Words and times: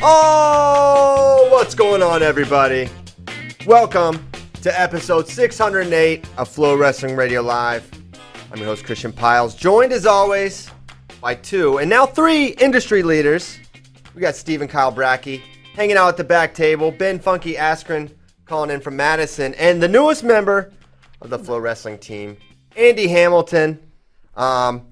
Oh, 0.00 1.48
what's 1.50 1.74
going 1.74 2.02
on, 2.02 2.22
everybody? 2.22 2.88
Welcome 3.66 4.24
to 4.62 4.80
episode 4.80 5.28
608 5.28 6.24
of 6.38 6.48
Flow 6.48 6.76
Wrestling 6.76 7.16
Radio 7.16 7.42
Live. 7.42 7.90
I'm 8.52 8.58
your 8.58 8.66
host, 8.66 8.84
Christian 8.84 9.12
Pyles, 9.12 9.54
joined 9.54 9.92
as 9.92 10.06
always 10.06 10.70
by 11.20 11.34
two 11.34 11.78
and 11.78 11.90
now 11.90 12.06
three 12.06 12.48
industry 12.60 13.02
leaders. 13.02 13.58
We 14.14 14.20
got 14.20 14.36
Stephen 14.36 14.68
Kyle 14.68 14.90
Bracy 14.90 15.42
hanging 15.74 15.96
out 15.96 16.08
at 16.08 16.16
the 16.16 16.24
back 16.24 16.54
table, 16.54 16.90
Ben 16.90 17.18
Funky 17.18 17.54
Askren 17.54 18.10
calling 18.46 18.70
in 18.70 18.80
from 18.80 18.96
Madison, 18.96 19.54
and 19.54 19.82
the 19.82 19.88
newest 19.88 20.24
member 20.24 20.72
of 21.20 21.30
the 21.30 21.38
Flow 21.38 21.58
Wrestling 21.58 21.98
team, 21.98 22.36
Andy 22.78 23.08
Hamilton. 23.08 23.80
Um, 24.36 24.86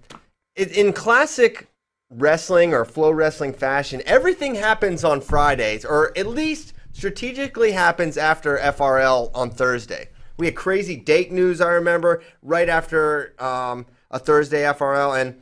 in 0.56 0.92
classic 0.92 1.68
wrestling 2.10 2.74
or 2.74 2.84
flow 2.84 3.10
wrestling 3.10 3.52
fashion, 3.52 4.02
everything 4.04 4.56
happens 4.56 5.04
on 5.04 5.20
Fridays, 5.20 5.84
or 5.84 6.16
at 6.18 6.26
least 6.26 6.72
strategically 6.92 7.72
happens 7.72 8.16
after 8.16 8.58
FRL 8.58 9.30
on 9.34 9.50
Thursday. 9.50 10.08
We 10.36 10.46
had 10.46 10.56
crazy 10.56 10.96
date 10.96 11.30
news, 11.30 11.60
I 11.60 11.68
remember, 11.68 12.22
right 12.42 12.68
after 12.68 13.34
um, 13.38 13.86
a 14.10 14.18
Thursday 14.18 14.62
FRL. 14.62 15.20
And, 15.20 15.40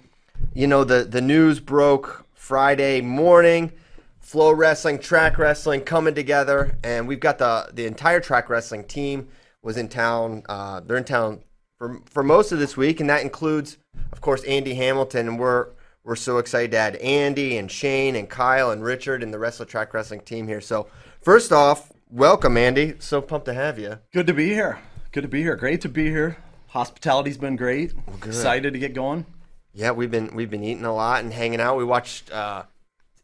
you 0.52 0.66
know, 0.66 0.84
the, 0.84 1.04
the 1.04 1.20
news 1.22 1.60
broke 1.60 2.26
Friday 2.34 3.00
morning. 3.00 3.72
Flow 4.20 4.52
wrestling, 4.52 4.98
track 4.98 5.38
wrestling 5.38 5.80
coming 5.80 6.14
together. 6.14 6.76
And 6.84 7.08
we've 7.08 7.20
got 7.20 7.38
the, 7.38 7.70
the 7.72 7.86
entire 7.86 8.20
track 8.20 8.50
wrestling 8.50 8.84
team 8.84 9.28
was 9.62 9.76
in 9.76 9.88
town. 9.88 10.42
Uh, 10.48 10.80
they're 10.80 10.96
in 10.96 11.04
town 11.04 11.40
for, 11.84 12.00
for 12.10 12.22
most 12.22 12.52
of 12.52 12.58
this 12.58 12.76
week. 12.76 13.00
And 13.00 13.10
that 13.10 13.22
includes, 13.22 13.76
of 14.12 14.20
course, 14.20 14.42
Andy 14.44 14.74
Hamilton. 14.74 15.28
And 15.28 15.38
we're 15.38 15.68
we're 16.02 16.16
so 16.16 16.38
excited 16.38 16.72
to 16.72 16.78
add 16.78 16.96
Andy 16.96 17.56
and 17.56 17.70
Shane 17.70 18.16
and 18.16 18.28
Kyle 18.28 18.70
and 18.70 18.82
Richard 18.82 19.22
and 19.22 19.32
the 19.32 19.38
Wrestle 19.38 19.66
Track 19.66 19.94
Wrestling 19.94 20.20
team 20.20 20.46
here. 20.46 20.60
So, 20.60 20.86
first 21.22 21.52
off, 21.52 21.92
welcome, 22.10 22.56
Andy. 22.56 22.94
So 22.98 23.20
pumped 23.20 23.46
to 23.46 23.54
have 23.54 23.78
you. 23.78 23.98
Good 24.12 24.26
to 24.26 24.34
be 24.34 24.48
here. 24.48 24.78
Good 25.12 25.22
to 25.22 25.28
be 25.28 25.42
here. 25.42 25.56
Great 25.56 25.80
to 25.82 25.88
be 25.88 26.08
here. 26.08 26.36
Hospitality's 26.68 27.38
been 27.38 27.56
great. 27.56 27.94
Well, 27.94 28.16
excited 28.16 28.72
to 28.72 28.78
get 28.78 28.94
going. 28.94 29.26
Yeah, 29.72 29.92
we've 29.92 30.10
been 30.10 30.34
we've 30.34 30.50
been 30.50 30.64
eating 30.64 30.84
a 30.84 30.94
lot 30.94 31.22
and 31.22 31.32
hanging 31.32 31.60
out. 31.60 31.76
We 31.76 31.84
watched. 31.84 32.30
Uh, 32.30 32.64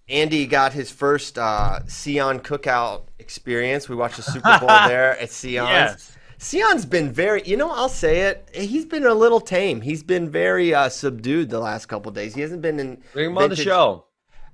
Andy 0.08 0.46
got 0.46 0.72
his 0.72 0.90
first 0.90 1.38
uh, 1.38 1.86
Sion 1.86 2.40
cookout 2.40 3.02
experience. 3.20 3.88
We 3.88 3.94
watched 3.94 4.16
the 4.16 4.22
Super 4.22 4.58
Bowl 4.58 4.68
there 4.88 5.16
at 5.20 5.30
Sion's. 5.30 5.68
Yes. 5.68 6.16
Sion's 6.42 6.86
been 6.86 7.12
very, 7.12 7.42
you 7.44 7.58
know, 7.58 7.70
I'll 7.70 7.91
say 7.91 8.22
it. 8.22 8.48
He's 8.55 8.86
been 8.86 9.05
a 9.05 9.12
little 9.12 9.42
tame. 9.42 9.83
He's 9.83 10.02
been 10.02 10.30
very 10.30 10.72
uh, 10.72 10.88
subdued 10.88 11.50
the 11.50 11.60
last 11.60 11.84
couple 11.84 12.10
days. 12.12 12.34
He 12.34 12.41
hasn't 12.41 12.62
been 12.62 12.80
in. 12.80 13.02
Bring 13.12 13.27
him 13.27 13.36
on 13.36 13.50
the 13.50 13.56
show. 13.56 14.06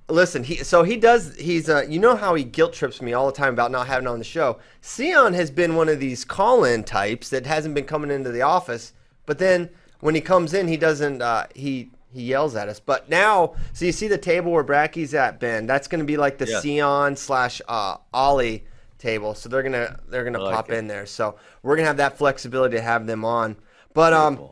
Listen, 0.09 0.43
he 0.43 0.57
so 0.57 0.83
he 0.83 0.97
does. 0.97 1.37
He's 1.37 1.69
uh, 1.69 1.85
you 1.87 1.97
know 1.97 2.17
how 2.17 2.35
he 2.35 2.43
guilt 2.43 2.73
trips 2.73 3.01
me 3.01 3.13
all 3.13 3.25
the 3.25 3.31
time 3.31 3.53
about 3.53 3.71
not 3.71 3.87
having 3.87 4.05
on 4.05 4.19
the 4.19 4.25
show. 4.25 4.59
Sion 4.81 5.33
has 5.33 5.49
been 5.49 5.75
one 5.75 5.87
of 5.87 6.01
these 6.01 6.25
call-in 6.25 6.83
types 6.83 7.29
that 7.29 7.45
hasn't 7.45 7.73
been 7.73 7.85
coming 7.85 8.11
into 8.11 8.31
the 8.33 8.41
office, 8.41 8.91
but 9.25 9.39
then 9.39 9.69
when 10.01 10.13
he 10.13 10.19
comes 10.19 10.53
in, 10.53 10.67
he 10.67 10.75
doesn't. 10.75 11.21
Uh, 11.21 11.47
he 11.55 11.91
he 12.13 12.23
yells 12.23 12.53
at 12.57 12.67
us. 12.67 12.81
But 12.81 13.07
now, 13.07 13.55
so 13.71 13.85
you 13.85 13.93
see 13.93 14.09
the 14.09 14.17
table 14.17 14.51
where 14.51 14.63
Bracy's 14.63 15.13
at, 15.13 15.39
Ben. 15.39 15.65
That's 15.67 15.87
going 15.87 15.99
to 15.99 16.05
be 16.05 16.17
like 16.17 16.37
the 16.37 16.47
yeah. 16.47 16.59
Sion 16.59 17.15
slash 17.15 17.61
uh, 17.65 17.95
Ollie 18.13 18.65
table, 18.97 19.35
so 19.35 19.49
they're 19.49 19.63
gonna 19.63 19.99
they're 20.07 20.23
gonna 20.23 20.39
like 20.39 20.55
pop 20.55 20.71
it. 20.71 20.77
in 20.77 20.87
there. 20.87 21.05
So 21.05 21.37
we're 21.63 21.75
gonna 21.75 21.87
have 21.87 21.97
that 21.97 22.17
flexibility 22.17 22.77
to 22.77 22.81
have 22.81 23.07
them 23.07 23.25
on. 23.25 23.55
But 23.93 24.13
um, 24.13 24.49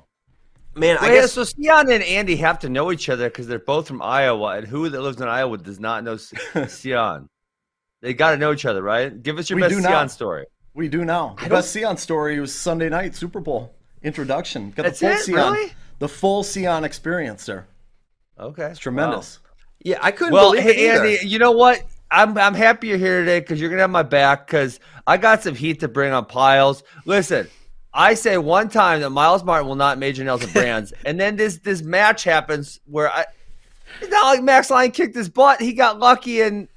man, 0.75 0.97
I 0.99 1.09
guess 1.09 1.33
so. 1.33 1.43
Sion 1.43 1.91
and 1.91 2.03
Andy 2.03 2.35
have 2.37 2.59
to 2.59 2.69
know 2.69 2.91
each 2.91 3.09
other 3.09 3.29
because 3.29 3.47
they're 3.47 3.59
both 3.59 3.87
from 3.87 4.01
Iowa, 4.01 4.57
and 4.57 4.67
who 4.67 4.89
that 4.89 5.01
lives 5.01 5.19
in 5.19 5.27
Iowa 5.27 5.57
does 5.57 5.79
not 5.79 6.03
know 6.03 6.17
Sion. 6.67 7.29
they 8.01 8.13
got 8.13 8.31
to 8.31 8.37
know 8.37 8.53
each 8.53 8.65
other, 8.65 8.81
right? 8.81 9.21
Give 9.21 9.37
us 9.37 9.49
your 9.49 9.57
we 9.57 9.61
best 9.61 9.73
Sion 9.73 9.83
now. 9.83 10.07
story. 10.07 10.45
We 10.73 10.89
do 10.89 11.05
now. 11.05 11.35
The 11.41 11.49
best 11.49 11.73
Sion 11.73 11.97
story 11.97 12.39
was 12.39 12.53
Sunday 12.53 12.89
night 12.89 13.15
Super 13.15 13.39
Bowl 13.39 13.75
introduction. 14.03 14.71
Got 14.71 14.83
That's 14.83 14.99
the 14.99 15.07
full 15.07 15.15
it, 15.15 15.23
Sion, 15.25 15.35
really? 15.35 15.73
the 15.99 16.09
full 16.09 16.43
Sion 16.43 16.83
experience 16.83 17.45
there. 17.45 17.67
Okay, 18.39 18.65
it's 18.65 18.79
tremendous. 18.79 19.39
Wow. 19.39 19.51
Yeah, 19.83 19.99
I 20.01 20.11
couldn't 20.11 20.33
well, 20.33 20.51
believe 20.51 20.63
hey, 20.63 20.71
it 20.71 20.95
either. 20.95 21.05
Andy, 21.05 21.27
you 21.27 21.39
know 21.39 21.51
what? 21.51 21.83
I'm 22.15 22.37
I'm 22.37 22.53
happy 22.53 22.87
you're 22.87 22.97
here 22.97 23.19
today 23.19 23.41
because 23.41 23.59
you're 23.59 23.69
gonna 23.69 23.81
have 23.81 23.89
my 23.89 24.03
back 24.03 24.47
because 24.47 24.79
I 25.05 25.17
got 25.17 25.43
some 25.43 25.53
heat 25.53 25.81
to 25.81 25.89
bring 25.89 26.13
on 26.13 26.25
Pyles. 26.25 26.81
Listen, 27.03 27.49
I 27.93 28.13
say 28.13 28.37
one 28.37 28.69
time 28.69 29.01
that 29.01 29.09
Myles 29.09 29.43
Martin 29.43 29.67
will 29.67 29.75
not 29.75 29.97
major 29.97 30.23
Nelson 30.23 30.49
Brands, 30.53 30.93
and 31.05 31.19
then 31.19 31.35
this 31.35 31.57
this 31.57 31.81
match 31.81 32.23
happens 32.23 32.79
where 32.85 33.11
I 33.11 33.25
it's 33.99 34.09
not 34.09 34.23
like 34.27 34.43
Max 34.43 34.69
Lyon 34.69 34.91
kicked 34.91 35.13
his 35.13 35.27
butt. 35.27 35.59
He 35.59 35.73
got 35.73 35.99
lucky 35.99 36.39
and 36.39 36.69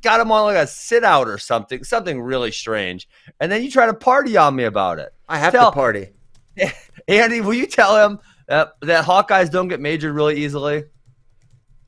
got 0.00 0.20
him 0.20 0.30
on 0.30 0.44
like 0.44 0.56
a 0.56 0.66
sit 0.68 1.02
out 1.02 1.26
or 1.26 1.38
something, 1.38 1.82
something 1.82 2.20
really 2.20 2.52
strange. 2.52 3.08
And 3.40 3.50
then 3.50 3.64
you 3.64 3.72
try 3.72 3.86
to 3.86 3.94
party 3.94 4.36
on 4.36 4.54
me 4.54 4.62
about 4.62 5.00
it. 5.00 5.12
I 5.28 5.38
have 5.38 5.52
tell, 5.52 5.72
to 5.72 5.74
party. 5.74 6.10
Andy, 7.08 7.40
will 7.40 7.54
you 7.54 7.66
tell 7.66 8.08
him 8.08 8.20
that, 8.46 8.74
that 8.82 9.04
Hawkeyes 9.04 9.50
don't 9.50 9.68
get 9.68 9.80
majored 9.80 10.14
really 10.14 10.36
easily? 10.44 10.84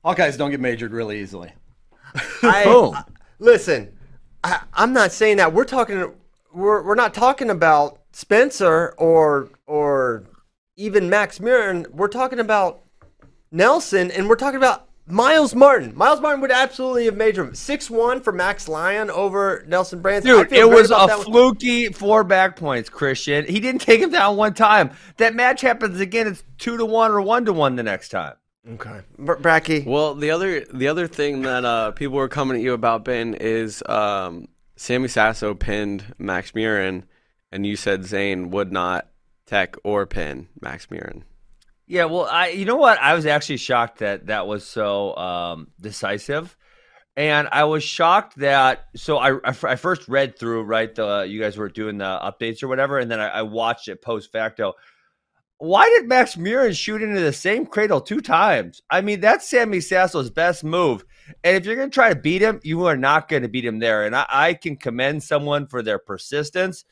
Hawkeyes 0.04 0.36
don't 0.36 0.50
get 0.50 0.60
majored 0.60 0.92
really 0.92 1.20
easily. 1.20 1.52
I, 2.42 3.02
listen, 3.38 3.96
I, 4.42 4.62
I'm 4.72 4.92
not 4.92 5.12
saying 5.12 5.38
that. 5.38 5.52
We're 5.52 5.64
talking. 5.64 6.12
We're 6.52 6.82
we're 6.82 6.94
not 6.94 7.12
talking 7.14 7.50
about 7.50 8.00
Spencer 8.12 8.94
or 8.98 9.50
or 9.66 10.24
even 10.76 11.10
Max 11.10 11.38
Murin. 11.38 11.90
We're 11.90 12.08
talking 12.08 12.38
about 12.38 12.82
Nelson, 13.50 14.10
and 14.10 14.28
we're 14.28 14.36
talking 14.36 14.56
about 14.56 14.88
Myles 15.08 15.54
Martin. 15.54 15.92
Myles 15.96 16.20
Martin 16.20 16.40
would 16.40 16.50
absolutely 16.50 17.04
have 17.04 17.16
made 17.16 17.36
him 17.36 17.54
six 17.54 17.88
one 17.88 18.20
for 18.20 18.32
Max 18.32 18.68
Lyon 18.68 19.10
over 19.10 19.64
Nelson 19.68 20.00
Brands. 20.00 20.26
Dude, 20.26 20.52
it 20.52 20.68
was 20.68 20.90
a 20.90 21.08
fluky 21.08 21.88
four 21.92 22.24
back 22.24 22.56
points, 22.56 22.88
Christian. 22.88 23.46
He 23.46 23.60
didn't 23.60 23.82
take 23.82 24.00
him 24.00 24.10
down 24.10 24.36
one 24.36 24.54
time. 24.54 24.90
That 25.18 25.34
match 25.34 25.60
happens 25.60 26.00
again. 26.00 26.26
It's 26.26 26.42
two 26.58 26.76
to 26.76 26.84
one 26.84 27.12
or 27.12 27.20
one 27.20 27.44
to 27.44 27.52
one 27.52 27.76
the 27.76 27.84
next 27.84 28.08
time. 28.08 28.34
Okay, 28.68 29.00
Bracy. 29.16 29.84
Well, 29.86 30.14
the 30.14 30.32
other 30.32 30.64
the 30.64 30.88
other 30.88 31.06
thing 31.06 31.42
that 31.42 31.64
uh, 31.64 31.92
people 31.92 32.16
were 32.16 32.28
coming 32.28 32.56
at 32.56 32.62
you 32.62 32.72
about 32.72 33.04
Ben 33.04 33.34
is 33.34 33.82
um, 33.88 34.48
Sammy 34.74 35.06
Sasso 35.06 35.54
pinned 35.54 36.14
Max 36.18 36.50
Murin, 36.50 37.04
and 37.52 37.64
you 37.64 37.76
said 37.76 38.04
Zane 38.04 38.50
would 38.50 38.72
not 38.72 39.08
tech 39.46 39.76
or 39.84 40.04
pin 40.04 40.48
Max 40.60 40.86
Murin. 40.86 41.22
Yeah, 41.86 42.06
well, 42.06 42.26
I 42.28 42.48
you 42.48 42.64
know 42.64 42.74
what? 42.74 42.98
I 42.98 43.14
was 43.14 43.24
actually 43.24 43.58
shocked 43.58 43.98
that 43.98 44.26
that 44.26 44.48
was 44.48 44.66
so 44.66 45.16
um, 45.16 45.68
decisive, 45.80 46.56
and 47.16 47.48
I 47.52 47.64
was 47.64 47.84
shocked 47.84 48.36
that. 48.38 48.86
So 48.96 49.18
I, 49.18 49.36
I, 49.44 49.54
I 49.62 49.76
first 49.76 50.08
read 50.08 50.36
through 50.36 50.64
right 50.64 50.92
the 50.92 51.24
you 51.28 51.40
guys 51.40 51.56
were 51.56 51.68
doing 51.68 51.98
the 51.98 52.04
updates 52.04 52.64
or 52.64 52.68
whatever, 52.68 52.98
and 52.98 53.08
then 53.08 53.20
I, 53.20 53.28
I 53.28 53.42
watched 53.42 53.86
it 53.86 54.02
post 54.02 54.32
facto 54.32 54.74
why 55.58 55.88
did 55.88 56.08
Max 56.08 56.36
Murin 56.36 56.76
shoot 56.76 57.02
into 57.02 57.20
the 57.20 57.32
same 57.32 57.66
cradle 57.66 58.00
two 58.00 58.20
times? 58.20 58.82
I 58.90 59.00
mean, 59.00 59.20
that's 59.20 59.48
Sammy 59.48 59.80
Sasso's 59.80 60.30
best 60.30 60.64
move. 60.64 61.04
And 61.44 61.56
if 61.56 61.64
you're 61.64 61.76
going 61.76 61.90
to 61.90 61.94
try 61.94 62.10
to 62.10 62.20
beat 62.20 62.42
him, 62.42 62.60
you 62.62 62.84
are 62.86 62.96
not 62.96 63.28
going 63.28 63.42
to 63.42 63.48
beat 63.48 63.64
him 63.64 63.78
there. 63.78 64.04
And 64.04 64.14
I, 64.14 64.26
I, 64.28 64.54
can 64.54 64.76
commend 64.76 65.22
someone 65.22 65.66
for 65.66 65.82
their 65.82 65.98
persistence, 65.98 66.84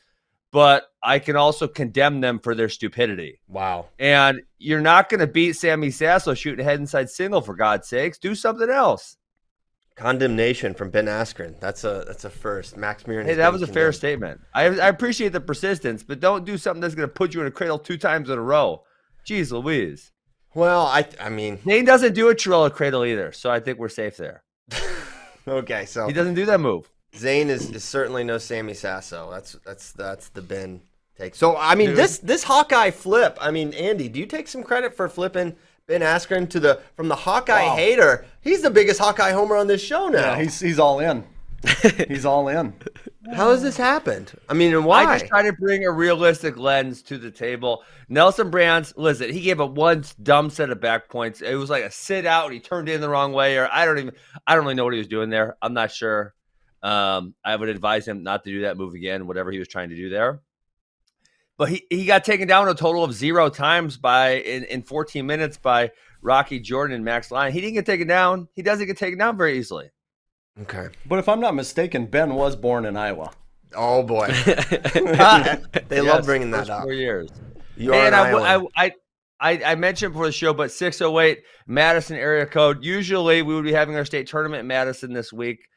but 0.51 0.87
I 1.01 1.19
can 1.19 1.35
also 1.35 1.67
condemn 1.67 2.21
them 2.21 2.39
for 2.39 2.55
their 2.55 2.69
stupidity. 2.69 3.39
Wow. 3.47 3.87
And 3.99 4.41
you're 4.57 4.81
not 4.81 5.09
going 5.09 5.19
to 5.19 5.27
beat 5.27 5.53
Sammy 5.53 5.91
Sasso 5.91 6.33
shooting 6.33 6.65
head 6.65 6.79
inside 6.79 7.09
single, 7.09 7.41
for 7.41 7.55
God's 7.55 7.87
sakes. 7.87 8.17
Do 8.17 8.35
something 8.35 8.69
else. 8.69 9.15
Condemnation 9.95 10.73
from 10.73 10.89
Ben 10.89 11.05
Askren. 11.05 11.57
That's 11.61 11.85
a 11.85 12.03
that's 12.05 12.25
a 12.25 12.29
first. 12.29 12.75
Max 12.75 13.03
Murin. 13.03 13.25
Hey, 13.25 13.35
that 13.35 13.53
was 13.53 13.61
a 13.61 13.65
condemned. 13.65 13.73
fair 13.73 13.91
statement. 13.93 14.41
I, 14.53 14.65
I 14.65 14.89
appreciate 14.89 15.31
the 15.31 15.39
persistence, 15.39 16.03
but 16.03 16.19
don't 16.19 16.43
do 16.43 16.57
something 16.57 16.81
that's 16.81 16.95
going 16.95 17.07
to 17.07 17.13
put 17.13 17.33
you 17.33 17.39
in 17.41 17.47
a 17.47 17.51
cradle 17.51 17.79
two 17.79 17.97
times 17.97 18.29
in 18.29 18.37
a 18.37 18.41
row. 18.41 18.83
Jeez 19.25 19.51
Louise. 19.51 20.11
Well, 20.53 20.85
I 20.85 21.07
I 21.19 21.29
mean, 21.29 21.59
Nate 21.63 21.85
doesn't 21.85 22.13
do 22.13 22.29
a 22.29 22.35
Trilla 22.35 22.71
cradle 22.71 23.05
either, 23.05 23.31
so 23.31 23.49
I 23.49 23.61
think 23.61 23.79
we're 23.79 23.89
safe 23.89 24.17
there. 24.17 24.43
okay, 25.47 25.85
so 25.85 26.07
he 26.07 26.13
doesn't 26.13 26.35
do 26.35 26.45
that 26.45 26.59
move. 26.59 26.89
Zane 27.15 27.49
is, 27.49 27.71
is 27.71 27.83
certainly 27.83 28.25
no 28.25 28.37
Sammy 28.37 28.73
Sasso. 28.73 29.31
That's 29.31 29.53
that's 29.65 29.93
that's 29.93 30.29
the 30.29 30.41
Ben 30.41 30.81
take. 31.17 31.35
So 31.35 31.55
I 31.55 31.75
mean, 31.75 31.89
Dude. 31.89 31.97
this 31.97 32.17
this 32.17 32.43
Hawkeye 32.43 32.91
flip. 32.91 33.37
I 33.39 33.51
mean, 33.51 33.73
Andy, 33.73 34.09
do 34.09 34.19
you 34.19 34.25
take 34.25 34.47
some 34.49 34.63
credit 34.63 34.93
for 34.93 35.07
flipping? 35.07 35.55
Ben 35.87 36.01
Askren 36.01 36.49
to 36.49 36.59
the 36.59 36.81
from 36.95 37.09
the 37.09 37.15
Hawkeye 37.15 37.67
wow. 37.67 37.75
hater. 37.75 38.25
He's 38.41 38.61
the 38.61 38.71
biggest 38.71 38.99
Hawkeye 38.99 39.31
homer 39.31 39.55
on 39.55 39.67
this 39.67 39.81
show 39.81 40.07
now. 40.07 40.19
Yeah, 40.19 40.41
he's 40.41 40.59
he's 40.59 40.79
all 40.79 40.99
in. 40.99 41.23
he's 42.07 42.25
all 42.25 42.47
in. 42.47 42.73
How 43.33 43.51
has 43.51 43.61
this 43.61 43.77
happened? 43.77 44.33
I 44.49 44.53
mean, 44.53 44.73
and 44.73 44.85
why? 44.85 45.05
I 45.05 45.19
just 45.19 45.29
try 45.29 45.43
to 45.43 45.53
bring 45.53 45.85
a 45.85 45.91
realistic 45.91 46.57
lens 46.57 47.01
to 47.03 47.17
the 47.17 47.31
table. 47.31 47.83
Nelson 48.09 48.49
Brands, 48.49 48.93
listen, 48.97 49.31
he 49.31 49.41
gave 49.41 49.59
a 49.59 49.65
one 49.65 50.03
dumb 50.21 50.49
set 50.49 50.69
of 50.69 50.79
back 50.79 51.09
points. 51.09 51.41
It 51.41 51.55
was 51.55 51.69
like 51.69 51.83
a 51.83 51.91
sit 51.91 52.25
out, 52.25 52.51
he 52.51 52.59
turned 52.59 52.89
in 52.89 53.01
the 53.01 53.09
wrong 53.09 53.33
way, 53.33 53.57
or 53.57 53.67
I 53.71 53.85
don't 53.85 53.97
even, 53.97 54.11
I 54.45 54.53
don't 54.53 54.63
really 54.63 54.75
know 54.75 54.83
what 54.83 54.93
he 54.93 54.99
was 54.99 55.07
doing 55.07 55.29
there. 55.29 55.57
I'm 55.61 55.73
not 55.73 55.91
sure. 55.91 56.35
Um, 56.83 57.33
I 57.43 57.55
would 57.55 57.69
advise 57.69 58.07
him 58.07 58.21
not 58.21 58.43
to 58.43 58.51
do 58.51 58.61
that 58.61 58.77
move 58.77 58.93
again, 58.93 59.25
whatever 59.25 59.51
he 59.51 59.57
was 59.57 59.67
trying 59.67 59.89
to 59.89 59.95
do 59.95 60.09
there. 60.09 60.41
But 61.57 61.69
he, 61.69 61.85
he 61.89 62.05
got 62.05 62.23
taken 62.23 62.47
down 62.47 62.67
a 62.67 62.73
total 62.73 63.03
of 63.03 63.13
zero 63.13 63.49
times 63.49 63.97
by 63.97 64.35
in, 64.35 64.63
in 64.65 64.81
14 64.81 65.25
minutes 65.25 65.57
by 65.57 65.91
Rocky 66.21 66.59
Jordan 66.59 66.95
and 66.95 67.05
Max 67.05 67.31
Lyon. 67.31 67.53
He 67.53 67.61
didn't 67.61 67.75
get 67.75 67.85
taken 67.85 68.07
down. 68.07 68.47
He 68.53 68.61
doesn't 68.61 68.87
get 68.87 68.97
taken 68.97 69.19
down 69.19 69.37
very 69.37 69.57
easily. 69.57 69.91
Okay. 70.61 70.87
But 71.05 71.19
if 71.19 71.29
I'm 71.29 71.39
not 71.39 71.55
mistaken, 71.55 72.05
Ben 72.05 72.33
was 72.33 72.55
born 72.55 72.85
in 72.85 72.97
Iowa. 72.97 73.31
Oh 73.75 74.03
boy, 74.03 74.27
they 75.87 76.01
love 76.01 76.25
bringing 76.25 76.51
that 76.51 76.69
up. 76.69 76.83
Four 76.83 76.93
years. 76.93 77.29
You 77.75 77.93
are 77.93 78.05
and 78.05 78.07
an 78.07 78.13
I, 78.13 78.31
w- 78.31 78.45
Iowan. 78.45 78.67
I, 78.75 78.85
I, 78.85 78.91
I, 79.39 79.71
I 79.71 79.75
mentioned 79.75 80.13
before 80.13 80.27
the 80.27 80.31
show, 80.31 80.53
but 80.53 80.71
608 80.71 81.43
Madison 81.67 82.15
area 82.15 82.45
code. 82.45 82.85
Usually 82.85 83.41
we 83.41 83.53
would 83.53 83.65
be 83.65 83.73
having 83.73 83.95
our 83.95 84.05
state 84.05 84.27
tournament 84.27 84.61
in 84.61 84.67
Madison 84.67 85.11
this 85.11 85.33
week, 85.33 85.67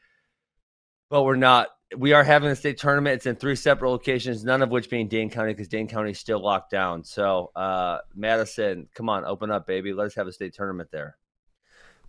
but 1.09 1.23
we're 1.23 1.35
not. 1.35 1.67
We 1.97 2.13
are 2.13 2.23
having 2.23 2.49
a 2.49 2.55
state 2.55 2.77
tournament. 2.77 3.15
It's 3.15 3.25
in 3.25 3.35
three 3.35 3.55
separate 3.55 3.89
locations, 3.89 4.43
none 4.43 4.61
of 4.61 4.69
which 4.69 4.89
being 4.89 5.07
Dane 5.07 5.29
County 5.29 5.53
because 5.53 5.67
Dane 5.67 5.87
County 5.87 6.11
is 6.11 6.19
still 6.19 6.39
locked 6.39 6.69
down. 6.69 7.03
So, 7.03 7.51
uh, 7.55 7.99
Madison, 8.15 8.87
come 8.93 9.09
on, 9.09 9.25
open 9.25 9.49
up, 9.49 9.65
baby. 9.65 9.91
Let 9.93 10.05
us 10.05 10.15
have 10.15 10.27
a 10.27 10.31
state 10.31 10.53
tournament 10.53 10.89
there. 10.91 11.17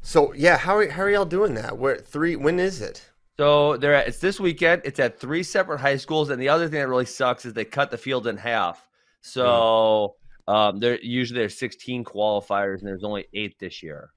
So 0.02 0.32
yeah, 0.34 0.56
how 0.56 0.78
are, 0.78 0.88
how 0.88 1.02
are 1.02 1.10
y'all 1.10 1.24
doing 1.24 1.54
that? 1.54 1.76
Where 1.76 1.96
three? 1.96 2.36
When 2.36 2.58
is 2.58 2.80
it? 2.80 3.10
So 3.38 3.76
they're 3.76 3.94
at, 3.94 4.08
it's 4.08 4.18
this 4.18 4.38
weekend. 4.40 4.82
It's 4.84 4.98
at 4.98 5.18
three 5.18 5.42
separate 5.42 5.78
high 5.78 5.96
schools, 5.96 6.30
and 6.30 6.40
the 6.40 6.48
other 6.48 6.68
thing 6.68 6.80
that 6.80 6.88
really 6.88 7.06
sucks 7.06 7.44
is 7.44 7.54
they 7.54 7.64
cut 7.64 7.90
the 7.90 7.98
field 7.98 8.26
in 8.26 8.36
half. 8.36 8.86
So 9.22 10.16
um, 10.48 10.78
there 10.78 10.98
usually 11.00 11.40
there's 11.40 11.58
16 11.58 12.04
qualifiers, 12.04 12.78
and 12.78 12.86
there's 12.86 13.04
only 13.04 13.26
eight 13.34 13.58
this 13.58 13.82
year. 13.82 14.10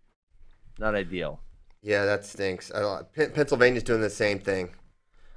Not 0.80 0.96
ideal. 0.96 1.42
Yeah, 1.82 2.06
that 2.06 2.26
stinks. 2.26 2.72
Pen- 3.14 3.32
Pennsylvania's 3.32 3.84
doing 3.84 4.02
the 4.02 4.10
same 4.10 4.40
thing. 4.40 4.74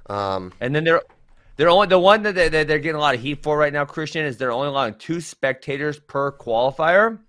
Um, 0.09 0.53
And 0.61 0.73
then 0.75 0.83
they're 0.83 1.01
they're 1.57 1.69
only 1.69 1.87
the 1.87 1.99
one 1.99 2.21
that 2.23 2.35
they, 2.35 2.49
they're 2.49 2.65
getting 2.79 2.95
a 2.95 2.99
lot 2.99 3.15
of 3.15 3.21
heat 3.21 3.41
for 3.41 3.57
right 3.57 3.73
now. 3.73 3.83
Christian 3.85 4.25
is 4.25 4.37
they're 4.37 4.51
only 4.51 4.67
allowing 4.67 4.93
two 4.95 5.19
spectators 5.21 5.99
per 5.99 6.31
qualifier. 6.31 7.19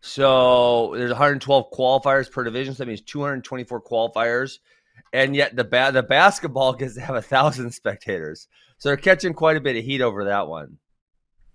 So 0.00 0.92
there's 0.94 1.10
112 1.10 1.70
qualifiers 1.72 2.30
per 2.30 2.44
division. 2.44 2.74
So 2.74 2.84
that 2.84 2.88
means 2.88 3.00
224 3.00 3.82
qualifiers, 3.82 4.58
and 5.12 5.34
yet 5.34 5.56
the 5.56 5.64
ba- 5.64 5.90
the 5.92 6.02
basketball 6.04 6.72
gets 6.80 6.94
to 6.94 7.00
have 7.00 7.16
a 7.16 7.22
thousand 7.22 7.72
spectators. 7.72 8.46
So 8.78 8.88
they're 8.90 8.96
catching 8.96 9.34
quite 9.34 9.56
a 9.56 9.60
bit 9.60 9.76
of 9.76 9.84
heat 9.84 10.00
over 10.00 10.24
that 10.24 10.46
one. 10.46 10.78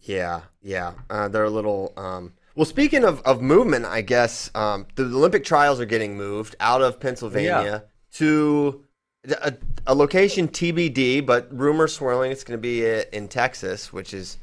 yeah, 0.02 0.42
yeah, 0.62 0.94
uh, 1.10 1.30
they're 1.30 1.46
a 1.46 1.50
little. 1.50 1.94
Um, 1.96 2.34
well, 2.56 2.66
speaking 2.66 3.04
of, 3.06 3.22
of 3.22 3.42
movement, 3.42 3.86
I 3.86 4.02
guess 4.02 4.52
um, 4.54 4.86
the 4.96 5.04
Olympic 5.06 5.44
trials 5.46 5.80
are 5.80 5.86
getting 5.86 6.18
moved 6.18 6.56
out 6.60 6.82
of 6.82 7.00
Pennsylvania 7.00 7.86
to 8.16 8.83
a, 9.30 9.54
a 9.88 9.96
location 9.96 10.48
TBD, 10.48 11.26
but 11.26 11.48
rumors 11.52 11.94
swirling 11.94 12.32
it's 12.32 12.44
going 12.44 12.58
to 12.58 12.62
be 12.62 12.86
uh, 12.90 13.04
in 13.12 13.28
Texas, 13.28 13.94
which 13.94 14.14
is 14.14 14.38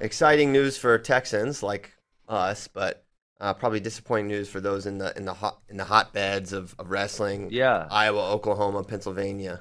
exciting 0.00 0.52
news 0.52 0.76
for 0.76 0.98
Texans 0.98 1.62
like 1.62 1.92
us, 2.28 2.68
but 2.68 3.04
uh, 3.40 3.54
probably 3.54 3.80
disappointing 3.80 4.28
news 4.28 4.48
for 4.48 4.60
those 4.60 4.86
in 4.86 4.98
the 4.98 5.16
in 5.16 5.24
the 5.24 5.34
hot 5.34 5.58
in 5.68 5.76
the 5.76 5.84
hotbeds 5.84 6.52
of, 6.52 6.74
of 6.78 6.90
wrestling. 6.90 7.48
Yeah. 7.50 7.86
Iowa, 7.90 8.30
Oklahoma, 8.32 8.84
Pennsylvania. 8.84 9.60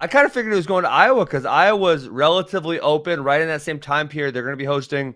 I 0.00 0.06
kind 0.06 0.24
of 0.24 0.32
figured 0.32 0.52
it 0.52 0.56
was 0.56 0.66
going 0.66 0.84
to 0.84 0.90
Iowa 0.90 1.24
because 1.26 1.44
Iowa's 1.44 2.08
relatively 2.08 2.80
open. 2.80 3.22
Right 3.22 3.40
in 3.40 3.48
that 3.48 3.62
same 3.62 3.78
time 3.78 4.08
period, 4.08 4.34
they're 4.34 4.42
going 4.42 4.54
to 4.54 4.56
be 4.56 4.64
hosting 4.64 5.14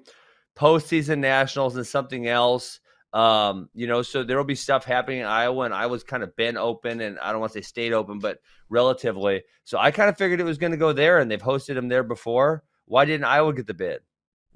postseason 0.56 1.18
nationals 1.18 1.76
and 1.76 1.86
something 1.86 2.28
else. 2.28 2.80
Um, 3.14 3.68
you 3.74 3.86
know, 3.86 4.02
so 4.02 4.24
there 4.24 4.36
will 4.36 4.44
be 4.44 4.56
stuff 4.56 4.84
happening 4.84 5.20
in 5.20 5.26
Iowa, 5.26 5.64
and 5.64 5.72
Iowa's 5.72 6.02
kind 6.02 6.24
of 6.24 6.34
been 6.34 6.56
open, 6.56 7.00
and 7.00 7.16
I 7.20 7.30
don't 7.30 7.40
want 7.40 7.52
to 7.52 7.58
say 7.60 7.62
stayed 7.62 7.92
open, 7.92 8.18
but 8.18 8.40
relatively. 8.68 9.44
So 9.62 9.78
I 9.78 9.92
kind 9.92 10.08
of 10.10 10.18
figured 10.18 10.40
it 10.40 10.44
was 10.44 10.58
going 10.58 10.72
to 10.72 10.76
go 10.76 10.92
there, 10.92 11.20
and 11.20 11.30
they've 11.30 11.40
hosted 11.40 11.76
them 11.76 11.88
there 11.88 12.02
before. 12.02 12.64
Why 12.86 13.04
didn't 13.04 13.24
Iowa 13.24 13.54
get 13.54 13.68
the 13.68 13.74
bid? 13.74 14.00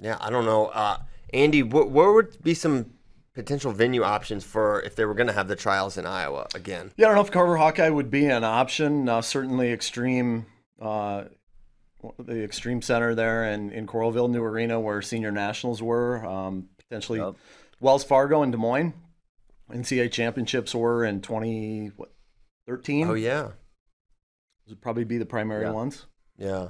Yeah, 0.01 0.17
I 0.21 0.29
don't 0.31 0.45
know. 0.45 0.67
Uh, 0.67 0.99
Andy, 1.33 1.63
what, 1.63 1.91
where 1.91 2.13
would 2.13 2.43
be 2.43 2.53
some 2.53 2.87
potential 3.33 3.71
venue 3.71 4.03
options 4.03 4.43
for 4.43 4.83
if 4.83 4.97
they 4.97 5.05
were 5.05 5.15
going 5.15 5.29
to 5.29 5.33
have 5.33 5.47
the 5.47 5.55
trials 5.57 5.97
in 5.97 6.05
Iowa 6.05 6.49
again? 6.53 6.91
Yeah, 6.97 7.07
I 7.07 7.09
don't 7.11 7.17
know 7.17 7.23
if 7.23 7.31
Carver 7.31 7.57
Hawkeye 7.59 7.89
would 7.89 8.11
be 8.11 8.27
an 8.27 8.43
option. 8.43 9.09
Uh, 9.09 9.23
certainly, 9.23 9.69
Xtream, 9.69 10.47
uh, 10.83 11.25
the 12.19 12.33
Xtream 12.33 12.83
Center 12.83 13.15
there 13.15 13.45
in, 13.53 13.71
in 13.71 13.87
Coralville, 13.87 14.29
New 14.29 14.43
Arena, 14.43 14.81
where 14.81 15.01
senior 15.01 15.31
nationals 15.31 15.81
were. 15.81 16.27
Um, 16.27 16.69
potentially, 16.79 17.21
Yep. 17.21 17.37
Wells 17.81 18.05
Fargo 18.05 18.43
in 18.43 18.51
Des 18.51 18.57
Moines. 18.57 18.95
NCAA 19.73 20.11
championships 20.11 20.75
were 20.75 21.05
in 21.05 21.21
20, 21.21 21.93
what, 21.97 22.13
13? 22.67 23.09
Oh 23.09 23.15
yeah, 23.15 23.43
Those 23.43 24.71
would 24.71 24.81
probably 24.81 25.05
be 25.05 25.19
the 25.19 25.27
primary 25.27 25.65
Yeah. 25.65 25.73
ones. 25.73 26.07
yeah. 26.39 26.69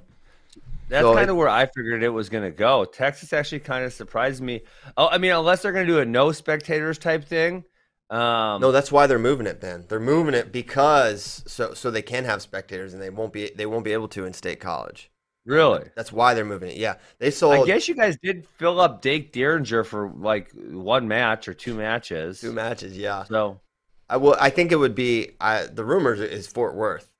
That's 0.89 1.03
So 1.05 1.15
kind 1.15 1.29
of 1.29 1.37
where 1.37 1.49
I 1.51 1.67
figured 1.67 2.03
it 2.03 2.09
was 2.09 2.31
going 2.31 2.45
to 2.45 2.51
go. 2.51 2.87
Texas 2.87 3.35
actually 3.35 3.61
kind 3.61 3.85
of 3.85 3.93
surprised 3.93 4.43
me. 4.43 4.63
Oh, 4.97 5.07
I 5.09 5.19
mean, 5.19 5.33
unless 5.33 5.61
they're 5.61 5.73
going 5.73 5.87
to 5.87 5.93
do 5.93 5.99
a 5.99 6.05
no 6.07 6.33
spectators 6.33 6.97
type 6.99 7.25
thing. 7.25 7.65
Um, 8.09 8.63
No, 8.63 8.73
that's 8.73 8.91
why 8.91 9.07
they're 9.07 9.19
moving 9.19 9.47
it. 9.47 9.61
Ben, 9.61 9.85
they're 9.89 10.01
moving 10.01 10.33
it 10.33 10.51
because 10.51 11.45
so 11.47 11.75
so 11.75 11.91
they 11.91 12.01
can 12.01 12.25
have 12.25 12.41
spectators 12.41 12.95
and 12.95 13.03
they 13.03 13.11
won't 13.11 13.35
be 13.35 13.51
they 13.55 13.67
won't 13.67 13.85
be 13.85 13.93
able 13.93 14.09
to 14.09 14.25
in 14.25 14.33
state 14.33 14.61
college. 14.61 15.11
Really. 15.45 15.85
That's 15.97 16.13
why 16.13 16.35
they're 16.35 16.45
moving 16.45 16.71
it. 16.71 16.77
Yeah, 16.77 16.95
they 17.19 17.31
sold 17.31 17.55
I 17.55 17.67
guess 17.67 17.89
you 17.89 17.95
guys 17.95 18.17
did 18.23 18.47
fill 18.59 18.81
up 18.81 19.01
Dake 19.03 19.33
Derringer 19.33 19.85
for 19.85 20.11
like 20.17 20.51
one 20.53 21.09
match 21.09 21.49
or 21.49 21.55
two 21.55 21.75
matches. 21.75 22.41
two 22.41 22.53
matches. 22.53 22.97
Yeah, 22.97 23.25
So 23.25 23.61
I 24.09 24.17
will. 24.19 24.37
I 24.41 24.51
think 24.51 24.73
it 24.73 24.77
would 24.77 24.95
be. 24.95 25.33
I, 25.41 25.65
the 25.65 25.85
rumors 25.85 26.21
is 26.21 26.47
Fort 26.47 26.75
Worth. 26.75 27.11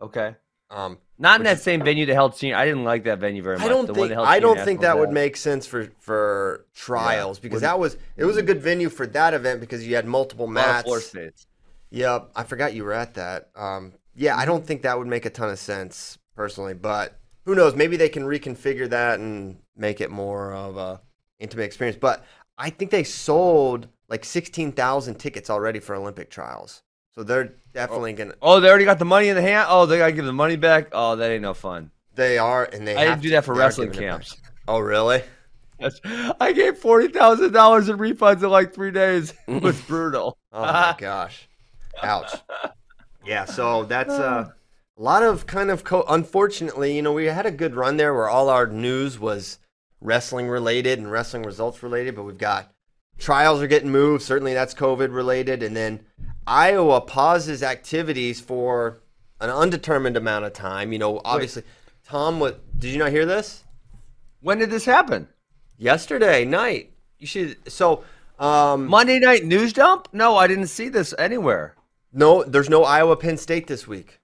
okay, 0.00 0.36
Um, 0.70 0.98
not 1.18 1.40
in 1.40 1.44
that 1.44 1.60
same 1.60 1.82
venue 1.82 2.04
that 2.06 2.14
held 2.14 2.34
senior. 2.36 2.56
I 2.56 2.64
didn't 2.66 2.84
like 2.84 3.04
that 3.04 3.18
venue 3.18 3.42
very 3.42 3.56
much. 3.56 3.66
I 3.66 3.68
don't 3.68 3.86
The 3.86 3.94
think 3.94 4.08
that 4.10 4.18
I 4.18 4.38
don't 4.40 4.60
think 4.60 4.80
that 4.82 4.98
would 4.98 5.10
make 5.10 5.36
sense 5.36 5.66
for 5.66 5.88
for 6.00 6.66
trials 6.74 7.38
because 7.38 7.56
wouldn't- 7.62 7.70
that 7.72 7.78
was 7.78 7.96
it 8.16 8.24
was 8.24 8.36
a 8.36 8.42
good 8.42 8.60
venue 8.60 8.88
for 8.90 9.06
that 9.08 9.32
event 9.34 9.60
because 9.60 9.86
you 9.86 9.94
had 9.96 10.06
multiple 10.06 10.44
A 10.46 10.52
lot 10.52 10.86
of 10.86 11.14
mats. 11.14 11.46
Yep, 11.90 12.32
I 12.34 12.42
forgot 12.44 12.74
you 12.74 12.84
were 12.84 12.92
at 12.92 13.14
that. 13.14 13.48
Um, 13.54 13.92
yeah, 14.14 14.36
I 14.36 14.44
don't 14.44 14.66
think 14.66 14.82
that 14.82 14.98
would 14.98 15.06
make 15.06 15.24
a 15.24 15.30
ton 15.30 15.48
of 15.50 15.58
sense 15.58 16.18
personally, 16.36 16.74
but 16.74 17.18
who 17.44 17.54
knows? 17.54 17.74
Maybe 17.74 17.96
they 17.96 18.08
can 18.08 18.24
reconfigure 18.24 18.88
that 18.90 19.18
and 19.18 19.56
make 19.76 20.00
it 20.00 20.10
more 20.10 20.52
of 20.52 20.76
a 20.76 21.00
intimate 21.40 21.64
experience. 21.64 21.98
But 22.00 22.24
I 22.58 22.70
think 22.70 22.90
they 22.90 23.02
sold 23.04 23.88
like 24.08 24.24
sixteen 24.24 24.70
thousand 24.72 25.16
tickets 25.16 25.50
already 25.50 25.80
for 25.80 25.94
Olympic 25.96 26.30
trials, 26.30 26.82
so 27.14 27.22
they're 27.24 27.54
definitely 27.72 28.12
gonna. 28.12 28.34
Oh, 28.42 28.60
they 28.60 28.68
already 28.68 28.84
got 28.84 28.98
the 28.98 29.04
money 29.04 29.28
in 29.28 29.36
the 29.36 29.42
hand. 29.42 29.66
Oh, 29.70 29.86
they 29.86 29.98
got 29.98 30.06
to 30.06 30.12
give 30.12 30.24
the 30.24 30.32
money 30.32 30.56
back. 30.56 30.88
Oh, 30.92 31.16
that 31.16 31.30
ain't 31.30 31.42
no 31.42 31.54
fun. 31.54 31.90
They 32.14 32.38
are, 32.38 32.64
and 32.64 32.86
they. 32.86 32.94
I 32.96 33.00
have 33.04 33.08
didn't 33.20 33.22
do 33.22 33.30
that 33.30 33.44
for 33.44 33.54
wrestling 33.54 33.90
giving 33.90 34.04
it 34.08 34.10
back. 34.10 34.20
camps. 34.20 34.36
Oh, 34.68 34.78
really? 34.78 35.22
I 36.40 36.52
gave 36.52 36.78
forty 36.78 37.08
thousand 37.08 37.52
dollars 37.52 37.88
in 37.88 37.98
refunds 37.98 38.42
in 38.42 38.50
like 38.50 38.74
three 38.74 38.90
days. 38.90 39.34
It 39.46 39.62
was 39.62 39.80
brutal. 39.82 40.38
Oh 40.52 40.62
my 40.62 40.94
gosh. 40.98 41.48
Ouch. 42.02 42.32
Yeah, 43.24 43.44
so 43.44 43.84
that's 43.84 44.10
uh, 44.12 44.48
a 44.98 45.02
lot 45.02 45.22
of 45.22 45.46
kind 45.46 45.70
of 45.70 45.84
co- 45.84 46.04
unfortunately, 46.08 46.96
you 46.96 47.02
know, 47.02 47.12
we 47.12 47.26
had 47.26 47.46
a 47.46 47.50
good 47.50 47.74
run 47.74 47.96
there 47.96 48.14
where 48.14 48.28
all 48.28 48.48
our 48.48 48.66
news 48.66 49.18
was 49.18 49.58
wrestling 50.00 50.48
related 50.48 50.98
and 50.98 51.10
wrestling 51.10 51.42
results 51.42 51.82
related, 51.82 52.14
but 52.16 52.22
we've 52.22 52.38
got 52.38 52.72
trials 53.18 53.60
are 53.60 53.66
getting 53.66 53.90
moved, 53.90 54.22
certainly 54.22 54.54
that's 54.54 54.74
COVID 54.74 55.14
related, 55.14 55.62
and 55.62 55.76
then 55.76 56.00
Iowa 56.46 57.00
pauses 57.00 57.62
activities 57.62 58.40
for 58.40 59.00
an 59.40 59.50
undetermined 59.50 60.16
amount 60.16 60.44
of 60.44 60.52
time. 60.52 60.92
You 60.92 60.98
know, 60.98 61.20
obviously 61.24 61.62
Tom 62.04 62.40
what 62.40 62.60
did 62.78 62.92
you 62.92 62.98
not 62.98 63.10
hear 63.10 63.26
this? 63.26 63.64
When 64.40 64.58
did 64.58 64.70
this 64.70 64.84
happen? 64.84 65.28
Yesterday 65.76 66.44
night. 66.44 66.92
You 67.18 67.26
should 67.26 67.70
so 67.70 68.04
um 68.38 68.86
Monday 68.86 69.18
night 69.18 69.44
news 69.44 69.72
dump? 69.72 70.08
No, 70.12 70.36
I 70.36 70.46
didn't 70.46 70.68
see 70.68 70.88
this 70.88 71.14
anywhere. 71.18 71.74
no 72.12 72.44
there's 72.44 72.70
no 72.70 72.84
Iowa 72.84 73.16
Penn 73.16 73.36
State 73.36 73.66
this 73.66 73.86
week. 73.86 74.20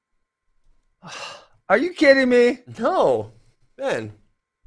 Are 1.68 1.78
you 1.78 1.92
kidding 1.94 2.28
me? 2.28 2.58
No, 2.78 3.30
Ben, 3.76 4.12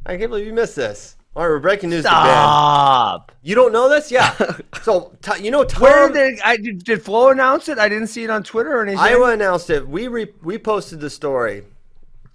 I 0.06 0.18
can't 0.18 0.30
believe 0.30 0.48
you 0.48 0.54
missed 0.54 0.76
this. 0.76 1.16
All 1.36 1.44
right, 1.44 1.50
we're 1.50 1.60
breaking 1.60 1.90
news 1.90 2.04
to 2.06 2.10
Stop. 2.10 3.28
Ben. 3.28 3.36
You 3.44 3.56
don't 3.56 3.74
know 3.74 3.90
this? 3.90 4.10
Yeah. 4.10 4.34
so 4.84 5.16
t- 5.22 5.44
you 5.44 5.52
know, 5.52 5.66
Tom, 5.66 5.84
Where 5.84 6.10
did 6.12 6.40
I 6.42 6.56
did, 6.58 6.84
did 6.84 7.02
Flo 7.04 7.30
announce 7.30 7.68
it? 7.68 7.78
I 7.78 7.90
didn't 7.90 8.08
see 8.08 8.24
it 8.24 8.30
on 8.30 8.42
Twitter 8.44 8.72
or 8.78 8.82
anything. 8.84 9.00
Iowa 9.00 9.32
announced 9.34 9.70
it. 9.70 9.88
We 9.88 10.08
re- 10.08 10.32
we 10.42 10.58
posted 10.58 11.02
the 11.02 11.10
story. 11.10 11.64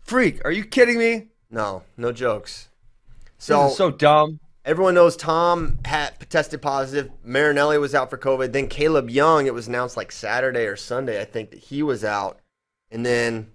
freak. 0.03 0.45
Are 0.45 0.53
you 0.53 0.65
kidding 0.65 0.99
me? 0.99 1.29
No, 1.51 1.83
no 1.97 2.13
jokes. 2.13 2.69
This 3.39 3.47
So, 3.47 3.69
is 3.69 3.77
so 3.77 3.91
dumb. 3.91 4.39
everyone 4.67 4.95
knows 4.95 5.17
Tom 5.17 5.79
had 5.87 6.29
tested 6.29 6.61
positive. 6.61 7.11
Marinelli 7.25 7.79
was 7.79 7.95
out 7.95 8.11
for 8.11 8.19
COVID. 8.19 8.53
Then 8.53 8.69
Kaleb 8.69 9.09
Young, 9.11 9.47
it 9.47 9.55
was 9.55 9.67
announced 9.67 9.97
like 9.97 10.13
Saturday 10.13 10.67
or 10.67 10.77
Sunday, 10.77 11.21
I 11.21 11.25
think 11.25 11.51
that 11.51 11.59
he 11.61 11.83
was 11.83 12.05
out. 12.05 12.39
And 12.91 13.05
then 13.07 13.51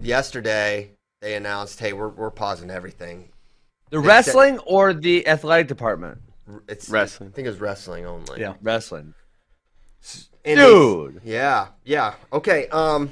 yesterday 0.00 0.90
they 1.20 1.34
announced, 1.34 1.80
hey, 1.80 1.92
we're 1.92 2.08
we're 2.08 2.30
pausing 2.30 2.70
everything. 2.70 3.30
The 3.90 4.00
They 4.00 4.06
wrestling 4.06 4.58
or 4.60 4.92
the 4.92 5.26
athletic 5.26 5.68
department? 5.68 6.18
It's 6.68 6.88
Wrestling. 6.90 7.30
I 7.30 7.32
think 7.32 7.46
it 7.46 7.50
was 7.50 7.60
wrestling 7.60 8.04
only. 8.06 8.40
Yeah. 8.40 8.54
Wrestling. 8.60 9.14
And 10.44 10.58
Dude. 10.58 11.22
yeah, 11.24 11.68
yeah. 11.84 12.14
Okay. 12.32 12.68
Um 12.68 13.10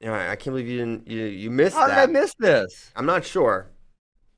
you 0.00 0.06
know, 0.08 0.14
I 0.14 0.36
can't 0.36 0.44
believe 0.54 0.68
you 0.68 0.78
didn't 0.78 1.08
you 1.08 1.24
you 1.24 1.50
missed 1.50 1.74
How 1.76 1.86
did 1.88 1.96
that. 1.96 2.08
I 2.08 2.12
miss 2.12 2.34
this? 2.38 2.92
I'm 2.94 3.06
not 3.06 3.24
sure. 3.24 3.66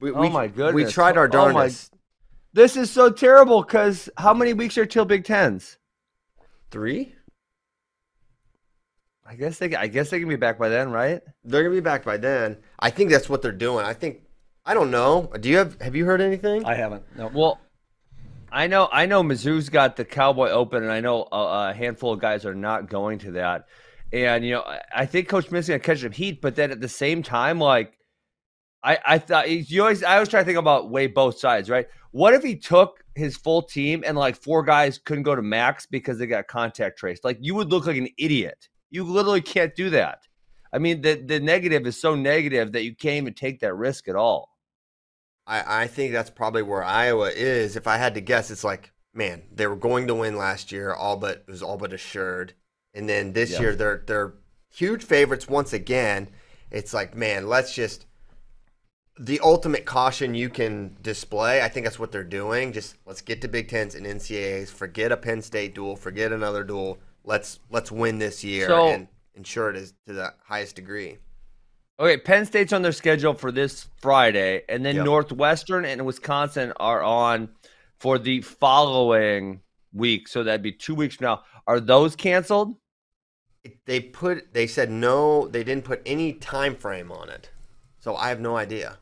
We, 0.01 0.13
Oh 0.13 0.21
we, 0.21 0.29
my 0.31 0.47
We 0.73 0.85
tried 0.87 1.19
our 1.19 1.25
Oh 1.25 1.29
my- 1.49 1.53
darndest. 1.53 1.93
This 2.55 2.77
is 2.77 2.91
so 2.91 3.11
terrible 3.11 3.63
because 3.63 4.09
how 4.17 4.33
many 4.33 4.55
weeks 4.55 4.79
are 4.79 4.87
till 4.87 5.05
Big 5.05 5.25
Tens? 5.25 5.77
Three? 6.71 7.15
I 9.29 9.35
guess 9.35 9.59
they 9.59 9.75
I 9.77 9.89
guess 9.89 10.09
they 10.09 10.21
can 10.21 10.29
be 10.29 10.37
back 10.37 10.59
by 10.59 10.71
then, 10.71 10.91
right? 10.91 11.21
They're 11.45 11.63
gonna 11.63 11.75
be 11.75 11.81
back 11.81 12.03
by 12.03 12.17
then. 12.17 12.57
I 12.79 12.89
think 12.89 13.11
that's 13.11 13.29
what 13.29 13.43
they're 13.43 13.53
doing. 13.53 13.85
I 13.85 13.93
think 13.93 14.23
I 14.65 14.73
don't 14.73 14.91
know. 14.91 15.31
Do 15.39 15.51
you 15.51 15.59
have 15.59 15.79
have 15.83 15.95
you 15.95 16.07
heard 16.07 16.23
anything? 16.23 16.65
I 16.65 16.75
haven't. 16.75 17.03
No. 17.15 17.31
Well, 17.35 17.61
I 18.51 18.67
know 18.67 18.89
I 18.91 19.05
know 19.05 19.23
Mizzou's 19.23 19.69
got 19.69 19.97
the 19.97 20.05
Cowboy 20.05 20.49
Open, 20.49 20.83
and 20.83 20.91
I 20.91 21.01
know 21.01 21.29
a, 21.31 21.71
a 21.71 21.75
handful 21.75 22.15
of 22.15 22.21
guys 22.21 22.47
are 22.47 22.55
not 22.55 22.89
going 22.89 23.19
to 23.21 23.33
that. 23.33 23.67
And 24.15 24.47
you 24.47 24.53
know, 24.53 24.63
I, 24.63 24.81
I 24.95 25.07
think 25.07 25.29
Coach 25.29 25.49
Smith's 25.49 25.69
gonna 25.69 25.79
catch 25.79 26.01
some 26.01 26.13
heat, 26.13 26.41
but 26.41 26.57
then 26.57 26.71
at 26.71 26.81
the 26.81 26.89
same 26.89 27.23
time, 27.23 27.59
like 27.59 27.99
I 28.83 28.99
I 29.05 29.19
thought 29.19 29.51
you 29.51 29.83
always 29.83 30.03
I 30.03 30.15
always 30.15 30.31
try 30.31 30.41
to 30.41 30.47
think 30.47 30.59
about 30.59 30.91
weigh 30.91 31.07
both 31.07 31.39
sides, 31.39 31.69
right? 31.69 31.87
What 32.13 32.33
if 32.33 32.43
he 32.43 32.57
took 32.57 33.05
his 33.15 33.37
full 33.37 33.61
team 33.61 34.05
and 34.07 34.17
like 34.17 34.37
four 34.37 34.63
guys 34.63 34.97
couldn't 34.97 35.25
go 35.25 35.35
to 35.35 35.43
MAC 35.43 35.83
because 35.91 36.19
they 36.19 36.27
got 36.27 36.47
contact 36.47 36.99
traced? 36.99 37.25
Like 37.25 37.37
you 37.43 37.55
would 37.57 37.71
look 37.71 37.87
like 37.87 37.99
an 37.99 38.09
idiot. 38.17 38.69
You 38.91 39.05
literally 39.05 39.41
can't 39.43 39.75
do 39.75 39.91
that. 39.91 40.23
I 40.73 40.79
mean, 40.79 41.01
the 41.03 41.15
the 41.15 41.41
negative 41.41 41.87
is 41.87 42.01
so 42.01 42.15
negative 42.15 42.73
that 42.73 42.85
you 42.85 42.95
can't 42.95 43.17
even 43.17 43.35
take 43.35 43.61
that 43.61 43.75
risk 43.75 44.09
at 44.09 44.17
all. 44.17 44.51
I, 45.47 45.85
I 45.85 45.87
think 45.87 46.13
that's 46.13 46.31
probably 46.31 46.63
where 46.63 46.85
Iowa 46.85 47.31
is. 47.31 47.75
If 47.77 47.87
I 47.87 47.97
had 47.97 48.15
to 48.15 48.21
guess, 48.21 48.51
it's 48.51 48.65
like, 48.65 48.93
man, 49.15 49.43
they 49.51 49.67
were 49.67 49.77
going 49.77 50.07
to 50.09 50.15
win 50.15 50.37
last 50.37 50.71
year, 50.73 50.93
all 50.93 51.17
but 51.17 51.39
it 51.39 51.51
was 51.51 51.63
all 51.63 51.79
but 51.79 51.93
assured. 51.93 52.53
And 52.95 53.09
then 53.09 53.33
this 53.33 53.53
Yeah. 53.53 53.61
year 53.61 53.75
they're 53.77 54.03
they're 54.07 54.35
huge 54.71 55.05
favorites 55.05 55.49
once 55.49 55.73
again. 55.73 56.29
It's 56.71 56.93
like, 56.93 57.15
man, 57.17 57.49
let's 57.49 57.75
just 57.75 58.05
the 59.19 59.41
ultimate 59.41 59.85
caution 59.85 60.35
you 60.35 60.49
can 60.49 60.97
display. 61.03 61.61
I 61.63 61.69
think 61.69 61.85
that's 61.85 61.99
what 61.99 62.13
they're 62.13 62.23
doing. 62.23 62.73
Just 62.73 62.97
let's 63.05 63.21
get 63.21 63.41
to 63.43 63.49
Big 63.49 63.69
Tens 63.69 63.95
and 63.95 64.07
NCAAs. 64.07 64.69
Forget 64.71 65.11
a 65.13 65.17
Penn 65.17 65.43
State 65.43 65.75
duel. 65.75 65.97
Forget 65.97 66.31
another 66.33 66.63
duel. 66.63 66.99
Let's 67.25 67.61
let's 67.71 67.91
win 67.93 68.19
this 68.19 68.43
year 68.43 68.67
So- 68.69 68.89
and 68.89 69.09
ensure 69.35 69.71
it 69.71 69.77
is 69.77 69.95
to 70.07 70.13
the 70.13 70.35
highest 70.45 70.77
degree. 70.77 71.19
Okay, 72.01 72.17
Penn 72.17 72.47
State's 72.47 72.73
on 72.73 72.83
their 72.83 72.93
schedule 72.93 73.35
for 73.35 73.51
this 73.51 73.89
Friday, 74.01 74.63
and 74.69 74.85
then 74.87 74.97
Yep. 74.97 75.05
Northwestern 75.05 75.85
and 75.85 76.07
Wisconsin 76.07 76.73
are 76.77 77.03
on 77.03 77.49
for 77.99 78.19
the 78.19 78.41
following 78.43 79.63
week. 79.93 80.29
So 80.29 80.45
that'd 80.45 80.63
be 80.63 80.73
two 80.73 80.95
weeks 80.95 81.17
from 81.17 81.25
now. 81.27 81.45
Are 81.67 81.81
those 81.81 82.15
canceled? 82.15 82.77
They 83.85 84.01
put 84.01 84.55
they 84.55 84.67
said 84.67 84.91
no. 84.91 85.49
They 85.49 85.65
didn't 85.65 85.85
put 85.85 86.01
any 86.07 86.33
time 86.33 86.77
frame 86.77 87.11
on 87.11 87.29
it, 87.29 87.51
so 87.99 88.15
I 88.17 88.29
have 88.29 88.41
no 88.41 88.57
idea. 88.57 88.99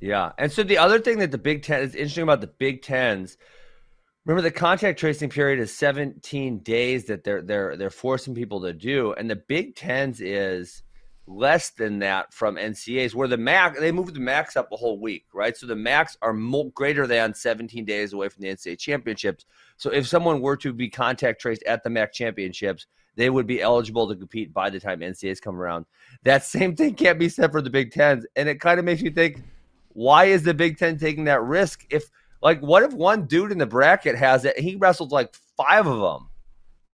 Yeah. 0.00 0.32
And 0.38 0.52
so 0.52 0.62
the 0.62 0.78
other 0.78 1.00
thing 1.00 1.18
that 1.18 1.32
the 1.32 1.38
Big 1.38 1.62
Ten 1.62 1.82
is 1.82 1.94
interesting 1.94 2.22
about 2.22 2.40
the 2.40 2.46
Big 2.46 2.82
Tens. 2.82 3.36
Remember 4.28 4.42
the 4.42 4.50
contact 4.50 4.98
tracing 4.98 5.30
period 5.30 5.58
is 5.58 5.74
17 5.74 6.58
days 6.58 7.06
that 7.06 7.24
they're 7.24 7.40
they're 7.40 7.78
they're 7.78 7.88
forcing 7.88 8.34
people 8.34 8.60
to 8.60 8.74
do, 8.74 9.14
and 9.14 9.30
the 9.30 9.36
Big 9.36 9.74
Tens 9.74 10.20
is 10.20 10.82
less 11.26 11.70
than 11.70 12.00
that 12.00 12.34
from 12.34 12.56
NCAs, 12.56 13.14
where 13.14 13.26
the 13.26 13.38
MAC 13.38 13.78
they 13.78 13.90
moved 13.90 14.14
the 14.14 14.20
MAC 14.20 14.54
up 14.54 14.70
a 14.70 14.76
whole 14.76 15.00
week, 15.00 15.24
right? 15.32 15.56
So 15.56 15.66
the 15.66 15.76
MAC 15.76 16.10
are 16.20 16.34
mo- 16.34 16.70
greater 16.74 17.06
than 17.06 17.32
17 17.32 17.86
days 17.86 18.12
away 18.12 18.28
from 18.28 18.42
the 18.42 18.48
NCAA 18.48 18.78
championships. 18.78 19.46
So 19.78 19.88
if 19.88 20.06
someone 20.06 20.42
were 20.42 20.58
to 20.58 20.74
be 20.74 20.90
contact 20.90 21.40
traced 21.40 21.62
at 21.62 21.82
the 21.82 21.88
MAC 21.88 22.12
championships, 22.12 22.86
they 23.16 23.30
would 23.30 23.46
be 23.46 23.62
eligible 23.62 24.08
to 24.08 24.14
compete 24.14 24.52
by 24.52 24.68
the 24.68 24.78
time 24.78 25.00
NCAs 25.00 25.40
come 25.40 25.56
around. 25.56 25.86
That 26.24 26.44
same 26.44 26.76
thing 26.76 26.96
can't 26.96 27.18
be 27.18 27.30
said 27.30 27.50
for 27.50 27.62
the 27.62 27.70
Big 27.70 27.92
Tens, 27.92 28.26
and 28.36 28.46
it 28.46 28.60
kind 28.60 28.78
of 28.78 28.84
makes 28.84 29.00
me 29.00 29.08
think, 29.08 29.42
why 29.94 30.26
is 30.26 30.42
the 30.42 30.52
Big 30.52 30.76
Ten 30.76 30.98
taking 30.98 31.24
that 31.24 31.42
risk? 31.42 31.86
If 31.88 32.10
like, 32.40 32.60
what 32.60 32.82
if 32.82 32.92
one 32.92 33.26
dude 33.26 33.52
in 33.52 33.58
the 33.58 33.66
bracket 33.66 34.16
has 34.16 34.44
it? 34.44 34.58
He 34.58 34.76
wrestled 34.76 35.12
like 35.12 35.34
five 35.56 35.86
of 35.86 36.00
them. 36.00 36.28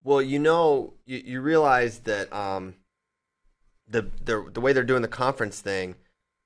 Well, 0.03 0.21
you 0.21 0.39
know, 0.39 0.93
you, 1.05 1.21
you 1.23 1.41
realize 1.41 1.99
that 1.99 2.31
um, 2.33 2.75
the 3.87 4.09
the 4.23 4.49
the 4.51 4.61
way 4.61 4.73
they're 4.73 4.83
doing 4.83 5.01
the 5.01 5.07
conference 5.07 5.59
thing, 5.59 5.95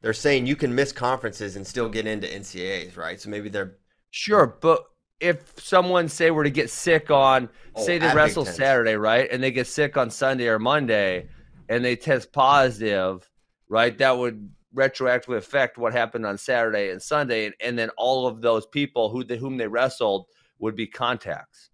they're 0.01 0.13
saying 0.13 0.47
you 0.47 0.55
can 0.55 0.75
miss 0.75 0.91
conferences 0.91 1.55
and 1.55 1.65
still 1.65 1.89
get 1.89 2.05
into 2.07 2.27
NCAAs, 2.27 2.97
right? 2.97 3.19
So 3.19 3.29
maybe 3.29 3.49
they're 3.49 3.77
Sure, 4.17 4.47
but 4.61 4.85
if 5.19 5.59
someone 5.59 6.07
say 6.07 6.31
were 6.31 6.45
to 6.45 6.49
get 6.49 6.69
sick 6.69 7.11
on 7.11 7.49
Oh, 7.75 7.85
say 7.85 7.97
they 7.97 8.13
wrestle. 8.15 8.45
Saturday, 8.45 8.95
right, 8.95 9.27
and 9.29 9.43
they 9.43 9.51
get 9.51 9.67
sick 9.67 9.97
on 9.97 10.09
Sunday 10.09 10.47
or 10.47 10.57
Monday, 10.57 11.27
and 11.67 11.83
they 11.83 11.97
test 11.97 12.31
positive, 12.31 13.29
right, 13.67 13.97
that 13.97 14.17
would 14.17 14.51
retroactively 14.75 15.37
affect 15.37 15.77
what 15.77 15.93
happened 15.93 16.25
on 16.25 16.37
Saturday 16.37 16.89
and 16.89 17.01
Sunday, 17.01 17.45
and, 17.45 17.55
and 17.59 17.79
then 17.79 17.89
all 17.97 18.27
of 18.27 18.41
those 18.41 18.65
people 18.65 19.09
who 19.09 19.23
they, 19.23 19.37
whom 19.37 19.57
they 19.57 19.67
wrestled 19.67 20.25
would 20.59 20.75
be 20.75 20.87
contacts. 20.87 21.69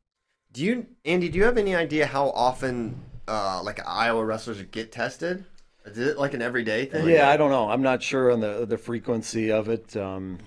Do 0.51 0.63
you, 0.63 0.85
Andy? 1.05 1.29
Do 1.29 1.37
you 1.37 1.45
have 1.45 1.57
any 1.57 1.75
idea 1.75 2.05
how 2.05 2.29
often, 2.31 3.01
uh, 3.27 3.61
like 3.63 3.79
Iowa 3.85 4.23
wrestlers 4.23 4.61
get 4.63 4.91
tested? 4.91 5.45
Is 5.85 5.97
it 5.97 6.17
like 6.17 6.33
an 6.33 6.41
everyday 6.41 6.85
thing? 6.85 7.09
Yeah, 7.09 7.29
I 7.29 7.37
don't 7.37 7.49
know. 7.49 7.69
I'm 7.69 7.81
not 7.81 8.03
sure 8.03 8.31
on 8.31 8.39
the 8.39 8.65
the 8.65 8.77
frequency 8.77 9.51
of 9.51 9.67
it. 9.69 9.95
Um, 9.97 10.37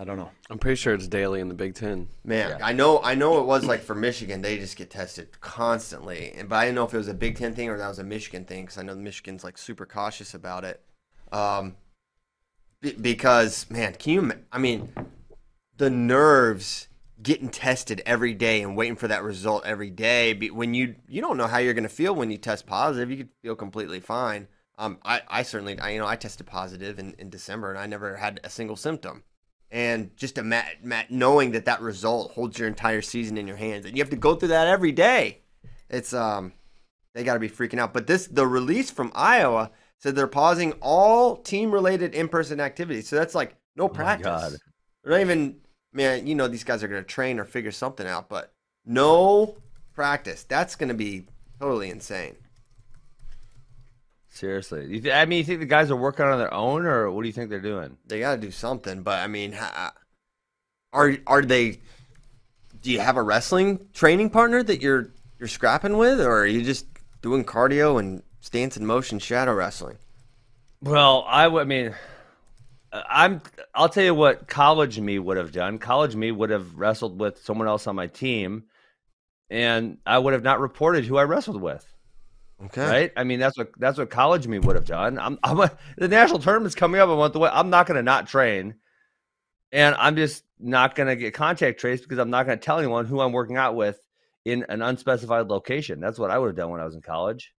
I 0.00 0.04
don't 0.04 0.16
know. 0.16 0.30
I'm 0.48 0.58
pretty 0.58 0.76
sure 0.76 0.94
it's 0.94 1.08
daily 1.08 1.40
in 1.40 1.48
the 1.48 1.54
Big 1.54 1.74
Ten. 1.74 2.08
Man, 2.24 2.50
Yeah. 2.50 2.66
I 2.66 2.72
know, 2.72 3.02
I 3.02 3.14
know 3.14 3.40
it 3.40 3.46
was 3.46 3.64
like 3.64 3.80
for 3.80 3.94
Michigan, 3.94 4.42
they 4.42 4.56
just 4.58 4.76
get 4.76 4.90
tested 4.90 5.40
constantly, 5.40 6.32
and 6.36 6.48
but 6.48 6.56
I 6.56 6.64
didn't 6.66 6.76
know 6.76 6.84
if 6.84 6.94
it 6.94 6.98
was 6.98 7.08
a 7.08 7.14
Big 7.14 7.36
Ten 7.36 7.54
thing 7.54 7.68
or 7.68 7.76
that 7.76 7.88
was 7.88 7.98
a 7.98 8.04
Michigan 8.04 8.44
thing 8.44 8.62
because 8.62 8.78
I 8.78 8.82
know 8.82 8.94
Michigan's 8.94 9.44
like 9.44 9.58
super 9.58 9.84
cautious 9.86 10.34
about 10.34 10.64
it. 10.64 10.80
Um, 11.32 11.76
be- 12.80 12.92
because 12.92 13.68
man, 13.70 13.94
can 13.94 14.12
you? 14.12 14.32
I 14.52 14.58
mean, 14.58 14.92
the 15.76 15.90
nerves 15.90 16.88
getting 17.20 17.48
tested 17.48 18.00
every 18.06 18.34
day 18.34 18.62
and 18.62 18.76
waiting 18.76 18.96
for 18.96 19.08
that 19.08 19.22
result 19.22 19.66
every 19.66 19.90
day. 19.90 20.34
When 20.34 20.74
you 20.74 20.96
you 21.08 21.20
don't 21.20 21.36
know 21.36 21.46
how 21.46 21.58
you're 21.58 21.74
going 21.74 21.82
to 21.82 21.88
feel 21.88 22.14
when 22.14 22.30
you 22.30 22.38
test 22.38 22.66
positive, 22.66 23.10
you 23.10 23.16
could 23.18 23.30
feel 23.42 23.56
completely 23.56 24.00
fine. 24.00 24.48
Um, 24.78 24.98
I, 25.04 25.22
I 25.28 25.42
certainly, 25.42 25.76
I, 25.80 25.90
you 25.90 25.98
know, 25.98 26.06
I 26.06 26.14
tested 26.14 26.46
positive 26.46 27.00
in, 27.00 27.14
in 27.18 27.30
December 27.30 27.70
and 27.70 27.80
I 27.80 27.86
never 27.86 28.14
had 28.14 28.38
a 28.44 28.50
single 28.50 28.76
symptom 28.76 29.24
and 29.70 30.16
just 30.16 30.38
ima- 30.38 30.64
ma- 30.82 31.02
knowing 31.10 31.52
that 31.52 31.66
that 31.66 31.80
result 31.80 32.32
holds 32.32 32.58
your 32.58 32.68
entire 32.68 33.02
season 33.02 33.36
in 33.36 33.46
your 33.46 33.56
hands 33.56 33.84
and 33.84 33.96
you 33.96 34.02
have 34.02 34.10
to 34.10 34.16
go 34.16 34.34
through 34.34 34.48
that 34.48 34.66
every 34.66 34.92
day 34.92 35.40
it's 35.90 36.12
um 36.14 36.52
they 37.14 37.24
got 37.24 37.34
to 37.34 37.40
be 37.40 37.48
freaking 37.48 37.78
out 37.78 37.92
but 37.92 38.06
this 38.06 38.26
the 38.26 38.46
release 38.46 38.90
from 38.90 39.12
iowa 39.14 39.70
said 39.98 40.14
they're 40.16 40.26
pausing 40.26 40.72
all 40.80 41.36
team 41.36 41.70
related 41.70 42.14
in-person 42.14 42.60
activities. 42.60 43.08
So 43.08 43.16
that's 43.16 43.34
like 43.34 43.56
no 43.76 43.84
oh 43.84 43.88
practice. 43.88 44.24
God. 44.26 44.52
they're 45.02 45.12
not 45.12 45.20
even 45.20 45.56
man 45.92 46.26
you 46.26 46.34
know 46.34 46.48
these 46.48 46.64
guys 46.64 46.82
are 46.82 46.88
going 46.88 47.02
to 47.02 47.08
train 47.08 47.38
or 47.38 47.44
figure 47.44 47.70
something 47.72 48.06
out 48.06 48.28
but 48.28 48.52
no 48.84 49.56
practice. 49.94 50.44
That's 50.44 50.76
going 50.76 50.88
to 50.88 50.94
be 50.94 51.26
totally 51.60 51.90
insane. 51.90 52.36
Seriously, 54.30 55.10
I 55.12 55.24
mean, 55.24 55.38
you 55.38 55.44
think 55.44 55.58
the 55.58 55.66
guys 55.66 55.90
are 55.90 55.96
working 55.96 56.24
on 56.24 56.38
their 56.38 56.52
own, 56.54 56.86
or 56.86 57.10
what 57.10 57.22
do 57.22 57.26
you 57.26 57.32
think 57.32 57.50
they're 57.50 57.60
doing? 57.60 57.96
they 58.06 58.20
got 58.20 58.36
to 58.36 58.40
do 58.40 58.50
something 58.50 59.02
but 59.02 59.18
i 59.18 59.26
mean 59.26 59.58
are 60.92 61.16
are 61.26 61.42
they 61.42 61.78
do 62.80 62.90
you 62.90 63.00
have 63.00 63.16
a 63.16 63.22
wrestling 63.22 63.80
training 63.92 64.30
partner 64.30 64.62
that 64.62 64.80
you're 64.80 65.10
you're 65.38 65.48
scrapping 65.48 65.96
with 65.96 66.20
or 66.20 66.42
are 66.42 66.46
you 66.46 66.62
just 66.62 66.86
doing 67.20 67.44
cardio 67.44 67.98
and 67.98 68.22
stance 68.48 68.78
and 68.78 68.86
motion 68.86 69.18
shadow 69.18 69.52
wrestling 69.52 69.98
Well, 70.80 71.22
I 71.28 71.42
I, 71.42 71.44
w- 71.44 71.60
I 71.60 71.64
mean, 71.66 71.94
I'm. 72.90 73.42
I'll 73.74 73.90
tell 73.90 74.04
you 74.04 74.14
what 74.14 74.48
college 74.48 74.98
me 74.98 75.18
would 75.18 75.36
have 75.36 75.52
done. 75.52 75.76
College 75.78 76.16
me 76.16 76.32
would 76.32 76.48
have 76.48 76.74
wrestled 76.76 77.20
with 77.20 77.44
someone 77.44 77.68
else 77.68 77.86
on 77.86 77.94
my 77.94 78.06
team, 78.06 78.64
and 79.50 79.98
I 80.06 80.18
would 80.18 80.32
have 80.32 80.42
not 80.42 80.60
reported 80.60 81.04
who 81.04 81.18
I 81.18 81.24
wrestled 81.24 81.60
with. 81.60 81.84
okay 82.64 82.86
Right? 82.86 83.12
I 83.18 83.24
mean, 83.24 83.38
that's 83.38 83.58
what 83.58 83.68
that's 83.76 83.98
what 83.98 84.08
college 84.08 84.46
me 84.46 84.58
would 84.58 84.76
have 84.76 84.86
done. 84.86 85.18
I'm. 85.18 85.38
I'm 85.44 85.60
a, 85.60 85.70
the 85.98 86.08
national 86.08 86.38
tournament's 86.38 86.74
coming 86.74 87.02
up. 87.02 87.10
I 87.10 87.12
want 87.12 87.34
the 87.34 87.40
way. 87.40 87.50
I'm 87.52 87.68
not 87.68 87.86
going 87.86 87.96
to 87.96 88.02
not 88.02 88.28
train, 88.28 88.76
and 89.72 89.94
I'm 89.96 90.16
just 90.16 90.42
not 90.58 90.94
going 90.94 91.08
to 91.08 91.16
get 91.16 91.34
contact 91.34 91.80
traced 91.80 92.02
because 92.04 92.18
I'm 92.18 92.30
not 92.30 92.46
going 92.46 92.58
to 92.58 92.64
tell 92.64 92.78
anyone 92.78 93.04
who 93.04 93.20
I'm 93.20 93.32
working 93.32 93.58
out 93.58 93.76
with 93.76 94.00
in 94.46 94.64
an 94.70 94.80
unspecified 94.80 95.48
location. 95.48 96.00
That's 96.00 96.18
what 96.18 96.30
I 96.30 96.38
would 96.38 96.46
have 96.46 96.56
done 96.56 96.70
when 96.70 96.80
I 96.80 96.86
was 96.86 96.94
in 96.94 97.02
college. 97.02 97.52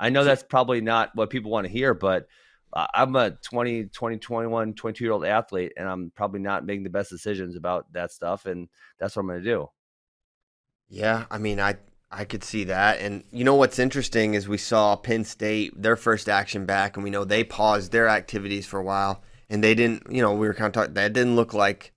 I 0.00 0.10
know 0.10 0.24
that's 0.24 0.42
probably 0.42 0.80
not 0.80 1.10
what 1.14 1.30
people 1.30 1.50
want 1.50 1.66
to 1.66 1.72
hear, 1.72 1.94
but 1.94 2.26
I'm 2.72 3.14
a 3.14 3.30
20, 3.30 3.84
20, 3.84 4.18
21, 4.18 4.74
22 4.74 5.04
year 5.04 5.12
old 5.12 5.24
athlete, 5.24 5.72
and 5.76 5.88
I'm 5.88 6.10
probably 6.14 6.40
not 6.40 6.66
making 6.66 6.82
the 6.82 6.90
best 6.90 7.10
decisions 7.10 7.54
about 7.56 7.92
that 7.92 8.10
stuff. 8.12 8.46
And 8.46 8.68
that's 8.98 9.14
what 9.14 9.20
I'm 9.22 9.28
going 9.28 9.42
to 9.42 9.48
do. 9.48 9.68
yeah 10.88 11.24
i 11.30 11.38
mean 11.38 11.58
i 11.60 11.74
i 12.10 12.24
could 12.24 12.44
see 12.44 12.64
that 12.64 13.00
and 13.00 13.24
you 13.32 13.42
know 13.44 13.54
what's 13.54 13.78
interesting 13.78 14.34
is 14.34 14.46
we 14.48 14.58
saw 14.58 14.94
penn 14.96 15.24
state 15.24 15.72
their 15.80 15.96
first 15.96 16.28
action 16.28 16.66
back 16.66 16.96
and 16.96 17.04
we 17.04 17.10
know 17.10 17.24
they 17.24 17.42
paused 17.42 17.90
their 17.90 18.08
activities 18.08 18.66
for 18.66 18.78
a 18.78 18.84
while 18.84 19.22
and 19.48 19.64
they 19.64 19.74
didn't 19.74 20.02
you 20.10 20.20
know 20.20 20.34
we 20.34 20.46
were 20.46 20.54
kind 20.54 20.66
of 20.66 20.72
talking 20.72 20.94
that 20.94 21.12
didn't 21.12 21.36
look 21.36 21.54
like 21.54 21.92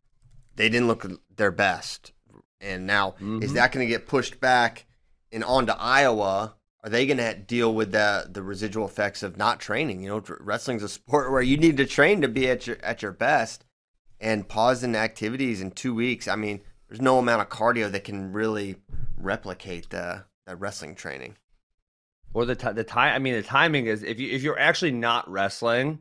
they 0.55 0.69
didn't 0.69 0.87
look 0.87 1.05
their 1.35 1.51
best 1.51 2.13
and 2.61 2.87
now 2.87 3.13
is 3.41 3.51
Mhm. 3.51 3.55
that 3.55 3.71
going 3.73 3.85
to 3.85 3.89
get 3.91 4.07
pushed 4.07 4.39
back 4.39 4.85
and 5.31 5.43
onto 5.43 5.73
iowa 5.73 6.55
are 6.87 6.89
they 6.89 7.05
going 7.05 7.17
to 7.17 7.33
deal 7.33 7.73
with 7.73 7.91
the 7.91 8.29
the 8.31 8.41
residual 8.41 8.85
effects 8.85 9.21
of 9.21 9.35
not 9.35 9.59
training? 9.59 10.01
You 10.01 10.07
know, 10.07 10.23
wrestling's 10.39 10.83
a 10.83 10.87
sport 10.87 11.29
where 11.31 11.41
you 11.41 11.57
need 11.57 11.75
to 11.77 11.85
train 11.85 12.21
to 12.21 12.29
be 12.29 12.49
at 12.49 12.65
your 12.65 12.77
at 12.81 13.01
your 13.01 13.11
best, 13.11 13.65
and 14.21 14.47
pausing 14.47 14.95
activities 14.95 15.59
in 15.59 15.71
two 15.71 15.93
weeks. 15.93 16.29
I 16.29 16.37
mean, 16.37 16.61
there's 16.87 17.01
no 17.01 17.17
amount 17.17 17.41
of 17.41 17.49
cardio 17.49 17.91
that 17.91 18.05
can 18.05 18.31
really 18.31 18.77
replicate 19.17 19.89
the 19.89 20.23
that 20.45 20.61
wrestling 20.61 20.95
training. 20.95 21.35
Or 22.33 22.45
the 22.45 22.55
t- 22.55 22.71
the 22.71 22.85
time. 22.85 23.13
I 23.13 23.19
mean, 23.19 23.33
the 23.33 23.43
timing 23.43 23.87
is 23.87 24.01
if 24.01 24.17
you 24.17 24.31
if 24.31 24.41
you're 24.41 24.57
actually 24.57 24.91
not 24.91 25.29
wrestling, 25.29 25.99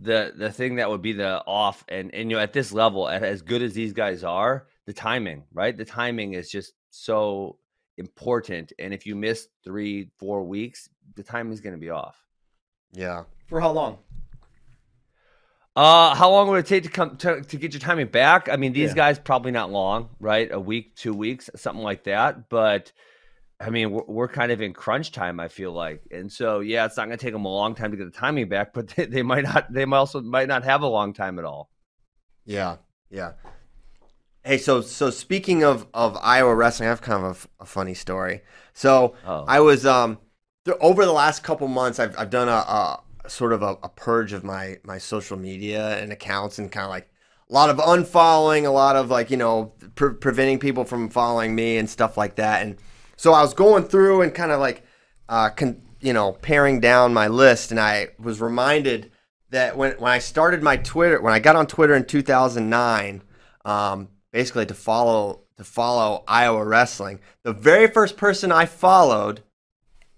the 0.00 0.32
the 0.36 0.50
thing 0.50 0.76
that 0.76 0.90
would 0.90 1.02
be 1.02 1.12
the 1.12 1.40
off 1.46 1.84
and 1.88 2.12
and 2.12 2.32
you 2.32 2.36
know 2.36 2.42
at 2.42 2.52
this 2.52 2.72
level, 2.72 3.08
at, 3.08 3.22
as 3.22 3.42
good 3.42 3.62
as 3.62 3.74
these 3.74 3.92
guys 3.92 4.24
are, 4.24 4.66
the 4.86 4.92
timing, 4.92 5.44
right? 5.52 5.76
The 5.76 5.84
timing 5.84 6.32
is 6.32 6.50
just 6.50 6.72
so 6.90 7.58
important. 7.98 8.72
And 8.78 8.92
if 8.94 9.06
you 9.06 9.14
miss 9.16 9.48
three, 9.64 10.10
four 10.18 10.44
weeks, 10.44 10.88
the 11.16 11.22
timing 11.22 11.52
is 11.52 11.60
going 11.60 11.74
to 11.74 11.80
be 11.80 11.90
off. 11.90 12.16
Yeah. 12.92 13.24
For 13.48 13.60
how 13.60 13.72
long? 13.72 13.98
Uh, 15.76 16.14
how 16.14 16.30
long 16.30 16.48
would 16.48 16.60
it 16.60 16.66
take 16.66 16.84
to 16.84 16.88
come 16.88 17.16
to, 17.16 17.40
to 17.42 17.56
get 17.56 17.72
your 17.72 17.80
timing 17.80 18.06
back? 18.06 18.48
I 18.48 18.56
mean, 18.56 18.72
these 18.72 18.90
Yeah. 18.90 18.94
guys 18.96 19.18
probably 19.18 19.50
not 19.50 19.70
long, 19.72 20.10
right? 20.20 20.50
A 20.52 20.60
week, 20.60 20.94
two 20.94 21.12
weeks, 21.12 21.50
something 21.56 21.82
like 21.82 22.04
that. 22.04 22.48
But 22.48 22.92
I 23.60 23.70
mean, 23.70 23.90
we're, 23.90 24.04
we're 24.06 24.28
kind 24.28 24.52
of 24.52 24.60
in 24.60 24.72
crunch 24.72 25.10
time. 25.10 25.40
I 25.40 25.48
feel 25.48 25.72
like, 25.72 26.02
and 26.12 26.30
so 26.30 26.60
yeah, 26.60 26.84
it's 26.84 26.96
not 26.96 27.06
going 27.06 27.18
to 27.18 27.24
take 27.24 27.32
them 27.32 27.44
a 27.44 27.52
long 27.52 27.74
time 27.74 27.90
to 27.90 27.96
get 27.96 28.04
the 28.04 28.16
timing 28.16 28.48
back, 28.48 28.72
but 28.74 28.88
they, 28.88 29.06
they 29.06 29.22
might 29.22 29.42
not. 29.44 29.72
They 29.72 29.84
might 29.84 29.98
also 29.98 30.20
might 30.20 30.46
not 30.48 30.62
have 30.62 30.82
a 30.82 30.86
long 30.86 31.12
time 31.12 31.40
at 31.40 31.44
all. 31.44 31.70
Yeah, 32.46 32.76
yeah. 33.10 33.32
Hey, 34.44 34.58
so 34.58 34.80
so 34.82 35.10
speaking 35.10 35.64
of 35.64 35.86
of 35.94 36.16
Iowa 36.20 36.54
wrestling, 36.54 36.86
I 36.88 36.90
have 36.90 37.00
kind 37.00 37.24
of 37.24 37.48
a 37.60 37.66
funny 37.66 37.94
story. 37.94 38.42
So 38.74 39.14
Oh. 39.24 39.44
I 39.48 39.60
was 39.60 39.86
um 39.86 40.18
th- 40.64 40.76
over 40.80 41.04
the 41.04 41.12
last 41.12 41.42
couple 41.42 41.66
months, 41.68 41.98
I've 41.98 42.18
I've 42.18 42.30
done 42.30 42.48
a, 42.48 42.52
a 42.52 43.00
sort 43.26 43.52
of 43.54 43.62
a, 43.62 43.76
a 43.82 43.88
purge 43.88 44.32
of 44.32 44.44
my 44.44 44.76
my 44.84 44.98
social 44.98 45.38
media 45.38 45.98
and 45.98 46.12
accounts, 46.12 46.58
and 46.58 46.70
kind 46.70 46.84
of 46.84 46.90
like 46.90 47.08
a 47.50 47.52
lot 47.54 47.70
of 47.70 47.78
unfollowing, 47.78 48.66
a 48.66 48.70
lot 48.70 48.96
of 48.96 49.10
like 49.10 49.30
you 49.30 49.36
know 49.38 49.72
pre- 49.94 50.14
preventing 50.14 50.58
people 50.58 50.84
from 50.84 51.08
following 51.08 51.54
me 51.54 51.78
and 51.78 51.88
stuff 51.88 52.16
like 52.18 52.36
that. 52.36 52.62
And 52.62 52.76
so 53.16 53.32
I 53.32 53.40
was 53.42 53.54
going 53.54 53.84
through 53.84 54.22
and 54.22 54.34
kind 54.34 54.52
of 54.52 54.60
like 54.60 54.84
uh 55.28 55.50
con- 55.50 55.80
you 56.00 56.12
know 56.12 56.32
paring 56.32 56.80
down 56.80 57.14
my 57.14 57.28
list, 57.28 57.70
and 57.70 57.80
I 57.80 58.08
was 58.18 58.42
reminded 58.42 59.10
that 59.50 59.76
when 59.78 59.92
when 59.92 60.12
I 60.12 60.18
started 60.18 60.62
my 60.62 60.76
Twitter, 60.76 61.18
when 61.22 61.32
I 61.32 61.38
got 61.38 61.56
on 61.56 61.66
Twitter 61.66 61.94
in 61.94 62.04
2009, 62.04 63.22
um, 63.64 64.08
basically 64.34 64.66
to 64.66 64.74
follow 64.74 65.40
to 65.56 65.62
follow 65.62 66.24
Iowa 66.26 66.64
wrestling, 66.64 67.20
the 67.44 67.52
very 67.52 67.86
first 67.86 68.16
person 68.16 68.50
I 68.50 68.66
followed 68.66 69.42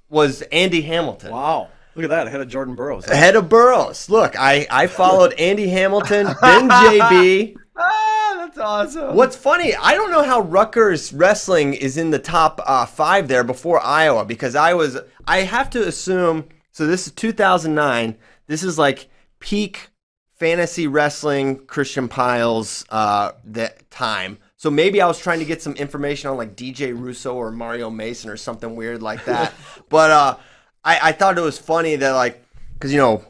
was 0.09 0.41
Andy 0.51 0.81
Hamilton. 0.81 1.33
Wow. 1.33 1.69
Look 1.95 2.05
at 2.05 2.11
that. 2.11 2.27
Ahead 2.27 2.41
of 2.41 2.49
Jordan 2.49 2.75
Burroughs. 2.75 3.07
Ahead 3.09 3.37
of 3.37 3.51
Burroughs. 3.51 4.09
Look, 4.09 4.35
I, 4.39 4.67
I 4.71 4.87
followed 4.87 5.35
Andy 5.35 5.69
Hamilton, 5.69 6.27
then 6.41 6.69
JB. 6.71 7.57
Ah, 7.77 8.35
that's 8.39 8.57
awesome. 8.57 9.15
What's 9.15 9.37
funny, 9.37 9.75
I 9.75 9.93
don't 9.93 10.11
know 10.11 10.23
how 10.23 10.41
Rutgers 10.41 11.13
wrestling 11.13 11.75
is 11.75 11.99
in 11.99 12.11
the 12.11 12.19
top 12.19 12.61
uh, 12.65 12.87
five 12.87 13.29
there 13.29 13.45
before 13.45 13.85
Iowa 13.85 14.25
because 14.25 14.55
I 14.55 14.73
was, 14.73 14.97
I 15.27 15.39
have 15.41 15.69
to 15.71 15.87
assume, 15.87 16.47
so 16.73 16.87
this 16.87 17.07
is 17.07 17.13
2009. 17.13 18.17
This 18.47 18.63
is 18.63 18.79
like 18.79 19.11
peak 19.41 19.91
fantasy 20.37 20.87
wrestling 20.87 21.67
Christian 21.67 22.09
Pyles 22.09 22.85
uh, 22.91 23.33
that 23.45 23.91
time. 23.91 24.39
So 24.57 24.71
maybe 24.71 25.01
I 25.01 25.07
was 25.07 25.19
trying 25.19 25.39
to 25.39 25.45
get 25.45 25.63
some 25.63 25.75
information 25.75 26.31
on 26.31 26.37
like 26.37 26.57
DJ 26.57 26.99
Russo 26.99 27.35
or 27.35 27.51
Mario 27.51 27.91
Mason 27.91 28.31
or 28.31 28.37
something 28.37 28.77
weird 28.77 29.03
like 29.03 29.25
that. 29.25 29.53
but 29.89 30.11
uh, 30.11 30.37
I, 30.85 31.09
I 31.09 31.13
thought 31.13 31.39
it 31.39 31.43
was 31.43 31.59
funny 31.59 31.97
that 31.97 32.13
like, 32.13 32.43
because 32.75 32.93
you 32.93 32.99
know, 32.99 33.25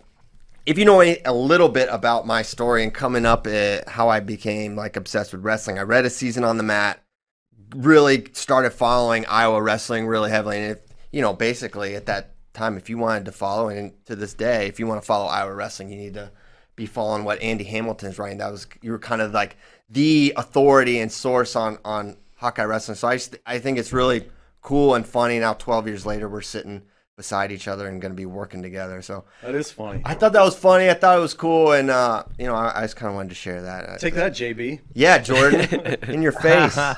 if 0.66 0.78
you 0.78 0.84
know 0.84 1.00
any, 1.00 1.18
a 1.24 1.32
little 1.32 1.68
bit 1.68 1.88
about 1.90 2.26
my 2.26 2.42
story 2.42 2.82
and 2.82 2.92
coming 2.92 3.24
up 3.24 3.46
at 3.46 3.88
how 3.88 4.08
I 4.08 4.18
became 4.18 4.74
like 4.74 4.96
obsessed 4.96 5.32
with 5.32 5.44
wrestling, 5.44 5.78
I 5.78 5.82
read 5.82 6.04
a 6.04 6.10
season 6.10 6.42
on 6.42 6.56
the 6.56 6.64
mat, 6.64 7.00
really 7.74 8.26
started 8.32 8.70
following 8.70 9.24
Iowa 9.26 9.62
wrestling 9.62 10.06
really 10.06 10.30
heavily, 10.30 10.58
and 10.58 10.72
if, 10.72 10.78
you 11.12 11.22
know, 11.22 11.32
basically 11.32 11.94
at 11.94 12.06
that 12.06 12.34
time, 12.52 12.76
if 12.76 12.90
you 12.90 12.98
wanted 12.98 13.26
to 13.26 13.32
follow, 13.32 13.68
and 13.68 13.92
to 14.06 14.16
this 14.16 14.34
day, 14.34 14.66
if 14.66 14.80
you 14.80 14.88
want 14.88 15.00
to 15.00 15.06
follow 15.06 15.26
Iowa 15.26 15.54
wrestling, 15.54 15.90
you 15.90 15.96
need 15.96 16.14
to 16.14 16.32
be 16.76 16.86
following 16.86 17.24
what 17.24 17.40
Andy 17.42 17.64
Hamilton's 17.64 18.18
writing. 18.18 18.38
That 18.38 18.52
was 18.52 18.66
you 18.82 18.92
were 18.92 18.98
kind 18.98 19.20
of 19.22 19.32
like 19.32 19.56
the 19.90 20.32
authority 20.36 21.00
and 21.00 21.10
source 21.10 21.56
on 21.56 21.78
on 21.84 22.16
Hawkeye 22.36 22.64
wrestling. 22.64 22.96
So 22.96 23.08
I 23.08 23.16
just, 23.16 23.36
I 23.46 23.58
think 23.58 23.78
it's 23.78 23.92
really 23.92 24.28
cool 24.62 24.94
and 24.94 25.06
funny. 25.06 25.38
Now, 25.38 25.54
twelve 25.54 25.86
years 25.88 26.04
later, 26.06 26.28
we're 26.28 26.42
sitting 26.42 26.82
beside 27.16 27.50
each 27.50 27.66
other 27.66 27.88
and 27.88 27.98
going 28.02 28.12
to 28.12 28.16
be 28.16 28.26
working 28.26 28.62
together. 28.62 29.00
So 29.00 29.24
That 29.42 29.54
is 29.54 29.70
funny. 29.72 30.02
I 30.04 30.12
thought 30.12 30.34
that 30.34 30.42
was 30.42 30.54
funny. 30.54 30.90
I 30.90 30.94
thought 30.94 31.16
it 31.16 31.20
was 31.22 31.32
cool, 31.32 31.72
and 31.72 31.90
uh, 31.90 32.24
you 32.38 32.46
know, 32.46 32.54
I, 32.54 32.80
I 32.80 32.82
just 32.82 32.96
kind 32.96 33.08
of 33.08 33.14
wanted 33.16 33.30
to 33.30 33.34
share 33.34 33.62
that. 33.62 33.98
Take 34.00 34.14
that, 34.14 34.32
JB. 34.32 34.80
Yeah, 34.92 35.16
Jordan, 35.18 35.60
in 36.08 36.20
your 36.22 36.32
face. 36.32 36.78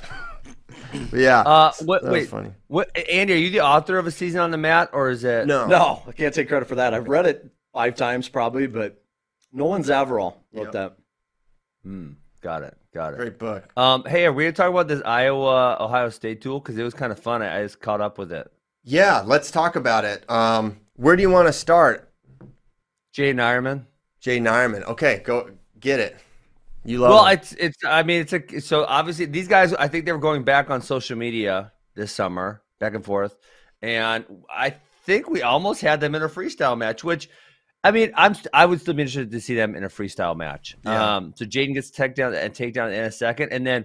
Yeah, 1.13 1.41
Uh, 1.41 1.73
what? 1.85 2.03
that 2.03 2.11
was 2.11 2.21
Wait, 2.23 2.29
funny. 2.29 2.51
what? 2.69 2.97
Andy, 2.97 3.35
are 3.35 3.37
you 3.37 3.51
the 3.51 3.61
author 3.61 3.99
of 3.99 4.07
a 4.07 4.11
season 4.11 4.41
on 4.41 4.51
the 4.51 4.57
mat, 4.57 4.91
or 4.93 5.11
is 5.11 5.23
it? 5.25 5.47
No, 5.47 5.67
No, 5.67 6.03
I 6.07 6.13
can't 6.13 6.33
take 6.35 6.49
credit 6.49 6.67
for 6.69 6.77
that. 6.77 6.95
I've 6.95 7.09
read 7.09 7.27
it 7.27 7.47
five 7.75 7.95
times 7.95 8.29
probably, 8.29 8.67
but 8.67 9.03
Nolan 9.53 9.83
Zaleski 9.83 10.11
wrote 10.11 10.35
Yep. 10.53 10.73
that. 10.73 10.97
Hmm, 11.83 12.11
got 12.43 12.63
it. 12.63 12.77
Got 12.95 13.15
it. 13.15 13.17
great 13.19 13.39
book. 13.39 13.71
Um, 13.77 14.05
hey, 14.07 14.27
are 14.27 14.33
we 14.33 14.45
gonna 14.45 14.53
talk 14.53 14.71
about 14.71 14.89
this 14.89 15.03
Iowa 15.05 15.77
Ohio 15.81 16.09
State 16.11 16.41
tool? 16.41 16.59
Because 16.61 16.77
it 16.79 16.83
was 16.83 16.95
kind 16.95 17.13
of 17.13 17.19
fun. 17.21 17.43
I, 17.43 17.61
I 17.61 17.63
just 17.63 17.81
caught 17.81 18.01
up 18.01 18.19
with 18.19 18.33
it. 18.33 18.51
Yeah, 18.83 19.23
let's 19.25 19.51
talk 19.51 19.77
about 19.77 20.05
it. 20.05 20.29
Um, 20.31 20.81
where 20.97 21.15
do 21.15 21.23
you 21.23 21.31
want 21.31 21.47
to 21.49 21.53
start, 21.53 22.13
Jay 23.13 23.33
Eierman. 23.33 23.85
Jay 24.21 24.41
Eierman? 24.41 24.83
Okay, 24.85 25.21
go 25.25 25.51
get 25.79 26.01
it. 26.01 26.17
You 26.85 26.99
love. 26.99 27.11
Well, 27.11 27.27
him. 27.27 27.39
it's 27.39 27.53
it's. 27.55 27.77
I 27.85 28.03
mean, 28.03 28.21
it's 28.23 28.33
a. 28.33 28.61
So 28.61 28.85
obviously, 28.85 29.27
these 29.27 29.49
guys. 29.49 29.75
I 29.75 29.89
think 29.89 30.07
they 30.07 30.13
were 30.13 30.19
going 30.19 30.43
back 30.43 30.71
on 30.71 30.81
social 30.83 31.17
media 31.17 31.73
this 31.95 32.13
summer, 32.13 32.63
back 32.81 32.95
and 32.95 33.05
forth, 33.05 33.37
and 33.83 34.25
I 34.51 34.75
think 35.05 35.29
we 35.29 35.43
almost 35.43 35.81
had 35.83 36.01
them 36.01 36.15
in 36.15 36.23
a 36.23 36.29
freestyle 36.29 36.77
match. 36.79 37.05
Which, 37.05 37.29
I 37.85 37.91
mean, 37.93 38.13
I'm 38.17 38.35
I 38.53 38.67
would 38.67 38.81
still 38.81 38.95
be 38.95 39.03
interested 39.03 39.31
to 39.31 39.41
see 39.41 39.55
them 39.55 39.75
in 39.77 39.85
a 39.85 39.89
freestyle 39.89 40.37
match. 40.37 40.77
Yeah. 40.85 41.17
Um, 41.17 41.33
so 41.37 41.45
Jaden 41.45 41.75
gets 41.75 41.91
tech 41.91 42.15
down 42.15 42.35
and 42.35 42.53
take 42.55 42.75
down 42.75 42.93
in 42.93 43.05
a 43.05 43.13
second, 43.13 43.53
and 43.53 43.67
then 43.67 43.85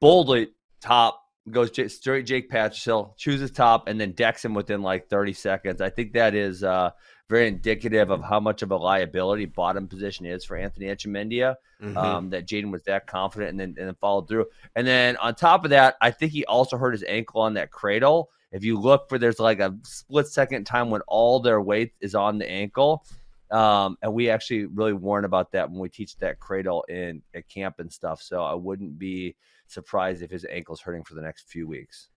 boldly 0.00 0.48
top 0.80 1.22
goes 1.50 1.70
J- 1.70 1.88
straight 1.88 2.26
Jake 2.26 2.50
Patchell, 2.50 3.16
chooses 3.16 3.50
top, 3.50 3.88
and 3.88 4.00
then 4.00 4.12
decks 4.12 4.44
him 4.44 4.54
within 4.54 4.82
like 4.82 5.08
30 5.08 5.32
seconds. 5.32 5.80
I 5.80 5.88
think 5.90 6.12
that 6.12 6.34
is 6.34 6.62
uh, 6.62 6.90
very 7.28 7.48
indicative 7.48 8.10
of 8.10 8.22
how 8.22 8.38
much 8.40 8.62
of 8.62 8.70
a 8.70 8.76
liability 8.76 9.46
bottom 9.46 9.88
position 9.88 10.26
is 10.26 10.44
for 10.44 10.56
Anthony 10.56 10.86
Echemendia 10.86 11.56
Mhm. 11.82 11.96
um, 11.96 12.30
that 12.30 12.46
Jaden 12.46 12.70
was 12.70 12.82
that 12.84 13.06
confident 13.06 13.50
and 13.52 13.58
then 13.60 13.74
and 13.78 13.88
then 13.88 13.94
followed 14.00 14.28
through. 14.28 14.46
And 14.76 14.86
then 14.86 15.16
on 15.16 15.34
top 15.34 15.64
of 15.64 15.70
that, 15.70 15.96
I 16.02 16.10
think 16.10 16.32
he 16.32 16.44
also 16.44 16.76
hurt 16.76 16.92
his 16.92 17.04
ankle 17.04 17.40
on 17.40 17.54
that 17.54 17.70
cradle. 17.70 18.28
If 18.52 18.64
you 18.64 18.78
look 18.78 19.08
for, 19.08 19.18
there's 19.18 19.38
like 19.38 19.60
a 19.60 19.76
split 19.84 20.26
second 20.26 20.64
time 20.64 20.90
when 20.90 21.02
all 21.06 21.40
their 21.40 21.60
weight 21.60 21.92
is 22.00 22.14
on 22.14 22.38
the 22.38 22.50
ankle. 22.50 23.04
Um, 23.50 23.96
and 24.02 24.12
we 24.14 24.30
actually 24.30 24.66
really 24.66 24.92
warn 24.92 25.24
about 25.24 25.50
that 25.52 25.70
when 25.70 25.80
we 25.80 25.88
teach 25.88 26.16
that 26.18 26.38
cradle 26.38 26.84
in 26.88 27.22
at 27.34 27.48
camp 27.48 27.76
and 27.78 27.92
stuff. 27.92 28.22
So 28.22 28.42
I 28.42 28.54
wouldn't 28.54 28.98
be 28.98 29.34
surprised 29.66 30.22
if 30.22 30.30
his 30.30 30.44
ankle's 30.50 30.80
hurting 30.80 31.04
for 31.04 31.14
the 31.14 31.22
next 31.22 31.48
few 31.48 31.66
weeks. 31.66 32.08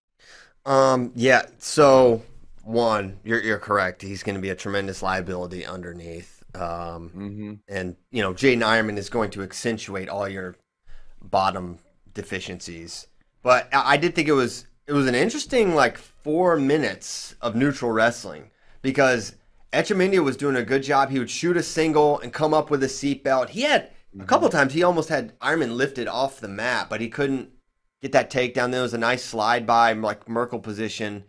Um, 0.64 1.12
yeah. 1.14 1.46
So 1.58 2.22
one, 2.62 3.18
you're 3.24 3.42
you're 3.42 3.58
correct. 3.58 4.00
He's 4.02 4.22
going 4.22 4.36
to 4.36 4.40
be 4.40 4.50
a 4.50 4.54
tremendous 4.54 5.02
liability 5.02 5.66
underneath. 5.66 6.42
Um, 6.54 7.10
Mm-hmm. 7.10 7.52
and 7.68 7.96
you 8.12 8.22
know, 8.22 8.32
Jaden 8.32 8.60
Eierman 8.64 8.96
is 8.96 9.10
going 9.10 9.30
to 9.30 9.42
accentuate 9.42 10.08
all 10.08 10.28
your 10.28 10.56
bottom 11.20 11.78
deficiencies. 12.14 13.08
But 13.42 13.68
I 13.74 13.94
I 13.94 13.96
did 13.96 14.14
think 14.14 14.28
it 14.28 14.32
was 14.32 14.66
it 14.86 14.92
was 14.92 15.06
an 15.06 15.14
interesting 15.14 15.74
like 15.74 15.96
four 15.96 16.56
minutes 16.56 17.34
of 17.40 17.54
neutral 17.54 17.90
wrestling 17.90 18.50
because 18.82 19.36
Echemendia 19.72 20.22
was 20.22 20.36
doing 20.36 20.56
a 20.56 20.62
good 20.62 20.82
job. 20.82 21.10
He 21.10 21.18
would 21.18 21.30
shoot 21.30 21.56
a 21.56 21.62
single 21.62 22.18
and 22.20 22.32
come 22.32 22.54
up 22.54 22.70
with 22.70 22.82
a 22.82 22.88
seatbelt. 22.88 23.50
He 23.50 23.62
had 23.62 23.82
a 23.82 24.18
mm-hmm. 24.18 24.26
couple 24.26 24.48
times 24.48 24.72
he 24.72 24.82
almost 24.82 25.08
had 25.08 25.38
Eierman 25.40 25.74
lifted 25.74 26.06
off 26.06 26.40
the 26.40 26.48
mat, 26.48 26.88
but 26.88 27.00
he 27.00 27.08
couldn't 27.08 27.50
get 28.02 28.12
that 28.12 28.30
takedown. 28.30 28.70
There 28.70 28.82
was 28.82 28.94
a 28.94 28.98
nice 28.98 29.24
slide 29.24 29.66
by 29.66 29.92
like 29.94 30.28
Merkel 30.28 30.60
position 30.60 31.24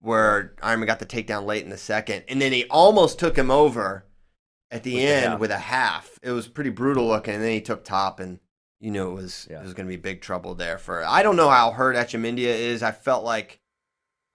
where 0.00 0.54
Eierman 0.62 0.86
got 0.86 0.98
the 0.98 1.06
takedown 1.06 1.46
late 1.46 1.64
in 1.64 1.70
the 1.70 1.76
second, 1.76 2.24
and 2.28 2.40
then 2.40 2.52
he 2.52 2.64
almost 2.64 3.18
took 3.18 3.36
him 3.36 3.50
over 3.50 4.06
at 4.70 4.82
the 4.82 4.96
With 4.96 5.04
end 5.04 5.40
with 5.40 5.50
a 5.50 5.58
half. 5.58 6.18
It 6.22 6.32
was 6.32 6.48
pretty 6.48 6.70
brutal 6.70 7.06
looking, 7.06 7.34
and 7.34 7.42
then 7.42 7.52
he 7.52 7.60
took 7.60 7.84
top, 7.84 8.18
and 8.18 8.40
you 8.84 8.90
knew 8.90 9.10
it 9.10 9.14
was 9.14 9.48
Yeah. 9.50 9.60
it 9.60 9.64
was 9.64 9.72
going 9.74 9.86
to 9.86 9.90
be 9.90 9.96
big 9.96 10.20
trouble 10.20 10.54
there. 10.54 10.76
For 10.78 11.04
I 11.04 11.22
don't 11.22 11.36
know 11.36 11.48
how 11.48 11.70
hurt 11.70 11.96
Echemendia 11.96 12.48
is. 12.48 12.82
I 12.82 12.92
felt 12.92 13.24
like 13.24 13.60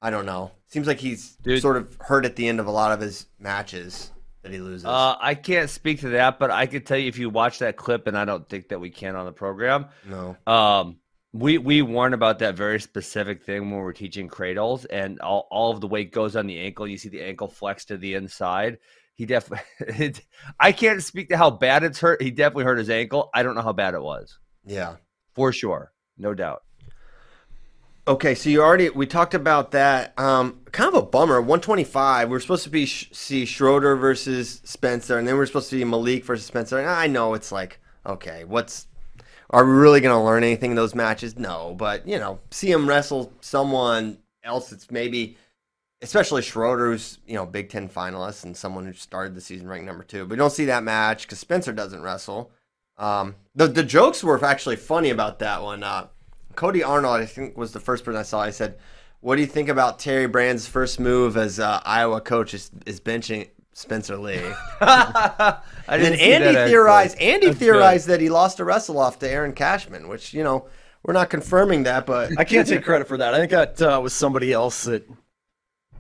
I 0.02 0.10
don't 0.10 0.26
know. 0.26 0.52
Seems 0.68 0.88
like 0.88 1.00
he's 1.00 1.36
Dude. 1.44 1.62
sort 1.62 1.78
of 1.78 1.96
hurt 2.00 2.26
at 2.26 2.36
the 2.36 2.48
end 2.48 2.60
of 2.60 2.68
a 2.68 2.72
lot 2.72 2.92
of 2.92 3.00
his 3.00 3.28
matches 3.40 4.12
that 4.44 4.52
he 4.52 4.60
loses. 4.60 4.86
Uh, 4.86 5.16
I 5.20 5.36
can't 5.36 5.70
speak 5.70 6.00
to 6.02 6.10
that, 6.10 6.40
but 6.40 6.50
I 6.52 6.66
could 6.66 6.86
tell 6.86 6.98
you 6.98 7.08
if 7.08 7.18
you 7.18 7.30
watch 7.30 7.60
that 7.60 7.76
clip, 7.76 8.08
and 8.08 8.18
I 8.18 8.24
don't 8.26 8.48
think 8.48 8.70
that 8.70 8.80
we 8.80 8.90
can 8.90 9.16
on 9.16 9.26
the 9.26 9.32
program. 9.34 9.88
no, 10.06 10.38
Um, 10.48 10.98
We 11.34 11.58
we 11.60 11.82
warn 11.84 12.14
about 12.16 12.40
that 12.40 12.56
very 12.56 12.80
specific 12.80 13.44
thing 13.44 13.70
when 13.70 13.80
we're 13.82 13.94
teaching 13.94 14.28
cradles, 14.28 14.86
and 14.86 15.20
all, 15.20 15.48
all 15.52 15.72
of 15.72 15.80
the 15.82 15.88
weight 15.88 16.12
goes 16.12 16.36
on 16.36 16.48
the 16.48 16.60
ankle. 16.60 16.88
You 16.88 16.98
see 16.98 17.10
the 17.10 17.22
ankle 17.22 17.48
flex 17.48 17.86
to 17.86 17.98
the 17.98 18.16
inside. 18.16 18.80
He 19.20 19.26
definitely. 19.26 20.14
I 20.62 20.72
can't 20.72 21.04
speak 21.04 21.28
to 21.28 21.36
how 21.36 21.50
bad 21.50 21.84
it's 21.84 22.00
hurt. 22.00 22.22
He 22.22 22.32
definitely 22.32 22.64
hurt 22.64 22.78
his 22.78 22.90
ankle. 22.90 23.30
I 23.34 23.44
don't 23.44 23.54
know 23.54 23.62
how 23.62 23.74
bad 23.74 23.94
it 23.94 24.02
was. 24.02 24.40
Yeah. 24.66 24.96
For 25.36 25.52
sure, 25.52 25.92
no 26.18 26.34
doubt. 26.34 26.64
Okay, 28.08 28.34
so 28.34 28.50
you 28.50 28.62
already 28.62 28.88
we 28.88 29.06
talked 29.06 29.34
about 29.34 29.72
that. 29.72 30.18
Um, 30.18 30.62
kind 30.72 30.88
of 30.88 30.94
a 30.96 31.06
bummer. 31.06 31.42
125. 31.42 32.30
We 32.30 32.38
are 32.38 32.40
supposed 32.40 32.64
to 32.64 32.70
be 32.70 32.86
sh- 32.86 33.10
see 33.12 33.44
Schroder 33.44 33.98
versus 33.98 34.62
Spencer, 34.64 35.20
and 35.20 35.28
then 35.28 35.36
we 35.36 35.42
are 35.42 35.46
supposed 35.46 35.70
to 35.72 35.76
be 35.76 35.84
Malik 35.84 36.24
versus 36.24 36.46
Spencer. 36.46 36.80
And 36.80 36.90
I 36.90 37.08
know 37.08 37.34
it's 37.34 37.52
like, 37.52 37.82
okay, 38.06 38.46
what's 38.46 38.88
are 39.50 39.66
we 39.66 39.74
really 39.74 40.00
going 40.00 40.18
to 40.18 40.24
learn 40.24 40.46
anything 40.46 40.72
in 40.72 40.78
those 40.78 40.96
matches? 40.96 41.38
No, 41.38 41.76
but 41.78 42.08
you 42.08 42.20
know, 42.20 42.40
see 42.52 42.72
him 42.72 42.88
wrestle 42.88 43.34
someone 43.42 44.20
else 44.46 44.70
that's 44.70 44.90
maybe, 44.90 45.36
especially 46.02 46.42
Schroder, 46.42 46.92
who's 46.92 47.20
you 47.26 47.36
know 47.36 47.46
Big 47.46 47.70
Ten 47.70 47.90
finalist 47.90 48.44
and 48.44 48.56
someone 48.56 48.86
who 48.86 48.94
started 48.94 49.36
the 49.36 49.42
season 49.42 49.68
ranked 49.68 49.86
number 49.86 50.04
two. 50.04 50.24
But 50.24 50.32
we 50.32 50.38
don't 50.38 50.52
see 50.52 50.66
that 50.66 50.84
match 50.84 51.24
because 51.24 51.40
Spencer 51.40 51.74
doesn't 51.74 52.02
wrestle. 52.02 52.52
Um, 52.98 53.36
the 53.56 53.68
the 53.68 53.84
jokes 53.84 54.24
were 54.24 54.44
actually 54.44 54.76
funny 54.76 55.10
about 55.10 55.40
that 55.40 55.62
one. 55.62 55.84
Uh, 55.84 56.08
Cody 56.56 56.84
Arnold, 56.84 57.22
I 57.22 57.26
think, 57.26 57.58
was 57.58 57.72
the 57.72 57.80
first 57.80 58.04
person 58.04 58.20
I 58.20 58.24
saw. 58.24 58.42
I 58.42 58.50
said, 58.50 58.78
"What 59.22 59.36
do 59.36 59.42
you 59.42 59.48
think 59.48 59.70
about 59.70 60.00
Terry 60.00 60.28
Brand's 60.28 60.68
first 60.68 61.00
move 61.00 61.38
as 61.38 61.60
uh, 61.60 61.82
Iowa 61.86 62.22
coach 62.22 62.54
is, 62.54 62.72
is 62.86 63.00
benching 63.00 63.50
Spencer 63.74 64.18
Lee?" 64.18 64.42
And 65.92 66.04
then 66.04 66.14
Andy 66.20 66.54
theorized. 66.70 67.16
actually. 67.16 67.32
Andy 67.32 67.46
That's 67.48 67.60
theorized 67.60 68.08
that 68.10 68.22
he 68.22 68.30
lost 68.30 68.60
a 68.60 68.64
wrestle 68.64 69.00
off 69.00 69.18
to 69.20 69.30
Aaron 69.30 69.54
Cashman, 69.54 70.08
which 70.08 70.34
you 70.34 70.44
know 70.44 70.68
we're 71.04 71.14
not 71.14 71.30
confirming 71.30 71.84
that, 71.84 72.06
but 72.06 72.38
I 72.38 72.44
can't 72.44 72.68
take 72.68 72.84
credit 72.84 73.08
for 73.08 73.18
that. 73.18 73.34
I 73.34 73.40
think 73.40 73.52
that 73.52 73.82
uh, 73.82 74.00
was 74.02 74.14
somebody 74.14 74.54
else 74.54 74.84
that 74.84 75.10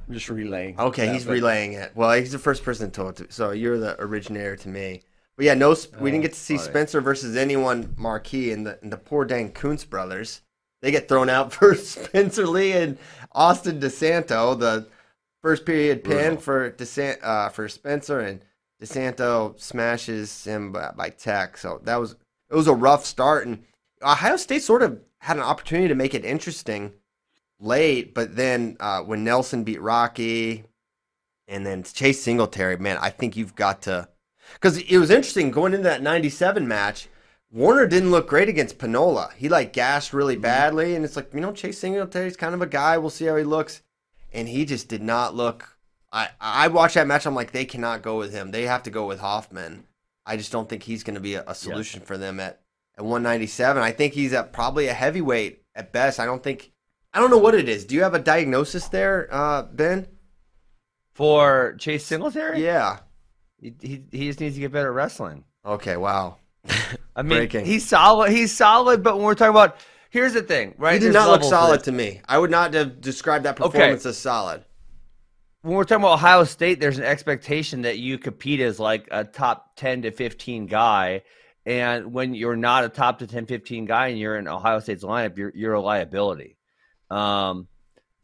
I'm 0.09 0.15
just 0.15 0.29
relaying. 0.29 0.79
okay, 0.79 1.05
that, 1.05 1.13
he's 1.13 1.25
but- 1.25 1.33
relaying 1.33 1.73
it. 1.73 1.91
Well, 1.95 2.11
he's 2.13 2.31
the 2.31 2.39
first 2.39 2.63
person 2.63 2.89
to 2.91 3.07
it, 3.09 3.31
so 3.31 3.51
you're 3.51 3.77
the 3.77 3.95
originator 4.01 4.55
to 4.57 4.69
me. 4.69 5.03
But 5.37 5.45
yeah, 5.45 5.53
no, 5.53 5.73
we 5.99 6.11
didn't 6.11 6.23
get 6.23 6.33
to 6.33 6.39
see. 6.39 6.57
Spencer 6.57 6.99
versus 6.99 7.37
anyone 7.37 7.93
marquee, 7.95 8.51
and 8.51 8.65
the 8.65 8.77
and 8.81 8.91
the 8.91 8.97
poor 8.97 9.23
dang 9.23 9.51
Kuntz 9.53 9.85
brothers. 9.85 10.41
They 10.81 10.91
get 10.91 11.07
thrown 11.07 11.29
out 11.29 11.53
for 11.53 11.75
Spencer 11.75 12.45
Lee 12.45 12.73
and 12.73 12.97
Austin 13.31 13.79
DeSanto, 13.79 14.59
the 14.59 14.87
first 15.41 15.65
period 15.65 16.03
pin 16.03 16.37
for 16.37 16.71
DeSant 16.71 17.23
uh, 17.23 17.49
for 17.49 17.69
Spencer, 17.69 18.19
and 18.19 18.43
DeSanto 18.81 19.57
smashes 19.59 20.43
him 20.43 20.71
by, 20.71 20.91
by 20.91 21.09
tech. 21.09 21.57
So 21.57 21.79
that 21.83 21.97
was 21.97 22.15
it 22.49 22.55
was 22.55 22.67
a 22.67 22.73
rough 22.73 23.05
start, 23.05 23.45
and 23.47 23.63
Ohio 24.01 24.35
State 24.37 24.63
sort 24.63 24.81
of 24.81 24.99
had 25.19 25.37
an 25.37 25.43
opportunity 25.43 25.87
to 25.87 25.95
make 25.95 26.13
it 26.13 26.25
interesting 26.25 26.93
late, 27.59 28.13
but 28.13 28.35
then 28.35 28.77
uh, 28.79 29.01
when 29.01 29.23
Nelson 29.23 29.63
beat 29.63 29.81
Rocky, 29.81 30.63
and 31.47 31.65
then 31.65 31.83
Chase 31.83 32.21
Singletary, 32.21 32.77
man, 32.77 32.97
I 33.01 33.09
think 33.09 33.35
you've 33.35 33.55
got 33.55 33.81
to 33.83 34.07
because 34.53 34.77
it 34.77 34.97
was 34.97 35.09
interesting 35.09 35.51
going 35.51 35.73
into 35.73 35.83
that 35.83 36.01
'97 36.01 36.67
match. 36.67 37.07
Warner 37.51 37.87
didn't 37.87 38.11
look 38.11 38.27
great 38.27 38.47
against 38.47 38.77
Panola. 38.77 39.31
He 39.35 39.49
like 39.49 39.73
gassed 39.73 40.13
really 40.13 40.35
badly, 40.35 40.95
and 40.95 41.03
it's 41.03 41.15
like 41.15 41.33
you 41.33 41.41
know 41.41 41.51
Chase 41.51 41.79
Singletary's 41.79 42.37
kind 42.37 42.53
of 42.53 42.61
a 42.61 42.67
guy. 42.67 42.97
We'll 42.97 43.09
see 43.09 43.25
how 43.25 43.35
he 43.35 43.43
looks, 43.43 43.81
and 44.31 44.47
he 44.47 44.65
just 44.65 44.87
did 44.87 45.01
not 45.01 45.35
look. 45.35 45.77
I 46.11 46.29
I 46.39 46.67
watched 46.67 46.95
that 46.95 47.07
match. 47.07 47.25
I'm 47.25 47.35
like 47.35 47.51
they 47.51 47.65
cannot 47.65 48.03
go 48.03 48.17
with 48.17 48.31
him. 48.31 48.51
They 48.51 48.63
have 48.63 48.83
to 48.83 48.91
go 48.91 49.07
with 49.07 49.19
Hoffman. 49.19 49.85
I 50.25 50.37
just 50.37 50.51
don't 50.51 50.69
think 50.69 50.83
he's 50.83 51.03
going 51.03 51.15
to 51.15 51.19
be 51.21 51.33
a, 51.33 51.43
a 51.47 51.55
solution 51.55 52.01
for 52.01 52.17
them 52.17 52.39
at 52.39 52.61
at 52.97 53.03
197. 53.03 53.81
I 53.81 53.91
think 53.91 54.13
he's 54.13 54.33
at 54.33 54.53
probably 54.53 54.87
a 54.87 54.93
heavyweight 54.93 55.63
at 55.73 55.91
best. 55.91 56.19
I 56.19 56.25
don't 56.25 56.43
think. 56.43 56.71
I 57.13 57.19
don't 57.19 57.31
know 57.31 57.37
what 57.37 57.55
it 57.55 57.67
is. 57.67 57.85
Do 57.85 57.95
you 57.95 58.03
have 58.03 58.13
a 58.13 58.19
diagnosis 58.19 58.87
there, 58.89 59.27
uh, 59.31 59.63
Ben? 59.63 60.07
for 61.13 61.75
Chase 61.79 62.05
Singletary. 62.05 62.63
Yeah. 62.63 62.99
he, 63.59 63.73
he 63.81 64.03
he 64.11 64.27
just 64.27 64.39
needs 64.39 64.55
to 64.55 64.61
get 64.61 64.71
better 64.71 64.87
at 64.87 64.93
wrestling. 64.93 65.43
Okay. 65.65 65.97
Wow. 65.97 66.37
I 67.15 67.23
mean, 67.23 67.39
Breaking. 67.39 67.65
he's 67.65 67.85
solid. 67.85 68.31
He's 68.31 68.55
solid, 68.55 69.03
but 69.03 69.17
when 69.17 69.25
we're 69.25 69.35
talking 69.35 69.49
about, 69.49 69.75
here's 70.09 70.31
the 70.33 70.41
thing, 70.41 70.75
right? 70.77 70.93
He 70.93 70.99
did 70.99 71.05
There's 71.07 71.25
not 71.25 71.29
look 71.29 71.43
solid 71.43 71.83
to 71.85 71.91
me. 71.91 72.21
I 72.25 72.37
would 72.37 72.51
not 72.51 72.73
have 72.73 73.01
described 73.01 73.43
that 73.45 73.59
Okay. 73.59 73.69
performance 73.69 74.05
as 74.05 74.17
solid. 74.17 74.63
when 75.61 75.75
we're 75.75 75.83
talking 75.83 76.03
about 76.03 76.13
Ohio 76.13 76.45
State, 76.45 76.79
there's 76.79 76.99
an 76.99 77.03
expectation 77.03 77.81
that 77.81 77.97
you 77.97 78.17
compete 78.17 78.61
as 78.61 78.79
like 78.79 79.09
a 79.11 79.25
top 79.25 79.75
10 79.75 80.03
to 80.03 80.11
15 80.11 80.67
guy. 80.67 81.23
And 81.65 82.13
when 82.13 82.33
you're 82.33 82.55
not 82.55 82.85
a 82.85 82.89
top 82.89 83.19
to 83.19 83.27
10, 83.27 83.45
15 83.45 83.83
guy 83.83 84.07
and 84.07 84.17
you're 84.17 84.37
in 84.37 84.47
Ohio 84.47 84.79
State's 84.79 85.03
lineup, 85.03 85.37
you're, 85.37 85.51
you're 85.53 85.73
a 85.73 85.81
liability. 85.81 86.55
Um, 87.09 87.67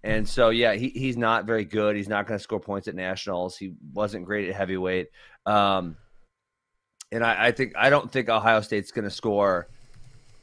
and 0.03 0.27
so, 0.27 0.49
yeah, 0.49 0.73
he, 0.73 0.89
he's 0.89 1.17
not 1.17 1.45
very 1.45 1.65
good. 1.65 1.95
He's 1.95 2.09
not 2.09 2.27
going 2.27 2.37
to 2.37 2.43
score 2.43 2.59
points 2.59 2.87
at 2.87 2.95
nationals. 2.95 3.57
He 3.57 3.73
wasn't 3.93 4.25
great 4.25 4.49
at 4.49 4.55
heavyweight. 4.55 5.07
Um, 5.45 5.97
and 7.11 7.23
I, 7.23 7.47
I 7.47 7.51
think, 7.51 7.73
I 7.75 7.89
don't 7.89 8.11
think 8.11 8.29
Ohio 8.29 8.61
State's 8.61 8.91
going 8.91 9.05
to 9.05 9.11
score 9.11 9.67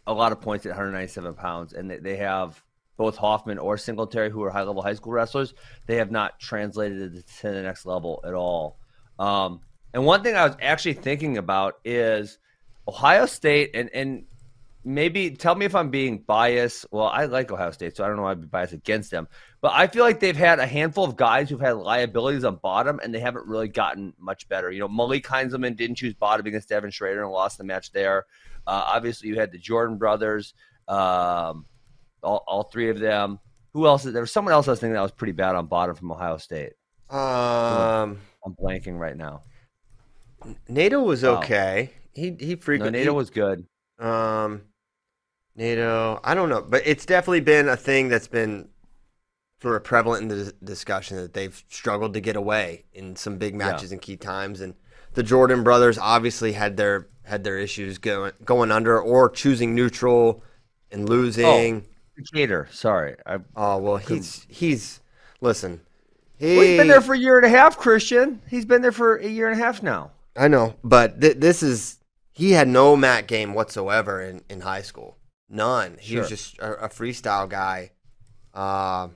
a 0.07 0.12
lot 0.12 0.33
of 0.33 0.40
points 0.40 0.66
at 0.66 0.70
197 0.70 1.35
pounds. 1.35 1.72
And 1.74 1.90
they, 1.90 1.98
they 1.98 2.16
have 2.16 2.61
both 2.96 3.16
Hoffman 3.16 3.59
or 3.59 3.76
Singletary, 3.76 4.31
who 4.31 4.42
are 4.42 4.50
high 4.50 4.62
level 4.62 4.83
high 4.83 4.94
school 4.94 5.12
wrestlers, 5.12 5.55
they 5.87 5.96
have 5.96 6.11
not 6.11 6.38
translated 6.38 7.24
to 7.40 7.50
the 7.50 7.62
next 7.62 7.87
level 7.87 8.20
at 8.24 8.35
all. 8.35 8.78
Um, 9.18 9.61
and 9.94 10.05
one 10.05 10.22
thing 10.22 10.37
I 10.37 10.46
was 10.46 10.57
actually 10.61 10.94
thinking 10.94 11.38
about 11.38 11.78
is 11.85 12.38
Ohio 12.87 13.26
State, 13.26 13.70
and 13.74 13.90
and 13.94 14.24
maybe 14.84 15.30
tell 15.30 15.54
me 15.54 15.66
if 15.66 15.74
I'm 15.74 15.90
being 15.90 16.18
biased. 16.18 16.86
Well, 16.90 17.06
I 17.06 17.26
like 17.26 17.50
Ohio 17.50 17.70
State, 17.70 17.96
so 17.96 18.04
I 18.04 18.08
don't 18.08 18.16
know 18.16 18.22
why 18.22 18.32
I'd 18.32 18.40
be 18.40 18.46
biased 18.46 18.72
against 18.72 19.10
them. 19.10 19.28
But 19.60 19.72
I 19.74 19.86
feel 19.86 20.04
like 20.04 20.20
they've 20.20 20.36
had 20.36 20.58
a 20.58 20.66
handful 20.66 21.04
of 21.04 21.16
guys 21.16 21.48
who've 21.48 21.60
had 21.60 21.72
liabilities 21.76 22.44
on 22.44 22.56
bottom, 22.56 23.00
and 23.02 23.14
they 23.14 23.20
haven't 23.20 23.46
really 23.46 23.68
gotten 23.68 24.12
much 24.18 24.48
better. 24.48 24.70
You 24.70 24.80
know, 24.80 24.88
Malik 24.88 25.24
Heinselman 25.24 25.76
didn't 25.76 25.96
choose 25.96 26.14
bottom 26.14 26.46
against 26.46 26.68
Devin 26.68 26.90
Schroder 26.90 27.22
and 27.22 27.30
lost 27.32 27.58
the 27.58 27.64
match 27.64 27.92
there. 27.92 28.26
Uh, 28.66 28.82
obviously, 28.86 29.28
you 29.28 29.38
had 29.38 29.52
the 29.52 29.58
Jordan 29.58 29.98
brothers, 29.98 30.54
um, 30.88 31.66
all, 32.22 32.44
all 32.46 32.62
three 32.64 32.90
of 32.90 32.98
them. 32.98 33.38
Who 33.74 33.86
else? 33.86 34.02
There 34.02 34.20
was 34.20 34.32
someone 34.32 34.52
else 34.52 34.68
I 34.68 34.72
was 34.72 34.80
thinking 34.80 34.94
that 34.94 35.00
was 35.02 35.12
pretty 35.12 35.32
bad 35.32 35.54
on 35.56 35.66
bottom 35.66 35.94
from 35.94 36.12
Ohio 36.12 36.36
State. 36.36 36.72
Um, 37.08 38.18
I'm 38.44 38.54
blanking 38.60 38.98
right 38.98 39.16
now. 39.16 39.42
NATO 40.68 41.00
was 41.00 41.24
okay. 41.24 41.92
He 42.14 42.36
he 42.38 42.54
No, 42.54 42.60
frequently 42.60 43.00
Nato 43.00 43.12
was 43.12 43.30
good. 43.30 43.66
um 43.98 44.62
NATO. 45.56 46.20
I 46.24 46.34
don't 46.34 46.48
know, 46.48 46.62
but 46.62 46.82
it's 46.84 47.06
definitely 47.06 47.40
been 47.40 47.68
a 47.68 47.76
thing 47.76 48.08
that's 48.08 48.28
been 48.28 48.68
sort 49.60 49.76
of 49.76 49.84
prevalent 49.84 50.22
in 50.22 50.28
the 50.28 50.52
discussion 50.64 51.16
that 51.18 51.34
they've 51.34 51.62
struggled 51.68 52.14
to 52.14 52.20
get 52.20 52.36
away 52.36 52.84
in 52.92 53.14
some 53.14 53.38
big 53.38 53.54
matches 53.54 53.92
and 53.92 54.02
key 54.02 54.16
times, 54.16 54.60
and 54.60 54.74
the 55.14 55.22
Jordan 55.22 55.62
brothers 55.62 55.98
obviously 55.98 56.52
had 56.52 56.76
their 56.76 57.08
had 57.24 57.44
their 57.44 57.58
issues 57.58 57.98
going 57.98 58.32
going 58.44 58.72
under 58.72 59.00
or 59.00 59.30
choosing 59.30 59.74
neutral 59.74 60.42
and 60.90 61.08
losing. 61.08 61.44
Oh, 61.46 61.82
Decatur, 62.16 62.68
sorry. 62.70 63.16
I, 63.24 63.38
Oh, 63.56 63.78
well, 63.78 63.96
he's 63.96 64.46
he's 64.48 65.00
listen. 65.40 65.80
He, 66.38 66.56
well, 66.56 66.66
he's 66.66 66.78
been 66.78 66.88
there 66.88 67.00
for 67.00 67.14
a 67.14 67.18
year 67.18 67.36
and 67.36 67.46
a 67.46 67.48
half, 67.48 67.78
Christian. 67.78 68.42
He's 68.48 68.64
been 68.64 68.82
there 68.82 68.90
for 68.92 69.16
a 69.16 69.28
year 69.28 69.48
and 69.48 69.60
a 69.60 69.62
half 69.62 69.82
now. 69.82 70.10
I 70.36 70.48
know, 70.48 70.74
but 70.82 71.20
th- 71.20 71.36
this 71.36 71.62
is 71.62 71.98
he 72.32 72.52
had 72.52 72.66
no 72.66 72.96
mat 72.96 73.26
game 73.28 73.54
whatsoever 73.54 74.20
in, 74.20 74.42
in 74.48 74.62
high 74.62 74.82
school. 74.82 75.16
None. 75.48 75.98
He 76.00 76.16
was 76.16 76.28
just 76.28 76.59
a, 76.59 76.85
a 76.85 76.88
freestyle 76.88 77.48
guy. 77.48 77.92
Uh, 78.55 79.09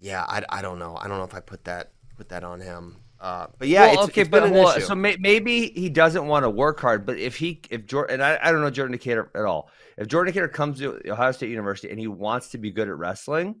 yeah, 0.00 0.24
I, 0.26 0.44
I 0.48 0.62
don't 0.62 0.78
know. 0.78 0.96
I 0.96 1.08
don't 1.08 1.18
know 1.18 1.24
if 1.24 1.34
I 1.34 1.40
put 1.40 1.64
that 1.64 1.92
put 2.16 2.28
that 2.30 2.44
on 2.44 2.60
him. 2.60 2.96
Uh, 3.20 3.46
but 3.56 3.68
yeah, 3.68 3.86
well, 3.86 3.92
it's, 3.92 4.02
okay, 4.10 4.22
it's 4.22 4.30
but 4.30 4.50
well, 4.50 4.80
so 4.80 4.96
may, 4.96 5.16
maybe 5.20 5.68
he 5.68 5.88
doesn't 5.88 6.26
want 6.26 6.42
to 6.42 6.50
work 6.50 6.80
hard. 6.80 7.06
But 7.06 7.18
if 7.18 7.36
he, 7.36 7.60
if 7.70 7.86
Jordan, 7.86 8.14
and 8.14 8.22
I, 8.24 8.36
I 8.42 8.50
don't 8.50 8.62
know 8.62 8.70
Jordan 8.70 8.92
Decatur 8.92 9.30
at 9.36 9.44
all. 9.44 9.70
If 9.96 10.08
Jordan 10.08 10.32
Decatur 10.32 10.48
comes 10.48 10.80
to 10.80 11.00
Ohio 11.08 11.30
State 11.30 11.50
University 11.50 11.90
and 11.90 12.00
he 12.00 12.08
wants 12.08 12.48
to 12.48 12.58
be 12.58 12.72
good 12.72 12.88
at 12.88 12.96
wrestling, 12.98 13.60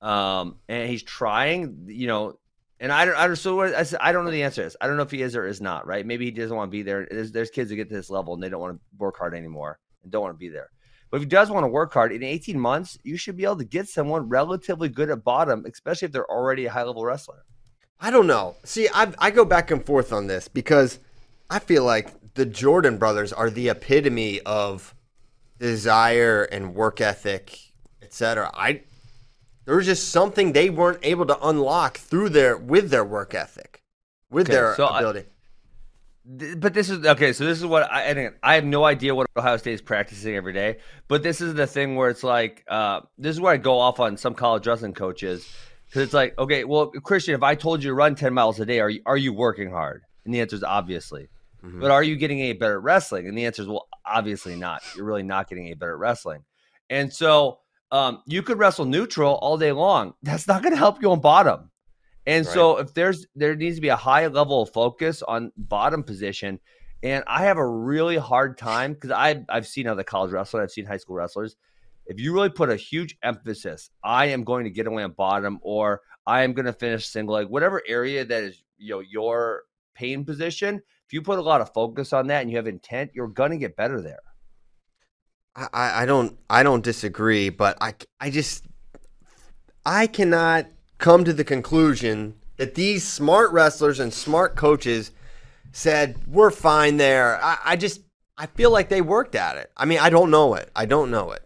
um, 0.00 0.58
and 0.68 0.88
he's 0.88 1.02
trying, 1.02 1.86
you 1.88 2.06
know, 2.06 2.38
and 2.78 2.92
I 2.92 3.06
don't, 3.06 3.16
I 3.16 3.26
don't, 3.26 3.34
so 3.34 3.56
what, 3.56 3.74
I, 3.74 3.84
I 4.00 4.12
don't 4.12 4.24
know 4.24 4.30
the 4.30 4.44
answer 4.44 4.62
this. 4.62 4.76
I 4.80 4.86
don't 4.86 4.96
know 4.96 5.02
if 5.02 5.10
he 5.10 5.20
is 5.20 5.34
or 5.34 5.48
is 5.48 5.60
not. 5.60 5.84
Right? 5.84 6.06
Maybe 6.06 6.26
he 6.26 6.30
doesn't 6.30 6.56
want 6.56 6.68
to 6.68 6.72
be 6.72 6.82
there. 6.82 7.08
There's, 7.10 7.32
there's 7.32 7.50
kids 7.50 7.70
that 7.70 7.76
get 7.76 7.88
to 7.88 7.94
this 7.96 8.08
level 8.08 8.34
and 8.34 8.42
they 8.42 8.48
don't 8.48 8.60
want 8.60 8.76
to 8.76 8.80
work 8.98 9.18
hard 9.18 9.34
anymore 9.34 9.80
and 10.04 10.12
don't 10.12 10.22
want 10.22 10.34
to 10.34 10.38
be 10.38 10.48
there. 10.48 10.70
But 11.10 11.18
if 11.18 11.22
he 11.22 11.28
does 11.28 11.50
want 11.50 11.64
to 11.64 11.68
work 11.68 11.92
hard 11.94 12.12
in 12.12 12.22
18 12.22 12.58
months, 12.58 12.98
you 13.04 13.16
should 13.16 13.36
be 13.36 13.44
able 13.44 13.56
to 13.58 13.64
get 13.64 13.88
someone 13.88 14.28
relatively 14.28 14.88
good 14.88 15.08
at 15.10 15.22
bottom, 15.24 15.64
especially 15.66 16.06
if 16.06 16.12
they're 16.12 16.30
already 16.30 16.66
a 16.66 16.70
high 16.70 16.82
level 16.82 17.04
wrestler. 17.04 17.44
I 18.00 18.10
don't 18.10 18.26
know. 18.26 18.56
See, 18.64 18.88
I 18.92 19.12
I 19.18 19.30
go 19.30 19.44
back 19.44 19.70
and 19.70 19.84
forth 19.84 20.12
on 20.12 20.26
this 20.26 20.48
because 20.48 20.98
I 21.48 21.60
feel 21.60 21.84
like 21.84 22.34
the 22.34 22.44
Jordan 22.44 22.98
brothers 22.98 23.32
are 23.32 23.48
the 23.50 23.68
epitome 23.70 24.40
of 24.40 24.94
desire 25.58 26.42
and 26.42 26.74
work 26.74 27.00
ethic, 27.00 27.58
etc. 28.02 28.50
I 28.54 28.82
there 29.64 29.76
was 29.76 29.86
just 29.86 30.10
something 30.10 30.52
they 30.52 30.70
weren't 30.70 31.00
able 31.02 31.26
to 31.26 31.38
unlock 31.48 31.98
through 31.98 32.28
their 32.30 32.56
with 32.56 32.90
their 32.90 33.04
work 33.04 33.34
ethic, 33.34 33.82
with 34.30 34.46
Okay, 34.48 34.54
their 34.56 34.74
so 34.76 34.86
I- 34.86 34.98
ability. 34.98 35.28
But 36.26 36.74
this 36.74 36.90
is 36.90 37.06
okay. 37.06 37.32
So 37.32 37.44
this 37.44 37.58
is 37.58 37.64
what 37.64 37.90
I, 37.90 38.10
I 38.10 38.30
I 38.42 38.54
have 38.56 38.64
no 38.64 38.84
idea 38.84 39.14
what 39.14 39.28
Ohio 39.36 39.56
State 39.56 39.74
is 39.74 39.80
practicing 39.80 40.34
every 40.34 40.52
day. 40.52 40.78
But 41.06 41.22
this 41.22 41.40
is 41.40 41.54
the 41.54 41.66
thing 41.66 41.94
where 41.94 42.10
it's 42.10 42.24
like, 42.24 42.64
uh, 42.68 43.00
this 43.16 43.36
is 43.36 43.40
where 43.40 43.52
I 43.52 43.58
go 43.58 43.78
off 43.78 44.00
on 44.00 44.16
some 44.16 44.34
college 44.34 44.66
wrestling 44.66 44.94
coaches 44.94 45.48
because 45.86 46.02
it's 46.02 46.14
like, 46.14 46.36
okay, 46.38 46.64
well, 46.64 46.88
Christian, 46.88 47.34
if 47.34 47.44
I 47.44 47.54
told 47.54 47.82
you 47.82 47.90
to 47.90 47.94
run 47.94 48.16
ten 48.16 48.34
miles 48.34 48.58
a 48.58 48.66
day, 48.66 48.80
are 48.80 48.90
you 48.90 49.02
are 49.06 49.16
you 49.16 49.32
working 49.32 49.70
hard? 49.70 50.02
And 50.24 50.34
the 50.34 50.40
answer 50.40 50.56
is 50.56 50.64
obviously. 50.64 51.28
Mm-hmm. 51.64 51.80
But 51.80 51.90
are 51.92 52.02
you 52.02 52.16
getting 52.16 52.40
any 52.40 52.52
better 52.54 52.78
at 52.78 52.82
wrestling? 52.82 53.28
And 53.28 53.38
the 53.38 53.46
answer 53.46 53.62
is 53.62 53.68
well, 53.68 53.86
obviously 54.04 54.56
not. 54.56 54.82
You're 54.96 55.06
really 55.06 55.22
not 55.22 55.48
getting 55.48 55.66
any 55.66 55.74
better 55.74 55.92
at 55.92 55.98
wrestling. 55.98 56.44
And 56.90 57.12
so 57.12 57.60
um, 57.92 58.22
you 58.26 58.42
could 58.42 58.58
wrestle 58.58 58.84
neutral 58.84 59.34
all 59.34 59.58
day 59.58 59.72
long. 59.72 60.14
That's 60.22 60.48
not 60.48 60.62
going 60.62 60.72
to 60.72 60.78
help 60.78 61.00
you 61.00 61.10
on 61.12 61.20
bottom. 61.20 61.70
And 62.26 62.44
right. 62.44 62.54
so 62.54 62.78
if 62.78 62.92
there's 62.94 63.26
there 63.34 63.54
needs 63.54 63.76
to 63.76 63.80
be 63.80 63.88
a 63.88 63.96
high 63.96 64.26
level 64.26 64.62
of 64.62 64.70
focus 64.72 65.22
on 65.22 65.52
bottom 65.56 66.02
position. 66.02 66.60
And 67.02 67.22
I 67.26 67.44
have 67.44 67.58
a 67.58 67.66
really 67.66 68.16
hard 68.16 68.58
time 68.58 68.94
because 68.94 69.10
I've 69.10 69.44
I've 69.48 69.66
seen 69.66 69.86
other 69.86 70.02
college 70.02 70.32
wrestlers, 70.32 70.62
I've 70.62 70.72
seen 70.72 70.86
high 70.86 70.96
school 70.96 71.16
wrestlers. 71.16 71.56
If 72.06 72.20
you 72.20 72.32
really 72.32 72.50
put 72.50 72.70
a 72.70 72.76
huge 72.76 73.16
emphasis, 73.22 73.90
I 74.02 74.26
am 74.26 74.44
going 74.44 74.64
to 74.64 74.70
get 74.70 74.86
away 74.86 75.02
on 75.02 75.12
bottom, 75.12 75.58
or 75.62 76.02
I 76.26 76.42
am 76.42 76.52
going 76.52 76.66
to 76.66 76.72
finish 76.72 77.06
single 77.06 77.34
leg, 77.34 77.48
whatever 77.48 77.82
area 77.86 78.24
that 78.24 78.42
is 78.42 78.62
you 78.78 78.94
know 78.94 79.00
your 79.00 79.62
pain 79.94 80.24
position. 80.24 80.82
If 81.06 81.12
you 81.12 81.22
put 81.22 81.38
a 81.38 81.42
lot 81.42 81.60
of 81.60 81.72
focus 81.72 82.12
on 82.12 82.26
that 82.28 82.42
and 82.42 82.50
you 82.50 82.56
have 82.56 82.66
intent, 82.66 83.12
you're 83.14 83.28
going 83.28 83.52
to 83.52 83.56
get 83.58 83.76
better 83.76 84.00
there. 84.00 84.18
I, 85.54 86.02
I 86.02 86.06
don't 86.06 86.36
I 86.50 86.62
don't 86.62 86.82
disagree, 86.84 87.48
but 87.50 87.78
I 87.80 87.94
I 88.20 88.30
just 88.30 88.66
I 89.84 90.06
cannot 90.06 90.66
come 90.98 91.24
to 91.24 91.32
the 91.32 91.44
conclusion 91.44 92.34
that 92.56 92.74
these 92.74 93.06
smart 93.06 93.52
wrestlers 93.52 94.00
and 94.00 94.12
smart 94.12 94.56
coaches 94.56 95.10
said 95.72 96.16
we're 96.26 96.50
fine 96.50 96.96
there. 96.96 97.42
I, 97.42 97.58
I 97.64 97.76
just 97.76 98.00
I 98.38 98.46
feel 98.46 98.70
like 98.70 98.88
they 98.88 99.00
worked 99.00 99.34
at 99.34 99.56
it. 99.56 99.70
I 99.76 99.84
mean, 99.84 99.98
I 99.98 100.10
don't 100.10 100.30
know 100.30 100.54
it. 100.54 100.70
I 100.74 100.86
don't 100.86 101.10
know 101.10 101.32
it, 101.32 101.42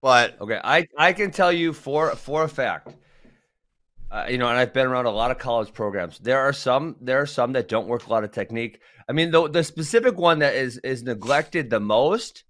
but 0.00 0.40
okay, 0.40 0.60
I 0.62 0.86
I 0.96 1.12
can 1.12 1.30
tell 1.30 1.52
you 1.52 1.72
for 1.72 2.14
for 2.16 2.44
a 2.44 2.48
fact. 2.48 2.94
Uh, 4.10 4.26
you 4.28 4.38
know, 4.38 4.48
and 4.48 4.58
I've 4.58 4.72
been 4.72 4.88
around 4.88 5.06
a 5.06 5.10
lot 5.10 5.30
of 5.30 5.38
college 5.38 5.72
programs. 5.72 6.18
There 6.18 6.40
are 6.40 6.52
some, 6.52 6.96
there 7.00 7.20
are 7.20 7.26
some 7.26 7.52
that 7.52 7.68
don't 7.68 7.86
work 7.86 8.08
a 8.08 8.10
lot 8.10 8.24
of 8.24 8.32
technique. 8.32 8.80
I 9.08 9.12
mean, 9.12 9.30
the 9.30 9.48
the 9.48 9.62
specific 9.62 10.18
one 10.18 10.40
that 10.40 10.54
is 10.54 10.78
is 10.78 11.04
neglected 11.04 11.70
the 11.70 11.80
most, 11.80 12.42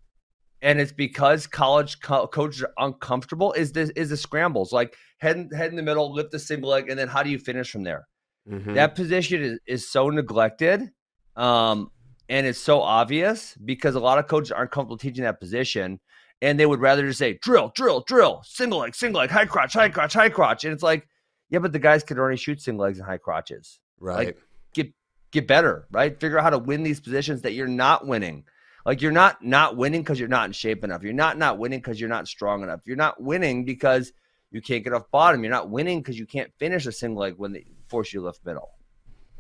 and 0.62 0.80
it's 0.80 0.92
because 0.92 1.46
college 1.46 2.00
co- 2.00 2.26
coaches 2.26 2.62
are 2.62 2.72
uncomfortable. 2.78 3.52
Is 3.52 3.72
this 3.72 3.90
is 3.90 4.10
the 4.10 4.16
scrambles 4.16 4.72
like 4.72 4.96
head 5.18 5.36
in, 5.36 5.50
head 5.50 5.70
in 5.70 5.76
the 5.76 5.82
middle, 5.82 6.12
lift 6.12 6.32
the 6.32 6.38
single 6.38 6.70
leg, 6.70 6.88
and 6.88 6.98
then 6.98 7.08
how 7.08 7.22
do 7.22 7.30
you 7.30 7.38
finish 7.38 7.70
from 7.70 7.82
there? 7.82 8.06
Mm-hmm. 8.48 8.74
That 8.74 8.94
position 8.94 9.42
is, 9.42 9.58
is 9.66 9.90
so 9.90 10.10
neglected. 10.10 10.90
Um, 11.36 11.90
and 12.28 12.46
it's 12.46 12.58
so 12.58 12.80
obvious 12.80 13.56
because 13.64 13.94
a 13.94 14.00
lot 14.00 14.18
of 14.18 14.28
coaches 14.28 14.52
aren't 14.52 14.70
comfortable 14.70 14.96
teaching 14.96 15.24
that 15.24 15.40
position. 15.40 16.00
And 16.42 16.58
they 16.58 16.64
would 16.64 16.80
rather 16.80 17.06
just 17.06 17.18
say 17.18 17.38
drill, 17.42 17.70
drill, 17.74 18.02
drill, 18.06 18.42
single 18.44 18.78
leg, 18.78 18.94
single 18.94 19.20
leg, 19.20 19.30
high 19.30 19.44
crotch, 19.44 19.74
high 19.74 19.90
crotch, 19.90 20.14
high 20.14 20.30
crotch. 20.30 20.64
And 20.64 20.72
it's 20.72 20.82
like, 20.82 21.06
yeah, 21.50 21.58
but 21.58 21.72
the 21.72 21.78
guys 21.78 22.02
could 22.02 22.18
already 22.18 22.38
shoot 22.38 22.62
single 22.62 22.84
legs 22.84 22.98
and 22.98 23.06
high 23.06 23.18
crotches. 23.18 23.78
Right. 23.98 24.28
Like, 24.28 24.38
get 24.72 24.92
get 25.32 25.46
better, 25.46 25.86
right? 25.90 26.18
Figure 26.18 26.38
out 26.38 26.44
how 26.44 26.50
to 26.50 26.58
win 26.58 26.82
these 26.82 27.00
positions 27.00 27.42
that 27.42 27.52
you're 27.52 27.68
not 27.68 28.06
winning. 28.06 28.44
Like 28.86 29.02
you're 29.02 29.12
not 29.12 29.44
not 29.44 29.76
winning 29.76 30.02
because 30.02 30.18
you're 30.18 30.28
not 30.28 30.46
in 30.46 30.52
shape 30.52 30.84
enough. 30.84 31.02
You're 31.02 31.12
not 31.12 31.38
not 31.38 31.58
winning 31.58 31.80
because 31.80 32.00
you're 32.00 32.08
not 32.08 32.28
strong 32.28 32.62
enough. 32.62 32.80
You're 32.84 32.96
not 32.96 33.20
winning 33.22 33.64
because 33.64 34.12
you 34.50 34.60
can't 34.60 34.82
get 34.82 34.92
off 34.92 35.10
bottom. 35.10 35.42
You're 35.44 35.52
not 35.52 35.70
winning 35.70 36.00
because 36.00 36.18
you 36.18 36.26
can't 36.26 36.50
finish 36.58 36.86
a 36.86 36.92
single 36.92 37.22
leg 37.22 37.34
when 37.36 37.52
they 37.52 37.66
force 37.88 38.12
you 38.12 38.20
to 38.20 38.26
lift 38.26 38.44
middle. 38.44 38.70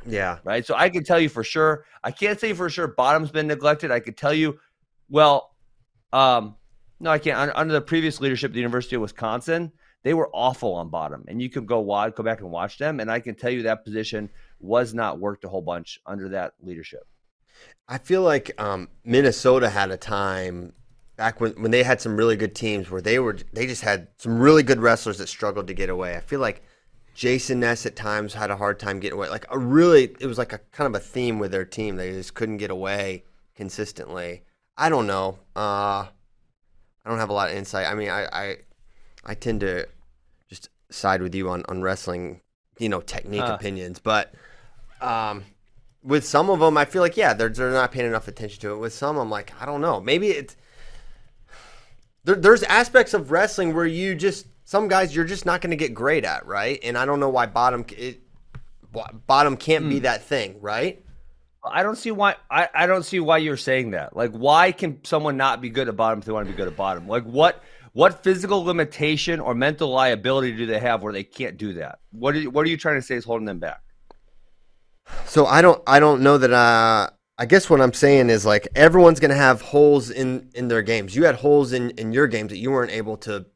Yeah. 0.06 0.38
Right. 0.44 0.64
So 0.64 0.74
I 0.74 0.88
can 0.88 1.04
tell 1.04 1.20
you 1.20 1.28
for 1.28 1.44
sure. 1.44 1.84
I 2.02 2.10
can't 2.10 2.38
say 2.38 2.52
for 2.52 2.70
sure 2.70 2.88
bottom's 2.88 3.30
been 3.30 3.46
neglected. 3.46 3.90
I 3.90 4.00
could 4.00 4.16
tell 4.16 4.32
you, 4.32 4.58
well, 5.08 5.54
um, 6.12 6.56
no, 7.00 7.10
I 7.10 7.18
can't. 7.18 7.52
Under 7.54 7.72
the 7.72 7.80
previous 7.80 8.20
leadership 8.20 8.50
of 8.50 8.54
the 8.54 8.60
University 8.60 8.96
of 8.96 9.02
Wisconsin, 9.02 9.72
they 10.02 10.14
were 10.14 10.30
awful 10.32 10.74
on 10.74 10.88
bottom. 10.88 11.24
And 11.28 11.40
you 11.40 11.50
can 11.50 11.66
go 11.66 11.80
wide, 11.80 12.14
go 12.14 12.22
back 12.22 12.40
and 12.40 12.50
watch 12.50 12.78
them. 12.78 13.00
And 13.00 13.10
I 13.10 13.20
can 13.20 13.34
tell 13.34 13.50
you 13.50 13.62
that 13.62 13.84
position 13.84 14.30
was 14.58 14.94
not 14.94 15.18
worked 15.18 15.44
a 15.44 15.48
whole 15.48 15.62
bunch 15.62 15.98
under 16.06 16.28
that 16.30 16.54
leadership. 16.60 17.06
I 17.88 17.98
feel 17.98 18.22
like 18.22 18.52
um, 18.60 18.88
Minnesota 19.04 19.68
had 19.68 19.90
a 19.90 19.96
time 19.96 20.72
back 21.16 21.40
when, 21.40 21.52
when 21.60 21.70
they 21.70 21.82
had 21.82 22.00
some 22.00 22.16
really 22.16 22.36
good 22.36 22.54
teams 22.54 22.90
where 22.90 23.02
they 23.02 23.18
were 23.18 23.36
they 23.52 23.66
just 23.66 23.82
had 23.82 24.08
some 24.16 24.38
really 24.38 24.62
good 24.62 24.80
wrestlers 24.80 25.18
that 25.18 25.26
struggled 25.26 25.66
to 25.66 25.74
get 25.74 25.90
away. 25.90 26.16
I 26.16 26.20
feel 26.20 26.40
like 26.40 26.62
Jayson 27.14 27.60
Ness 27.60 27.84
at 27.84 27.96
times 27.96 28.32
had 28.32 28.50
a 28.50 28.56
hard 28.56 28.78
time 28.78 29.00
getting 29.00 29.18
away. 29.18 29.28
Like 29.28 29.46
a 29.50 29.58
really 29.58 30.16
it 30.20 30.26
was 30.26 30.38
like 30.38 30.52
a 30.52 30.58
kind 30.72 30.86
of 30.86 31.00
a 31.00 31.04
theme 31.04 31.38
with 31.38 31.50
their 31.50 31.64
team. 31.64 31.96
They 31.96 32.12
just 32.12 32.34
couldn't 32.34 32.58
get 32.58 32.70
away 32.70 33.24
consistently. 33.54 34.44
I 34.76 34.88
don't 34.88 35.06
know. 35.06 35.38
Uh, 35.54 36.06
I 37.04 37.08
don't 37.08 37.18
have 37.18 37.28
a 37.28 37.34
lot 37.34 37.50
of 37.50 37.56
insight. 37.56 37.86
I 37.86 37.94
mean, 37.94 38.08
I, 38.08 38.26
I 38.32 38.56
I 39.24 39.34
tend 39.34 39.60
to 39.60 39.86
just 40.48 40.70
side 40.90 41.22
with 41.22 41.34
you 41.34 41.50
on, 41.50 41.64
on 41.68 41.82
wrestling, 41.82 42.40
you 42.78 42.88
know, 42.88 43.00
technique 43.00 43.42
uh. 43.42 43.56
opinions. 43.60 43.98
But 43.98 44.34
um, 45.00 45.44
with 46.02 46.26
some 46.26 46.50
of 46.50 46.60
them, 46.60 46.76
I 46.76 46.84
feel 46.84 47.02
like 47.02 47.16
yeah, 47.16 47.34
they're 47.34 47.48
they're 47.48 47.70
not 47.70 47.92
paying 47.92 48.06
enough 48.06 48.28
attention 48.28 48.60
to 48.62 48.72
it. 48.72 48.76
With 48.78 48.92
some, 48.92 49.16
I'm 49.16 49.30
like, 49.30 49.52
I 49.60 49.66
don't 49.66 49.80
know. 49.80 50.00
Maybe 50.00 50.28
it's 50.28 50.56
there, 52.24 52.36
there's 52.36 52.62
aspects 52.64 53.14
of 53.14 53.30
wrestling 53.30 53.74
where 53.74 53.86
you 53.86 54.14
just 54.14 54.46
some 54.64 54.88
guys 54.88 55.14
you're 55.14 55.24
just 55.24 55.46
not 55.46 55.60
going 55.60 55.70
to 55.70 55.76
get 55.76 55.94
great 55.94 56.24
at, 56.24 56.46
right? 56.46 56.78
And 56.82 56.96
I 56.96 57.04
don't 57.04 57.20
know 57.20 57.28
why 57.28 57.46
bottom 57.46 57.84
it, 57.96 58.20
bottom 59.26 59.56
can't 59.56 59.84
mm. 59.84 59.90
be 59.90 59.96
hmm. 59.96 60.02
that 60.02 60.24
thing, 60.24 60.60
right? 60.60 61.04
I 61.62 61.82
don't 61.82 61.96
see 61.96 62.10
why 62.10 62.36
I, 62.50 62.68
I 62.74 62.86
don't 62.86 63.02
see 63.02 63.20
why 63.20 63.38
you're 63.38 63.56
saying 63.56 63.90
that. 63.90 64.16
Like 64.16 64.32
why 64.32 64.72
can 64.72 65.04
someone 65.04 65.36
not 65.36 65.60
be 65.60 65.68
good 65.68 65.88
at 65.88 65.96
bottom 65.96 66.20
if 66.20 66.24
they 66.24 66.32
want 66.32 66.46
to 66.46 66.52
be 66.52 66.56
good 66.56 66.68
at 66.68 66.76
bottom? 66.76 67.06
Like 67.06 67.24
what 67.24 67.62
what 67.92 68.22
physical 68.22 68.64
limitation 68.64 69.40
or 69.40 69.54
mental 69.54 69.88
liability 69.88 70.52
do 70.56 70.64
they 70.64 70.78
have 70.78 71.02
where 71.02 71.12
they 71.12 71.24
can't 71.24 71.58
do 71.58 71.74
that? 71.74 71.98
What 72.12 72.36
are 72.36 72.42
what 72.50 72.64
are 72.64 72.70
you 72.70 72.76
trying 72.76 72.96
to 72.96 73.02
say 73.02 73.16
is 73.16 73.24
holding 73.24 73.46
them 73.46 73.58
back? 73.58 73.82
So 75.26 75.46
I 75.46 75.62
don't 75.62 75.82
I 75.86 76.00
don't 76.00 76.22
know 76.22 76.38
that 76.38 76.52
uh 76.52 77.10
I 77.38 77.46
guess 77.46 77.70
what 77.70 77.80
I'm 77.80 77.92
saying 77.92 78.28
is 78.28 78.44
like 78.44 78.68
everyone's 78.74 79.20
gonna 79.20 79.34
have 79.34 79.62
holes 79.62 80.10
in 80.10 80.50
in 80.54 80.68
their 80.68 80.82
games. 80.82 81.14
You 81.16 81.24
had 81.24 81.36
holes 81.36 81.72
in 81.72 81.90
in 81.90 82.12
your 82.12 82.26
games 82.26 82.50
that 82.50 82.58
you 82.58 82.70
weren't 82.70 82.92
able 82.92 83.16
to, 83.18 83.46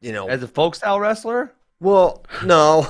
you 0.00 0.12
know, 0.12 0.28
as 0.28 0.42
a 0.42 0.48
folk 0.48 0.74
style 0.74 1.00
wrestler. 1.00 1.52
Well, 1.80 2.24
no. 2.44 2.86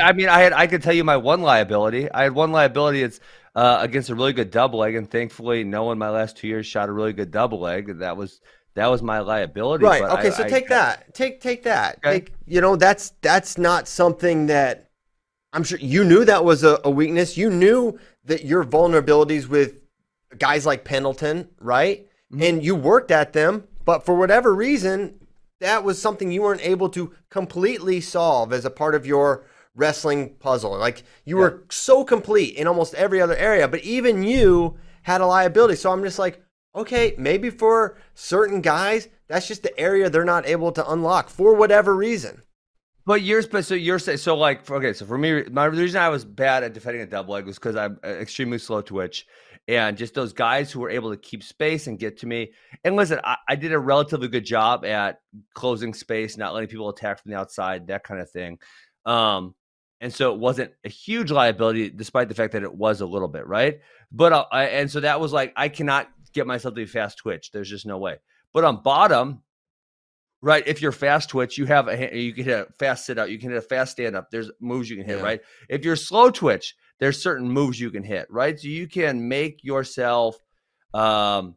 I 0.00 0.12
mean, 0.12 0.28
I 0.28 0.40
had 0.40 0.52
I 0.52 0.66
could 0.66 0.82
tell 0.82 0.92
you 0.92 1.04
my 1.04 1.16
one 1.16 1.42
liability. 1.42 2.10
I 2.10 2.24
had 2.24 2.34
one 2.34 2.52
liability. 2.52 3.02
It's 3.02 3.20
uh, 3.54 3.78
against 3.80 4.10
a 4.10 4.14
really 4.14 4.32
good 4.32 4.50
double 4.50 4.80
leg, 4.80 4.94
and 4.94 5.10
thankfully, 5.10 5.64
no 5.64 5.84
one 5.84 5.98
my 5.98 6.10
last 6.10 6.36
two 6.36 6.46
years 6.46 6.66
shot 6.66 6.88
a 6.88 6.92
really 6.92 7.12
good 7.12 7.30
double 7.30 7.58
leg. 7.58 7.98
That 7.98 8.16
was 8.16 8.40
that 8.74 8.86
was 8.86 9.02
my 9.02 9.18
liability. 9.20 9.84
Right. 9.84 10.02
Okay. 10.02 10.28
I, 10.28 10.30
so 10.30 10.44
I, 10.44 10.48
take 10.48 10.66
I, 10.66 10.74
that. 10.74 11.14
Take 11.14 11.40
take 11.40 11.64
that. 11.64 11.98
Okay. 11.98 12.20
Take, 12.20 12.32
you 12.46 12.60
know, 12.60 12.76
that's 12.76 13.12
that's 13.22 13.58
not 13.58 13.88
something 13.88 14.46
that 14.46 14.87
I'm 15.52 15.64
sure 15.64 15.78
you 15.78 16.04
knew 16.04 16.24
that 16.24 16.44
was 16.44 16.64
a, 16.64 16.80
a 16.84 16.90
weakness. 16.90 17.36
You 17.36 17.50
knew 17.50 17.98
that 18.24 18.44
your 18.44 18.64
vulnerabilities 18.64 19.46
with 19.46 19.80
guys 20.38 20.66
like 20.66 20.84
Pendleton, 20.84 21.48
right? 21.60 22.06
Mm-hmm. 22.32 22.42
And 22.42 22.64
you 22.64 22.74
worked 22.74 23.10
at 23.10 23.32
them, 23.32 23.64
but 23.84 24.04
for 24.04 24.14
whatever 24.14 24.54
reason, 24.54 25.18
that 25.60 25.84
was 25.84 26.00
something 26.00 26.30
you 26.30 26.42
weren't 26.42 26.64
able 26.64 26.88
to 26.90 27.12
completely 27.30 28.00
solve 28.00 28.52
as 28.52 28.64
a 28.64 28.70
part 28.70 28.94
of 28.94 29.06
your 29.06 29.46
wrestling 29.74 30.34
puzzle. 30.34 30.76
Like 30.76 31.02
you 31.24 31.36
yeah. 31.36 31.42
were 31.42 31.64
so 31.70 32.04
complete 32.04 32.56
in 32.56 32.66
almost 32.66 32.94
every 32.94 33.20
other 33.20 33.36
area, 33.36 33.66
but 33.66 33.80
even 33.80 34.22
you 34.22 34.76
had 35.02 35.20
a 35.20 35.26
liability. 35.26 35.76
So 35.76 35.90
I'm 35.90 36.04
just 36.04 36.18
like, 36.18 36.42
okay, 36.74 37.14
maybe 37.16 37.50
for 37.50 37.96
certain 38.14 38.60
guys, 38.60 39.08
that's 39.26 39.48
just 39.48 39.62
the 39.62 39.78
area 39.78 40.10
they're 40.10 40.24
not 40.24 40.46
able 40.46 40.72
to 40.72 40.90
unlock 40.90 41.28
for 41.28 41.54
whatever 41.54 41.94
reason. 41.94 42.42
But 43.08 43.22
yours, 43.22 43.46
but 43.46 43.64
so 43.64 43.74
you're 43.74 43.98
saying 43.98 44.18
so 44.18 44.36
like 44.36 44.70
okay, 44.70 44.92
so 44.92 45.06
for 45.06 45.16
me, 45.16 45.42
my 45.44 45.70
the 45.70 45.80
reason 45.80 45.98
I 45.98 46.10
was 46.10 46.26
bad 46.26 46.62
at 46.62 46.74
defending 46.74 47.00
a 47.00 47.06
double 47.06 47.32
leg 47.32 47.46
was 47.46 47.56
because 47.56 47.74
I'm 47.74 47.98
uh, 48.04 48.08
extremely 48.08 48.58
slow 48.58 48.82
twitch, 48.82 49.24
and 49.66 49.96
just 49.96 50.12
those 50.12 50.34
guys 50.34 50.70
who 50.70 50.80
were 50.80 50.90
able 50.90 51.10
to 51.10 51.16
keep 51.16 51.42
space 51.42 51.86
and 51.86 51.98
get 51.98 52.18
to 52.18 52.26
me. 52.26 52.52
And 52.84 52.96
listen, 52.96 53.18
I, 53.24 53.36
I 53.48 53.56
did 53.56 53.72
a 53.72 53.78
relatively 53.78 54.28
good 54.28 54.44
job 54.44 54.84
at 54.84 55.20
closing 55.54 55.94
space, 55.94 56.36
not 56.36 56.52
letting 56.52 56.68
people 56.68 56.90
attack 56.90 57.22
from 57.22 57.30
the 57.30 57.38
outside, 57.38 57.86
that 57.86 58.04
kind 58.04 58.20
of 58.20 58.30
thing. 58.30 58.58
Um, 59.06 59.54
and 60.02 60.12
so 60.12 60.34
it 60.34 60.38
wasn't 60.38 60.72
a 60.84 60.90
huge 60.90 61.30
liability, 61.30 61.88
despite 61.88 62.28
the 62.28 62.34
fact 62.34 62.52
that 62.52 62.62
it 62.62 62.74
was 62.74 63.00
a 63.00 63.06
little 63.06 63.28
bit, 63.28 63.46
right? 63.46 63.78
But 64.12 64.34
uh, 64.34 64.44
I, 64.52 64.64
and 64.64 64.90
so 64.90 65.00
that 65.00 65.18
was 65.18 65.32
like 65.32 65.54
I 65.56 65.70
cannot 65.70 66.10
get 66.34 66.46
myself 66.46 66.74
to 66.74 66.80
be 66.82 66.84
fast 66.84 67.16
twitch. 67.16 67.52
There's 67.52 67.70
just 67.70 67.86
no 67.86 67.96
way. 67.96 68.18
But 68.52 68.64
on 68.64 68.82
bottom, 68.82 69.44
right? 70.40 70.62
If 70.66 70.80
you're 70.80 70.92
fast 70.92 71.30
twitch, 71.30 71.58
you 71.58 71.66
have 71.66 71.88
a 71.88 72.16
you 72.16 72.32
can 72.32 72.44
hit 72.44 72.68
a 72.68 72.72
fast 72.78 73.06
sit 73.06 73.18
out, 73.18 73.30
you 73.30 73.38
can 73.38 73.50
hit 73.50 73.58
a 73.58 73.62
fast 73.62 73.92
stand 73.92 74.16
up. 74.16 74.30
There's 74.30 74.50
moves 74.60 74.88
you 74.88 74.96
can 74.96 75.06
hit, 75.06 75.18
yeah. 75.18 75.24
right? 75.24 75.40
If 75.68 75.84
you're 75.84 75.96
slow 75.96 76.30
twitch, 76.30 76.74
there's 76.98 77.22
certain 77.22 77.48
moves 77.48 77.80
you 77.80 77.90
can 77.90 78.02
hit, 78.02 78.26
right? 78.30 78.58
So 78.58 78.68
you 78.68 78.88
can 78.88 79.28
make 79.28 79.62
yourself, 79.64 80.36
um, 80.94 81.56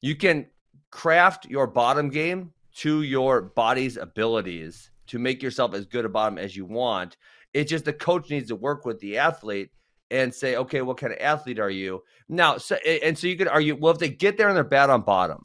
you 0.00 0.16
can 0.16 0.46
craft 0.90 1.46
your 1.46 1.66
bottom 1.66 2.08
game 2.08 2.52
to 2.76 3.02
your 3.02 3.42
body's 3.42 3.96
abilities 3.96 4.90
to 5.08 5.18
make 5.18 5.42
yourself 5.42 5.74
as 5.74 5.86
good 5.86 6.04
a 6.04 6.08
bottom 6.08 6.38
as 6.38 6.56
you 6.56 6.64
want. 6.64 7.16
It's 7.52 7.70
just 7.70 7.84
the 7.84 7.92
coach 7.92 8.30
needs 8.30 8.48
to 8.48 8.56
work 8.56 8.84
with 8.84 9.00
the 9.00 9.18
athlete 9.18 9.70
and 10.10 10.34
say, 10.34 10.56
okay, 10.56 10.80
what 10.80 10.96
kind 10.96 11.12
of 11.12 11.18
athlete 11.18 11.58
are 11.58 11.70
you? 11.70 12.02
Now, 12.28 12.58
so 12.58 12.76
and 12.76 13.18
so 13.18 13.26
you 13.26 13.36
could 13.36 13.48
argue, 13.48 13.76
well, 13.76 13.92
if 13.92 13.98
they 13.98 14.08
get 14.08 14.36
there 14.36 14.48
and 14.48 14.56
they're 14.56 14.64
bad 14.64 14.90
on 14.90 15.02
bottom, 15.02 15.44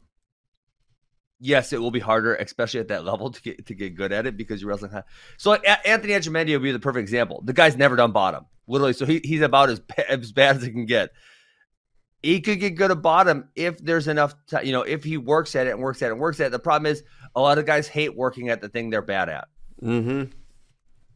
yes, 1.40 1.72
it 1.72 1.80
will 1.80 1.90
be 1.90 2.00
harder, 2.00 2.34
especially 2.34 2.80
at 2.80 2.88
that 2.88 3.04
level, 3.04 3.30
to 3.30 3.42
get 3.42 3.66
to 3.66 3.74
get 3.74 3.94
good 3.94 4.12
at 4.12 4.26
it 4.26 4.36
because 4.36 4.60
you're 4.60 4.70
wrestling 4.70 4.92
high. 4.92 5.02
So 5.36 5.50
like 5.50 5.66
Anthony 5.86 6.12
Echemendia 6.12 6.52
would 6.54 6.62
be 6.62 6.72
the 6.72 6.78
perfect 6.78 7.02
example. 7.02 7.42
The 7.44 7.52
guy's 7.52 7.76
never 7.76 7.96
done 7.96 8.12
bottom, 8.12 8.46
literally. 8.66 8.92
So 8.92 9.06
he, 9.06 9.20
he's 9.24 9.40
about 9.42 9.70
as 9.70 9.80
as 10.08 10.32
bad 10.32 10.56
as 10.56 10.62
he 10.62 10.70
can 10.70 10.86
get. 10.86 11.10
He 12.22 12.40
could 12.40 12.58
get 12.58 12.70
good 12.70 12.90
at 12.90 13.02
bottom 13.02 13.50
if 13.54 13.76
there's 13.84 14.08
enough, 14.08 14.34
you 14.62 14.72
know, 14.72 14.80
if 14.80 15.04
he 15.04 15.18
works 15.18 15.54
at 15.54 15.66
it 15.66 15.70
and 15.72 15.80
works 15.80 16.00
at 16.00 16.06
it 16.06 16.12
and 16.12 16.20
works 16.20 16.40
at 16.40 16.46
it. 16.46 16.52
The 16.52 16.58
problem 16.58 16.90
is 16.90 17.02
a 17.36 17.40
lot 17.40 17.58
of 17.58 17.66
guys 17.66 17.86
hate 17.86 18.16
working 18.16 18.48
at 18.48 18.62
the 18.62 18.70
thing 18.70 18.88
they're 18.88 19.02
bad 19.02 19.28
at. 19.28 19.48
Mm-hmm. 19.82 20.32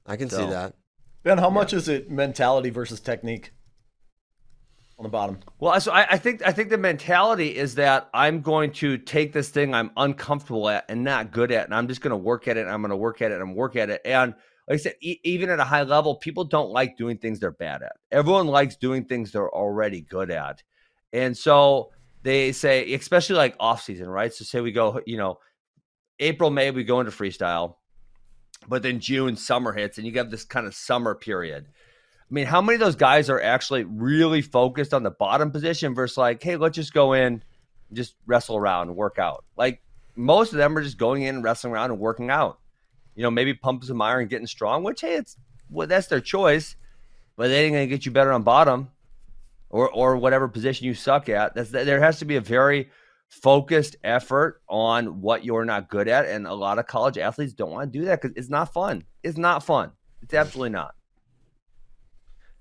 I 0.04 0.16
can 0.16 0.28
So- 0.28 0.38
see 0.44 0.50
that. 0.50 0.74
Ben, 1.22 1.38
how 1.38 1.50
much 1.50 1.72
is 1.72 1.88
it 1.88 2.11
mentality 2.11 2.70
versus 2.70 3.00
technique 3.00 3.52
on 4.98 5.04
the 5.04 5.08
bottom? 5.08 5.38
Well, 5.61 5.80
so 5.80 5.92
I, 5.92 6.06
I 6.11 6.18
think 6.18 6.46
I 6.46 6.52
think 6.52 6.70
the 6.70 6.78
mentality 6.78 7.56
is 7.56 7.76
that 7.76 8.08
I'm 8.12 8.40
going 8.40 8.72
to 8.74 8.98
take 8.98 9.32
this 9.32 9.48
thing 9.48 9.74
I'm 9.74 9.90
uncomfortable 9.96 10.68
at 10.68 10.84
and 10.88 11.04
not 11.04 11.30
good 11.30 11.52
at, 11.52 11.66
and 11.66 11.74
I'm 11.74 11.88
just 11.88 12.00
going 12.00 12.11
to 12.11 12.16
work 12.16 12.48
at 12.48 12.56
it. 12.56 12.66
I'm 12.66 12.82
going 12.82 12.90
to 12.90 12.96
work 12.96 13.22
at 13.22 13.30
it 13.30 13.40
and 13.40 13.54
work 13.54 13.76
at 13.76 13.90
it. 13.90 14.00
And 14.04 14.34
like 14.68 14.74
I 14.74 14.82
said, 14.82 14.94
e- 15.00 15.20
even 15.24 15.50
at 15.50 15.61
a 15.61 15.64
high 15.64 15.84
level, 15.84 16.16
people 16.16 16.44
don't 16.44 16.70
like 16.70 16.96
doing 16.96 17.18
things 17.18 17.38
they're 17.38 17.52
bad 17.52 17.82
at. 17.82 17.92
Everyone 18.11 18.48
likes 18.48 18.76
doing 18.76 19.04
things 19.04 19.32
they're 19.32 19.50
already 19.50 20.00
good 20.00 20.30
at, 20.30 20.62
and 21.12 21.37
so 21.37 21.92
they 22.22 22.50
say, 22.52 22.92
especially 22.94 23.37
like 23.37 23.54
off 23.61 23.82
season, 23.82 24.08
right? 24.08 24.34
So 24.34 24.44
say 24.44 24.61
we 24.61 24.72
go, 24.72 25.00
you 25.06 25.16
know, 25.16 25.38
April, 26.18 26.50
May, 26.50 26.72
we 26.72 26.82
go 26.82 26.98
into 26.98 27.12
freestyle, 27.12 27.76
but 28.66 28.82
then 28.82 28.98
June, 28.98 29.37
summer 29.37 29.72
hits, 29.72 29.98
and 29.98 30.06
you 30.06 30.12
have 30.14 30.30
this 30.30 30.44
kind 30.44 30.66
of 30.66 30.74
summer 30.74 31.14
period. 31.14 31.68
I 32.30 32.34
mean, 32.34 32.46
how 32.46 32.60
many 32.60 32.74
of 32.74 32.80
those 32.80 32.96
guys 32.96 33.30
are 33.30 33.40
actually 33.40 33.84
really 33.84 34.42
focused 34.42 34.92
on 34.92 35.02
the 35.02 35.10
bottom 35.10 35.50
position 35.50 35.94
versus 35.94 36.18
like, 36.18 36.42
hey, 36.42 36.56
let's 36.56 36.76
just 36.76 36.92
go 36.92 37.14
in, 37.14 37.42
just 37.92 38.16
wrestle 38.26 38.56
around 38.56 38.88
and 38.88 38.96
work 38.96 39.18
out? 39.18 39.44
Like 39.56 39.82
most 40.14 40.52
of 40.52 40.58
them 40.58 40.76
are 40.76 40.82
just 40.82 40.98
going 40.98 41.22
in 41.22 41.36
and 41.36 41.44
wrestling 41.44 41.72
around 41.72 41.90
and 41.90 42.00
working 42.00 42.28
out. 42.28 42.58
You 43.14 43.22
know, 43.22 43.30
maybe 43.30 43.54
pumping 43.54 43.86
some 43.86 44.02
iron 44.02 44.22
and 44.22 44.30
getting 44.30 44.46
strong, 44.46 44.84
which 44.84 45.00
hey, 45.00 45.14
it's 45.14 45.36
well, 45.70 45.86
that's 45.86 46.06
their 46.08 46.20
choice, 46.20 46.76
but 47.36 47.48
they 47.48 47.64
ain't 47.64 47.74
gonna 47.74 47.86
get 47.86 48.04
you 48.04 48.12
better 48.12 48.32
on 48.32 48.42
bottom 48.42 48.90
or 49.70 49.88
or 49.90 50.16
whatever 50.16 50.48
position 50.48 50.86
you 50.86 50.94
suck 50.94 51.28
at. 51.30 51.54
That's 51.54 51.70
there 51.70 52.00
has 52.00 52.18
to 52.18 52.26
be 52.26 52.36
a 52.36 52.40
very 52.40 52.90
focused 53.28 53.96
effort 54.04 54.62
on 54.68 55.20
what 55.20 55.44
you're 55.44 55.64
not 55.64 55.88
good 55.88 56.08
at, 56.08 56.26
and 56.26 56.46
a 56.46 56.54
lot 56.54 56.78
of 56.78 56.86
college 56.86 57.16
athletes 57.16 57.54
don't 57.54 57.70
want 57.70 57.90
to 57.92 57.98
do 57.98 58.04
that 58.04 58.20
because 58.20 58.36
it's 58.36 58.50
not 58.50 58.72
fun. 58.72 59.04
It's 59.22 59.38
not 59.38 59.62
fun. 59.62 59.92
It's 60.22 60.34
absolutely 60.34 60.70
not. 60.70 60.94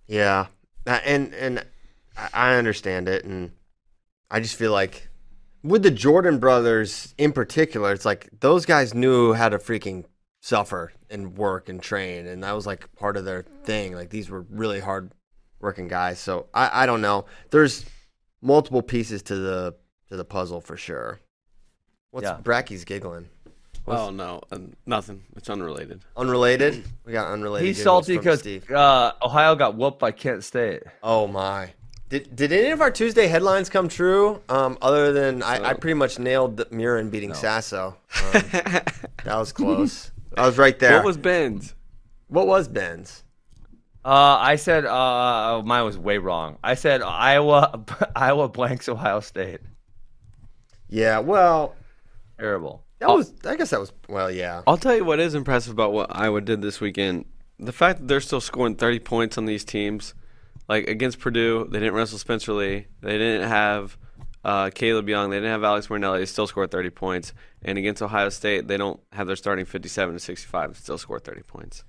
Yeah, 0.07 0.47
Uh, 0.85 0.99
and 1.03 1.33
and 1.33 1.65
I- 2.15 2.29
I 2.33 2.55
understand 2.55 3.09
it, 3.09 3.25
and 3.25 3.51
I 4.31 4.39
just 4.39 4.55
feel 4.55 4.71
like 4.71 5.09
with 5.63 5.83
the 5.83 5.91
Jordan 5.91 6.39
brothers 6.39 7.13
in 7.17 7.33
particular, 7.33 7.91
it's 7.91 8.05
like 8.05 8.29
those 8.39 8.65
guys 8.65 8.93
knew 8.93 9.33
how 9.33 9.49
to 9.49 9.57
freaking 9.57 10.05
suffer 10.39 10.93
and 11.09 11.37
work 11.37 11.67
and 11.67 11.81
train, 11.81 12.25
and 12.25 12.43
that 12.43 12.53
was 12.53 12.65
like 12.65 12.93
part 12.95 13.17
of 13.17 13.25
their 13.25 13.43
thing. 13.63 13.93
Like 13.95 14.09
these 14.09 14.29
were 14.29 14.45
really 14.49 14.79
hard 14.79 15.11
working 15.59 15.87
guys. 15.89 16.19
So 16.19 16.47
I, 16.53 16.83
I 16.83 16.85
don't 16.85 17.01
know. 17.01 17.25
There's 17.49 17.83
multiple 18.41 18.81
pieces 18.81 19.21
to 19.23 19.35
the 19.35 19.75
to 20.09 20.15
the 20.15 20.23
puzzle 20.25 20.61
for 20.61 20.77
sure. 20.77 21.19
What's 22.11 22.23
Yeah. 22.25 22.39
Bracky's 22.41 22.85
giggling? 22.85 23.27
Oh 23.87 24.09
no, 24.09 24.41
uh, 24.51 24.59
nothing. 24.85 25.23
It's 25.35 25.49
unrelated. 25.49 26.01
Unrelated. 26.15 26.83
We 27.05 27.13
got 27.13 27.31
unrelated. 27.31 27.67
He's 27.67 27.81
salty 27.81 28.15
from 28.15 28.23
because 28.23 28.45
uh, 28.69 29.11
Ohio 29.23 29.55
got 29.55 29.75
whooped 29.75 29.99
by 29.99 30.11
Kent 30.11 30.43
State. 30.43 30.83
Oh 31.01 31.27
my! 31.27 31.71
Did 32.09 32.35
did 32.35 32.51
any 32.51 32.71
of 32.71 32.81
our 32.81 32.91
Tuesday 32.91 33.27
headlines 33.27 33.69
come 33.69 33.87
true? 33.87 34.41
Um, 34.49 34.77
other 34.81 35.13
than 35.13 35.41
I, 35.41 35.69
I 35.69 35.73
pretty 35.73 35.93
much 35.93 36.19
nailed 36.19 36.57
the 36.57 36.65
Murin 36.65 37.09
beating 37.09 37.29
No. 37.29 37.35
Sasso. 37.35 37.87
Um, 37.87 38.31
that 38.33 39.03
was 39.25 39.53
close. 39.53 40.11
I 40.35 40.45
was 40.45 40.57
right 40.57 40.77
there. 40.77 40.97
What 40.97 41.05
was 41.05 41.17
Ben's? 41.17 41.73
what 42.27 42.47
was 42.47 42.67
Ben's? 42.67 43.23
Uh, 44.03 44.37
I 44.39 44.55
said 44.55 44.85
uh, 44.85 45.61
mine 45.65 45.83
was 45.83 45.97
way 45.97 46.17
wrong. 46.17 46.57
I 46.63 46.75
said 46.75 47.01
Iowa, 47.01 47.83
Iowa 48.15 48.47
blanks 48.47 48.87
Ohio 48.87 49.19
State. 49.19 49.59
Yeah. 50.89 51.19
Well, 51.19 51.75
Terrible. 52.39 52.83
That 52.99 53.09
was. 53.09 53.33
I 53.45 53.55
guess 53.55 53.69
that 53.71 53.79
was. 53.79 53.93
Well, 54.09 54.31
yeah. 54.31 54.61
I'll 54.65 54.77
tell 54.77 54.95
you 54.95 55.05
what 55.05 55.19
is 55.19 55.35
impressive 55.35 55.71
about 55.73 55.93
what 55.93 56.15
Iowa 56.15 56.41
did 56.41 56.61
this 56.61 56.79
weekend. 56.81 57.25
The 57.59 57.71
fact 57.71 57.99
that 57.99 58.07
they're 58.07 58.21
still 58.21 58.41
scoring 58.41 58.75
30 58.75 58.99
points 58.99 59.37
on 59.37 59.45
these 59.45 59.63
teams, 59.65 60.13
like 60.67 60.87
against 60.87 61.19
Purdue, 61.19 61.67
they 61.69 61.79
didn't 61.79 61.93
wrestle 61.93 62.17
Spencer 62.17 62.53
Lee. 62.53 62.87
They 63.01 63.17
didn't 63.17 63.47
have 63.47 63.97
uh, 64.43 64.65
Kaleb 64.73 65.07
Young. 65.09 65.29
They 65.29 65.37
didn't 65.37 65.51
have 65.51 65.63
Alex 65.63 65.89
Marinelli. 65.89 66.19
They 66.19 66.25
still 66.25 66.47
scored 66.47 66.71
30 66.71 66.89
points. 66.91 67.33
And 67.63 67.77
against 67.77 68.01
Ohio 68.01 68.29
State, 68.29 68.67
they 68.67 68.77
don't 68.77 68.99
have 69.11 69.27
their 69.27 69.35
starting 69.35 69.65
57 69.65 70.13
to 70.13 70.19
65. 70.19 70.65
and 70.69 70.75
Still 70.77 70.97
score 70.97 71.19
30 71.19 71.41
points. 71.43 71.83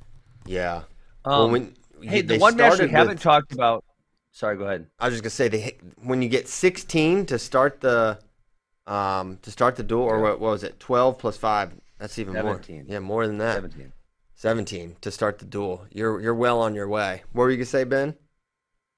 Yeah. 0.47 0.83
Um, 1.25 1.33
well, 1.33 1.51
when 1.51 1.75
hey, 2.03 2.23
the 2.23 2.39
one 2.39 2.57
match 2.57 2.71
we 2.71 2.77
started 2.77 2.91
haven't 2.91 3.15
with- 3.17 3.23
talked 3.23 3.53
about. 3.53 3.85
Sorry, 4.33 4.57
go 4.57 4.65
ahead. 4.65 4.87
I 5.01 5.07
was 5.07 5.15
just 5.15 5.23
gonna 5.25 5.31
say 5.31 5.49
they 5.49 5.77
when 6.03 6.23
you 6.23 6.29
get 6.29 6.49
16 6.49 7.27
to 7.27 7.39
start 7.39 7.81
the 7.81 8.19
um 8.89 9.39
to 9.43 9.51
start 9.51 9.77
the 9.77 9.83
duel 9.83 10.03
or 10.03 10.21
what, 10.21 10.41
what 10.41 10.51
was 10.51 10.65
it? 10.65 10.81
12 10.81 11.19
plus 11.19 11.37
five 11.37 11.73
that's 11.99 12.19
even 12.19 12.35
17. 12.35 12.77
more 12.77 12.85
yeah 12.89 12.99
more 12.99 13.27
than 13.27 13.39
that. 13.39 13.55
Seventeen. 13.55 13.93
17 14.37 14.97
to 15.01 15.11
start 15.11 15.41
the 15.41 15.45
duel. 15.45 15.85
You're 15.91 16.21
you're 16.21 16.35
well 16.35 16.61
on 16.61 16.75
your 16.75 16.89
way. 16.89 17.23
What 17.33 17.43
were 17.43 17.51
you 17.51 17.57
gonna 17.57 17.67
say 17.67 17.85
Ben? 17.85 18.15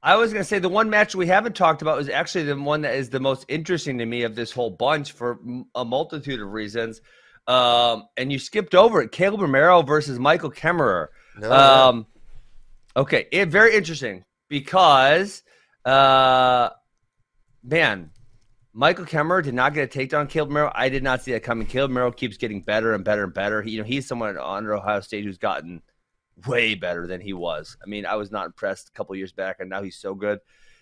I 0.03 0.17
was 0.17 0.33
gonna 0.33 0.45
say 0.45 0.59
the 0.59 0.69
one 0.69 0.91
match 0.91 1.15
we 1.15 1.27
haven't 1.27 1.57
talked 1.57 1.81
about 1.81 1.99
is 2.01 2.11
actually 2.11 2.45
the 2.45 2.57
one 2.57 2.83
that 2.83 2.95
is 2.95 3.09
the 3.09 3.21
most 3.21 3.47
interesting 3.49 3.99
to 3.99 4.07
me 4.07 4.23
of 4.23 4.35
this 4.35 4.53
whole 4.53 4.71
bunch 4.71 5.13
for 5.13 5.39
a 5.75 5.85
multitude 5.85 6.41
of 6.41 6.53
reasons. 6.53 7.01
Um, 7.47 8.05
and 8.19 8.31
you 8.31 8.39
skipped 8.39 8.75
over 8.75 9.01
it: 9.01 9.13
Kaleb 9.13 9.41
Romero 9.41 9.81
versus 9.83 10.19
Michael 10.19 10.51
Kemmerer. 10.51 11.09
no 11.39 11.51
Um, 11.51 12.07
okay, 12.97 13.27
it 13.33 13.49
very 13.49 13.75
interesting 13.75 14.25
because, 14.49 15.43
uh, 15.87 16.69
man, 17.65 18.11
Michael 18.73 19.05
Kemmerer 19.05 19.43
did 19.43 19.55
not 19.55 19.75
get 19.75 19.95
a 19.95 19.99
takedown. 19.99 20.29
Kaleb 20.29 20.49
Romero, 20.49 20.73
I 20.75 20.89
did 20.89 21.03
not 21.03 21.23
see 21.23 21.33
that 21.33 21.43
coming. 21.43 21.67
Kaleb 21.67 21.89
Romero 21.89 22.13
keeps 22.13 22.37
getting 22.37 22.63
better 22.63 22.95
and 22.95 23.05
better 23.05 23.25
and 23.25 23.35
better. 23.35 23.63
He, 23.63 23.73
you 23.73 23.79
know, 23.79 23.85
he's 23.85 24.07
someone 24.07 24.37
under 24.39 24.75
Ohio 24.75 25.01
State 25.01 25.25
who's 25.25 25.39
gotten 25.39 25.83
way 26.47 26.75
better 26.75 27.07
than 27.07 27.21
he 27.21 27.33
was. 27.33 27.77
I 27.83 27.89
mean, 27.89 28.07
I 28.07 28.15
was 28.15 28.31
not 28.31 28.47
impressed 28.47 28.89
a 28.89 28.93
couple 28.93 29.17
years 29.17 29.33
back, 29.33 29.57
and 29.59 29.69
now 29.69 29.83
he's 29.83 29.97
so 29.97 30.15
good. 30.15 30.39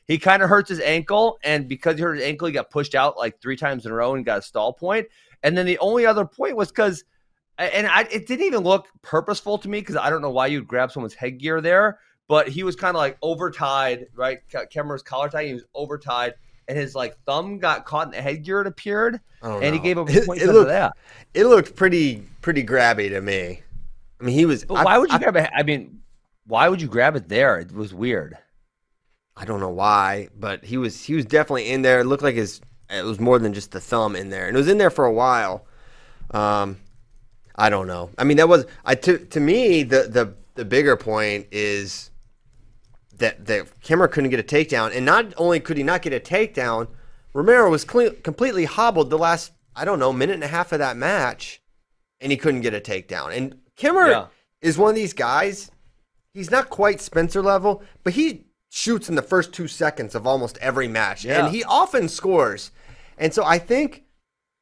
He 0.07 0.19
kind 0.19 0.43
of 0.43 0.49
hurts 0.49 0.69
his 0.69 0.81
ankle, 0.81 1.39
and 1.43 1.69
because 1.69 1.97
he 1.97 2.03
hurt 2.03 2.17
his 2.17 2.25
ankle, 2.25 2.47
he 2.47 2.53
got 2.53 2.71
pushed 2.71 2.95
out 2.95 3.17
like 3.17 3.41
three 3.41 3.57
times 3.57 3.85
in 3.87 3.93
a 3.93 3.95
row 3.95 4.15
and 4.15 4.25
got 4.25 4.39
a 4.39 4.43
stall 4.43 4.73
point. 4.73 5.07
And 5.43 5.57
then 5.57 5.67
the 5.67 5.79
only 5.79 6.07
other 6.07 6.25
point 6.25 6.57
was 6.57 6.69
because, 6.69 7.05
and 7.59 7.87
I, 7.87 8.03
it 8.11 8.27
didn't 8.27 8.47
even 8.47 8.65
look 8.65 8.87
purposeful 9.03 9.59
to 9.59 9.69
me 9.69 9.81
because 9.81 9.97
I 9.97 10.11
don't 10.11 10.23
know 10.23 10.31
why 10.31 10.47
you'd 10.47 10.67
grab 10.67 10.93
someone's 10.93 11.15
headgear 11.15 11.61
there, 11.61 11.99
but 12.27 12.49
he 12.49 12.63
was 12.63 12.77
kind 12.77 12.97
of 12.97 13.01
like 13.01 13.21
overtied, 13.21 14.07
right? 14.15 14.39
Kemmerer's 14.51 15.03
collar 15.03 15.29
tie, 15.29 15.47
he 15.47 15.55
was 15.55 15.65
overtied, 15.77 16.33
and 16.69 16.77
his 16.79 16.95
like 16.95 17.17
thumb 17.25 17.59
got 17.59 17.85
caught 17.87 18.07
in 18.09 18.11
the 18.13 18.21
headgear. 18.23 18.61
It 18.61 18.67
appeared, 18.67 19.21
and 19.43 19.75
he 19.75 19.81
gave 19.81 19.99
up 19.99 20.09
a 20.09 20.13
It- 20.13 20.27
point 20.27 20.39
it 20.39 20.43
because 20.43 20.55
looked, 20.55 20.69
that. 20.69 20.93
it 21.35 21.45
looked 21.47 21.75
pretty 21.75 22.23
pretty 22.41 22.63
grabby 22.65 23.09
to 23.11 23.21
me 23.21 23.63
I 24.21 24.25
mean 24.25 24.35
he 24.35 24.47
was 24.47 24.65
But 24.65 24.75
I- 24.79 24.85
why 24.85 24.99
would 24.99 25.11
you 25.11 25.17
I, 25.17 25.19
grab 25.19 25.37
it? 25.37 25.51
I 25.55 25.63
mean, 25.63 26.01
why 26.47 26.69
would 26.69 26.81
you 26.81 26.89
grab 26.89 27.17
it 27.17 27.29
there? 27.29 27.59
It 27.59 27.73
was 27.73 27.93
weird. 27.93 28.37
I 29.37 29.45
don't 29.45 29.61
know 29.61 29.69
why 29.71 30.29
but 30.39 30.65
he 30.65 30.77
was 30.77 31.05
he 31.05 31.15
was 31.15 31.25
definitely 31.25 31.71
in 31.71 31.83
there 31.83 32.01
it 32.01 32.05
looked 32.07 32.23
like 32.25 32.35
his 32.35 32.61
it 32.91 33.05
was 33.05 33.21
more 33.21 33.39
than 33.39 33.53
just 33.55 33.71
the 33.71 33.81
thumb 33.81 34.17
in 34.17 34.31
there 34.31 34.49
and 34.49 34.57
it 34.57 34.59
was 34.59 34.67
in 34.69 34.79
there 34.79 34.91
for 34.91 35.05
a 35.05 35.13
while 35.13 35.65
um 36.33 36.77
I 37.55 37.71
don't 37.71 37.87
know 37.87 38.11
I 38.19 38.25
mean 38.25 38.37
that 38.39 38.49
was 38.49 38.67
I 38.85 38.97
to 38.97 39.19
to 39.19 39.39
me 39.41 39.85
the 39.85 40.09
the 40.09 40.35
the 40.57 40.65
bigger 40.65 40.97
point 40.97 41.47
is 41.53 42.08
that 43.19 43.47
that 43.47 43.81
Kimmer 43.83 44.09
couldn't 44.09 44.31
get 44.31 44.41
a 44.41 44.43
takedown, 44.43 44.95
and 44.97 45.05
not 45.05 45.33
only 45.37 45.61
could 45.61 45.77
he 45.77 45.83
not 45.83 46.03
get 46.03 46.13
a 46.13 46.21
takedown, 46.21 46.89
Romero 47.33 47.71
was 47.71 47.85
completely 47.85 48.65
hobbled 48.65 49.11
the 49.11 49.19
last 49.19 49.53
I 49.77 49.85
don't 49.85 49.99
know 49.99 50.13
minute 50.13 50.35
and 50.35 50.45
a 50.45 50.49
half 50.49 50.73
of 50.73 50.79
that 50.81 50.97
match, 50.97 51.61
and 52.21 52.33
he 52.33 52.39
couldn't 52.39 52.63
get 52.63 52.75
a 52.75 52.81
takedown. 52.81 53.37
And 53.37 53.59
Kimmer 53.77 54.09
Yeah. 54.11 54.27
is 54.61 54.77
one 54.79 54.91
of 54.91 54.97
these 54.97 55.13
guys. 55.13 55.71
He's 56.35 56.51
not 56.51 56.69
quite 56.71 57.01
Spencer 57.01 57.43
level, 57.43 57.83
but 58.03 58.15
he 58.15 58.47
shoots 58.71 59.09
in 59.09 59.15
the 59.15 59.23
first 59.23 59.53
two 59.53 59.69
seconds 59.69 60.15
of 60.15 60.27
almost 60.27 60.59
every 60.61 60.89
match, 60.89 61.25
Yeah. 61.25 61.45
and 61.45 61.55
he 61.55 61.65
often 61.65 62.09
scores. 62.09 62.71
And 63.17 63.33
so 63.33 63.45
I 63.45 63.59
think 63.59 64.05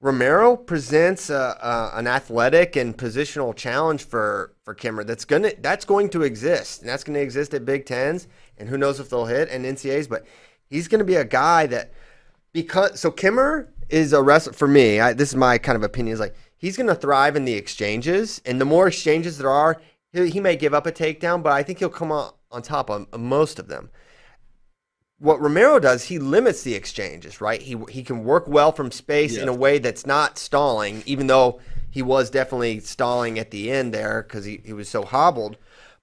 Romero 0.00 0.56
presents 0.56 1.30
a, 1.30 1.34
a, 1.94 1.98
an 1.98 2.06
athletic 2.06 2.76
and 2.76 2.96
positional 2.96 3.54
challenge 3.56 4.04
for 4.04 4.52
for 4.62 4.74
Kimmer 4.74 5.02
that's 5.04 5.24
gonna 5.24 5.52
that's 5.60 5.84
going 5.86 6.10
to 6.10 6.22
exist, 6.22 6.80
and 6.82 6.88
that's 6.90 7.02
going 7.04 7.14
to 7.14 7.20
exist 7.22 7.54
at 7.54 7.64
Big 7.64 7.86
Tens, 7.86 8.28
and 8.58 8.68
who 8.68 8.78
knows 8.78 9.00
if 9.00 9.10
they'll 9.10 9.26
hit 9.26 9.48
and 9.50 9.64
NCAA's, 9.64 10.08
but 10.08 10.24
he's 10.68 10.88
going 10.88 10.98
to 10.98 11.04
be 11.04 11.16
a 11.16 11.24
guy 11.24 11.66
that 11.66 11.92
because 12.52 13.00
so 13.00 13.10
Kimmer 13.10 13.72
is 13.88 14.12
a 14.12 14.22
wrestler 14.22 14.52
for 14.52 14.68
me. 14.68 14.98
I, 15.00 15.12
this 15.12 15.28
is 15.30 15.36
my 15.36 15.58
kind 15.58 15.76
of 15.76 15.82
opinion. 15.82 16.14
Is 16.14 16.20
like 16.20 16.34
he's 16.56 16.76
going 16.76 16.88
to 16.88 16.94
thrive 16.94 17.36
in 17.36 17.44
the 17.44 17.54
exchanges, 17.54 18.40
and 18.44 18.60
the 18.60 18.64
more 18.64 18.88
exchanges 18.88 19.38
there 19.38 19.50
are, 19.50 19.80
he, 20.12 20.30
he 20.30 20.40
may 20.40 20.56
give 20.56 20.74
up 20.74 20.86
a 20.86 20.92
takedown, 20.92 21.42
but 21.42 21.52
I 21.52 21.62
think 21.62 21.78
he'll 21.78 21.88
come 21.88 22.12
on 22.12 22.32
on 22.50 22.62
top 22.62 22.90
of, 22.90 23.06
on 23.12 23.26
most 23.26 23.58
of 23.58 23.68
them. 23.68 23.90
what 25.18 25.40
Romero 25.40 25.78
does, 25.78 26.04
he 26.04 26.18
limits 26.18 26.62
the 26.62 26.74
exchanges, 26.74 27.40
right? 27.40 27.60
He 27.62 27.76
he 27.90 28.02
can 28.02 28.24
work 28.24 28.46
well 28.46 28.72
from 28.72 28.90
space 28.90 29.36
in 29.36 29.48
a 29.48 29.54
way 29.54 29.78
that's 29.78 30.06
not 30.06 30.38
stalling, 30.38 31.02
even 31.06 31.26
though 31.26 31.60
he 31.90 32.02
was 32.02 32.28
definitely 32.30 32.80
stalling 32.80 33.38
at 33.38 33.50
the 33.50 33.70
end 33.70 33.94
there 33.94 34.22
because 34.22 34.44
he, 34.44 34.60
he 34.64 34.72
was 34.74 34.88
so 34.88 35.04
hobbled. 35.04 35.56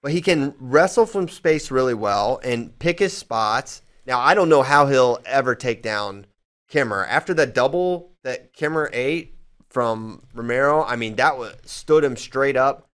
But 0.04 0.12
he 0.12 0.22
can 0.22 0.54
wrestle 0.60 1.06
from 1.08 1.28
space 1.30 1.72
really 1.72 1.94
well 1.96 2.40
and 2.44 2.78
pick 2.78 3.00
his 3.00 3.18
spots. 3.18 3.82
Now 4.06 4.20
I 4.20 4.36
don't 4.36 4.50
know 4.50 4.62
how 4.62 4.86
he'll 4.88 5.18
ever 5.26 5.56
take 5.56 5.82
down 5.82 6.28
Kimmer 6.68 7.06
after 7.06 7.34
that 7.36 7.56
double 7.56 8.12
that 8.24 8.54
Kimmer 8.54 8.90
ate 8.94 9.36
from 9.70 10.22
Romero. 10.34 10.84
I 10.84 10.98
mean 10.98 11.16
that 11.16 11.38
was, 11.38 11.56
stood 11.66 12.04
him 12.04 12.18
straight 12.18 12.58
up. 12.58 12.90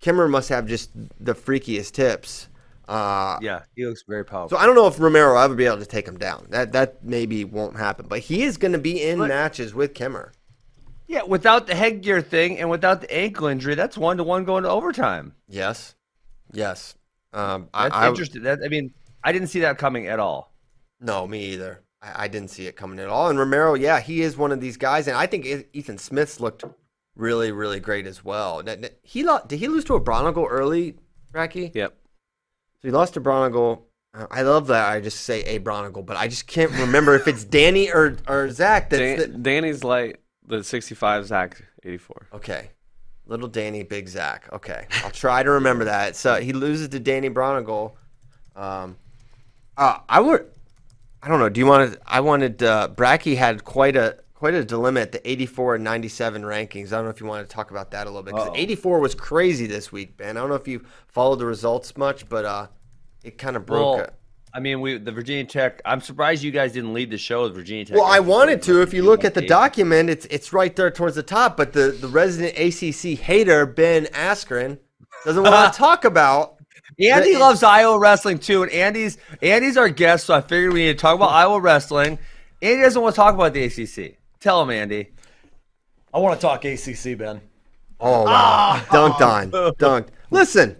Kimmer 0.00 0.28
must 0.28 0.48
have 0.48 0.66
just 0.66 0.90
the 1.22 1.34
freakiest 1.34 1.92
tips. 1.92 2.48
Uh, 2.88 3.36
Yeah, 3.42 3.62
he 3.74 3.84
looks 3.84 4.04
very 4.08 4.24
powerful. 4.24 4.56
so 4.56 4.62
I 4.62 4.64
don't 4.64 4.76
know 4.76 4.86
if 4.86 4.98
Romero 5.00 5.32
will 5.34 5.40
ever 5.40 5.54
be 5.54 5.66
able 5.66 5.78
to 5.78 5.86
take 5.86 6.06
him 6.08 6.16
down. 6.18 6.46
That 6.50 6.72
that 6.72 7.04
maybe 7.04 7.44
won't 7.44 7.76
happen. 7.76 8.06
But 8.08 8.20
he 8.20 8.44
is 8.44 8.56
going 8.56 8.72
to 8.72 8.78
be 8.78 9.02
in 9.02 9.18
But- 9.18 9.28
matches 9.28 9.74
with 9.74 9.92
Kimmer. 9.92 10.32
yeah, 11.06 11.24
without 11.24 11.66
the 11.66 11.74
headgear 11.74 12.22
thing 12.22 12.58
and 12.58 12.70
without 12.70 13.00
the 13.02 13.12
ankle 13.14 13.46
injury, 13.48 13.74
that's 13.74 13.98
one 13.98 14.16
to 14.18 14.22
one 14.24 14.44
going 14.44 14.62
to 14.62 14.70
overtime. 14.70 15.34
Yes, 15.48 15.95
yes. 16.56 16.94
Um, 17.32 17.68
I, 17.74 17.84
That's 17.84 17.94
I 17.96 18.08
interesting. 18.08 18.42
That 18.44 18.60
I 18.64 18.68
mean, 18.68 18.92
I 19.22 19.32
didn't 19.32 19.48
see 19.48 19.60
that 19.60 19.78
coming 19.78 20.06
at 20.06 20.18
all. 20.18 20.52
no, 21.00 21.26
me 21.26 21.44
either. 21.52 21.82
I, 22.02 22.24
I 22.24 22.28
didn't 22.28 22.48
see 22.50 22.66
it 22.66 22.76
coming 22.76 22.98
at 22.98 23.08
all. 23.08 23.28
And 23.28 23.38
Romero, 23.38 23.74
yeah, 23.74 24.00
he 24.00 24.22
is 24.22 24.36
one 24.36 24.52
of 24.52 24.60
these 24.60 24.76
guys, 24.76 25.06
and 25.08 25.16
I 25.16 25.26
think 25.26 25.44
Ethan 25.72 25.98
Smith's 25.98 26.40
looked 26.40 26.64
really, 27.14 27.52
really 27.52 27.80
great 27.80 28.06
as 28.06 28.24
well. 28.24 28.62
That- 28.62 28.82
that- 28.82 28.98
He 29.02 29.22
lo- 29.22 29.40
did 29.46 29.58
he 29.58 29.68
lose 29.68 29.84
to 29.84 29.94
a 29.94 30.00
Braunagel 30.00 30.46
early, 30.48 30.96
Racky? 31.34 31.74
Yep. 31.74 31.94
So 32.82 32.88
he 32.88 32.90
lost 32.90 33.14
to 33.14 33.20
Braunagel. 33.20 33.82
I 34.30 34.42
love 34.42 34.68
that 34.68 34.88
I 34.90 35.00
just 35.00 35.20
say 35.22 35.42
a 35.42 35.58
Braunagel, 35.60 36.04
but 36.06 36.16
I 36.16 36.28
just 36.28 36.46
can't 36.46 36.70
remember 36.72 37.14
if 37.16 37.28
it's 37.28 37.44
Danny 37.44 37.90
or 37.92 38.16
or 38.26 38.48
Zach. 38.50 38.88
That's 38.88 39.00
Dan- 39.00 39.18
the- 39.18 39.38
Danny's 39.38 39.84
like 39.84 40.22
the 40.46 40.64
65, 40.64 41.26
Zach 41.26 41.62
84. 41.82 42.28
Okay. 42.34 42.70
Little 43.26 43.48
Danny, 43.48 43.82
Big 43.82 44.08
Zach. 44.08 44.48
Okay. 44.52 44.86
I'll 45.04 45.10
try 45.10 45.42
to 45.42 45.50
remember 45.50 45.84
that. 45.84 46.16
So 46.16 46.40
he 46.40 46.52
loses 46.52 46.88
to 46.90 47.00
Danny 47.00 47.28
Braunagel. 47.28 47.92
Um, 48.54 48.96
uh, 49.76 49.98
I 50.08 50.20
would, 50.20 50.46
I 51.22 51.28
don't 51.28 51.40
know. 51.40 51.48
Do 51.48 51.58
you 51.58 51.66
want 51.66 51.92
to, 51.92 52.00
I 52.06 52.20
wanted, 52.20 52.62
uh, 52.62 52.88
Bracky 52.94 53.36
had 53.36 53.64
quite 53.64 53.96
a, 53.96 54.18
quite 54.34 54.54
a 54.54 54.64
dilemma 54.64 55.00
at 55.00 55.12
the 55.12 55.28
84 55.28 55.76
and 55.76 55.84
97 55.84 56.42
rankings. 56.42 56.88
I 56.88 56.96
don't 56.96 57.04
know 57.04 57.10
if 57.10 57.20
you 57.20 57.26
want 57.26 57.48
to 57.48 57.52
talk 57.54 57.70
about 57.70 57.90
that 57.90 58.06
a 58.06 58.10
little 58.10 58.22
bit. 58.22 58.34
Because 58.34 58.50
84 58.54 59.00
was 59.00 59.14
crazy 59.14 59.66
this 59.66 59.90
week, 59.90 60.16
Ben. 60.16 60.36
I 60.36 60.40
don't 60.40 60.48
know 60.48 60.54
if 60.54 60.68
you 60.68 60.84
followed 61.08 61.36
the 61.36 61.46
results 61.46 61.96
much, 61.96 62.28
but, 62.28 62.44
uh, 62.44 62.66
it 63.24 63.38
kind 63.38 63.56
of 63.56 63.66
broke 63.66 63.96
Well. 63.96 64.10
I 64.56 64.58
mean, 64.58 64.80
we 64.80 64.96
the 64.96 65.12
Virginia 65.12 65.44
Tech. 65.44 65.82
I'm 65.84 66.00
surprised 66.00 66.42
you 66.42 66.50
guys 66.50 66.72
didn't 66.72 66.94
lead 66.94 67.10
the 67.10 67.18
show 67.18 67.42
with 67.42 67.54
Virginia 67.54 67.84
Tech. 67.84 67.94
Well, 67.94 68.06
I 68.06 68.20
wanted 68.20 68.62
to. 68.62 68.80
If 68.80 68.94
you 68.94 69.02
look 69.02 69.22
at 69.22 69.34
the 69.34 69.42
document, 69.42 70.08
it's 70.08 70.24
it's 70.30 70.50
right 70.50 70.74
there 70.74 70.90
towards 70.90 71.14
the 71.14 71.22
top. 71.22 71.58
But 71.58 71.74
the, 71.74 71.90
the 71.90 72.08
resident 72.08 72.56
ACC 72.56 73.18
hater 73.18 73.66
Ben 73.66 74.06
Askren 74.06 74.78
doesn't 75.26 75.42
want 75.42 75.74
to 75.74 75.78
talk 75.78 76.06
about. 76.06 76.54
Andy 76.98 77.34
the- 77.34 77.38
loves 77.38 77.62
Iowa 77.62 77.98
wrestling 77.98 78.38
too, 78.38 78.62
and 78.62 78.72
Andy's 78.72 79.18
Andy's 79.42 79.76
our 79.76 79.90
guest, 79.90 80.24
so 80.24 80.34
I 80.34 80.40
figured 80.40 80.72
we 80.72 80.86
need 80.86 80.96
to 80.96 81.02
talk 81.02 81.16
about 81.16 81.28
Iowa 81.32 81.60
wrestling. 81.60 82.18
Andy 82.62 82.80
doesn't 82.80 83.02
want 83.02 83.14
to 83.14 83.20
talk 83.20 83.34
about 83.34 83.52
the 83.52 83.64
ACC. 83.64 84.16
Tell 84.40 84.62
him, 84.62 84.70
Andy. 84.70 85.10
I 86.14 86.18
want 86.18 86.40
to 86.40 86.46
talk 86.46 86.64
ACC, 86.64 87.18
Ben. 87.18 87.42
Oh 88.00 88.22
wow! 88.22 88.26
Ah! 88.28 88.86
Dunked 88.88 89.20
on, 89.20 89.50
dunked. 89.74 90.08
Listen, 90.30 90.76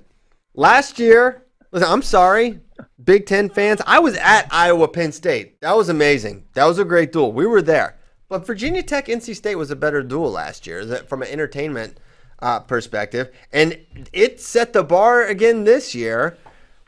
last 0.54 0.98
year, 0.98 1.44
listen. 1.72 1.92
I'm 1.92 2.00
sorry, 2.00 2.60
Big 3.02 3.26
Ten 3.26 3.48
fans. 3.48 3.80
I 3.86 3.98
was 3.98 4.16
at 4.16 4.48
Iowa 4.50 4.88
Penn 4.88 5.12
State. 5.12 5.60
That 5.60 5.76
was 5.76 5.88
amazing. 5.88 6.44
That 6.54 6.64
was 6.64 6.78
a 6.78 6.84
great 6.84 7.12
duel. 7.12 7.32
We 7.32 7.46
were 7.46 7.62
there. 7.62 7.96
But 8.28 8.46
Virginia 8.46 8.82
Tech 8.82 9.06
NC 9.06 9.36
State 9.36 9.54
was 9.54 9.70
a 9.70 9.76
better 9.76 10.02
duel 10.02 10.30
last 10.32 10.66
year, 10.66 10.84
from 11.04 11.22
an 11.22 11.28
entertainment 11.28 11.98
uh, 12.40 12.60
perspective, 12.60 13.30
and 13.52 13.78
it 14.12 14.40
set 14.40 14.72
the 14.72 14.82
bar 14.82 15.24
again 15.24 15.64
this 15.64 15.94
year 15.94 16.36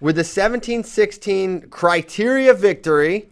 with 0.00 0.16
the 0.16 0.22
17-16 0.22 1.70
criteria 1.70 2.54
victory, 2.54 3.30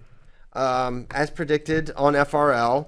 um, 0.52 1.06
as 1.10 1.30
predicted 1.30 1.90
on 1.96 2.14
FRL. 2.14 2.86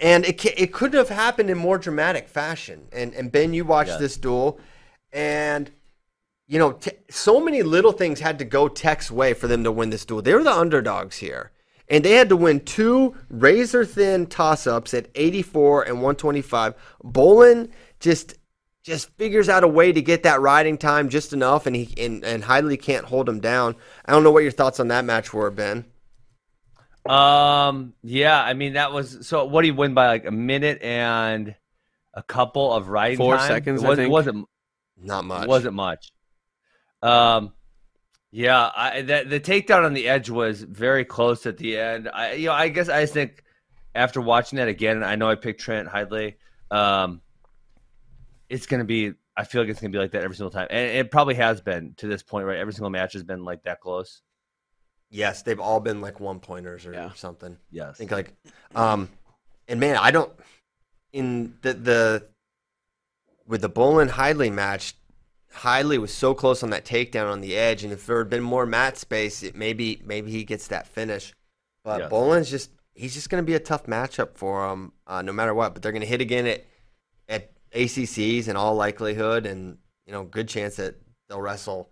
And 0.00 0.24
it 0.24 0.44
it 0.44 0.72
couldn't 0.72 0.96
have 0.98 1.08
happened 1.08 1.50
in 1.50 1.58
more 1.58 1.78
dramatic 1.78 2.28
fashion. 2.28 2.86
And 2.92 3.12
and 3.14 3.32
Ben, 3.32 3.52
you 3.52 3.64
watched 3.64 3.90
Yes. 3.90 3.98
this 4.00 4.16
duel, 4.16 4.60
and 5.12 5.70
you 6.48 6.58
know 6.58 6.72
t- 6.72 6.90
so 7.10 7.38
many 7.40 7.62
little 7.62 7.92
things 7.92 8.20
had 8.20 8.38
to 8.40 8.44
go 8.44 8.68
Tech's 8.68 9.10
way 9.10 9.34
for 9.34 9.46
them 9.46 9.62
to 9.64 9.70
win 9.72 9.90
this 9.90 10.04
duel. 10.04 10.22
They 10.22 10.34
were 10.34 10.42
the 10.42 10.52
underdogs 10.52 11.18
here, 11.18 11.52
and 11.88 12.04
they 12.04 12.12
had 12.12 12.28
to 12.30 12.36
win 12.36 12.60
two 12.60 13.14
razor 13.30 13.84
thin 13.84 14.26
toss 14.26 14.66
ups 14.66 14.94
at 14.94 15.08
84 15.14 15.82
and 15.84 15.96
125. 15.96 16.74
Bolen 17.04 17.70
just 18.00 18.34
just 18.82 19.10
figures 19.18 19.48
out 19.50 19.64
a 19.64 19.68
way 19.68 19.92
to 19.92 20.00
get 20.00 20.22
that 20.22 20.40
riding 20.40 20.78
time 20.78 21.10
just 21.10 21.32
enough, 21.34 21.66
and 21.66 21.76
he 21.76 21.94
and, 22.02 22.24
and 22.24 22.42
Hidlay 22.44 22.80
can't 22.80 23.04
hold 23.04 23.28
him 23.28 23.40
down. 23.40 23.76
I 24.06 24.12
don't 24.12 24.22
know 24.24 24.30
what 24.30 24.42
your 24.42 24.52
thoughts 24.52 24.80
on 24.80 24.88
that 24.88 25.04
match 25.04 25.32
were, 25.34 25.50
Ben. 25.50 25.84
Um, 27.06 27.94
yeah, 28.02 28.42
I 28.42 28.54
mean 28.54 28.74
that 28.74 28.92
was 28.92 29.26
so. 29.26 29.44
What 29.44 29.62
do 29.62 29.68
you 29.68 29.74
win 29.74 29.94
by 29.94 30.08
like 30.08 30.26
a 30.26 30.30
minute 30.30 30.82
and 30.82 31.54
a 32.14 32.22
couple 32.22 32.72
of 32.72 32.88
riding 32.88 33.16
Four 33.16 33.36
time? 33.36 33.48
seconds, 33.48 33.82
It 33.82 33.86
I 33.86 33.88
wasn't, 33.88 34.04
think. 34.06 34.12
wasn't 34.12 34.46
Not 34.96 35.24
much. 35.24 35.44
It 35.44 35.48
wasn't 35.48 35.74
much. 35.74 36.12
Um, 37.02 37.52
yeah, 38.30 38.70
I, 38.74 39.02
that 39.02 39.30
the 39.30 39.40
takedown 39.40 39.84
on 39.84 39.94
the 39.94 40.08
edge 40.08 40.28
was 40.30 40.62
very 40.62 41.04
close 41.04 41.46
at 41.46 41.56
the 41.56 41.78
end. 41.78 42.08
I, 42.12 42.32
you 42.32 42.46
know, 42.48 42.52
I 42.52 42.68
guess 42.68 42.88
I 42.88 43.06
think 43.06 43.42
after 43.94 44.20
watching 44.20 44.58
that 44.58 44.68
again, 44.68 45.02
I 45.02 45.16
know 45.16 45.30
I 45.30 45.34
picked 45.34 45.60
Trent 45.60 45.88
Hidlay. 45.88 46.34
Um, 46.70 47.22
it's 48.48 48.66
gonna 48.66 48.84
be. 48.84 49.12
I 49.36 49.44
feel 49.44 49.62
like 49.62 49.70
it's 49.70 49.80
gonna 49.80 49.92
be 49.92 49.98
like 49.98 50.10
that 50.12 50.22
every 50.24 50.36
single 50.36 50.50
time, 50.50 50.66
and 50.70 50.90
it 50.90 51.10
probably 51.10 51.36
has 51.36 51.60
been 51.60 51.94
to 51.98 52.06
this 52.06 52.22
point, 52.22 52.46
right? 52.46 52.58
Every 52.58 52.72
single 52.72 52.90
match 52.90 53.12
has 53.14 53.22
been 53.22 53.44
like 53.44 53.62
that 53.62 53.80
close. 53.80 54.22
Yes, 55.10 55.42
they've 55.42 55.60
all 55.60 55.80
been 55.80 56.00
like 56.02 56.20
one 56.20 56.38
pointers 56.40 56.84
or 56.84 56.92
Yeah. 56.92 57.12
something. 57.14 57.54
I 57.54 57.58
Yes. 57.70 57.96
think 57.96 58.10
like, 58.10 58.34
um, 58.74 59.08
and 59.68 59.80
man, 59.80 59.96
I 59.96 60.10
don't 60.10 60.30
in 61.12 61.56
the 61.62 61.72
the 61.72 62.28
with 63.46 63.62
the 63.62 63.68
Bolen 63.70 64.08
Hidlay 64.08 64.52
match. 64.52 64.94
Hidlay 65.54 65.98
was 65.98 66.12
so 66.12 66.34
close 66.34 66.62
on 66.62 66.70
that 66.70 66.84
takedown 66.84 67.30
on 67.30 67.40
the 67.40 67.56
edge, 67.56 67.84
and 67.84 67.92
if 67.92 68.06
there 68.06 68.18
had 68.18 68.30
been 68.30 68.42
more 68.42 68.66
mat 68.66 68.96
space, 68.96 69.42
it 69.42 69.54
maybe 69.54 70.00
maybe 70.04 70.30
he 70.30 70.44
gets 70.44 70.68
that 70.68 70.86
finish. 70.86 71.32
But. 71.82 72.10
Bolen's 72.10 72.50
just 72.50 72.70
he's 72.94 73.14
just 73.14 73.30
going 73.30 73.42
to 73.42 73.46
be 73.46 73.54
a 73.54 73.60
tough 73.60 73.86
matchup 73.86 74.36
for 74.36 74.70
him, 74.70 74.92
uh, 75.06 75.22
no 75.22 75.32
matter 75.32 75.54
what. 75.54 75.72
But 75.72 75.82
they're 75.82 75.92
going 75.92 76.02
to 76.02 76.08
hit 76.08 76.20
again 76.20 76.46
at 76.46 76.66
at 77.28 77.50
ACCs 77.72 78.48
in 78.48 78.56
all 78.56 78.74
likelihood, 78.74 79.46
and 79.46 79.78
you 80.06 80.12
know, 80.12 80.24
good 80.24 80.48
chance 80.48 80.76
that 80.76 80.96
they'll 81.28 81.40
wrestle 81.40 81.90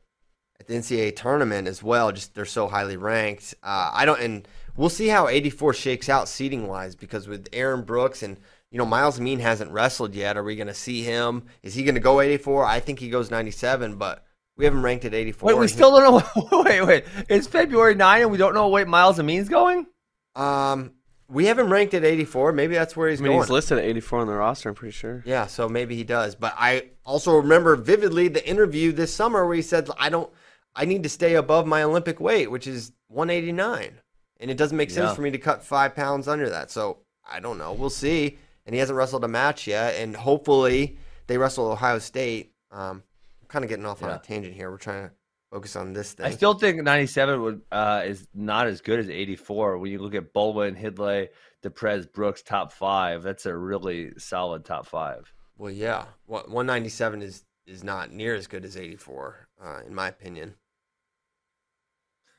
at 0.59 0.67
the 0.67 0.75
NCAA 0.75 1.17
tournament 1.17 1.69
as 1.69 1.83
well. 1.83 2.13
Just 2.13 2.35
they're 2.35 2.45
so 2.45 2.69
highly 2.69 2.97
ranked. 2.97 3.55
Uh, 3.63 3.91
I 3.93 4.05
don't, 4.05 4.21
and 4.21 4.49
we'll 4.77 4.89
see 4.89 5.09
how 5.09 5.29
84 5.29 5.75
shakes 5.75 6.09
out 6.09 6.29
seating 6.29 6.67
wise 6.67 6.95
because 6.95 7.29
with 7.29 7.49
Aaron 7.53 7.83
Brooks 7.83 8.23
and 8.23 8.39
you 8.77 8.79
know 8.79 8.85
Myles 8.85 9.19
Amine 9.19 9.39
hasn't 9.39 9.71
wrestled 9.71 10.15
yet. 10.15 10.37
Are 10.37 10.43
we 10.45 10.55
going 10.55 10.67
to 10.67 10.75
see 10.75 11.03
him? 11.03 11.45
Is 11.63 11.73
he 11.73 11.83
going 11.83 11.95
to 11.95 12.01
go 12.01 12.21
84? 12.21 12.67
I 12.67 12.79
think 12.79 12.99
he 12.99 13.09
goes 13.09 13.31
97, 13.31 13.97
but 13.97 14.23
we 14.59 14.67
haven't 14.67 14.83
ranked 14.83 15.07
at 15.07 15.15
84. 15.15 15.47
Wait, 15.47 15.59
we 15.59 15.67
still 15.67 15.99
don't 15.99 16.23
know. 16.37 16.63
Wait, 16.63 16.83
wait. 16.83 17.05
It's 17.31 17.47
February 17.47 17.95
9 17.95 18.21
and 18.21 18.31
we 18.31 18.37
don't 18.37 18.53
know 18.53 18.69
what 18.69 18.87
Myles 18.87 19.19
Amine's 19.19 19.49
going? 19.49 19.87
um 20.35 20.93
we 21.31 21.47
haven't 21.47 21.71
ranked 21.71 21.95
at 21.95 22.05
84. 22.05 22.53
Maybe 22.53 22.75
that's 22.75 22.95
where 22.95 23.09
he's 23.09 23.19
I 23.19 23.23
mean, 23.25 23.33
going. 23.33 23.45
he's 23.45 23.51
listed 23.51 23.79
at 23.79 23.85
84 23.85 24.19
on 24.21 24.27
the 24.27 24.35
roster, 24.35 24.69
I'm 24.69 24.75
pretty 24.75 24.93
sure. 24.93 25.23
Yeah, 25.25 25.47
so 25.47 25.71
maybe 25.71 25.97
he 25.97 26.05
does. 26.05 26.35
But 26.35 26.55
I 26.59 26.91
also 27.07 27.35
remember 27.37 27.77
vividly 27.77 28.29
the 28.29 28.47
interview 28.47 28.93
this 28.93 29.15
summer 29.15 29.47
where 29.47 29.57
he 29.57 29.63
said, 29.63 29.89
"I 29.99 30.11
don't, 30.11 30.31
I 30.75 30.85
need 30.85 31.03
to 31.05 31.09
stay 31.09 31.35
above 31.37 31.67
my 31.67 31.83
Olympic 31.83 32.21
weight, 32.21 32.51
which 32.51 32.67
is 32.67 32.93
189, 33.09 33.95
and 34.41 34.51
it 34.51 34.59
doesn't 34.59 34.77
make 34.77 34.91
sense 34.91 35.09
Yeah. 35.09 35.15
for 35.15 35.23
me 35.23 35.31
to 35.31 35.39
cut 35.39 35.65
five 35.65 35.95
pounds 35.97 36.29
under 36.29 36.51
that." 36.51 36.71
So 36.71 36.99
I 37.29 37.41
don't 37.41 37.57
know. 37.59 37.73
We'll 37.73 37.91
see. 37.91 38.37
And 38.67 38.75
he 38.75 38.81
hasn't 38.81 38.97
wrestled 38.97 39.25
a 39.25 39.29
match 39.29 39.67
yet, 39.67 39.95
and 39.97 40.15
hopefully 40.17 40.99
they 41.29 41.39
wrestle 41.39 41.67
Ohio 41.71 41.99
State. 42.01 42.53
Um, 42.73 43.03
I'm 43.41 43.49
kind 43.49 43.65
of 43.65 43.69
getting 43.69 43.87
off 43.87 44.03
on 44.03 44.09
Yeah. 44.11 44.17
a 44.17 44.19
tangent 44.19 44.55
here. 44.55 44.71
We're 44.71 44.77
trying 44.79 45.09
to 45.09 45.15
focus 45.53 45.77
on 45.77 45.93
this 45.93 46.13
thing. 46.15 46.27
I 46.27 46.31
still 46.31 46.55
think 46.55 46.83
97 46.83 47.41
would 47.43 47.63
uh, 47.71 48.03
is 48.05 48.27
not 48.35 48.67
as 48.67 48.81
good 48.81 48.99
as 48.99 49.09
84. 49.09 49.79
When 49.79 49.93
you 49.93 50.01
look 50.01 50.15
at 50.17 50.33
Bolen, 50.33 50.75
Hidlay, 50.75 51.29
DePrez, 51.63 52.13
Brooks, 52.13 52.43
top 52.43 52.73
five, 52.73 53.23
that's 53.23 53.47
a 53.47 53.57
really 53.57 54.13
solid 54.19 54.65
top 54.65 54.87
five. 54.87 55.33
well, 55.57 55.71
yeah, 55.73 56.07
What- 56.27 56.51
197 56.51 57.23
is 57.23 57.45
is 57.67 57.83
not 57.83 58.13
near 58.13 58.35
as 58.37 58.47
good 58.47 58.65
as 58.65 58.77
84, 58.77 59.49
uh, 59.61 59.81
in 59.87 59.93
my 59.95 60.07
opinion. 60.07 60.55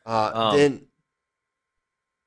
Uh, 0.05 0.31
Um, 0.33 0.57
then 0.57 0.86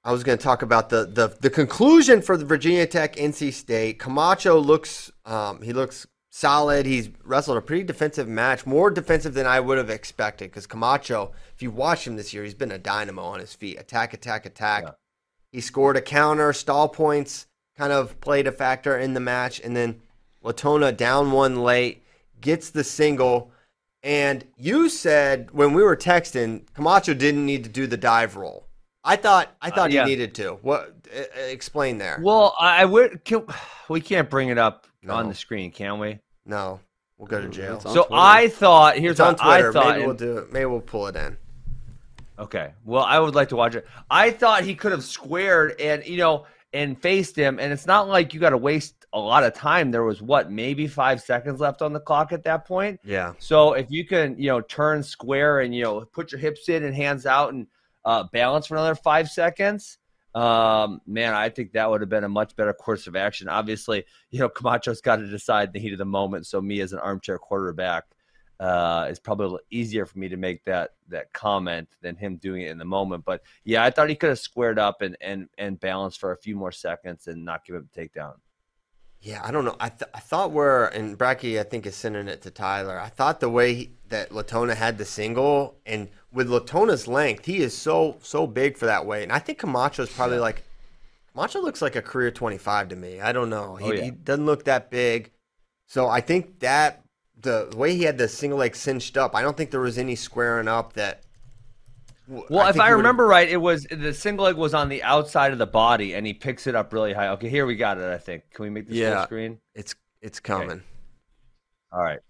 I 0.03 0.13
was 0.13 0.25
going 0.25 0.39
to 0.39 0.43
talk 0.43 0.63
about 0.63 0.89
the, 0.89 1.05
the 1.05 1.37
the 1.41 1.51
conclusion 1.51 2.23
for 2.23 2.37
the 2.37 2.45
Virginia 2.45 2.87
Tech 2.87 3.17
NC 3.17 3.53
State. 3.53 3.99
Camacho 3.99 4.59
looks 4.59 5.13
um, 5.27 5.63
he 5.63 5.73
looks 5.73 6.07
solid. 6.31 6.87
He's 6.87 7.11
wrestled 7.25 7.59
a 7.59 7.63
pretty 7.63 7.83
defensive 7.83 8.29
match, 8.29 8.65
more 8.65 8.91
defensive 8.91 9.35
than 9.35 9.47
I 9.47 9.61
would 9.61 9.79
have 9.79 9.91
expected. 9.91 10.51
Because 10.51 10.67
Camacho, 10.67 11.33
if 11.55 11.63
you 11.63 11.71
watch 11.71 12.07
him 12.07 12.17
this 12.17 12.33
year, 12.33 12.45
he's 12.45 12.55
been 12.55 12.73
a 12.73 12.79
dynamo 12.79 13.23
on 13.23 13.41
his 13.41 13.55
feet. 13.55 13.79
Attack, 13.79 14.15
attack, 14.15 14.47
attack. 14.47 14.85
Yeah. 14.85 14.93
He 15.53 15.61
scored 15.61 15.97
a 15.97 16.01
counter, 16.01 16.53
stall 16.53 16.89
points 16.89 17.47
kind 17.81 17.93
of 17.95 18.21
played 18.21 18.47
a 18.47 18.53
factor 18.53 18.99
in 18.99 19.15
the 19.15 19.21
match, 19.21 19.59
and 19.59 19.75
then 19.75 20.03
Latona 20.43 20.93
down 20.93 21.33
one 21.33 21.63
late 21.63 22.05
gets 22.39 22.69
the 22.69 22.85
single. 22.85 23.51
And 24.03 24.45
you 24.59 24.91
said 24.91 25.51
when 25.53 25.73
we 25.73 25.83
were 25.83 25.97
texting, 25.97 26.71
Camacho 26.75 27.15
didn't 27.15 27.47
need 27.47 27.65
to 27.65 27.71
do 27.71 27.87
the 27.87 27.97
dive 27.97 28.37
roll. 28.37 28.67
I 29.03 29.17
thought 29.17 29.55
I 29.63 29.71
thought 29.71 29.91
yeah. 29.93 30.05
he 30.05 30.11
needed 30.11 30.35
to. 30.37 30.59
What? 30.63 30.95
Uh, 31.15 31.23
explain 31.49 31.99
there. 31.99 32.19
Well, 32.23 32.55
I 32.61 32.83
I 32.83 32.85
would. 32.85 33.25
Can, 33.25 33.45
we 33.89 34.01
can't 34.01 34.29
bring 34.29 34.49
it 34.51 34.59
up 34.59 34.87
on 35.09 35.29
the 35.29 35.35
screen, 35.35 35.71
can 35.71 35.99
we? 35.99 36.19
no, 36.45 36.81
we'll 37.19 37.27
go 37.29 37.41
to 37.41 37.49
jail. 37.49 37.77
It's 37.77 37.87
on 37.87 37.95
So 37.95 38.03
Twitter. 38.05 38.21
I 38.21 38.49
thought 38.49 38.97
here's 38.99 39.13
It's 39.13 39.21
on 39.21 39.33
what 39.35 39.43
I 39.43 39.59
Twitter. 39.61 39.73
thought. 39.73 39.95
Maybe 39.97 40.07
we'll 40.07 40.15
do 40.17 40.39
it. 40.39 40.53
Maybe 40.53 40.65
we'll 40.67 40.81
pull 40.81 41.07
it 41.07 41.17
in. 41.17 41.37
Okay. 42.39 42.73
Well, 42.85 43.05
I 43.05 43.19
would 43.19 43.35
like 43.35 43.49
to 43.51 43.57
watch 43.57 43.75
it. 43.75 43.87
I 44.11 44.31
thought 44.31 44.65
he 44.65 44.75
could 44.75 44.93
have 44.93 45.05
squared 45.05 45.79
and 45.81 46.05
you 46.07 46.17
know 46.19 46.47
and 46.73 47.01
faced 47.01 47.35
him, 47.37 47.59
and 47.59 47.73
it's 47.73 47.87
not 47.87 48.09
like 48.09 48.33
you 48.35 48.41
got 48.41 48.51
to 48.51 48.57
waste 48.57 48.95
a 49.13 49.19
lot 49.19 49.43
of 49.45 49.53
time. 49.55 49.91
There 49.91 50.05
was 50.05 50.23
what 50.23 50.51
maybe 50.53 50.87
five 50.87 51.21
seconds 51.21 51.59
left 51.61 51.83
on 51.83 51.93
the 51.93 51.99
clock 52.01 52.33
at 52.33 52.45
that 52.45 52.65
point. 52.65 53.01
Yeah. 53.05 53.33
So 53.39 53.73
if 53.73 53.91
you 53.91 54.07
can, 54.07 54.37
you 54.39 54.49
know, 54.49 54.61
turn 54.61 55.03
square 55.03 55.61
and 55.61 55.75
you 55.75 55.83
know 55.83 56.01
put 56.13 56.33
your 56.33 56.41
hips 56.41 56.69
in 56.69 56.85
and 56.85 56.95
hands 56.95 57.27
out 57.27 57.53
and 57.53 57.67
uh, 58.05 58.25
balance 58.33 58.67
for 58.67 58.75
another 58.75 58.95
five 58.95 59.29
seconds, 59.29 59.99
um, 60.35 61.01
man, 61.07 61.35
I 61.35 61.49
think 61.49 61.73
that 61.73 61.91
would 61.91 62.01
have 62.01 62.11
been 62.11 62.25
a 62.25 62.29
much 62.29 62.55
better 62.55 62.73
course 62.73 63.07
of 63.07 63.17
action. 63.17 63.49
Obviously, 63.49 64.05
you 64.31 64.39
know, 64.39 64.49
Camacho's 64.55 65.01
got 65.01 65.17
to 65.17 65.27
decide 65.27 65.69
in 65.69 65.73
the 65.73 65.81
heat 65.81 65.93
of 65.93 65.99
the 65.99 66.05
moment. 66.05 66.47
So 66.47 66.61
me 66.61 66.81
as 66.81 66.93
an 66.93 67.01
armchair 67.01 67.39
quarterback, 67.39 68.05
uh, 68.61 69.07
it's 69.09 69.19
probably 69.19 69.47
a 69.47 69.49
little 69.49 69.67
easier 69.71 70.05
for 70.05 70.19
me 70.19 70.29
to 70.29 70.37
make 70.37 70.63
that 70.65 70.91
that 71.09 71.33
comment 71.33 71.89
than 72.03 72.15
him 72.15 72.37
doing 72.37 72.63
it 72.63 72.71
in 72.71 72.79
the 72.79 72.85
moment. 72.85 73.25
But 73.25 73.41
yeah, 73.65 73.83
I 73.83 73.91
thought 73.91 74.11
he 74.11 74.15
could 74.15 74.29
have 74.29 74.39
squared 74.39 74.79
up 74.79 75.01
and 75.01 75.17
and 75.21 75.49
and 75.57 75.81
balanced 75.81 76.21
for 76.21 76.33
a 76.33 76.37
few 76.37 76.57
more 76.57 76.71
seconds 76.71 77.27
and 77.27 77.45
not 77.45 77.65
give 77.65 77.77
up 77.77 77.85
the 77.91 78.01
takedown. 78.01 78.35
Yeah, 79.23 79.43
I 79.45 79.51
don't 79.51 79.67
know. 79.67 79.77
I, 79.79 79.91
th- 79.91 80.11
I 80.15 80.21
thought 80.21 80.53
we're 80.53 80.87
and 80.87 81.19
Bracky, 81.19 81.61
I 81.61 81.63
think 81.63 81.87
is 81.87 81.95
sending 81.95 82.29
it 82.29 82.43
to 82.43 82.51
Tyler. 82.51 82.99
I 82.99 83.09
thought 83.09 83.41
the 83.41 83.51
way 83.51 83.75
he, 83.75 83.91
that 84.09 84.33
Latona 84.33 84.75
had 84.75 84.97
the 84.97 85.05
single 85.05 85.77
and 85.85 86.09
with 86.33 86.49
Latona's 86.49 87.09
length, 87.09 87.45
he 87.47 87.59
is 87.59 87.77
so 87.77 88.19
so 88.23 88.47
big 88.47 88.77
for 88.77 88.87
that 88.87 89.07
weight. 89.07 89.25
And 89.25 89.33
I 89.33 89.39
think 89.39 89.59
Camacho 89.59 90.03
is 90.05 90.11
probably 90.11 90.39
like 90.39 90.63
Camacho 91.33 91.61
looks 91.61 91.81
like 91.83 91.97
a 91.97 92.03
career 92.03 92.31
25 92.31 92.89
to 92.89 92.97
me. 92.97 93.21
I 93.21 93.33
don't 93.33 93.51
know. 93.51 93.77
He, 93.77 93.85
Oh, 93.85 93.93
yeah. 93.93 94.03
he 94.05 94.11
doesn't 94.11 94.47
look 94.47 94.65
that 94.65 94.91
big. 94.91 95.31
So 95.87 96.09
I 96.09 96.21
think 96.21 96.61
that 96.61 97.03
the 97.41 97.73
way 97.77 97.95
he 97.97 98.03
had 98.05 98.19
the 98.19 98.29
single 98.29 98.59
leg 98.59 98.77
cinched 98.77 99.17
up, 99.17 99.35
I 99.35 99.43
don't 99.43 99.57
think 99.57 99.71
there 99.71 99.81
was 99.81 99.99
any 99.99 100.15
squaring 100.17 100.69
up 100.69 100.93
that. 100.95 101.23
Well, 102.29 102.69
if 102.69 102.79
I 102.79 102.91
remember 102.91 103.27
right, 103.27 103.49
it 103.49 103.57
was 103.57 103.85
the 103.91 104.15
single 104.15 104.45
leg 104.45 104.55
was 104.55 104.73
on 104.73 104.89
the 104.89 105.03
outside 105.03 105.51
of 105.53 105.59
the 105.59 105.67
body, 105.67 106.15
and 106.15 106.25
he 106.25 106.33
picks 106.33 106.69
it 106.69 106.77
up 106.77 106.93
really 106.93 107.13
high. 107.13 107.29
Okay, 107.31 107.49
here 107.49 107.67
we 107.67 107.75
got 107.75 107.99
it. 107.99 108.05
I 108.05 108.19
think. 108.19 108.45
Can 108.53 108.63
we 108.65 108.71
make 108.71 108.87
this 108.87 108.97
Yeah. 108.97 109.17
full 109.17 109.25
screen? 109.25 109.59
it's 109.75 109.97
it's 110.23 110.39
coming. 110.39 110.83
All 111.93 112.03
right. 112.03 112.21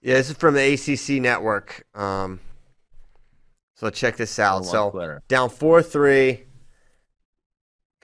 Yeah, 0.00 0.14
this 0.14 0.30
is 0.30 0.36
from 0.36 0.54
the 0.54 0.60
ACC 0.74 1.20
network. 1.20 1.84
Um, 1.94 2.38
so 3.76 3.88
check 3.90 4.16
this 4.16 4.38
out. 4.38 4.64
So 4.64 4.90
down 5.28 5.48
four 5.50 5.82
three. 5.82 6.42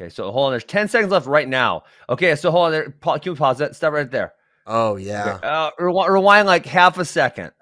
Okay, 0.01 0.09
so 0.09 0.31
hold 0.33 0.47
on. 0.47 0.53
There's 0.53 0.65
10 0.65 0.89
seconds 0.89 1.13
left 1.13 1.27
right 1.27 1.47
now. 1.49 1.83
Okay, 2.09 2.35
so 2.35 2.51
hold 2.51 2.67
on 2.67 2.73
there. 2.73 2.91
Pa- 2.91 3.19
Can 3.19 3.33
we 3.33 3.39
pause 3.39 3.59
that? 3.59 3.77
Stop 3.77 3.93
right 3.93 4.11
there. 4.11 4.33
Oh 4.67 4.97
yeah. 4.97 5.39
Uh, 5.43 5.71
rewi- 5.79 6.09
rewind 6.09 6.47
like 6.47 6.65
half 6.65 6.97
a 6.99 7.05
second. 7.05 7.53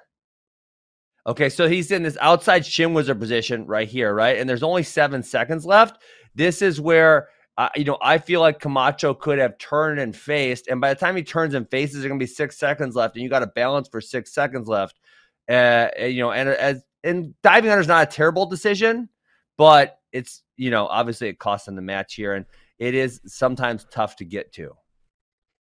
Okay, 1.27 1.49
so 1.49 1.69
he's 1.69 1.91
in 1.91 2.03
this 2.03 2.17
outside 2.21 2.65
shin 2.65 2.95
wizard 2.95 3.19
position 3.21 3.67
right 3.67 3.89
here, 3.89 4.15
right? 4.15 4.39
And 4.39 4.49
there's 4.49 4.63
only 4.63 4.83
seven 4.83 5.23
seconds 5.23 5.67
left. 5.67 6.01
This 6.35 6.63
is 6.63 6.81
where, 6.81 7.29
uh, 7.59 7.69
you 7.77 7.85
know, 7.85 7.99
I 8.01 8.19
feel 8.19 8.41
like 8.41 8.59
Camacho 8.61 9.15
could 9.15 9.39
have 9.39 9.59
turned 9.59 10.01
and 10.01 10.17
faced. 10.17 10.69
And 10.69 10.81
by 10.81 10.95
the 10.95 10.99
time 11.01 11.17
he 11.17 11.23
turns 11.23 11.55
and 11.55 11.69
faces, 11.71 11.97
there's 11.97 12.07
going 12.09 12.19
to 12.19 12.23
be 12.25 12.31
six 12.31 12.59
seconds 12.59 12.95
left. 12.95 13.17
And 13.17 13.23
you 13.23 13.29
got 13.29 13.41
to 13.41 13.49
balance 13.49 13.89
for 13.89 14.01
six 14.01 14.33
seconds 14.33 14.67
left. 14.67 14.99
Uh, 15.49 15.89
you 16.01 16.21
know, 16.23 16.31
and 16.33 16.49
as 16.49 16.83
and 17.05 17.35
diving 17.43 17.71
under 17.71 17.81
is 17.81 17.89
not 17.89 18.09
a 18.09 18.11
terrible 18.11 18.47
decision, 18.47 19.09
but 19.57 19.99
it's, 20.13 20.43
you 20.57 20.71
know, 20.71 20.87
obviously 20.87 21.29
it 21.29 21.39
costs 21.39 21.69
him 21.69 21.77
the 21.77 21.83
match 21.83 22.15
here. 22.15 22.35
And 22.35 22.47
it 22.79 22.95
is 22.95 23.21
sometimes 23.27 23.87
tough 23.91 24.17
to 24.17 24.25
get 24.25 24.53
to. 24.55 24.73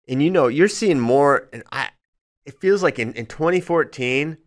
And 0.07 0.23
you 0.23 0.31
know, 0.31 0.47
you're 0.47 0.67
seeing 0.67 0.99
more 0.99 1.49
and 1.53 1.63
I 1.71 1.89
it 2.45 2.59
feels 2.59 2.81
like 2.81 2.97
in, 2.97 3.13
in 3.13 3.27
2014, 3.27 4.37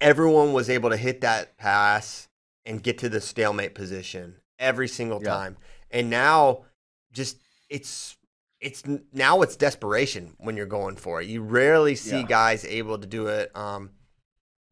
everyone 0.00 0.52
was 0.52 0.70
able 0.70 0.90
to 0.90 0.96
hit 0.96 1.20
that 1.20 1.56
pass 1.58 2.28
and 2.64 2.82
get 2.82 2.98
to 2.98 3.08
the 3.08 3.20
stalemate 3.20 3.74
position 3.74 4.36
every 4.58 4.88
single 4.88 5.20
Yeah. 5.22 5.30
time. 5.30 5.56
And 5.90 6.10
now 6.10 6.64
just 7.12 7.36
it's 7.68 8.16
it's 8.60 8.82
now 9.12 9.42
it's 9.42 9.56
desperation 9.56 10.34
when 10.38 10.56
you're 10.56 10.66
going 10.66 10.96
for 10.96 11.20
it. 11.20 11.28
You 11.28 11.42
rarely 11.42 11.94
see 11.94 12.20
Yeah. 12.20 12.26
guys 12.26 12.64
able 12.64 12.98
to 12.98 13.06
do 13.06 13.26
it 13.28 13.54
um 13.56 13.90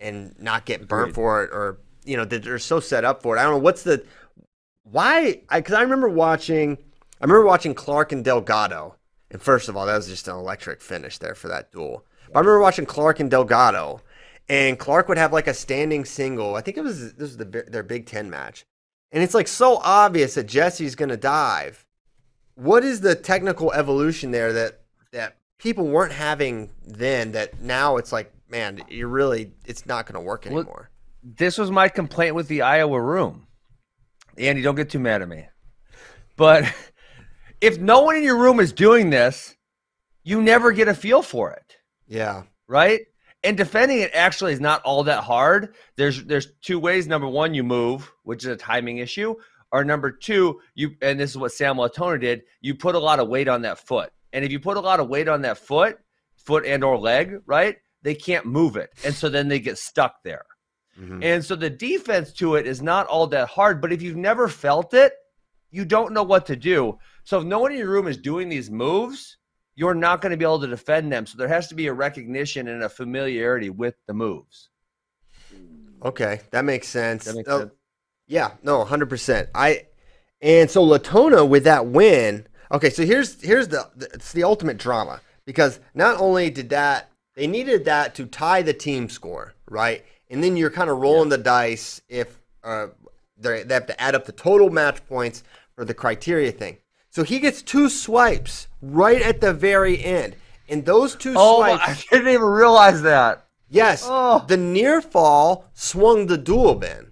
and 0.00 0.34
not 0.38 0.66
get 0.66 0.88
burnt 0.88 1.10
Agreed. 1.10 1.14
for 1.14 1.44
it 1.44 1.50
or 1.52 1.78
you 2.04 2.16
know 2.16 2.24
they're 2.24 2.58
so 2.58 2.80
set 2.80 3.04
up 3.04 3.22
for 3.22 3.36
it. 3.36 3.40
I 3.40 3.42
don't 3.42 3.52
know 3.52 3.58
what's 3.58 3.82
the 3.82 4.04
why 4.84 5.42
I 5.48 5.60
cuz 5.60 5.74
I 5.74 5.82
remember 5.82 6.08
watching 6.08 6.78
I 7.20 7.24
remember 7.24 7.46
watching 7.46 7.74
Clark 7.74 8.12
and 8.12 8.24
Delgado. 8.24 8.96
And 9.30 9.42
first 9.42 9.68
of 9.68 9.76
all, 9.76 9.86
that 9.86 9.96
was 9.96 10.06
just 10.06 10.28
an 10.28 10.36
electric 10.36 10.80
finish 10.80 11.18
there 11.18 11.34
for 11.34 11.48
that 11.48 11.72
duel. 11.72 12.04
But 12.28 12.36
I 12.36 12.40
remember 12.40 12.60
watching 12.60 12.86
Clark 12.86 13.20
and 13.20 13.30
Delgado, 13.30 14.00
and 14.48 14.78
Clark 14.78 15.08
would 15.08 15.18
have 15.18 15.32
like 15.32 15.46
a 15.46 15.54
standing 15.54 16.04
single. 16.04 16.54
I 16.54 16.60
think 16.60 16.76
it 16.76 16.82
was 16.82 17.14
this 17.14 17.36
was 17.36 17.36
the, 17.36 17.44
their 17.44 17.82
Big 17.82 18.06
Ten 18.06 18.30
match, 18.30 18.64
and 19.10 19.22
it's 19.22 19.34
like 19.34 19.48
so 19.48 19.78
obvious 19.78 20.34
that 20.34 20.46
Jesse's 20.46 20.94
gonna 20.94 21.16
dive. 21.16 21.84
What 22.54 22.84
is 22.84 23.00
the 23.00 23.14
technical 23.14 23.72
evolution 23.72 24.30
there 24.30 24.52
that 24.52 24.80
that 25.12 25.36
people 25.58 25.88
weren't 25.88 26.12
having 26.12 26.70
then? 26.86 27.32
That 27.32 27.60
now 27.60 27.96
it's 27.96 28.12
like, 28.12 28.32
man, 28.48 28.82
you're 28.88 29.08
really 29.08 29.52
it's 29.64 29.86
not 29.86 30.06
gonna 30.06 30.20
work 30.24 30.44
Well, 30.46 30.58
anymore. 30.58 30.90
this 31.22 31.58
was 31.58 31.70
my 31.70 31.88
complaint 31.88 32.34
with 32.34 32.48
the 32.48 32.62
Iowa 32.62 33.00
room. 33.00 33.46
Andy, 34.38 34.62
don't 34.62 34.74
get 34.74 34.90
too 34.90 34.98
mad 34.98 35.22
at 35.22 35.28
me. 35.28 35.46
But 36.36 36.64
if 37.60 37.78
no 37.78 38.02
one 38.02 38.16
in 38.16 38.22
your 38.22 38.36
room 38.36 38.60
is 38.60 38.72
doing 38.72 39.10
this, 39.10 39.56
you 40.22 40.42
never 40.42 40.72
get 40.72 40.88
a 40.88 40.94
feel 40.94 41.22
for 41.22 41.52
it, 41.52 41.76
yeah, 42.06 42.42
right? 42.66 43.00
And 43.44 43.56
defending 43.56 44.00
it 44.00 44.10
actually 44.12 44.52
is 44.52 44.60
not 44.60 44.82
all 44.82 45.04
that 45.04 45.22
hard. 45.22 45.76
There's 45.96 46.24
there's 46.24 46.48
two 46.62 46.78
ways. 46.80 47.06
Number 47.06 47.28
one, 47.28 47.54
you 47.54 47.62
move, 47.62 48.10
which 48.24 48.42
is 48.44 48.50
a 48.50 48.56
timing 48.56 48.98
issue. 48.98 49.36
Or 49.72 49.84
number 49.84 50.10
two, 50.10 50.60
you 50.74 50.96
and 51.00 51.18
this 51.18 51.30
is 51.30 51.38
what 51.38 51.52
Sam 51.52 51.78
Latona 51.78 52.18
did, 52.18 52.42
you 52.60 52.74
put 52.74 52.94
a 52.94 52.98
lot 52.98 53.20
of 53.20 53.28
weight 53.28 53.46
on 53.48 53.62
that 53.62 53.78
foot. 53.78 54.10
And 54.32 54.44
if 54.44 54.50
you 54.50 54.58
put 54.58 54.76
a 54.76 54.80
lot 54.80 55.00
of 55.00 55.08
weight 55.08 55.28
on 55.28 55.42
that 55.42 55.58
foot, 55.58 55.98
foot 56.36 56.64
and 56.66 56.82
or 56.82 56.98
leg, 56.98 57.38
right? 57.46 57.76
They 58.06 58.14
can't 58.14 58.46
move 58.46 58.76
it. 58.76 58.90
And 59.04 59.12
so 59.12 59.28
then 59.28 59.48
they 59.48 59.58
get 59.58 59.78
stuck 59.78 60.22
there. 60.22 60.44
Mhm. 60.96 61.24
And 61.24 61.44
so 61.44 61.56
the 61.56 61.68
defense 61.68 62.32
to 62.34 62.54
it 62.54 62.64
is 62.64 62.80
not 62.80 63.08
all 63.08 63.26
that 63.26 63.48
hard, 63.48 63.80
but 63.80 63.92
if 63.92 64.00
you've 64.00 64.14
never 64.16 64.46
felt 64.46 64.94
it, 64.94 65.12
you 65.72 65.84
don't 65.84 66.12
know 66.12 66.22
what 66.22 66.46
to 66.46 66.54
do. 66.54 66.98
So 67.24 67.40
if 67.40 67.44
no 67.44 67.58
one 67.58 67.72
in 67.72 67.78
your 67.78 67.88
room 67.90 68.06
is 68.06 68.16
doing 68.16 68.48
these 68.48 68.70
moves, 68.70 69.38
you're 69.74 69.92
not 69.92 70.20
going 70.20 70.30
to 70.30 70.36
be 70.36 70.44
able 70.44 70.60
to 70.60 70.68
defend 70.68 71.12
them. 71.12 71.26
So 71.26 71.36
there 71.36 71.48
has 71.48 71.66
to 71.66 71.74
be 71.74 71.88
a 71.88 71.92
recognition 71.92 72.68
and 72.68 72.84
a 72.84 72.88
familiarity 72.88 73.70
with 73.70 73.96
the 74.06 74.14
moves. 74.14 74.70
okay, 76.04 76.42
that 76.52 76.64
makes 76.64 76.86
sense. 76.86 77.24
That 77.24 77.34
makes 77.34 77.48
Oh, 77.48 77.58
sense. 77.60 77.72
Yeah, 78.28 78.52
no, 78.62 78.84
hundred 78.84 79.08
percent. 79.08 79.48
I 79.52 79.86
and 80.40 80.70
so 80.70 80.82
Latona 80.84 81.44
with 81.44 81.64
that 81.64 81.86
win. 81.86 82.46
Okay, 82.70 82.90
so 82.90 83.04
here's 83.04 83.42
here's 83.42 83.66
the 83.68 83.88
it's 84.14 84.30
the 84.32 84.44
ultimate 84.44 84.76
drama 84.78 85.20
because 85.44 85.80
not 85.94 86.20
only 86.20 86.50
did 86.50 86.68
that 86.70 87.10
they 87.36 87.46
needed 87.46 87.84
that 87.84 88.14
to 88.16 88.26
tie 88.26 88.62
the 88.62 88.72
team 88.74 89.08
score, 89.08 89.54
right? 89.68 90.04
And 90.30 90.42
then 90.42 90.56
you're 90.56 90.70
kind 90.70 90.90
of 90.90 90.98
rolling 90.98 91.28
the 91.28 91.38
dice 91.38 92.00
if 92.08 92.38
uh, 92.64 92.88
they 93.38 93.62
they 93.62 93.74
have 93.74 93.86
to 93.86 94.00
add 94.00 94.14
up 94.16 94.24
the 94.24 94.32
total 94.32 94.70
match 94.70 95.06
points 95.06 95.44
for 95.76 95.84
the 95.84 95.94
criteria 95.94 96.50
thing. 96.50 96.78
So 97.10 97.22
he 97.22 97.38
gets 97.38 97.62
two 97.62 97.88
swipes 97.88 98.66
right 98.82 99.22
at 99.22 99.40
the 99.40 99.52
very 99.52 100.02
end, 100.02 100.34
and 100.68 100.84
those 100.84 101.14
two 101.14 101.34
Oh, 101.36 101.58
swipes. 101.58 101.82
Oh, 101.86 101.92
I 102.12 102.16
didn't 102.16 102.32
even 102.34 102.46
realize 102.46 103.02
that. 103.02 103.46
Yes, 103.68 104.04
Oh. 104.08 104.44
the 104.46 104.56
near 104.56 105.00
fall 105.00 105.66
swung 105.74 106.26
the 106.26 106.38
dual 106.38 106.74
bin. 106.76 107.10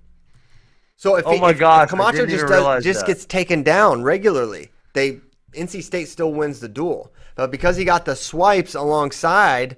So 0.97 1.16
if 1.16 1.27
Oh 1.27 1.33
he- 1.33 1.41
my 1.41 1.51
if, 1.51 1.59
gosh, 1.59 1.85
if 1.85 1.91
Camacho 1.91 2.27
just 2.27 2.47
does, 2.47 2.85
just 2.85 3.01
that. 3.01 3.07
gets 3.07 3.27
taken 3.27 3.62
down 3.62 4.03
regularly, 4.03 4.70
they 4.95 5.20
NC 5.53 5.83
State 5.83 6.09
still 6.09 6.33
wins 6.33 6.61
the 6.61 6.68
duel. 6.68 7.12
But 7.37 7.51
because 7.51 7.77
he 7.77 7.85
got 7.85 8.05
the 8.05 8.14
swipes 8.16 8.75
alongside, 8.75 9.77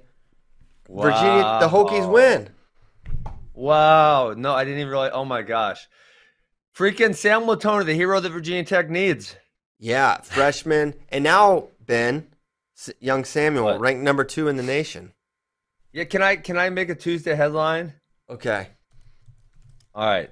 Virginia, 0.89 1.57
the 1.61 1.67
Hokies 1.67 2.09
win. 2.11 2.49
Wow. 3.53 4.33
No, 4.37 4.53
I 4.53 4.63
didn't 4.63 4.79
even 4.79 4.89
realize. 4.91 5.11
Oh 5.13 5.25
my 5.25 5.41
gosh. 5.41 5.87
Freaking 6.75 7.15
Sam 7.15 7.45
Latona, 7.45 7.83
the 7.83 7.93
hero 7.93 8.19
that 8.19 8.29
Virginia 8.29 8.63
Tech 8.63 8.89
needs. 8.89 9.35
Yeah, 9.79 10.21
freshman, 10.21 10.93
and 11.09 11.23
now 11.23 11.69
Ben 11.85 12.27
young 12.99 13.25
Samuel, 13.25 13.65
What? 13.65 13.79
ranked 13.79 14.01
number 14.03 14.23
two 14.23 14.47
in 14.47 14.55
the 14.55 14.63
nation. 14.63 15.13
Yeah, 15.91 16.03
can 16.03 16.21
I 16.21 16.35
can 16.35 16.57
I 16.57 16.69
make 16.69 16.89
a 16.89 16.95
Tuesday 16.95 17.35
headline? 17.35 17.93
Okay. 18.29 18.67
All 19.95 20.05
right. 20.05 20.29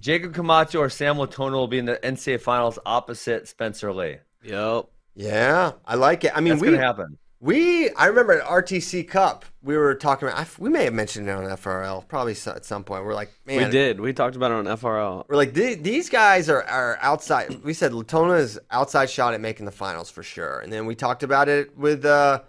Jakob 0.00 0.34
Camacho 0.34 0.80
or 0.80 0.88
Sam 0.90 1.18
Latona 1.18 1.56
will 1.56 1.68
be 1.68 1.78
in 1.78 1.84
the 1.86 1.96
NCAA 1.96 2.40
finals 2.40 2.78
opposite 2.84 3.48
Spencer 3.48 3.92
Lee. 3.92 4.16
Yep. 4.42 4.86
Yeah, 5.14 5.72
I 5.86 5.94
like 5.96 6.24
it. 6.24 6.32
I 6.34 6.40
mean, 6.40 6.54
That's 6.54 6.62
we 6.62 6.70
gonna 6.70 6.82
happen. 6.82 7.18
We 7.40 7.90
I 7.92 8.06
remember 8.06 8.34
at 8.40 8.44
RTC 8.46 9.08
Cup 9.08 9.46
we 9.62 9.76
were 9.76 9.94
talking 9.94 10.28
about. 10.28 10.38
I 10.40 10.46
we 10.58 10.68
may 10.68 10.84
have 10.84 10.92
mentioned 10.92 11.28
it 11.28 11.32
on 11.32 11.44
FRL 11.44 12.06
probably 12.06 12.34
so- 12.34 12.52
at 12.52 12.64
some 12.66 12.84
point. 12.84 13.04
We're 13.04 13.14
like, 13.14 13.32
man, 13.46 13.64
we 13.64 13.70
did. 13.70 13.98
We 13.98 14.12
talked 14.12 14.36
about 14.36 14.50
it 14.50 14.54
on 14.54 14.64
FRL. 14.78 15.24
We're 15.28 15.36
like 15.36 15.54
these 15.54 16.10
guys 16.10 16.50
are, 16.50 16.62
are 16.64 16.98
outside. 17.00 17.62
We 17.64 17.72
said 17.72 17.92
Latona 17.94 18.34
is 18.34 18.58
outside 18.70 19.08
shot 19.08 19.32
at 19.34 19.40
making 19.40 19.64
the 19.66 19.72
finals 19.72 20.10
for 20.10 20.22
sure. 20.22 20.60
And 20.60 20.70
then 20.72 20.84
we 20.86 20.94
talked 20.94 21.22
about 21.22 21.48
it 21.48 21.76
with, 21.76 22.04
uh, 22.04 22.42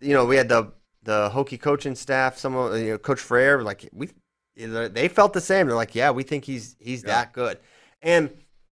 you 0.00 0.12
know, 0.14 0.24
we 0.24 0.36
had 0.36 0.48
the 0.48 0.72
the 1.04 1.30
Hokie 1.30 1.60
coaching 1.60 1.94
staff. 1.94 2.36
Some 2.36 2.56
of 2.56 2.76
you 2.78 2.90
know, 2.92 2.98
Coach 2.98 3.20
Frere, 3.20 3.62
like 3.62 3.88
we, 3.92 4.08
they 4.56 5.08
felt 5.08 5.32
the 5.32 5.40
same. 5.40 5.68
They're 5.68 5.76
like, 5.76 5.94
yeah, 5.94 6.10
we 6.10 6.24
think 6.24 6.44
he's 6.44 6.74
he's 6.80 7.02
Yeah. 7.02 7.08
that 7.10 7.32
good. 7.32 7.58
And 8.02 8.30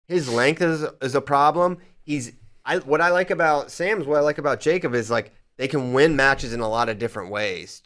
his 0.06 0.28
length 0.28 0.60
is 0.60 0.84
is 1.00 1.14
a 1.14 1.20
problem. 1.22 1.78
He's 2.02 2.32
I 2.66 2.78
what 2.78 3.00
I 3.00 3.08
like 3.10 3.30
about 3.30 3.70
Sam's 3.70 4.06
what 4.06 4.18
I 4.18 4.20
like 4.20 4.36
about 4.38 4.60
Jacob 4.60 4.94
is 4.94 5.10
like 5.10 5.32
they 5.56 5.68
can 5.68 5.92
win 5.92 6.16
matches 6.16 6.52
in 6.52 6.60
a 6.60 6.68
lot 6.68 6.88
of 6.88 6.98
different 6.98 7.30
ways. 7.30 7.82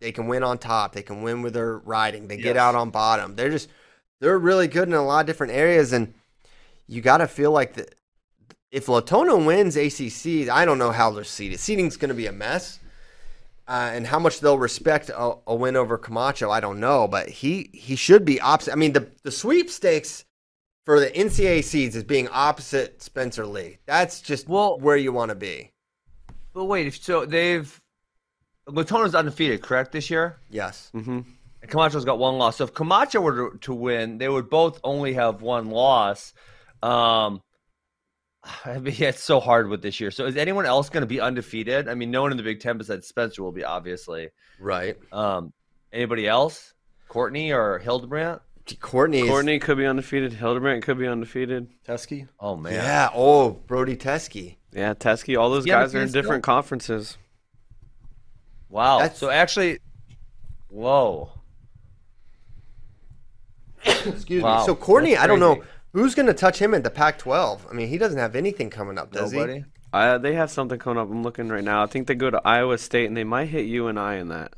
They 0.00 0.12
can 0.12 0.28
win 0.28 0.42
on 0.42 0.58
top. 0.58 0.92
They 0.92 1.02
can 1.02 1.22
win 1.22 1.42
with 1.42 1.54
their 1.54 1.78
riding. 1.78 2.28
They 2.28 2.36
get 2.38 2.56
out 2.56 2.74
on 2.74 2.90
bottom. 2.90 3.36
They're 3.36 3.50
just 3.50 3.68
they're 4.20 4.38
really 4.38 4.68
good 4.68 4.88
in 4.88 4.94
a 4.94 5.04
lot 5.04 5.20
of 5.20 5.26
different 5.26 5.52
areas, 5.52 5.92
and 5.92 6.14
you 6.86 7.00
got 7.00 7.18
to 7.18 7.26
feel 7.26 7.52
like 7.52 7.74
the, 7.74 7.86
if 8.70 8.88
Latona 8.88 9.36
wins 9.36 9.76
ACC, 9.76 10.48
I 10.48 10.64
don't 10.64 10.78
know 10.78 10.92
how 10.92 11.10
they're 11.10 11.24
seated. 11.24 11.60
Seating's 11.60 11.96
going 11.96 12.10
to 12.10 12.14
be 12.14 12.26
a 12.26 12.32
mess, 12.32 12.78
uh, 13.68 13.90
and 13.92 14.06
how 14.06 14.18
much 14.18 14.40
they'll 14.40 14.58
respect 14.58 15.10
a, 15.10 15.34
a 15.46 15.54
win 15.54 15.76
over 15.76 15.98
Camacho, 15.98 16.50
I 16.50 16.60
don't 16.60 16.80
know. 16.80 17.06
But 17.06 17.28
he 17.28 17.70
he 17.74 17.96
should 17.96 18.24
be 18.24 18.40
opposite. 18.40 18.72
I 18.72 18.76
mean, 18.76 18.92
the 18.92 19.08
the 19.22 19.32
sweepstakes 19.32 20.24
for 20.86 20.98
the 20.98 21.10
NCAA 21.10 21.62
seeds 21.62 21.94
is 21.94 22.04
being 22.04 22.28
opposite 22.28 23.02
Spencer 23.02 23.44
Lee. 23.44 23.78
That's 23.84 24.20
just 24.20 24.48
Well- 24.48 24.78
where 24.78 24.96
you 24.96 25.12
want 25.12 25.28
to 25.28 25.34
be. 25.34 25.72
But 26.52 26.64
wait, 26.64 26.86
if 26.86 27.02
so 27.02 27.24
they've 27.24 27.80
Latona's 28.68 29.14
undefeated, 29.14 29.62
correct, 29.62 29.92
this 29.92 30.10
year? 30.10 30.38
Yes. 30.50 30.90
Mm-hmm. 30.94 31.20
And 31.62 31.70
Camacho's 31.70 32.04
got 32.04 32.18
one 32.18 32.38
loss. 32.38 32.56
So 32.56 32.64
if 32.64 32.74
Camacho 32.74 33.20
were 33.20 33.50
to, 33.50 33.58
to 33.58 33.74
win, 33.74 34.18
they 34.18 34.28
would 34.28 34.48
both 34.48 34.80
only 34.82 35.14
have 35.14 35.42
one 35.42 35.70
loss. 35.70 36.32
Um, 36.82 37.42
I 38.64 38.78
mean, 38.78 38.94
yeah, 38.96 39.08
it's 39.08 39.22
so 39.22 39.40
hard 39.40 39.68
with 39.68 39.82
this 39.82 40.00
year. 40.00 40.10
So 40.10 40.26
is 40.26 40.36
anyone 40.36 40.66
else 40.66 40.88
going 40.88 41.02
to 41.02 41.06
be 41.06 41.20
undefeated? 41.20 41.88
I 41.88 41.94
mean, 41.94 42.10
no 42.10 42.22
one 42.22 42.30
in 42.30 42.36
the 42.36 42.42
Big 42.42 42.60
Ten 42.60 42.78
besides 42.78 43.06
Spencer 43.06 43.42
will 43.42 43.52
be, 43.52 43.64
obviously. 43.64 44.30
Right. 44.58 44.96
Um, 45.12 45.52
anybody 45.92 46.26
else? 46.26 46.74
Courtney 47.08 47.52
or 47.52 47.78
Hildebrandt? 47.78 48.40
Courtney. 48.80 49.26
Courtney 49.26 49.58
could 49.58 49.78
be 49.78 49.86
undefeated. 49.86 50.32
Hildebrandt 50.32 50.84
could 50.84 50.98
be 50.98 51.08
undefeated. 51.08 51.68
Teske. 51.84 52.28
Oh 52.38 52.56
man, 52.56 52.74
Yeah. 52.74 53.10
Oh, 53.12 53.50
Brody 53.50 53.96
Teske. 53.96 54.56
Yeah, 54.72 54.94
Teske. 54.94 55.38
All 55.38 55.50
those 55.50 55.64
he 55.64 55.70
guys 55.70 55.94
are 55.94 55.98
in 55.98 56.02
undefeated 56.02 56.08
still? 56.10 56.22
different 56.22 56.44
conferences. 56.44 57.18
wow. 58.68 58.98
That's- 58.98 59.18
So 59.18 59.30
actually, 59.30 59.78
whoa. 60.68 61.30
Excuse 63.84 64.42
Wow, 64.42 64.60
me. 64.60 64.66
So 64.66 64.74
Courtney, 64.74 65.16
I 65.16 65.26
don't 65.26 65.40
know 65.40 65.62
who's 65.92 66.14
going 66.14 66.26
to 66.26 66.34
touch 66.34 66.58
him 66.58 66.74
at 66.74 66.84
the 66.84 66.90
Pac-12. 66.90 67.60
I 67.70 67.72
mean, 67.74 67.88
he 67.88 67.98
doesn't 67.98 68.18
have 68.18 68.36
anything 68.36 68.70
coming 68.70 68.98
up, 68.98 69.10
does 69.12 69.32
Nobody. 69.32 69.60
he? 69.60 69.64
Uh, 69.92 70.18
they 70.18 70.34
have 70.34 70.50
something 70.50 70.78
coming 70.78 70.98
up. 71.02 71.10
I'm 71.10 71.22
looking 71.22 71.48
right 71.48 71.64
now. 71.64 71.82
I 71.82 71.86
think 71.86 72.06
they 72.06 72.14
go 72.14 72.30
to 72.30 72.40
Iowa 72.46 72.78
State, 72.78 73.06
and 73.06 73.16
they 73.16 73.24
might 73.24 73.46
hit 73.48 73.66
UNI 73.66 74.18
in 74.18 74.28
that. 74.28 74.52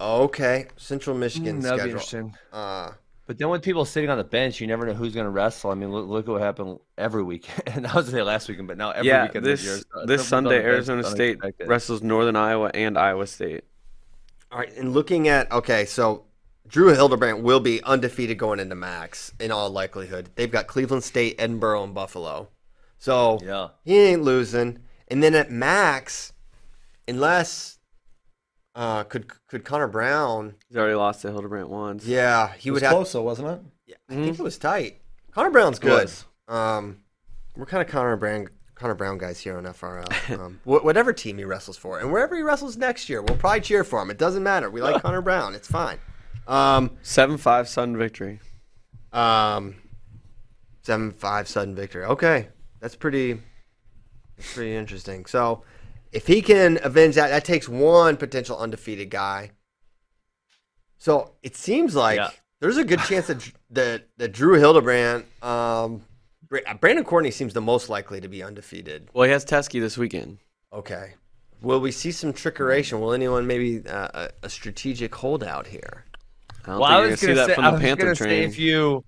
Okay, 0.00 0.66
Central 0.76 1.16
Michigan 1.16 1.58
Mm, 1.58 1.62
that'd 1.62 1.76
be 1.76 1.80
schedule. 1.80 1.90
interesting. 1.90 2.34
Uh, 2.52 2.92
But 3.28 3.36
then 3.36 3.50
with 3.50 3.62
people 3.62 3.84
sitting 3.84 4.08
on 4.08 4.16
the 4.16 4.24
bench, 4.24 4.58
you 4.58 4.66
never 4.66 4.86
know 4.86 4.94
who's 4.94 5.12
going 5.12 5.26
to 5.26 5.30
wrestle. 5.30 5.70
I 5.70 5.74
mean, 5.74 5.92
look, 5.92 6.08
look 6.08 6.26
at 6.26 6.32
what 6.32 6.40
happened 6.40 6.78
every 6.96 7.22
weekend. 7.22 7.86
I 7.86 7.94
was 7.94 8.06
going 8.06 8.06
to 8.06 8.10
say 8.12 8.22
last 8.22 8.48
weekend, 8.48 8.68
but 8.68 8.78
now 8.78 8.90
every 8.90 9.08
yeah, 9.08 9.24
weekend 9.24 9.44
this 9.44 9.62
year, 9.62 9.74
this 10.06 10.26
someone's 10.26 10.28
Sunday, 10.28 10.64
Arizona 10.64 11.04
State 11.04 11.38
wrestles 11.66 12.02
Northern 12.02 12.36
Iowa 12.36 12.70
and 12.72 12.96
Iowa 12.96 13.26
State. 13.26 13.64
all 14.50 14.58
right, 14.58 14.74
and 14.78 14.94
looking 14.94 15.28
at 15.28 15.52
okay, 15.52 15.84
so 15.84 16.24
Drew 16.68 16.88
Hildebrandt 16.94 17.42
will 17.42 17.60
be 17.60 17.82
undefeated 17.82 18.38
going 18.38 18.60
into 18.60 18.74
MAC 18.74 19.14
in 19.38 19.50
all 19.50 19.68
likelihood. 19.68 20.30
They've 20.34 20.50
got 20.50 20.66
Cleveland 20.66 21.04
State, 21.04 21.36
Edinboro, 21.36 21.84
and 21.84 21.92
Buffalo, 21.92 22.48
so 22.96 23.38
Yeah. 23.42 23.68
he 23.84 23.98
ain't 23.98 24.22
losing. 24.22 24.78
And 25.08 25.22
then 25.22 25.34
at 25.34 25.50
MAC, 25.50 26.10
unless 27.06 27.77
uh, 28.74 29.04
could 29.04 29.30
could 29.48 29.64
Connor 29.64 29.88
Brown? 29.88 30.54
He's 30.68 30.76
already 30.76 30.94
lost 30.94 31.22
to 31.22 31.30
Hildebrandt 31.30 31.68
once. 31.68 32.04
Yeah, 32.06 32.52
he 32.58 32.68
It 32.68 32.72
was 32.72 32.82
would 32.82 32.86
have. 32.86 32.92
close, 32.94 33.12
though, 33.12 33.22
wasn't 33.22 33.48
it? 33.48 33.60
Yeah, 33.86 33.96
I 34.08 34.14
think 34.14 34.38
it 34.38 34.42
was 34.42 34.58
tight. 34.58 35.00
Connor 35.32 35.50
Brown's 35.50 35.78
good. 35.78 36.02
was. 36.02 36.24
Um, 36.48 36.98
we're 37.56 37.66
kind 37.66 37.82
of 37.82 37.88
Connor 37.88 38.16
Brown, 38.16 38.48
Connor 38.74 38.94
Brown 38.94 39.18
guys 39.18 39.38
here 39.40 39.56
on 39.58 39.64
FRL. 39.64 40.06
Um, 40.40 40.60
wh- 40.64 40.84
whatever 40.84 41.12
team 41.12 41.38
he 41.38 41.44
wrestles 41.44 41.76
for, 41.76 41.98
and 41.98 42.12
wherever 42.12 42.36
he 42.36 42.42
wrestles 42.42 42.76
next 42.76 43.08
year, 43.08 43.22
we'll 43.22 43.36
probably 43.36 43.60
cheer 43.60 43.82
for 43.84 44.00
him. 44.02 44.10
It 44.10 44.18
doesn't 44.18 44.42
matter. 44.42 44.70
We 44.70 44.80
like 44.82 45.02
Connor 45.02 45.22
Brown. 45.22 45.54
It's 45.54 45.66
fine. 45.68 45.98
Um, 46.46 46.96
Seven 47.02 47.36
five 47.38 47.68
sudden 47.68 47.96
victory. 47.96 48.40
um, 49.12 49.76
seven 50.82 51.10
five 51.12 51.48
sudden 51.48 51.74
victory. 51.74 52.04
Okay, 52.04 52.48
that's 52.80 52.94
pretty. 52.96 53.40
That's 54.36 54.54
pretty 54.54 54.74
interesting. 54.76 55.26
So, 55.26 55.64
if 56.12 56.26
he 56.26 56.42
can 56.42 56.78
avenge 56.82 57.14
that, 57.16 57.28
that 57.28 57.44
takes 57.44 57.68
one 57.68 58.16
potential 58.16 58.58
undefeated 58.58 59.10
guy. 59.10 59.50
So 60.98 61.32
it 61.42 61.56
seems 61.56 61.94
like 61.94 62.16
Yeah. 62.16 62.30
there's 62.60 62.76
a 62.76 62.84
good 62.84 63.00
chance 63.00 63.26
that 63.28 63.50
that, 63.70 64.08
that 64.16 64.32
Drew 64.32 64.54
Hildebrandt, 64.54 65.26
um, 65.42 66.02
Brandon 66.80 67.04
Courtney 67.04 67.30
seems 67.30 67.52
the 67.52 67.60
most 67.60 67.88
likely 67.90 68.20
to 68.20 68.28
be 68.28 68.42
undefeated. 68.42 69.08
Well, 69.12 69.24
he 69.24 69.30
has 69.32 69.44
Teske 69.44 69.80
this 69.80 69.98
weekend. 69.98 70.38
Okay. 70.72 71.14
Will 71.60 71.80
we 71.80 71.90
see 71.92 72.10
some 72.12 72.32
trickeration? 72.32 73.00
Will 73.00 73.12
anyone 73.12 73.46
maybe 73.46 73.86
uh, 73.86 74.08
a, 74.14 74.30
a 74.44 74.48
strategic 74.48 75.14
holdout 75.14 75.66
here? 75.66 76.04
I 76.64 76.70
don't 76.72 76.80
Well, 76.80 76.88
think 76.88 76.90
I 76.90 77.00
was 77.00 77.08
gonna 77.08 77.16
see 77.16 77.26
gonna 77.26 77.36
that 77.36 77.46
say, 77.48 77.54
from 77.54 77.64
I 77.64 77.70
the 77.70 77.76
was 77.76 77.94
gonna 77.96 78.16
say 78.16 78.44
if 78.44 78.58
you, 78.58 79.04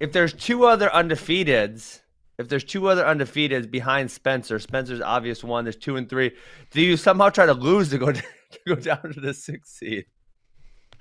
if 0.00 0.12
there's 0.12 0.32
two 0.32 0.64
other 0.66 0.88
undefeateds, 0.88 2.00
if 2.40 2.48
there's 2.48 2.64
two 2.64 2.88
other 2.88 3.04
undefeateds 3.04 3.70
behind 3.70 4.10
Spencer, 4.10 4.58
Spencer's 4.58 5.00
obvious 5.00 5.44
one. 5.44 5.64
There's 5.64 5.76
two 5.76 5.96
and 5.96 6.08
three. 6.08 6.32
Do 6.70 6.80
you 6.80 6.96
somehow 6.96 7.28
try 7.28 7.46
to 7.46 7.52
lose 7.54 7.90
to 7.90 7.98
go 7.98 8.10
to 8.12 8.22
go 8.66 8.74
down 8.74 9.12
to 9.12 9.20
the 9.20 9.34
sixth 9.34 9.72
seed? 9.76 10.06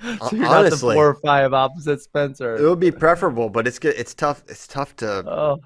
So 0.02 0.30
you're 0.32 0.46
not 0.46 0.62
the 0.62 0.68
Honestly. 0.68 0.96
four 0.96 1.10
or 1.10 1.16
five 1.16 1.52
opposite 1.54 2.02
Spencer. 2.02 2.56
It 2.56 2.64
would 2.70 2.80
be 2.80 2.90
preferable, 2.92 3.50
but 3.50 3.68
it's 3.68 3.80
good. 3.80 3.96
It's 3.98 4.14
tough. 4.14 4.44
It's 4.48 4.66
tough 4.66 4.96
to 4.98 5.26
Oh, 5.28 5.60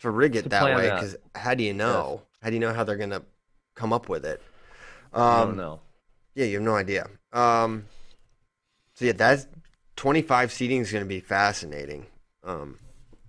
to 0.00 0.10
rig 0.10 0.36
it 0.36 0.42
To 0.42 0.48
that 0.50 0.76
way 0.76 0.90
because 0.90 1.16
how 1.34 1.54
do 1.54 1.64
you 1.64 1.72
know? 1.72 2.20
How 2.42 2.50
do 2.50 2.54
you 2.54 2.60
know 2.60 2.74
how 2.74 2.84
they're 2.84 2.98
gonna 2.98 3.22
come 3.76 3.94
up 3.94 4.08
with 4.10 4.26
it? 4.26 4.42
I 5.14 5.40
Um, 5.42 5.48
don't 5.48 5.56
know. 5.56 5.80
Yeah, 6.34 6.44
you 6.44 6.54
have 6.56 6.62
no 6.62 6.76
idea. 6.76 7.06
Um, 7.32 7.86
so 8.94 9.06
yeah, 9.06 9.12
that's 9.12 9.46
25 9.96 10.52
seating 10.52 10.80
is 10.82 10.92
going 10.92 11.04
to 11.04 11.08
be 11.08 11.20
fascinating. 11.20 12.06
Um, 12.44 12.78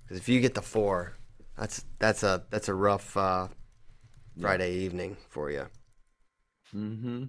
because 0.04 0.18
if 0.18 0.28
you 0.30 0.39
get 0.42 0.54
the 0.54 0.62
four, 0.62 1.14
that's 1.58 1.86
that's 1.99 2.24
a 2.24 2.43
that's 2.49 2.70
a 2.70 2.74
rough 2.74 3.16
uh, 3.18 3.47
Friday 4.39 4.74
evening 4.80 5.18
for 5.30 5.52
you. 5.52 5.68
Mm-hmm. 6.76 7.26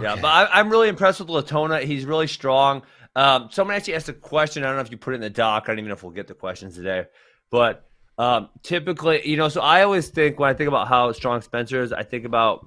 Yeah, 0.00 0.16
but 0.16 0.28
I, 0.28 0.48
I'm 0.52 0.70
really 0.70 0.88
impressed 0.88 1.20
with 1.20 1.28
Latona. 1.28 1.80
He's 1.80 2.04
really 2.04 2.26
strong. 2.26 2.82
Um, 3.16 3.48
someone 3.50 3.76
actually 3.76 3.94
asked 3.94 4.08
a 4.08 4.12
question. 4.12 4.62
I 4.62 4.68
don't 4.68 4.76
know 4.76 4.82
if 4.82 4.90
you 4.90 4.96
put 4.96 5.14
it 5.14 5.16
in 5.16 5.20
the 5.22 5.30
doc. 5.30 5.64
I 5.64 5.68
don't 5.68 5.78
even 5.78 5.88
know 5.88 5.94
if 5.94 6.02
we'll 6.02 6.12
get 6.12 6.28
the 6.28 6.34
questions 6.34 6.76
today. 6.76 7.06
But 7.50 7.88
um, 8.16 8.48
typically, 8.62 9.28
you 9.28 9.36
know, 9.36 9.48
so 9.48 9.60
I 9.60 9.82
always 9.82 10.08
think 10.08 10.38
when 10.38 10.50
I 10.50 10.54
think 10.54 10.68
about 10.68 10.88
how 10.88 11.10
strong 11.12 11.40
Spencer 11.40 11.82
is, 11.82 11.92
I 11.92 12.02
think 12.02 12.24
about 12.24 12.66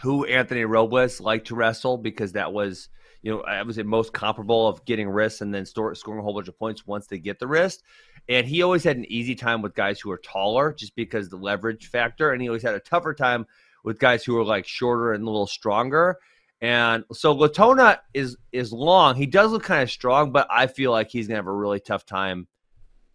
who 0.00 0.24
Anthony 0.24 0.64
Robles 0.64 1.20
liked 1.20 1.48
to 1.48 1.54
wrestle 1.54 1.96
because 1.98 2.32
that 2.32 2.52
was, 2.52 2.88
you 3.22 3.32
know, 3.32 3.42
I 3.42 3.62
was 3.62 3.76
the 3.76 3.84
most 3.84 4.12
comparable 4.12 4.66
of 4.68 4.84
getting 4.84 5.08
wrists 5.08 5.40
and 5.40 5.54
then 5.54 5.66
store, 5.66 5.94
scoring 5.94 6.20
a 6.20 6.22
whole 6.22 6.34
bunch 6.34 6.48
of 6.48 6.58
points 6.58 6.86
once 6.86 7.06
they 7.06 7.18
get 7.18 7.38
the 7.38 7.46
wrist. 7.46 7.82
And 8.28 8.46
he 8.46 8.62
always 8.62 8.84
had 8.84 8.96
an 8.96 9.10
easy 9.10 9.34
time 9.34 9.62
with 9.62 9.74
guys 9.74 10.00
who 10.00 10.10
are 10.10 10.18
taller 10.18 10.72
just 10.72 10.94
because 10.94 11.28
the 11.28 11.36
leverage 11.36 11.88
factor. 11.88 12.32
And 12.32 12.40
he 12.40 12.48
always 12.48 12.62
had 12.62 12.74
a 12.74 12.80
tougher 12.80 13.14
time 13.14 13.46
with 13.84 13.98
guys 13.98 14.24
who 14.24 14.38
are 14.38 14.44
like 14.44 14.66
shorter 14.66 15.12
and 15.12 15.22
a 15.22 15.26
little 15.26 15.46
stronger. 15.46 16.18
And 16.60 17.04
so 17.12 17.34
Latona 17.34 17.98
is 18.14 18.36
is 18.52 18.72
long. 18.72 19.16
He 19.16 19.26
does 19.26 19.50
look 19.50 19.64
kind 19.64 19.82
of 19.82 19.90
strong, 19.90 20.30
but 20.30 20.46
I 20.48 20.68
feel 20.68 20.92
like 20.92 21.10
he's 21.10 21.26
gonna 21.26 21.38
have 21.38 21.48
a 21.48 21.52
really 21.52 21.80
tough 21.80 22.06
time. 22.06 22.46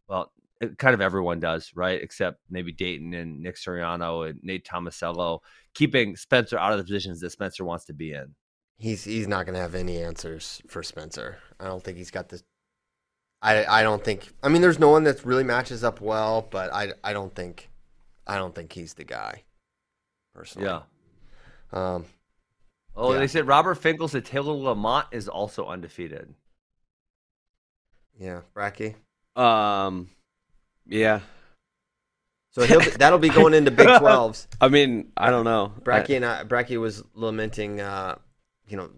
Well, 0.10 0.34
it, 0.60 0.78
kind 0.78 0.93
of 0.93 0.99
everyone 0.99 1.39
does, 1.39 1.72
right? 1.74 2.01
Except 2.01 2.39
maybe 2.49 2.74
Daton 2.74 3.16
and 3.16 3.41
Nick 3.41 3.55
Suriano 3.55 4.30
and 4.30 4.39
Nate 4.43 4.66
Tomasello, 4.66 5.39
keeping 5.74 6.18
Spencer 6.18 6.58
out 6.58 6.74
of 6.74 6.78
the 6.78 6.84
positions 6.84 7.22
that 7.22 7.30
Spencer 7.30 7.64
wants 7.64 7.86
to 7.86 7.93
be 7.93 8.12
in. 8.12 8.36
He's 8.80 9.05
he's 9.05 9.30
not 9.30 9.45
to 9.55 9.62
have 9.62 9.76
any 9.76 10.01
answers 10.01 10.62
for 10.68 10.84
Spencer. 10.84 11.38
I 11.60 11.66
don't 11.66 11.84
think 11.84 11.97
he's 11.97 12.12
got 12.12 12.28
this. 12.30 12.43
I 13.42 13.66
I 13.66 13.84
don't 13.84 14.04
think. 14.04 14.32
I 14.44 14.50
mean, 14.50 14.62
there's 14.62 14.80
no 14.80 14.90
one 14.90 15.04
that 15.04 15.24
really 15.26 15.44
matches 15.44 15.84
up 15.84 16.02
well, 16.02 16.48
but 16.50 16.74
I 16.74 16.94
I 17.04 17.14
don't 17.14 17.34
think 17.36 17.70
I 18.26 18.36
don't 18.38 18.54
think 18.56 18.74
he's 18.74 18.94
the 18.96 19.04
guy. 19.04 19.44
personally. 20.34 20.68
Yeah. 20.68 20.82
Um, 21.72 22.06
Oh, 22.96 23.14
Yeah. 23.14 23.20
they 23.20 23.28
said 23.28 23.48
Robert 23.48 23.76
Finkel 23.76 24.08
said 24.08 24.26
Taylor 24.26 24.54
Lamont 24.54 25.08
is 25.12 25.28
also 25.28 25.68
undefeated. 25.68 26.34
yeah, 28.20 28.42
Bracky. 28.56 28.96
Um, 29.36 30.10
yeah. 30.88 31.20
So 32.52 32.64
he'll 32.64 32.80
be, 32.80 32.90
that'll 32.92 33.20
be 33.20 33.30
going 33.30 33.54
into 33.54 33.70
Big 33.70 33.88
12s. 33.88 34.48
I 34.60 34.68
mean, 34.70 35.12
I 35.16 35.30
don't 35.30 35.46
know. 35.46 35.74
Bracky 35.82 36.16
and 36.16 36.26
I, 36.26 36.44
Bracky 36.44 36.80
was 36.80 37.04
lamenting, 37.14 37.80
uh, 37.82 38.16
you 38.68 38.78
know, 38.78 38.90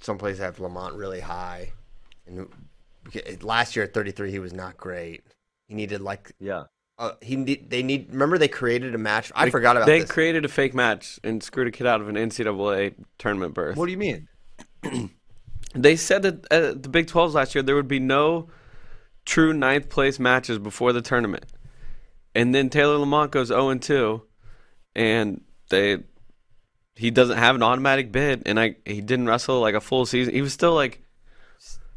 some 0.00 0.16
places 0.16 0.40
have 0.40 0.58
Lamont 0.60 0.94
really 0.94 1.20
high, 1.20 1.72
and 2.26 2.48
last 3.42 3.76
year 3.76 3.84
at 3.84 3.94
33 3.94 4.30
he 4.30 4.38
was 4.38 4.52
not 4.52 4.76
great. 4.76 5.22
He 5.68 5.74
needed 5.74 6.00
like 6.00 6.32
Yeah. 6.38 6.64
uh, 6.98 7.12
he 7.20 7.36
need, 7.36 7.70
they 7.70 7.82
need. 7.82 8.08
Remember 8.12 8.38
they 8.38 8.48
created 8.48 8.94
a 8.94 8.98
match. 8.98 9.32
I 9.34 9.46
They- 9.46 9.50
forgot 9.50 9.76
about 9.76 9.86
They 9.86 10.00
this. 10.00 10.10
created 10.10 10.44
a 10.44 10.48
fake 10.48 10.74
match 10.74 11.18
and 11.24 11.42
screwed 11.42 11.66
a 11.68 11.70
kid 11.70 11.86
out 11.86 12.00
of 12.00 12.08
an 12.08 12.16
NCAA 12.16 12.94
tournament 13.18 13.54
berth. 13.54 13.76
What 13.76 13.86
do 13.86 13.92
you 13.92 13.98
mean? 13.98 14.28
They 15.74 15.96
said 15.96 16.20
that 16.24 16.46
at 16.52 16.82
the 16.82 16.90
Big 16.90 17.06
12s 17.06 17.32
last 17.32 17.54
year 17.54 17.62
there 17.62 17.74
would 17.74 17.88
be 17.88 17.98
no 17.98 18.48
true 19.24 19.54
ninth 19.54 19.88
place 19.88 20.18
matches 20.18 20.58
before 20.58 20.92
the 20.92 21.00
tournament. 21.00 21.46
And 22.34 22.54
then 22.54 22.68
Taylor 22.68 22.98
Lamont 22.98 23.30
goes 23.32 23.48
0 23.48 23.70
and 23.70 23.80
2 23.80 24.22
and 24.94 25.40
they 25.70 25.98
he 26.94 27.10
doesn't 27.10 27.38
have 27.38 27.54
an 27.56 27.62
automatic 27.62 28.12
bid 28.12 28.42
and 28.44 28.60
I 28.60 28.76
he 28.84 29.00
didn't 29.00 29.26
wrestle 29.28 29.60
like 29.62 29.74
a 29.74 29.80
full 29.80 30.04
season. 30.04 30.34
He 30.34 30.42
was 30.42 30.52
still 30.52 30.74
like 30.74 31.02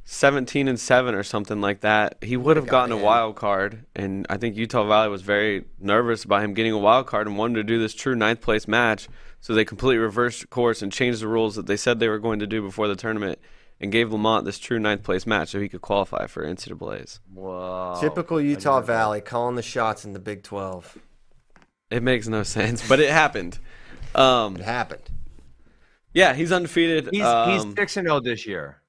17 0.08 0.68
and 0.68 0.80
7 0.80 1.16
or 1.16 1.24
something 1.24 1.60
like 1.62 1.82
that. 1.82 2.18
He 2.22 2.38
would 2.38 2.58
have 2.58 2.68
gotten 2.68 2.92
a 2.92 2.98
wild 2.98 3.36
card 3.36 3.86
and 3.96 4.26
I 4.30 4.38
think 4.38 4.56
Utah 4.56 4.88
Valley 4.88 5.10
was 5.10 5.24
very 5.24 5.66
nervous 5.80 6.24
about 6.24 6.44
him 6.44 6.54
getting 6.54 6.72
a 6.72 6.78
wild 6.78 7.08
card 7.08 7.26
and 7.28 7.38
wanted 7.38 7.56
to 7.56 7.64
do 7.64 7.80
this 7.80 7.96
true 7.96 8.16
ninth 8.16 8.40
place 8.40 8.68
match. 8.68 9.08
So 9.42 9.54
they 9.54 9.66
completely 9.66 9.98
reversed 9.98 10.50
course 10.52 10.82
and 10.82 10.92
changed 10.92 11.22
the 11.22 11.28
rules 11.28 11.56
that 11.56 11.66
they 11.66 11.76
said 11.76 12.00
they 12.00 12.08
were 12.08 12.20
going 12.20 12.40
to 12.40 12.48
do 12.48 12.62
before 12.62 12.88
the 12.88 12.96
tournament 12.96 13.40
and 13.80 13.92
gave 13.92 14.12
Lamont 14.12 14.46
this 14.46 14.60
true 14.60 14.80
ninth 14.80 15.04
place 15.04 15.26
match 15.26 15.50
so 15.50 15.60
he 15.60 15.68
could 15.68 15.82
qualify 15.82 16.28
for 16.28 16.46
NCAA's. 16.46 17.20
Whoa. 17.34 17.98
Typical 18.00 18.40
Utah 18.40 18.82
Valley 18.82 19.22
calling 19.22 19.56
the 19.56 19.62
shots 19.64 20.06
in 20.06 20.14
the 20.14 20.20
Big 20.20 20.44
12. 20.44 20.98
It 21.90 22.04
makes 22.04 22.28
no 22.28 22.44
sense, 22.44 22.88
but 22.88 23.00
it 23.00 23.10
happened. 23.10 23.60
Um, 24.14 24.56
It 24.56 24.62
happened. 24.64 25.10
yeah, 26.14 26.34
he's 26.34 26.52
undefeated. 26.52 27.10
He's 27.12 27.24
um, 27.24 27.50
he's 27.52 27.76
six 27.76 27.98
and 27.98 28.08
zero 28.08 28.20
this 28.22 28.46
year. 28.48 28.82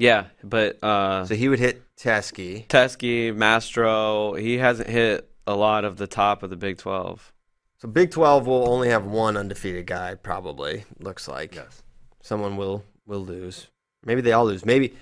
Yeah, 0.00 0.26
but 0.42 0.82
uh, 0.82 1.26
So 1.26 1.34
he 1.34 1.48
would 1.50 1.58
hit 1.58 1.82
Teske. 1.96 2.66
Teske, 2.68 3.34
Mastro, 3.36 4.32
he 4.34 4.56
hasn't 4.56 4.88
hit 4.88 5.30
a 5.46 5.54
lot 5.54 5.84
of 5.84 5.98
the 5.98 6.06
top 6.06 6.42
of 6.42 6.48
the 6.48 6.56
Big 6.56 6.78
12. 6.78 7.32
So 7.78 7.86
Big 7.88 8.10
12 8.10 8.46
will 8.46 8.66
only 8.68 8.88
have 8.88 9.04
one 9.04 9.36
undefeated 9.36 9.86
guy, 9.86 10.14
probably. 10.14 10.84
Looks 10.98 11.28
like 11.28 11.54
Yes. 11.54 11.82
someone 12.22 12.56
will 12.56 12.82
will 13.06 13.24
lose. 13.24 13.66
Maybe 14.04 14.20
they 14.22 14.32
all 14.32 14.46
lose. 14.46 14.64
Maybe 14.64 14.94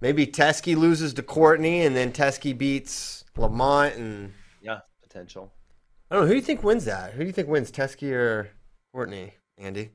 maybe 0.00 0.26
Teske 0.26 0.76
loses 0.76 1.12
to 1.14 1.22
Courtney, 1.22 1.84
and 1.84 1.94
then 1.94 2.10
Teske 2.12 2.56
beats 2.56 3.24
Lamont. 3.36 3.96
And 3.96 4.32
Yeah, 4.62 4.80
potential. 5.02 5.52
I 6.10 6.14
don't 6.14 6.24
know 6.24 6.28
who 6.28 6.34
do 6.34 6.40
you 6.40 6.42
think 6.46 6.62
wins 6.62 6.84
that. 6.86 7.12
Who 7.12 7.20
do 7.20 7.26
you 7.26 7.32
think 7.32 7.48
wins, 7.48 7.70
Teske 7.70 8.10
or 8.12 8.50
Courtney? 8.92 9.34
Andy? 9.58 9.90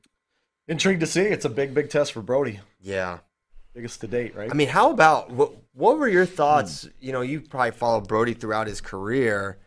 Intrigued 0.67 0.99
to 0.99 1.07
see. 1.07 1.21
It's 1.21 1.45
a 1.45 1.49
big, 1.49 1.73
big 1.73 1.89
test 1.89 2.11
for 2.13 2.21
Brody. 2.21 2.59
Yeah. 2.79 3.19
Biggest 3.77 4.01
to 4.01 4.07
date, 4.07 4.35
right? 4.35 4.49
I 4.49 4.55
mean, 4.55 4.69
how 4.69 4.89
about 4.89 5.29
what? 5.29 5.53
What 5.73 5.99
were 5.99 6.07
your 6.07 6.25
thoughts? 6.25 6.89
You 6.99 7.11
know, 7.11 7.21
you 7.21 7.41
probably 7.41 7.69
followed 7.69 8.07
Brody 8.07 8.33
throughout 8.33 8.65
his 8.65 8.81
career. 8.81 9.59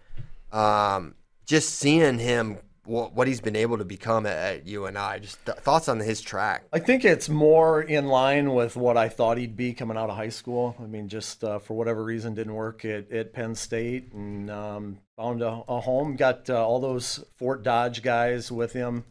Um, 0.50 1.14
just 1.46 1.76
seeing 1.76 2.18
him, 2.18 2.58
what, 2.84 3.14
what 3.14 3.28
he's 3.28 3.40
been 3.40 3.54
able 3.54 3.78
to 3.78 3.84
become 3.84 4.26
at, 4.26 4.36
at 4.36 4.66
UNI. 4.66 5.20
Just 5.20 5.46
th- 5.46 5.58
thoughts 5.58 5.88
on 5.88 6.00
his 6.00 6.20
track. 6.20 6.64
I 6.72 6.80
think 6.80 7.04
it's 7.04 7.28
more 7.28 7.82
in 7.82 8.08
line 8.08 8.52
with 8.52 8.74
what 8.74 8.96
I 8.96 9.08
thought 9.08 9.38
he'd 9.38 9.56
be 9.56 9.74
coming 9.74 9.96
out 9.96 10.11
of 10.11 10.16
high 10.16 10.30
school. 10.30 10.74
I 10.80 10.86
mean, 10.86 11.08
just 11.08 11.44
uh, 11.44 11.61
for 11.61 11.74
whatever 11.74 12.02
reason, 12.02 12.34
didn't 12.34 12.54
work 12.54 12.84
at, 12.84 13.12
at 13.12 13.32
Penn 13.32 13.54
State 13.54 14.12
and 14.12 14.50
um, 14.50 14.98
found 15.16 15.40
a, 15.40 15.62
a 15.68 15.80
home. 15.80 16.16
Got 16.16 16.50
uh, 16.50 16.66
all 16.66 16.80
those 16.80 17.24
Fort 17.36 17.62
Dodge 17.62 18.02
guys 18.02 18.50
with 18.50 18.72
him 18.72 19.04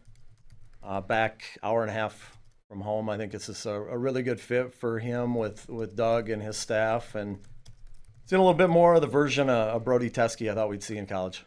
uh, 0.83 0.99
back 0.99 1.57
hour 1.63 1.83
and 1.83 1.89
a 1.89 1.93
half 1.93 2.35
from 2.69 2.81
home. 2.81 3.09
I 3.09 3.17
think 3.17 3.33
it's 3.33 3.65
a, 3.65 3.71
a 3.73 3.97
really 3.97 4.21
good 4.21 4.39
fit 4.39 4.73
for 4.73 4.99
him 4.99 5.33
with, 5.33 5.67
with 5.67 5.95
Doug 5.95 6.29
and 6.29 6.41
his 6.41 6.55
staff. 6.55 7.15
And 7.15 7.39
in 8.31 8.37
a 8.37 8.41
little 8.41 8.53
bit 8.53 8.69
more 8.69 8.93
of 8.93 9.01
the 9.01 9.07
version 9.07 9.49
of, 9.49 9.75
of 9.75 9.83
Brody 9.83 10.09
Teske 10.09 10.49
I 10.49 10.53
thought 10.53 10.69
we'd 10.69 10.83
see 10.83 10.97
in 10.97 11.07
college. 11.07 11.45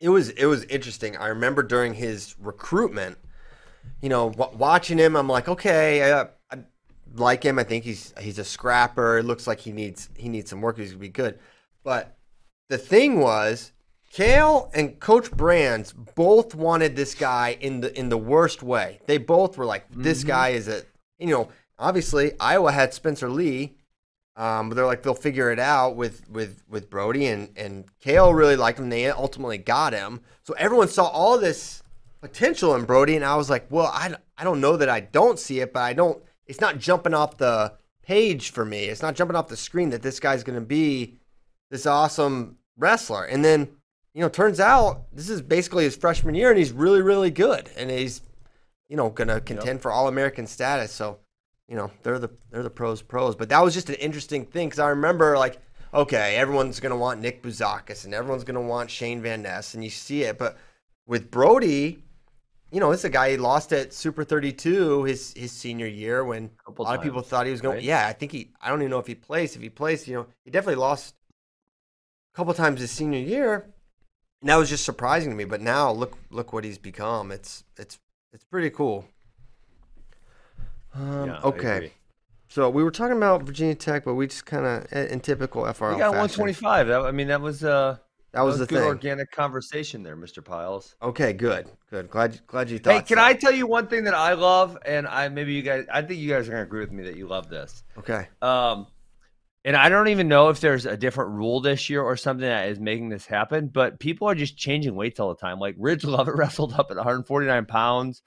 It 0.00 0.08
was 0.08 0.30
it 0.30 0.46
was 0.46 0.64
interesting. 0.64 1.16
I 1.16 1.28
remember 1.28 1.62
during 1.62 1.94
his 1.94 2.34
recruitment, 2.40 3.18
you 4.00 4.08
know, 4.08 4.30
w- 4.30 4.56
watching 4.56 4.98
him, 4.98 5.14
I'm 5.14 5.28
like, 5.28 5.46
okay, 5.46 6.12
I, 6.12 6.22
I 6.50 6.58
like 7.14 7.44
him. 7.44 7.58
I 7.58 7.64
think 7.64 7.84
he's 7.84 8.14
he's 8.18 8.38
a 8.38 8.44
scrapper. 8.44 9.18
It 9.18 9.24
looks 9.24 9.46
like 9.46 9.60
he 9.60 9.72
needs 9.72 10.08
he 10.16 10.30
needs 10.30 10.48
some 10.50 10.62
work. 10.62 10.78
He's 10.78 10.92
gonna 10.92 11.00
be 11.00 11.10
good. 11.10 11.38
But 11.84 12.16
the 12.70 12.78
thing 12.78 13.20
was, 13.20 13.72
Cael 14.12 14.70
and 14.74 14.98
Coach 14.98 15.30
Brands 15.30 15.92
both 15.92 16.54
wanted 16.54 16.96
this 16.96 17.14
guy 17.14 17.56
in 17.60 17.80
the 17.80 17.96
in 17.98 18.08
the 18.08 18.18
worst 18.18 18.62
way. 18.62 19.00
They 19.06 19.18
both 19.18 19.56
were 19.56 19.64
like, 19.64 19.86
this 19.90 20.24
guy 20.24 20.50
is 20.50 20.68
a 20.68 20.82
you 21.18 21.28
know. 21.28 21.48
Obviously, 21.78 22.32
Iowa 22.38 22.72
had 22.72 22.92
Spencer 22.92 23.30
Lee, 23.30 23.74
um, 24.36 24.68
but 24.68 24.74
they're 24.74 24.84
like 24.84 25.02
they'll 25.02 25.14
figure 25.14 25.50
it 25.50 25.58
out 25.58 25.96
with 25.96 26.28
with 26.28 26.62
with 26.68 26.90
Brody 26.90 27.26
and 27.26 27.50
and 27.56 27.84
Cael 28.04 28.36
really 28.36 28.56
liked 28.56 28.78
him. 28.78 28.90
They 28.90 29.08
ultimately 29.08 29.58
got 29.58 29.92
him. 29.92 30.20
So 30.42 30.54
everyone 30.58 30.88
saw 30.88 31.06
all 31.06 31.38
this 31.38 31.82
potential 32.20 32.74
in 32.74 32.84
Brody, 32.84 33.16
and 33.16 33.24
I 33.24 33.36
was 33.36 33.48
like, 33.48 33.66
well, 33.70 33.86
I 33.86 34.14
I 34.36 34.44
don't 34.44 34.60
know 34.60 34.76
that 34.76 34.90
I 34.90 35.00
don't 35.00 35.38
see 35.38 35.60
it, 35.60 35.72
but 35.72 35.80
I 35.80 35.92
don't. 35.92 36.22
It's 36.46 36.60
not 36.60 36.78
jumping 36.78 37.14
off 37.14 37.38
the 37.38 37.74
page 38.02 38.50
for 38.50 38.64
me. 38.64 38.86
It's 38.86 39.02
not 39.02 39.14
jumping 39.14 39.36
off 39.36 39.48
the 39.48 39.56
screen 39.56 39.90
that 39.90 40.02
this 40.02 40.20
guy's 40.20 40.42
going 40.42 40.58
to 40.58 40.66
be 40.66 41.16
this 41.70 41.86
awesome 41.86 42.58
wrestler. 42.76 43.24
And 43.24 43.44
then 43.44 43.68
you 44.14 44.20
know, 44.20 44.28
turns 44.28 44.60
out 44.60 45.04
this 45.12 45.30
is 45.30 45.40
basically 45.42 45.84
his 45.84 45.96
freshman 45.96 46.34
year, 46.34 46.50
and 46.50 46.58
he's 46.58 46.72
really 46.72 47.02
really 47.02 47.30
good, 47.30 47.70
and 47.76 47.90
he's 47.90 48.22
you 48.88 48.96
know 48.96 49.10
going 49.10 49.28
to 49.28 49.40
contend 49.40 49.80
for 49.80 49.90
All 49.92 50.08
American 50.08 50.46
status. 50.46 50.92
So 50.92 51.18
you 51.68 51.76
know 51.76 51.90
they're 52.02 52.18
the 52.18 52.30
they're 52.50 52.62
the 52.62 52.70
pros 52.70 53.00
pros. 53.00 53.36
But 53.36 53.48
that 53.48 53.62
was 53.62 53.72
just 53.72 53.88
an 53.88 53.94
interesting 53.96 54.44
thing 54.44 54.68
because 54.68 54.80
i 54.80 54.88
remember 54.88 55.38
like 55.38 55.58
okay 55.94 56.36
everyone's 56.36 56.80
going 56.80 56.90
to 56.90 56.96
want 56.96 57.20
nick 57.20 57.42
buzakis 57.42 58.04
and 58.04 58.12
everyone's 58.12 58.44
going 58.44 58.56
to 58.56 58.60
want 58.60 58.90
shane 58.90 59.22
van 59.22 59.42
ness 59.42 59.74
and 59.74 59.82
you 59.82 59.90
see 59.90 60.24
it. 60.24 60.36
But 60.36 60.58
with 61.06 61.30
brody 61.30 62.02
you 62.72 62.80
know 62.80 62.90
this 62.90 63.00
is 63.00 63.04
a 63.06 63.10
guy 63.10 63.30
he 63.30 63.36
lost 63.36 63.72
at 63.72 63.92
super 63.92 64.24
32 64.24 65.04
his 65.04 65.32
his 65.34 65.52
senior 65.52 65.86
year 65.86 66.24
when 66.24 66.50
a 66.66 66.82
lot 66.82 66.96
of 66.96 67.02
people 67.02 67.22
thought 67.22 67.46
he 67.46 67.52
was 67.52 67.60
going 67.60 67.76
right? 67.76 67.84
yeah 67.84 68.06
i 68.06 68.12
think 68.12 68.30
he 68.32 68.50
i 68.60 68.68
don't 68.68 68.80
even 68.80 68.90
know 68.90 68.98
if 68.98 69.06
he 69.06 69.14
placed 69.14 69.56
if 69.56 69.62
he 69.62 69.68
placed 69.68 70.06
you 70.06 70.14
know 70.14 70.26
he 70.44 70.50
definitely 70.50 70.76
lost 70.80 71.14
a 72.32 72.36
couple 72.36 72.54
times 72.54 72.80
his 72.80 72.90
senior 72.90 73.18
year 73.18 73.72
and 74.40 74.50
that 74.50 74.56
was 74.56 74.68
just 74.68 74.84
surprising 74.84 75.30
to 75.30 75.36
me 75.36 75.44
but 75.44 75.60
now 75.60 75.90
look 75.90 76.18
look 76.30 76.52
what 76.52 76.64
he's 76.64 76.78
become 76.78 77.30
it's 77.32 77.64
it's 77.76 77.98
it's 78.32 78.44
pretty 78.44 78.70
cool 78.70 79.04
um, 80.94 81.26
Yeah, 81.26 81.40
okay 81.42 81.92
so 82.50 82.68
we 82.68 82.82
were 82.82 82.90
talking 82.90 83.16
about 83.16 83.44
Virginia 83.44 83.76
Tech, 83.76 84.04
but 84.04 84.14
we 84.14 84.26
just 84.26 84.44
kind 84.44 84.66
of, 84.66 84.92
in 84.92 85.20
typical 85.20 85.62
FRL 85.62 85.92
We 85.92 85.98
got 85.98 86.08
125. 86.08 86.88
That, 86.88 87.02
I 87.02 87.12
mean, 87.12 87.28
that 87.28 87.40
was 87.40 87.62
uh, 87.62 87.96
That 88.32 88.40
was 88.40 88.58
the 88.58 88.66
good 88.66 88.80
thing. 88.80 88.88
organic 88.88 89.30
conversation 89.30 90.02
there, 90.02 90.16
Mr. 90.16 90.44
Pyles. 90.44 90.96
Okay, 91.00 91.32
good, 91.32 91.68
good. 91.90 92.10
Glad, 92.10 92.44
glad 92.48 92.68
you 92.68 92.80
thought. 92.80 92.94
Hey, 92.94 93.02
can 93.02 93.18
so. 93.18 93.22
I 93.22 93.34
tell 93.34 93.52
you 93.52 93.68
one 93.68 93.86
thing 93.86 94.02
that 94.02 94.14
I 94.14 94.32
love, 94.32 94.76
and 94.84 95.06
I 95.06 95.28
maybe 95.28 95.52
you 95.52 95.62
guys, 95.62 95.86
I 95.92 96.02
think 96.02 96.18
you 96.18 96.28
guys 96.28 96.48
are 96.48 96.50
gonna 96.50 96.64
agree 96.64 96.80
with 96.80 96.90
me 96.90 97.04
that 97.04 97.16
you 97.16 97.28
love 97.28 97.48
this. 97.48 97.84
Okay. 97.96 98.26
Um, 98.42 98.88
and 99.64 99.76
I 99.76 99.88
don't 99.88 100.08
even 100.08 100.28
know 100.28 100.48
if 100.48 100.60
there's 100.60 100.86
a 100.86 100.96
different 100.96 101.32
rule 101.32 101.60
this 101.60 101.90
year 101.90 102.02
or 102.02 102.16
something 102.16 102.46
that 102.46 102.68
is 102.68 102.80
making 102.80 103.10
this 103.10 103.26
happen, 103.26 103.68
but 103.68 103.98
people 103.98 104.28
are 104.28 104.34
just 104.34 104.56
changing 104.56 104.94
weights 104.94 105.20
all 105.20 105.28
the 105.28 105.40
time. 105.40 105.58
Like 105.58 105.74
Ridge 105.78 106.04
Lovett 106.06 106.34
wrestled 106.34 106.72
up 106.72 106.90
at 106.90 106.96
149 106.96 107.66
pounds. 107.66 108.22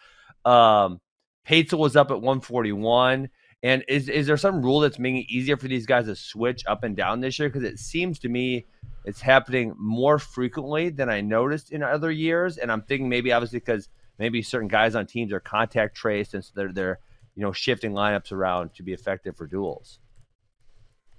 Um, 0.46 1.00
Patel 1.46 1.80
was 1.80 1.96
up 1.96 2.12
at 2.12 2.22
141. 2.22 3.30
And 3.64 3.86
is 3.88 4.10
is 4.10 4.28
there 4.28 4.36
some 4.36 4.62
rule 4.62 4.82
that's 4.82 5.00
making 5.00 5.22
it 5.22 5.30
easier 5.30 5.56
for 5.56 5.70
these 5.70 5.86
guys 5.86 6.06
to 6.06 6.18
switch 6.18 6.66
up 6.68 6.84
and 6.84 6.98
down 6.98 7.22
this 7.22 7.40
year? 7.40 7.48
Because 7.48 7.64
it 7.64 7.80
seems 7.80 8.20
to 8.20 8.30
me 8.30 8.66
it's 9.06 9.22
happening 9.22 9.74
more 9.78 10.20
frequently 10.20 10.90
than 10.90 11.10
I 11.10 11.22
noticed 11.22 11.72
in 11.72 11.82
other 11.82 12.12
years. 12.12 12.58
And 12.58 12.70
I'm 12.70 12.82
thinking 12.82 13.08
maybe 13.08 13.32
obviously 13.32 13.60
because 13.60 13.88
maybe 14.20 14.42
certain 14.42 14.68
guys 14.68 14.96
on 14.96 15.06
teams 15.06 15.32
are 15.32 15.40
contact 15.40 15.96
traced 15.96 16.34
and 16.34 16.44
so 16.44 16.52
they're 16.56 16.74
they're 16.74 17.00
you 17.36 17.42
know 17.42 17.54
shifting 17.54 17.94
lineups 17.94 18.34
around 18.34 18.74
to 18.76 18.84
be 18.84 18.92
effective 18.92 19.38
for 19.38 19.48
duels. 19.48 20.00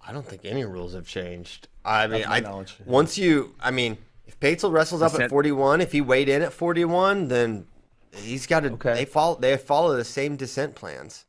I 0.06 0.12
don't 0.12 0.26
think 0.26 0.44
any 0.44 0.64
rules 0.64 0.94
have 0.94 1.06
changed. 1.06 1.68
I 1.84 2.06
mean, 2.06 2.20
Not 2.20 2.24
to 2.24 2.28
my 2.28 2.36
I 2.36 2.40
knowledge. 2.40 2.76
once 2.84 3.18
you, 3.18 3.54
I 3.60 3.70
mean, 3.70 3.96
if 4.26 4.38
Patel 4.40 4.70
wrestles 4.70 5.02
up 5.02 5.14
at 5.14 5.30
41, 5.30 5.80
if 5.80 5.92
he 5.92 6.00
weighed 6.00 6.28
in 6.28 6.42
at 6.42 6.52
41, 6.52 7.28
then 7.28 7.66
he's 8.12 8.46
got 8.46 8.60
to. 8.60 8.72
Okay. 8.72 8.94
They 8.94 9.04
follow. 9.04 9.36
They 9.36 9.56
follow 9.56 9.96
the 9.96 10.04
same 10.04 10.36
descent 10.36 10.74
plans. 10.74 11.24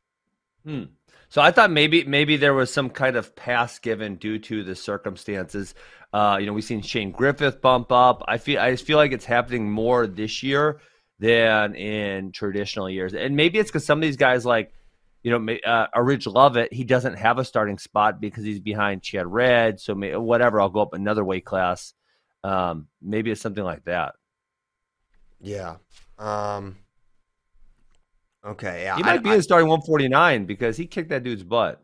Hmm. 0.66 0.84
So 1.30 1.42
I 1.42 1.52
thought 1.52 1.72
maybe 1.72 2.04
maybe 2.06 2.38
there 2.38 2.54
was 2.54 2.72
some 2.72 2.90
kind 2.90 3.16
of 3.16 3.36
pass 3.36 3.80
given 3.80 4.16
due 4.16 4.40
to 4.40 4.64
the 4.64 4.76
circumstances. 4.76 5.74
Uh, 6.14 6.38
you 6.40 6.46
know, 6.46 6.54
we've 6.54 6.64
seen 6.64 6.82
Shane 6.82 7.12
Griffith 7.12 7.62
bump 7.62 7.92
up. 7.92 8.24
I 8.28 8.38
feel 8.38 8.60
I 8.60 8.72
just 8.72 8.86
feel 8.86 8.98
like 8.98 9.12
it's 9.12 9.26
happening 9.26 9.70
more 9.70 10.08
this 10.08 10.44
year 10.44 10.80
than 11.20 11.76
in 11.76 12.32
traditional 12.32 12.90
years. 12.90 13.14
And 13.14 13.36
maybe 13.36 13.60
it's 13.60 13.70
because 13.70 13.86
some 13.86 14.00
of 14.00 14.02
these 14.02 14.18
guys, 14.18 14.46
like, 14.46 14.74
you 15.26 15.32
know, 15.32 15.40
may- 15.40 15.60
uh, 15.62 15.88
a 15.92 16.04
Ridge 16.04 16.28
Lovett, 16.28 16.72
he 16.72 16.84
doesn't 16.84 17.16
have 17.16 17.40
a 17.40 17.44
starting 17.44 17.80
spot 17.80 18.22
because 18.22 18.44
he's 18.44 18.60
behind 18.60 19.02
Chad 19.02 19.26
Red. 19.26 19.80
So 19.80 19.96
may, 19.96 20.16
whatever, 20.16 20.62
I'll 20.62 20.70
go 20.70 20.82
up 20.84 20.94
another 20.94 21.26
weight 21.26 21.44
class. 21.46 21.96
Um, 22.44 22.90
maybe 23.02 23.32
it's 23.32 23.42
something 23.42 23.64
like 23.64 23.84
that. 23.86 24.14
Yeah. 25.42 25.78
Um. 26.20 26.78
Okay. 28.46 28.84
Yeah. 28.84 28.98
He 28.98 29.02
I- 29.04 29.06
might 29.08 29.24
be 29.24 29.32
I- 29.32 29.36
in 29.38 29.42
starting 29.42 29.68
149 29.68 30.46
because 30.46 30.78
he 30.78 30.86
kicked 30.86 31.10
that 31.10 31.24
dude's 31.24 31.44
butt. 31.44 31.82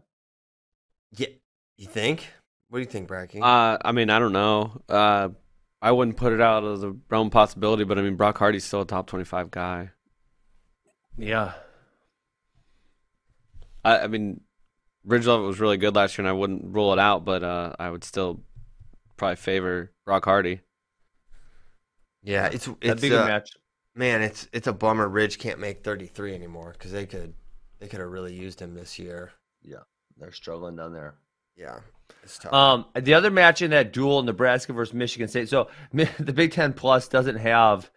yeah. 1.18 1.30
You 1.78 1.88
think? 1.88 2.28
What 2.70 2.78
do 2.78 2.82
you 2.84 2.88
think, 2.90 3.10
Bracky? 3.10 3.42
Uh, 3.42 3.80
I 3.84 3.92
mean, 3.92 4.12
I 4.12 4.20
don't 4.20 4.34
know. 4.34 4.84
Uh, 4.88 5.30
I 5.82 5.92
wouldn't 5.92 6.16
put 6.16 6.32
it 6.32 6.40
out 6.42 6.64
as 6.64 6.84
a 6.84 6.96
realm 7.10 7.32
possibility, 7.32 7.86
but 7.86 7.98
I 7.98 8.04
mean, 8.04 8.18
Brock 8.18 8.38
Hardy's 8.38 8.66
still 8.66 8.82
a 8.82 8.86
top 8.86 9.08
25 9.08 9.50
guy. 9.50 9.90
Yeah. 11.18 11.54
I, 13.84 14.00
I 14.00 14.08
mean, 14.08 14.42
Ridge 15.06 15.26
Lovett 15.28 15.48
was 15.48 15.60
really 15.60 15.78
good 15.78 15.96
last 15.96 16.18
year, 16.18 16.24
and 16.26 16.30
I 16.30 16.38
wouldn't 16.38 16.74
rule 16.76 16.94
it 16.94 17.00
out, 17.00 17.26
but 17.26 17.44
uh, 17.44 17.74
I 17.80 17.90
would 17.90 18.04
still 18.04 18.42
probably 19.18 19.36
favor 19.38 19.92
Rock 20.06 20.26
Hardy. 20.26 20.62
yeah. 22.24 22.48
It's 22.52 22.68
That'd 22.82 22.82
it's 22.82 23.02
be 23.02 23.08
a 23.08 23.10
good 23.10 23.22
uh, 23.22 23.26
match. 23.26 23.50
man. 23.96 24.22
It's 24.22 24.48
it's 24.54 24.68
a 24.68 24.74
bummer. 24.74 25.08
Ridge 25.08 25.40
can't 25.40 25.60
make 25.60 25.84
33 25.84 26.34
anymore 26.36 26.72
because 26.74 26.92
they 26.92 27.06
could 27.06 27.34
they 27.80 27.88
could 27.88 28.00
have 28.00 28.10
really 28.10 28.34
used 28.34 28.60
him 28.62 28.74
this 28.76 29.00
year. 29.00 29.32
Yeah, 29.64 29.84
they're 30.18 30.32
struggling 30.32 30.76
down 30.76 30.94
there. 30.94 31.16
Yeah. 31.56 31.80
It's 32.24 32.38
tough. 32.38 32.54
Um, 32.54 32.86
the 33.00 33.14
other 33.16 33.32
match 33.32 33.62
in 33.62 33.72
that 33.72 33.94
duel, 33.94 34.22
Nebraska 34.24 34.74
versus 34.74 34.94
Michigan 34.94 35.28
State. 35.28 35.50
So 35.50 35.70
the 35.94 36.34
Big 36.34 36.52
Ten 36.52 36.74
Plus 36.74 37.08
doesn't 37.08 37.38
have 37.38 37.90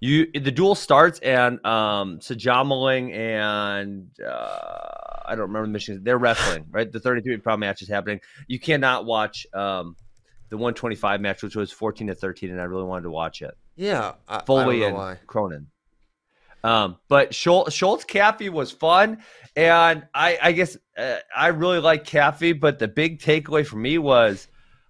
you. 0.00 0.30
The 0.32 0.50
duel 0.50 0.74
starts 0.74 1.18
and 1.20 1.64
um, 1.64 2.18
Sajamaling 2.18 3.12
and 3.14 4.08
uh, 4.20 4.88
I 5.26 5.30
don't 5.30 5.48
remember 5.48 5.66
the 5.66 5.72
Michigan. 5.72 6.02
They're 6.02 6.18
wrestling, 6.18 6.66
right? 6.70 6.90
The 6.90 7.00
33 7.00 7.38
pound 7.38 7.60
match 7.60 7.82
is 7.82 7.88
happening. 7.88 8.20
You 8.46 8.58
cannot 8.58 9.04
watch 9.04 9.46
um, 9.52 9.96
the 10.48 10.56
125 10.56 11.20
match, 11.20 11.42
which 11.42 11.56
was 11.56 11.70
14 11.70 12.06
to 12.08 12.14
13, 12.14 12.50
and 12.50 12.60
I 12.60 12.64
really 12.64 12.84
wanted 12.84 13.02
to 13.02 13.10
watch 13.10 13.42
it. 13.42 13.56
yeah. 13.76 14.14
I, 14.26 14.36
I 14.36 14.44
Foley 14.44 14.80
know 14.80 14.86
and 14.86 14.96
why. 14.96 15.18
Cronin. 15.26 15.66
Um, 16.64 16.96
but 17.08 17.34
Schultz, 17.34 17.72
Schultz 17.72 18.04
Caffey 18.04 18.50
was 18.50 18.72
fun, 18.72 19.18
and 19.54 20.06
I, 20.14 20.38
I 20.42 20.52
guess 20.52 20.76
uh, 20.96 21.16
I 21.34 21.48
really 21.48 21.78
like 21.78 22.04
Caffey. 22.04 22.58
But 22.58 22.78
the 22.78 22.88
big 22.88 23.20
takeaway 23.20 23.64
for 23.64 23.76
me 23.76 23.98
was 23.98 24.48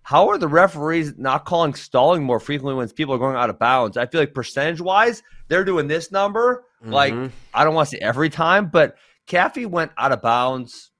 how 0.09 0.27
are 0.31 0.39
the 0.39 0.49
referees 0.49 1.19
not 1.19 1.45
calling 1.45 1.75
stalling 1.75 2.23
more 2.23 2.41
frequently 2.41 2.73
when 2.75 2.89
people 2.89 3.15
are 3.15 3.19
going 3.19 3.37
out 3.37 3.51
of 3.51 3.59
bounds? 3.59 3.99
I 3.99 4.07
feel 4.07 4.23
like 4.23 4.33
percentage 4.33 4.81
wise, 4.81 5.23
they're 5.49 5.67
doing 5.67 5.87
this 5.87 6.11
number. 6.11 6.65
Like 6.83 7.13
Mhm. 7.13 7.31
I 7.53 7.63
don't 7.63 7.75
want 7.75 7.91
to 7.91 7.97
say 7.97 8.01
every 8.01 8.31
time, 8.31 8.69
but 8.69 8.97
Caffey 9.27 9.67
went 9.67 9.93
out 9.99 10.11
of 10.11 10.23
bounds 10.23 10.93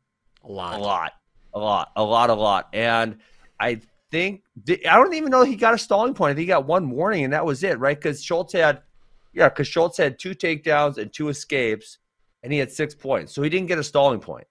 a 0.45 0.53
lot. 0.53 0.75
a 0.75 0.79
lot, 0.79 1.13
a 1.55 1.59
lot, 1.59 1.91
a 1.97 2.05
lot, 2.05 2.29
a 2.29 2.35
lot. 2.35 2.69
And 2.75 3.17
I 3.59 3.81
think 4.11 4.43
I 4.69 4.97
don't 4.97 5.15
even 5.15 5.31
know 5.31 5.43
he 5.43 5.57
got 5.57 5.73
a 5.73 5.79
stalling 5.79 6.13
point. 6.13 6.33
I 6.33 6.35
think 6.35 6.41
he 6.41 6.47
got 6.49 6.67
one 6.67 6.91
warning, 6.91 7.25
and 7.25 7.33
that 7.33 7.47
was 7.47 7.63
it, 7.63 7.79
right? 7.79 7.97
Because 7.97 8.23
Schultz 8.23 8.53
had, 8.53 8.83
yeah, 9.33 9.49
because 9.49 9.69
Schultz 9.69 9.97
had 9.97 10.19
two 10.19 10.35
takedowns 10.35 10.99
and 10.99 11.11
two 11.11 11.31
escapes, 11.31 11.97
and 12.43 12.53
he 12.53 12.59
had 12.59 12.71
six 12.71 12.95
points, 12.95 13.33
so 13.33 13.41
he 13.41 13.49
didn't 13.49 13.69
get 13.69 13.79
a 13.79 13.85
stalling 13.85 14.21
point. 14.21 14.47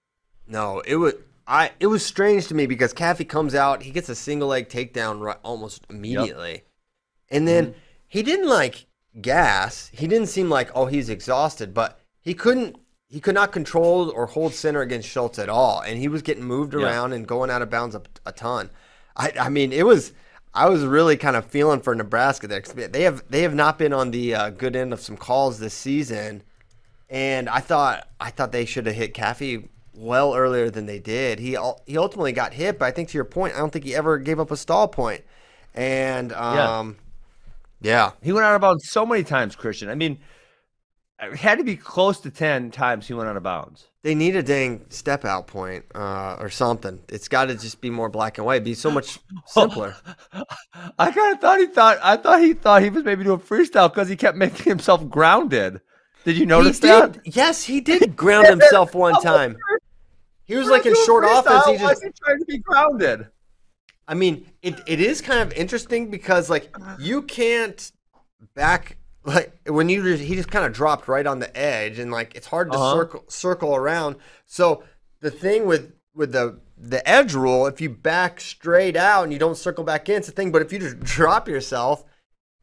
No, 0.48 0.80
it 0.80 0.96
was 0.96 1.14
I. 1.48 1.72
It 1.80 1.86
was 1.86 2.04
strange 2.04 2.46
to 2.48 2.54
me 2.54 2.66
because 2.66 2.92
Caffey 2.92 3.26
comes 3.28 3.54
out, 3.54 3.82
he 3.82 3.90
gets 3.90 4.08
a 4.08 4.14
single 4.14 4.48
leg 4.48 4.68
takedown 4.68 5.20
right, 5.20 5.38
almost 5.42 5.84
immediately, 5.90 6.62
and 7.30 7.48
then 7.48 7.68
Mm-hmm. 7.68 7.78
he 8.06 8.22
didn't 8.22 8.48
like 8.48 8.86
gas. 9.20 9.90
He 9.92 10.06
didn't 10.06 10.28
seem 10.28 10.48
like 10.50 10.70
oh 10.74 10.86
he's 10.86 11.08
exhausted, 11.08 11.72
but 11.74 11.98
he 12.20 12.34
couldn't. 12.34 12.76
He 13.08 13.20
could 13.20 13.34
not 13.34 13.52
control 13.52 14.10
or 14.10 14.26
hold 14.26 14.52
center 14.52 14.82
against 14.82 15.08
Schultz 15.08 15.38
at 15.38 15.48
all, 15.48 15.80
and 15.80 15.98
he 15.98 16.08
was 16.08 16.20
getting 16.22 16.44
moved 16.44 16.74
Yeah. 16.74 16.80
around 16.80 17.14
and 17.14 17.26
going 17.26 17.50
out 17.50 17.62
of 17.62 17.70
bounds 17.70 17.94
a, 17.94 18.02
a 18.26 18.32
ton. 18.32 18.68
I, 19.16 19.32
I 19.40 19.48
mean, 19.48 19.72
it 19.72 19.86
was. 19.86 20.12
I 20.54 20.68
was 20.68 20.84
really 20.84 21.16
kind 21.16 21.36
of 21.36 21.44
feeling 21.46 21.80
for 21.80 21.94
Nebraska 21.94 22.46
there 22.48 22.60
'cause 22.60 22.74
they 22.74 23.02
have 23.02 23.22
they 23.30 23.42
have 23.42 23.54
not 23.54 23.78
been 23.78 23.92
on 23.92 24.10
the 24.10 24.34
uh, 24.34 24.50
good 24.50 24.76
end 24.76 24.92
of 24.92 25.00
some 25.00 25.16
calls 25.16 25.58
this 25.58 25.74
season, 25.74 26.42
and 27.08 27.48
I 27.48 27.60
thought 27.60 28.08
I 28.20 28.30
thought 28.30 28.52
they 28.52 28.64
should 28.64 28.86
have 28.86 28.94
hit 28.96 29.14
Caffey 29.14 29.68
well 29.98 30.34
earlier 30.34 30.70
than 30.70 30.86
they 30.86 30.98
did. 30.98 31.38
He 31.38 31.56
he 31.86 31.98
ultimately 31.98 32.32
got 32.32 32.52
hit, 32.54 32.78
but 32.78 32.86
I 32.86 32.90
think 32.90 33.08
to 33.10 33.18
your 33.18 33.24
point, 33.24 33.54
I 33.54 33.58
don't 33.58 33.70
think 33.72 33.84
he 33.84 33.94
ever 33.94 34.18
gave 34.18 34.38
up 34.40 34.50
a 34.50 34.56
stall 34.56 34.88
point. 34.88 35.24
And 35.74 36.32
um, 36.32 36.96
yeah, 37.80 38.12
He 38.22 38.32
went 38.32 38.44
out 38.44 38.54
of 38.54 38.60
bounds 38.60 38.88
so 38.88 39.04
many 39.06 39.22
times, 39.24 39.54
Christian. 39.54 39.88
I 39.88 39.94
mean, 39.94 40.18
it 41.20 41.36
had 41.36 41.58
to 41.58 41.64
be 41.64 41.76
close 41.76 42.20
to 42.20 42.30
ten 42.30 42.70
times 42.70 43.06
he 43.06 43.14
went 43.14 43.28
out 43.28 43.36
of 43.36 43.42
bounds. 43.42 43.86
they 44.02 44.14
need 44.14 44.34
a 44.36 44.42
dang 44.42 44.86
step 44.88 45.24
out 45.24 45.46
point 45.46 45.84
uh, 45.94 46.36
or 46.40 46.48
something. 46.50 47.00
It's 47.08 47.28
got 47.28 47.46
to 47.46 47.54
just 47.54 47.80
be 47.80 47.90
more 47.90 48.08
black 48.08 48.38
and 48.38 48.46
white. 48.46 48.64
Be 48.64 48.74
so 48.74 48.90
much 48.90 49.18
simpler. 49.46 49.94
I 50.98 51.10
kind 51.10 51.34
of 51.34 51.40
thought 51.40 51.58
he 51.58 51.66
thought 51.66 51.98
I 52.02 52.16
thought 52.16 52.40
he 52.40 52.54
thought 52.54 52.82
he 52.82 52.90
was 52.90 53.04
maybe 53.04 53.24
doing 53.24 53.40
freestyle 53.40 53.92
because 53.92 54.08
he 54.08 54.16
kept 54.16 54.36
making 54.36 54.64
himself 54.70 55.08
grounded. 55.08 55.80
Did 56.24 56.36
you 56.36 56.46
notice 56.46 56.80
he 56.80 56.88
that? 56.88 57.18
Yes, 57.24 57.64
he 57.64 57.80
did 57.80 58.16
ground 58.16 58.46
himself 58.48 58.94
one 58.94 59.14
time. 59.22 59.56
He 60.48 60.56
was 60.56 60.68
like 60.68 60.86
in 60.86 60.94
short 61.06 61.24
offense. 61.24 61.66
He 61.66 61.76
just 61.78 62.02
he 62.02 62.10
trying 62.24 62.38
to 62.40 62.44
be 62.46 62.58
grounded. 62.58 63.28
I 64.08 64.14
mean, 64.14 64.50
it, 64.62 64.80
it 64.86 65.00
is 65.00 65.20
kind 65.20 65.40
of 65.40 65.52
interesting 65.52 66.10
because 66.10 66.48
like 66.50 66.74
you 66.98 67.22
can't 67.22 67.92
back 68.54 68.96
like 69.24 69.52
when 69.68 69.88
you 69.90 70.02
just, 70.02 70.22
he 70.22 70.34
just 70.34 70.50
kind 70.50 70.64
of 70.64 70.72
dropped 70.72 71.06
right 71.06 71.26
on 71.26 71.38
the 71.38 71.54
edge 71.56 71.98
and 71.98 72.10
like 72.10 72.34
it's 72.34 72.46
hard 72.46 72.72
to 72.72 72.78
Uh-huh. 72.78 72.94
circle 72.96 73.24
circle 73.28 73.76
around. 73.76 74.16
So 74.46 74.82
the 75.20 75.30
thing 75.30 75.66
with 75.66 75.92
with 76.14 76.32
the 76.32 76.58
the 76.78 77.06
edge 77.08 77.34
rule, 77.34 77.66
if 77.66 77.80
you 77.80 77.90
back 77.90 78.40
straight 78.40 78.96
out 78.96 79.24
and 79.24 79.32
you 79.32 79.38
don't 79.38 79.56
circle 79.56 79.84
back 79.84 80.08
in, 80.08 80.16
it's 80.16 80.28
a 80.28 80.32
thing. 80.32 80.50
But 80.50 80.62
if 80.62 80.72
you 80.72 80.78
just 80.78 81.00
drop 81.00 81.46
yourself, 81.48 82.04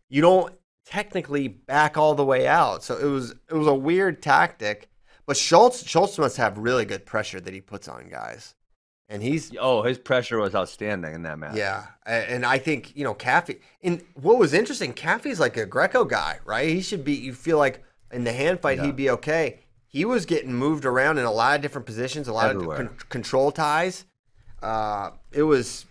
you 0.10 0.22
don't 0.22 0.54
technically 0.86 1.48
back 1.48 1.98
all 1.98 2.16
the 2.16 2.26
way 2.26 2.48
out. 2.48 2.84
So 2.84 2.98
it 2.98 3.06
was 3.06 3.32
it 3.50 3.54
was 3.54 3.68
a 3.68 3.74
weird 3.76 4.24
tactic. 4.24 4.90
But 5.26 5.38
Schultz 5.38 5.88
Schultz 5.88 6.18
must 6.18 6.38
have 6.38 6.58
really 6.58 6.86
good 6.86 7.06
pressure 7.06 7.40
that 7.42 7.54
he 7.54 7.62
puts 7.62 7.88
on 7.88 8.10
guys, 8.10 8.54
and 9.10 9.24
he's 9.24 9.52
Oh, 9.60 9.82
his 9.84 9.98
pressure 9.98 10.38
was 10.40 10.54
outstanding 10.54 11.14
in 11.16 11.24
that 11.24 11.40
match. 11.40 11.56
yeah, 11.56 11.86
and 12.06 12.46
I 12.46 12.58
think 12.60 12.96
you 12.96 13.04
know 13.04 13.16
Caffey. 13.16 13.60
And 13.84 14.04
what 14.14 14.38
was 14.38 14.54
interesting, 14.54 14.94
Caffey's 14.94 15.40
like 15.40 15.58
a 15.58 15.66
Greco 15.66 16.06
guy, 16.06 16.40
right? 16.46 16.68
He 16.70 16.82
should 16.82 17.04
be. 17.04 17.14
You 17.14 17.34
feel 17.34 17.58
like 17.58 17.84
in 18.12 18.24
the 18.24 18.34
hand 18.34 18.60
fight 18.60 18.78
Yeah. 18.78 18.86
he'd 18.86 18.96
be 18.96 19.10
okay. 19.12 19.60
He 19.88 20.06
was 20.06 20.26
getting 20.26 20.54
moved 20.54 20.86
around 20.86 21.18
in 21.18 21.26
a 21.26 21.32
lot 21.32 21.56
of 21.56 21.62
different 21.62 21.88
positions, 21.88 22.28
a 22.28 22.34
lot 22.34 22.50
Everywhere. 22.50 22.82
of 22.82 22.88
con- 22.98 22.98
control 23.10 23.52
ties. 23.52 24.06
Uh, 24.62 25.12
it 25.32 25.44
was 25.44 25.86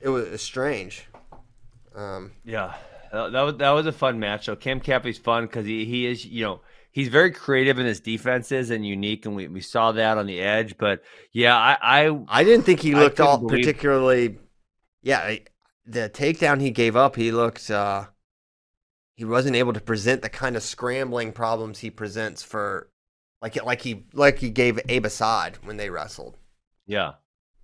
it 0.00 0.08
was 0.08 0.40
strange. 0.40 1.04
Um, 1.94 2.32
Yeah, 2.44 2.74
that, 3.12 3.32
was 3.32 3.56
that 3.56 3.70
was 3.70 3.86
a 3.86 3.92
fun 3.92 4.18
match. 4.20 4.46
So 4.46 4.56
Cam 4.56 4.80
Caffey's 4.80 5.18
fun 5.18 5.46
because 5.46 5.66
he 5.66 5.84
he 5.84 6.06
is 6.06 6.24
you 6.24 6.44
know 6.44 6.60
he's 6.92 7.08
very 7.08 7.30
creative 7.30 7.78
in 7.78 7.86
his 7.86 8.00
defenses 8.00 8.70
and 8.70 8.86
unique, 8.86 9.26
and 9.26 9.34
we, 9.36 9.48
we 9.48 9.60
saw 9.60 9.92
that 9.92 10.18
on 10.18 10.26
the 10.26 10.40
edge. 10.40 10.76
But 10.78 11.02
yeah, 11.32 11.56
I, 11.56 11.76
I 12.08 12.20
I 12.28 12.44
didn't 12.44 12.64
think 12.64 12.80
he 12.80 12.94
looked 12.94 13.20
all 13.20 13.38
believe- 13.38 13.64
particularly. 13.64 14.38
Yeah, 15.02 15.18
I- 15.20 15.44
the 15.86 16.08
takedown 16.10 16.60
he 16.60 16.70
gave 16.70 16.94
up, 16.96 17.16
he 17.16 17.32
looked. 17.32 17.70
Uh, 17.70 18.06
he 19.14 19.24
wasn't 19.24 19.56
able 19.56 19.72
to 19.72 19.80
present 19.80 20.22
the 20.22 20.28
kind 20.28 20.56
of 20.56 20.62
scrambling 20.62 21.32
problems 21.32 21.80
he 21.80 21.90
presents 21.90 22.42
for, 22.42 22.88
like 23.42 23.62
like 23.64 23.82
he 23.82 24.04
like 24.12 24.38
he 24.38 24.50
gave 24.50 24.78
Abe 24.88 25.04
Assad 25.06 25.58
when 25.64 25.76
they 25.78 25.90
wrestled. 25.90 26.36
yeah 26.86 27.12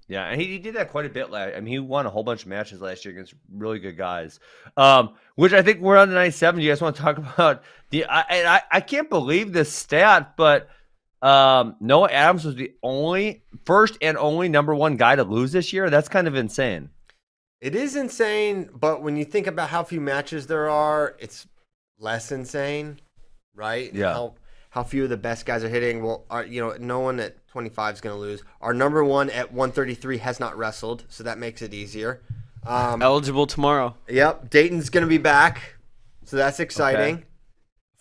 yeah, 0.08 0.26
and 0.26 0.40
he, 0.40 0.46
he 0.46 0.58
did 0.58 0.76
that 0.76 0.90
quite 0.90 1.04
a 1.04 1.08
bit. 1.08 1.30
Last, 1.30 1.56
I 1.56 1.60
mean, 1.60 1.72
he 1.72 1.78
won 1.78 2.06
a 2.06 2.10
whole 2.10 2.22
bunch 2.22 2.42
of 2.42 2.48
matches 2.48 2.80
last 2.80 3.04
year 3.04 3.12
against 3.12 3.34
really 3.52 3.78
good 3.78 3.96
guys. 3.96 4.38
Um, 4.76 5.14
which 5.34 5.52
I 5.52 5.62
think 5.62 5.80
we're 5.80 5.96
on 5.96 6.08
the 6.08 6.14
97. 6.14 6.60
You 6.60 6.70
guys 6.70 6.80
want 6.80 6.96
to 6.96 7.02
talk 7.02 7.18
about 7.36 7.62
the? 7.90 8.04
I 8.04 8.20
and 8.20 8.48
I, 8.48 8.62
I 8.70 8.80
can't 8.80 9.10
believe 9.10 9.52
this 9.52 9.72
stat, 9.72 10.34
but 10.36 10.68
um, 11.22 11.76
Noah 11.80 12.10
Adams 12.10 12.44
was 12.44 12.54
the 12.54 12.72
only 12.82 13.42
first 13.64 13.98
and 14.00 14.16
only 14.16 14.48
number 14.48 14.74
one 14.74 14.96
guy 14.96 15.16
to 15.16 15.24
lose 15.24 15.50
this 15.50 15.72
year. 15.72 15.90
That's 15.90 16.08
kind 16.08 16.28
of 16.28 16.36
insane. 16.36 16.90
It 17.60 17.74
is 17.74 17.96
insane, 17.96 18.68
but 18.72 19.02
when 19.02 19.16
you 19.16 19.24
think 19.24 19.46
about 19.46 19.70
how 19.70 19.82
few 19.82 20.00
matches 20.00 20.46
there 20.46 20.68
are, 20.68 21.16
it's 21.18 21.46
less 21.98 22.30
insane, 22.30 23.00
right? 23.54 23.92
Yeah. 23.92 24.12
How, 24.12 24.34
how 24.76 24.82
few 24.82 25.04
of 25.04 25.08
the 25.08 25.16
best 25.16 25.46
guys 25.46 25.64
are 25.64 25.70
hitting. 25.70 26.04
Well, 26.04 26.26
are, 26.28 26.44
you 26.44 26.60
know, 26.60 26.76
no 26.78 27.00
one 27.00 27.18
at 27.18 27.48
25 27.48 27.94
is 27.94 28.00
going 28.02 28.14
to 28.14 28.20
lose. 28.20 28.42
Our 28.60 28.74
number 28.74 29.02
one 29.02 29.30
at 29.30 29.50
133 29.50 30.18
has 30.18 30.38
not 30.38 30.54
wrestled, 30.58 31.04
so 31.08 31.24
that 31.24 31.38
makes 31.38 31.62
it 31.62 31.72
easier. 31.72 32.20
Um, 32.66 33.00
Eligible 33.00 33.46
tomorrow. 33.46 33.96
Yep, 34.06 34.50
Daton's 34.50 34.90
going 34.90 35.00
to 35.00 35.08
be 35.08 35.16
back, 35.16 35.76
so 36.24 36.36
that's 36.36 36.60
exciting. 36.60 37.24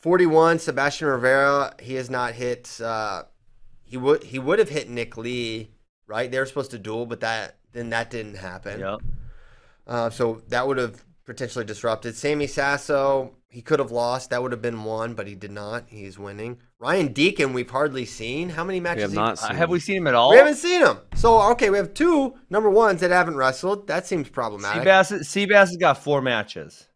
41, 0.02 0.60
Sebastian 0.60 1.08
Rivera. 1.08 1.74
He 1.82 1.94
has 1.94 2.10
not 2.10 2.34
hit. 2.34 2.82
Uh, 2.82 3.24
he 3.86 3.96
would 3.96 4.24
he 4.24 4.38
would 4.38 4.60
have 4.60 4.68
hit 4.68 4.90
Nick 4.90 5.16
Lee, 5.16 5.72
right? 6.08 6.30
They 6.30 6.40
were 6.40 6.46
supposed 6.46 6.72
to 6.72 6.78
duel, 6.78 7.06
but 7.06 7.22
that 7.22 7.56
then 7.72 7.92
that 7.92 8.10
didn't 8.10 8.36
happen. 8.36 8.82
Yep. 8.82 9.00
Uh, 9.88 10.10
so 10.10 10.42
that 10.50 10.68
would 10.68 10.78
have 10.78 11.06
potentially 11.26 11.64
disrupted. 11.64 12.18
Sammy 12.18 12.48
Sasso, 12.48 13.32
he 13.56 13.62
could 13.62 13.80
have 13.80 13.89
lost. 13.89 14.32
That 14.32 14.43
would 14.43 14.51
have 14.51 14.62
been 14.62 14.84
one, 14.84 15.14
but 15.14 15.28
he 15.28 15.34
did 15.34 15.51
not. 15.51 15.86
He's 15.88 16.20
winning. 16.20 16.58
Ryan 16.78 17.14
Deakin, 17.14 17.53
we've 17.53 17.70
hardly 17.70 18.03
seen. 18.06 18.49
How 18.49 18.66
many 18.66 18.82
matches? 18.82 18.97
We 18.97 19.01
have 19.03 19.12
he- 19.12 19.16
not 19.16 19.32
Uh, 19.39 19.47
seen. 19.47 19.56
have 19.56 19.70
we 19.70 19.80
seen 19.80 19.95
him 19.97 20.08
at 20.08 20.14
all? 20.14 20.32
We 20.32 20.36
haven't 20.36 20.56
seen 20.56 20.82
him. 20.82 20.97
So 21.16 21.41
okay, 21.53 21.70
we 21.70 21.78
have 21.78 21.93
two 21.93 22.34
number 22.49 22.70
ones 22.70 22.99
that 22.99 23.12
haven't 23.12 23.38
wrestled. 23.38 23.88
That 23.88 24.06
seems 24.06 24.28
problematic. 24.28 24.84
Seabass, 24.84 25.12
Seabass 25.22 25.68
has 25.70 25.78
got 25.78 26.03
four 26.03 26.22
matches. 26.22 26.89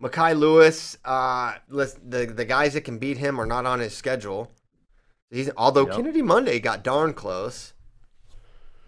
Mekhi 0.00 0.38
Lewis, 0.38 0.96
uh, 1.04 1.54
the 1.68 2.26
the 2.26 2.44
guys 2.44 2.74
that 2.74 2.82
can 2.82 2.98
beat 2.98 3.18
him 3.18 3.40
are 3.40 3.46
not 3.46 3.66
on 3.66 3.80
his 3.80 3.96
schedule. 3.96 4.52
He's 5.30 5.50
although 5.56 5.86
Yep. 5.86 5.96
Kennedy 5.96 6.22
Monday 6.22 6.60
got 6.60 6.84
darn 6.84 7.12
close. 7.12 7.72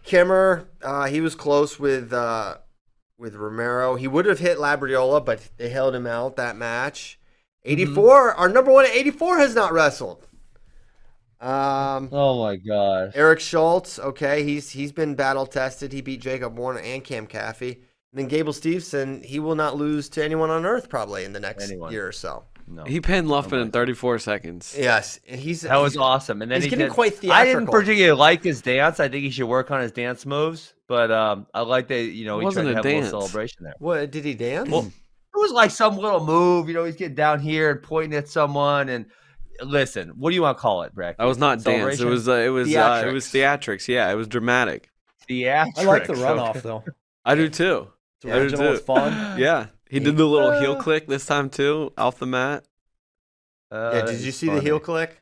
Kimmer, 0.05 0.69
uh, 0.83 1.07
he 1.07 1.21
was 1.21 1.35
close 1.35 1.81
with 1.81 2.13
uh, 2.13 2.59
with 3.19 3.35
Romero. 3.35 3.97
He 3.97 4.07
would 4.09 4.27
have 4.27 4.39
hit 4.39 4.59
Labriola, 4.59 5.25
but 5.25 5.49
they 5.57 5.69
held 5.69 5.95
him 5.95 6.07
out 6.07 6.37
that 6.37 6.57
match. 6.57 7.19
Eighty 7.65 7.85
our 7.97 8.49
number 8.49 8.71
one 8.73 8.85
at 8.85 8.93
eighty 8.93 9.11
four 9.11 9.39
has 9.39 9.55
not 9.55 9.73
wrestled. 9.73 10.27
Um, 11.41 12.09
Oh 12.13 12.43
my 12.45 12.57
gosh. 12.57 13.13
Eric 13.15 13.41
Schultz, 13.41 13.99
okay, 13.99 14.43
he's 14.43 14.71
he's 14.71 14.93
been 14.93 15.15
battle 15.15 15.47
tested. 15.47 15.93
He 15.93 16.01
beat 16.01 16.21
Jacob 16.21 16.57
Warner 16.59 16.81
and 16.81 17.05
Cam 17.05 17.27
Caffey. 17.27 17.75
And 18.13 18.21
then 18.23 18.29
Gable 18.29 18.53
Steveson, 18.53 19.23
he 19.25 19.39
will 19.41 19.57
not 19.57 19.77
lose 19.77 20.09
to 20.11 20.25
anyone 20.25 20.49
on 20.49 20.65
earth 20.65 20.89
probably 20.89 21.25
in 21.25 21.33
the 21.33 21.41
next 21.41 21.65
Anyone. 21.69 21.93
year 21.93 22.07
or 22.07 22.13
so. 22.13 22.45
No. 22.69 22.85
He 22.85 23.01
pinned 23.01 23.29
Luffman 23.29 23.63
in 23.63 23.71
34 23.71 24.19
seconds. 24.19 24.75
Yes, 24.79 25.21
he's 25.25 25.61
That 25.63 25.77
was 25.77 25.93
he's- 25.93 26.03
awesome. 26.03 26.41
And 26.43 26.51
then 26.51 26.57
he's 26.57 26.65
he 26.65 26.71
getting 26.71 26.87
did, 26.87 26.93
quite 26.95 27.15
theatrical. 27.15 27.33
I 27.33 27.45
didn't 27.45 27.67
particularly 27.71 28.19
like 28.19 28.43
his 28.43 28.63
dance. 28.63 28.99
I 28.99 29.09
think 29.09 29.23
he 29.25 29.31
should 29.31 29.47
work 29.47 29.71
on 29.71 29.81
his 29.83 29.93
dance 29.93 30.25
moves. 30.25 30.73
But 30.89 31.11
um, 31.11 31.47
I 31.53 31.63
like 31.63 31.89
that, 31.89 32.01
you 32.01 32.25
know, 32.25 32.37
It 32.39 32.43
he 32.43 32.45
wasn't 32.45 32.67
tried 32.67 32.83
to 32.83 32.89
a 32.89 32.93
have 32.93 33.03
a 33.03 33.05
little 33.05 33.21
celebration 33.21 33.65
there. 33.65 33.75
What 33.79 34.11
did 34.11 34.25
he 34.25 34.35
dance? 34.35 34.69
Well, 34.69 34.87
It 34.87 35.39
was 35.39 35.51
like 35.51 35.71
some 35.71 35.97
little 35.97 36.25
move, 36.25 36.69
you 36.69 36.75
know, 36.75 36.85
he's 36.85 36.97
getting 36.97 37.17
down 37.17 37.41
here 37.41 37.71
and 37.71 37.83
pointing 37.83 38.17
at 38.17 38.29
someone. 38.29 38.89
And 38.89 39.07
listen, 39.61 40.11
what 40.11 40.31
do 40.31 40.37
you 40.37 40.43
want 40.43 40.57
to 40.57 40.61
call 40.61 40.83
it, 40.83 40.95
Breck? 40.95 41.17
I 41.19 41.27
was 41.27 41.39
not 41.39 41.63
dance. 41.63 42.01
It 42.01 42.07
was 42.07 42.29
uh, 42.29 42.35
it 42.35 42.49
was 42.49 42.75
uh, 42.75 43.05
it 43.07 43.13
was 43.13 43.27
theatrics. 43.27 43.89
Yeah, 43.89 44.11
it 44.11 44.15
was 44.15 44.29
dramatic. 44.29 44.91
theatrics. 45.29 45.79
I 45.79 45.85
like 45.85 46.07
the 46.07 46.13
okay. 46.13 46.23
runoff 46.23 46.63
though. 46.63 46.85
I 47.25 47.35
do 47.35 47.49
too. 47.49 47.89
It's 48.23 48.33
I 48.33 48.37
do 48.37 48.43
original, 48.43 48.73
it's 48.73 48.81
too. 48.81 48.87
fun. 48.87 49.39
Yeah, 49.41 49.67
he 49.91 50.01
did 50.01 50.17
the 50.17 50.25
little 50.25 50.59
heel 50.59 50.77
click 50.81 51.07
this 51.07 51.27
time 51.27 51.51
too, 51.51 51.93
off 51.99 52.19
the 52.19 52.27
mat. 52.27 52.65
Uh, 53.71 53.91
yeah, 53.95 54.07
did 54.07 54.21
you 54.21 54.33
see 54.33 54.49
the 54.49 54.61
heel 54.61 54.79
click? 54.79 55.21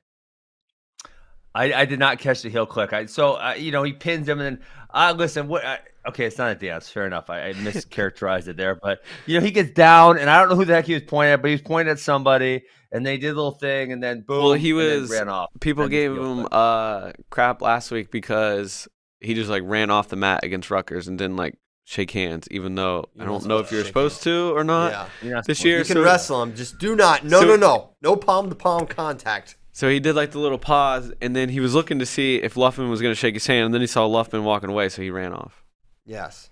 I, 1.55 1.73
I 1.73 1.85
did 1.85 2.01
not 2.01 2.19
catch 2.19 2.43
the 2.43 2.51
heel 2.51 2.67
click. 2.67 2.93
I 2.93 3.07
so 3.07 3.35
uh, 3.35 3.55
you 3.57 3.73
know 3.73 3.83
he 3.83 3.93
pins 3.93 4.29
him 4.29 4.41
and 4.41 4.59
then 4.59 4.67
uh, 4.95 5.15
listen. 5.17 5.49
What? 5.49 5.65
I, 5.65 5.79
okay, 6.09 6.25
it's 6.27 6.39
not 6.39 6.51
a 6.53 6.55
dance. 6.55 6.89
Fair 6.89 7.07
enough. 7.07 7.29
I, 7.31 7.49
I 7.49 7.53
mischaracterized 7.55 8.49
it 8.49 8.57
there, 8.57 8.75
but 8.75 9.03
you 9.27 9.39
know 9.39 9.45
he 9.45 9.51
gets 9.51 9.71
down 9.73 10.19
and 10.19 10.31
I 10.31 10.39
don't 10.39 10.49
know 10.49 10.57
who 10.57 10.65
the 10.65 10.75
heck 10.75 10.87
he 10.87 10.95
was 10.95 11.03
pointing 11.03 11.33
at, 11.33 11.43
but 11.43 11.49
he 11.49 11.55
was 11.55 11.63
pointing 11.63 11.91
at 11.93 11.99
somebody 11.99 12.63
and 12.93 13.05
they 13.05 13.17
did 13.19 13.29
a 13.31 13.35
little 13.35 13.51
thing 13.53 13.93
and 13.93 14.03
then 14.03 14.21
boom. 14.27 14.43
Well, 14.45 14.53
he 14.55 14.73
was- 14.73 15.11
ran 15.11 15.29
off. 15.29 15.51
People 15.61 15.89
gave 15.89 16.17
him 16.17 16.47
uh 16.53 17.13
crap 17.31 17.61
last 17.61 17.91
week 17.91 18.11
because 18.11 18.87
he 19.21 19.35
just 19.35 19.51
like 19.51 19.63
ran 19.67 19.91
off 19.91 20.09
the 20.09 20.17
mat 20.17 20.41
against 20.45 20.71
Rutgers 20.71 21.09
and 21.09 21.19
didn't 21.19 21.37
like 21.37 21.59
shake 21.87 22.13
hands, 22.13 22.47
even 22.51 22.75
though 22.77 23.05
You're 23.15 23.25
I 23.25 23.27
don't 23.27 23.45
know 23.47 23.59
if 23.59 23.71
you're 23.73 23.81
shake 23.83 23.89
supposed 23.89 24.23
to 24.23 24.57
or 24.57 24.65
not. 24.65 24.93
yeah, 24.93 25.07
You're 25.23 25.35
not 25.35 25.47
This 25.47 25.65
year, 25.65 25.79
you 25.79 25.85
can 25.85 25.97
so- 25.97 26.03
wrestle 26.05 26.43
him. 26.43 26.55
Just 26.55 26.79
do 26.79 26.95
not. 26.97 27.25
No, 27.25 27.41
So- 27.41 27.47
no, 27.47 27.57
no, 27.57 27.91
no 28.01 28.17
palm 28.17 28.49
to 28.49 28.55
palm 28.55 28.87
contact. 28.87 29.57
So 29.77 29.89
he 29.89 29.99
did 29.99 30.15
like 30.15 30.31
the 30.31 30.39
little 30.39 30.57
pause, 30.57 31.13
and 31.21 31.35
then 31.35 31.49
he 31.49 31.59
was 31.59 31.75
looking 31.75 31.99
to 31.99 32.07
see 32.07 32.37
if 32.37 32.55
Luffman 32.55 32.89
was 32.89 33.03
going 33.03 33.11
to 33.11 33.19
shake 33.19 33.35
his 33.35 33.45
hand, 33.47 33.65
and 33.67 33.75
then 33.75 33.81
he 33.81 33.89
saw 33.89 34.07
Luffman 34.09 34.45
walking 34.45 34.71
away, 34.71 34.89
so 34.89 35.03
he 35.03 35.11
ran 35.11 35.33
off. 35.33 35.65
Yes. 36.07 36.49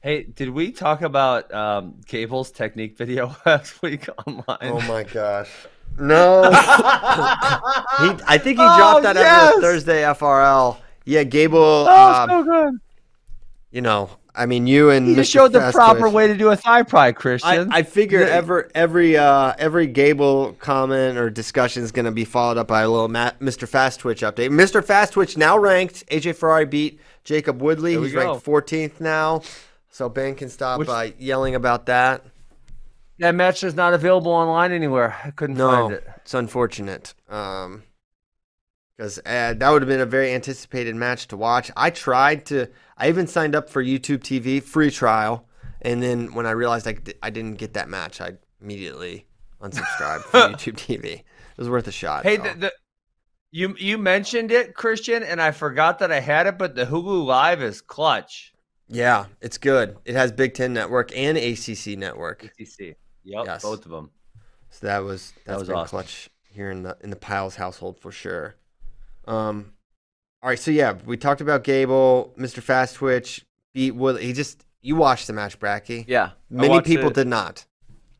Hey, 0.00 0.24
did 0.24 0.50
we 0.50 0.72
talk 0.72 1.00
about 1.00 1.52
um, 1.54 1.94
Gable's 2.06 2.50
technique 2.50 2.98
video 2.98 3.34
last 3.46 3.80
week 3.80 4.06
online? 4.26 4.58
Oh 4.60 4.80
my 4.82 5.04
gosh. 5.04 5.48
No. 5.98 6.42
he, 6.50 6.50
I 8.26 8.38
think 8.42 8.58
he 8.58 8.64
Oh, 8.64 8.76
dropped 8.76 9.02
that 9.04 9.16
yes! 9.16 9.24
after 9.54 9.60
Thursday 9.62 10.02
FRL. 10.02 10.76
Yeah, 11.06 11.22
Gable. 11.22 11.58
Oh, 11.88 12.12
um, 12.12 12.28
so 12.28 12.44
good. 12.44 12.74
you 13.70 13.80
know, 13.80 14.10
I 14.36 14.46
mean, 14.46 14.66
you 14.66 14.90
and 14.90 15.08
Mr. 15.08 15.16
just 15.16 15.30
showed 15.30 15.52
the 15.52 15.70
proper 15.72 16.08
way 16.10 16.26
to 16.26 16.36
do 16.36 16.50
a 16.50 16.56
thigh 16.56 16.82
pry, 16.82 17.12
Christian. 17.12 17.72
I 17.72 17.82
figure 17.82 18.20
Yeah. 18.20 18.26
ever 18.26 18.68
every 18.74 19.16
uh, 19.16 19.54
every 19.58 19.86
Gable 19.86 20.52
comment 20.58 21.16
or 21.16 21.30
discussion 21.30 21.82
is 21.82 21.90
going 21.90 22.04
to 22.04 22.10
be 22.12 22.24
followed 22.26 22.58
up 22.58 22.68
by 22.68 22.82
a 22.82 22.88
little 22.90 23.08
Matt, 23.08 23.40
Mr. 23.40 23.66
Fast 23.66 24.00
Twitch 24.00 24.20
update. 24.20 24.50
Mr. 24.50 24.84
Fast 24.84 25.14
Twitch 25.14 25.36
now 25.38 25.56
ranked. 25.58 26.04
AJ 26.10 26.36
Ferrari 26.36 26.66
beat 26.66 27.00
Jacob 27.24 27.62
Woodley. 27.62 27.96
He's 27.98 28.14
ranked 28.14 28.44
14th 28.44 29.00
now. 29.00 29.40
So 29.90 30.08
Ben 30.10 30.34
can 30.34 30.50
stop 30.50 30.78
Which- 30.78 30.88
by 30.88 31.14
yelling 31.18 31.54
about 31.54 31.86
that. 31.86 32.22
that 33.18 33.34
match 33.34 33.64
is 33.64 33.74
not 33.74 33.94
available 33.94 34.32
online 34.32 34.70
anywhere. 34.72 35.16
I 35.24 35.30
couldn't 35.30 35.56
No, 35.56 35.70
find 35.70 35.92
it. 35.94 36.06
it's 36.18 36.34
unfortunate. 36.34 37.14
Um, 37.30 37.84
because 38.96 39.18
uh, 39.20 39.54
that 39.56 39.70
would 39.70 39.80
have 39.82 39.88
been 39.88 40.00
a 40.00 40.06
very 40.06 40.32
anticipated 40.34 40.94
match 40.96 41.28
to 41.28 41.36
watch. 41.36 41.70
I 41.76 41.88
tried 41.90 42.44
to. 42.46 42.68
I 42.96 43.08
even 43.08 43.26
signed 43.26 43.54
up 43.54 43.68
for 43.68 43.82
YouTube 43.84 44.18
TV 44.20 44.62
free 44.62 44.90
trial, 44.90 45.46
and 45.82 46.02
then 46.02 46.34
when 46.34 46.46
I 46.46 46.52
realized 46.52 46.86
I, 46.88 46.92
d- 46.92 47.14
I 47.22 47.30
didn't 47.30 47.54
get 47.58 47.74
that 47.74 47.88
match, 47.88 48.20
I 48.20 48.32
immediately 48.60 49.26
unsubscribed 49.60 50.22
from 50.22 50.52
YouTube 50.54 50.74
TV. 50.76 51.04
It 51.04 51.24
was 51.58 51.68
worth 51.68 51.86
a 51.88 51.92
shot. 51.92 52.22
Hey, 52.24 52.36
the, 52.38 52.54
the 52.58 52.72
you 53.50 53.74
you 53.78 53.98
mentioned 53.98 54.50
it, 54.52 54.74
Christian, 54.74 55.22
and 55.22 55.40
I 55.40 55.50
forgot 55.50 55.98
that 56.00 56.10
I 56.12 56.20
had 56.20 56.46
it. 56.46 56.58
But 56.58 56.74
the 56.74 56.84
Hulu 56.86 57.24
Live 57.24 57.62
is 57.62 57.80
clutch. 57.80 58.52
yeah, 58.88 59.26
it's 59.40 59.58
good. 59.58 59.96
It 60.04 60.14
has 60.14 60.32
Big 60.32 60.54
Ten 60.54 60.72
Network 60.72 61.16
and 61.16 61.36
ACC 61.38 61.98
Network, 61.98 62.44
ACC. 62.44 62.96
Yep, 63.24 63.44
Yes. 63.46 63.62
both 63.62 63.84
of 63.84 63.90
them. 63.90 64.10
so 64.70 64.86
that 64.86 64.98
was 65.04 65.32
That 65.46 65.58
was 65.58 65.68
been 65.68 65.76
awesome. 65.76 65.90
clutch 65.90 66.30
here 66.50 66.70
in 66.70 66.82
the 66.82 66.96
in 67.02 67.10
the 67.10 67.16
Pyles 67.16 67.56
household 67.56 67.98
for 68.00 68.10
sure. 68.12 68.56
Um, 69.26 69.72
all 70.46 70.50
right, 70.50 70.58
so 70.60 70.70
yeah, 70.70 70.94
we 71.04 71.16
talked 71.16 71.40
about 71.40 71.64
Gable, 71.64 72.32
Mr. 72.38 72.62
Fast 72.62 72.94
Twitch 72.94 73.44
beat 73.74 73.90
Wood. 73.96 74.20
He 74.22 74.32
just 74.32 74.64
you 74.80 74.94
watched 74.94 75.26
the 75.26 75.32
match, 75.32 75.58
Bracky. 75.58 76.04
Yeah, 76.06 76.30
Many 76.48 76.80
people 76.82 77.08
it. 77.08 77.14
did 77.14 77.26
not, 77.26 77.64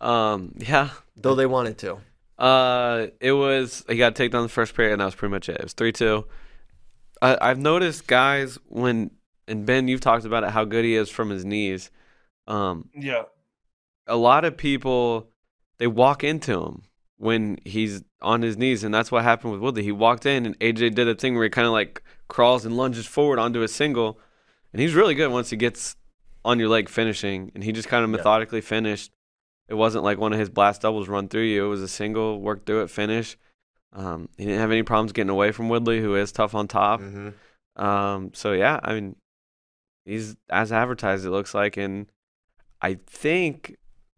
Um, 0.00 0.52
yeah. 0.58 0.90
though 1.16 1.36
they 1.36 1.46
wanted 1.46 1.78
to. 1.78 1.98
Uh, 2.36 3.06
it 3.20 3.30
was 3.30 3.84
he 3.88 3.96
got 3.96 4.16
taken 4.16 4.36
on 4.38 4.42
the 4.42 4.48
first 4.48 4.74
period, 4.74 4.94
and 4.94 5.00
that 5.02 5.04
was 5.04 5.14
pretty 5.14 5.30
much 5.30 5.48
it. 5.48 5.58
It 5.58 5.62
was 5.62 5.72
three 5.72 5.92
two. 5.92 6.26
I, 7.22 7.38
I've 7.40 7.60
noticed 7.60 8.08
guys 8.08 8.58
when 8.66 9.12
and 9.46 9.64
Ben, 9.64 9.86
you've 9.86 10.00
talked 10.00 10.24
about 10.24 10.42
it 10.42 10.50
how 10.50 10.64
good 10.64 10.84
he 10.84 10.96
is 10.96 11.08
from 11.08 11.30
his 11.30 11.44
knees. 11.44 11.92
Um, 12.48 12.88
Yeah. 12.92 13.22
a 14.08 14.16
lot 14.16 14.44
of 14.44 14.56
people 14.56 15.28
they 15.78 15.86
walk 15.86 16.24
into 16.24 16.60
him 16.60 16.82
when 17.18 17.58
he's 17.64 18.02
on 18.20 18.42
his 18.42 18.56
knees, 18.56 18.82
and 18.82 18.92
that's 18.92 19.12
what 19.12 19.22
happened 19.22 19.52
with 19.52 19.60
Woodley. 19.62 19.84
He 19.84 19.92
walked 19.92 20.26
in, 20.26 20.44
and 20.44 20.58
AJ 20.58 20.96
did 20.96 21.06
a 21.06 21.14
thing 21.14 21.36
where 21.36 21.44
he 21.44 21.50
kind 21.50 21.66
of 21.68 21.72
like 21.72 22.02
crawls 22.28 22.64
and 22.64 22.76
lunges 22.76 23.06
forward 23.06 23.38
onto 23.38 23.62
a 23.62 23.68
single, 23.68 24.18
and 24.72 24.80
he's 24.82 24.94
really 24.94 25.14
good 25.14 25.30
once 25.30 25.50
he 25.50 25.56
gets 25.56 25.96
on 26.44 26.58
your 26.58 26.68
leg 26.68 26.88
finishing, 26.88 27.50
and 27.54 27.64
he 27.64 27.72
just 27.72 27.88
kind 27.88 28.04
of 28.04 28.10
Yeah. 28.10 28.16
methodically 28.18 28.60
finished. 28.60 29.12
It 29.68 29.74
wasn't 29.74 30.04
like 30.04 30.18
one 30.18 30.32
of 30.32 30.38
his 30.38 30.48
blast 30.50 30.82
doubles 30.82 31.08
run 31.08 31.28
through 31.28 31.42
you. 31.42 31.64
It 31.66 31.68
was 31.68 31.82
a 31.82 31.88
single, 31.88 32.40
work 32.40 32.64
through 32.66 32.82
it, 32.82 32.90
finish. 32.90 33.36
Um, 33.92 34.28
he 34.36 34.44
didn't 34.44 34.60
have 34.60 34.70
any 34.70 34.82
problems 34.82 35.12
getting 35.12 35.30
away 35.30 35.50
from 35.52 35.68
Woodley, 35.68 36.00
who 36.00 36.14
is 36.14 36.30
tough 36.32 36.54
on 36.54 36.68
top. 36.68 37.00
hmm 37.00 37.30
Um, 37.76 38.30
so 38.32 38.52
yeah, 38.52 38.78
I 38.82 38.94
mean, 38.94 39.16
he's 40.04 40.36
as 40.48 40.70
advertised. 40.72 41.26
It 41.26 41.30
looks 41.30 41.52
like, 41.54 41.76
and 41.76 42.06
I 42.80 42.94
think 43.06 43.76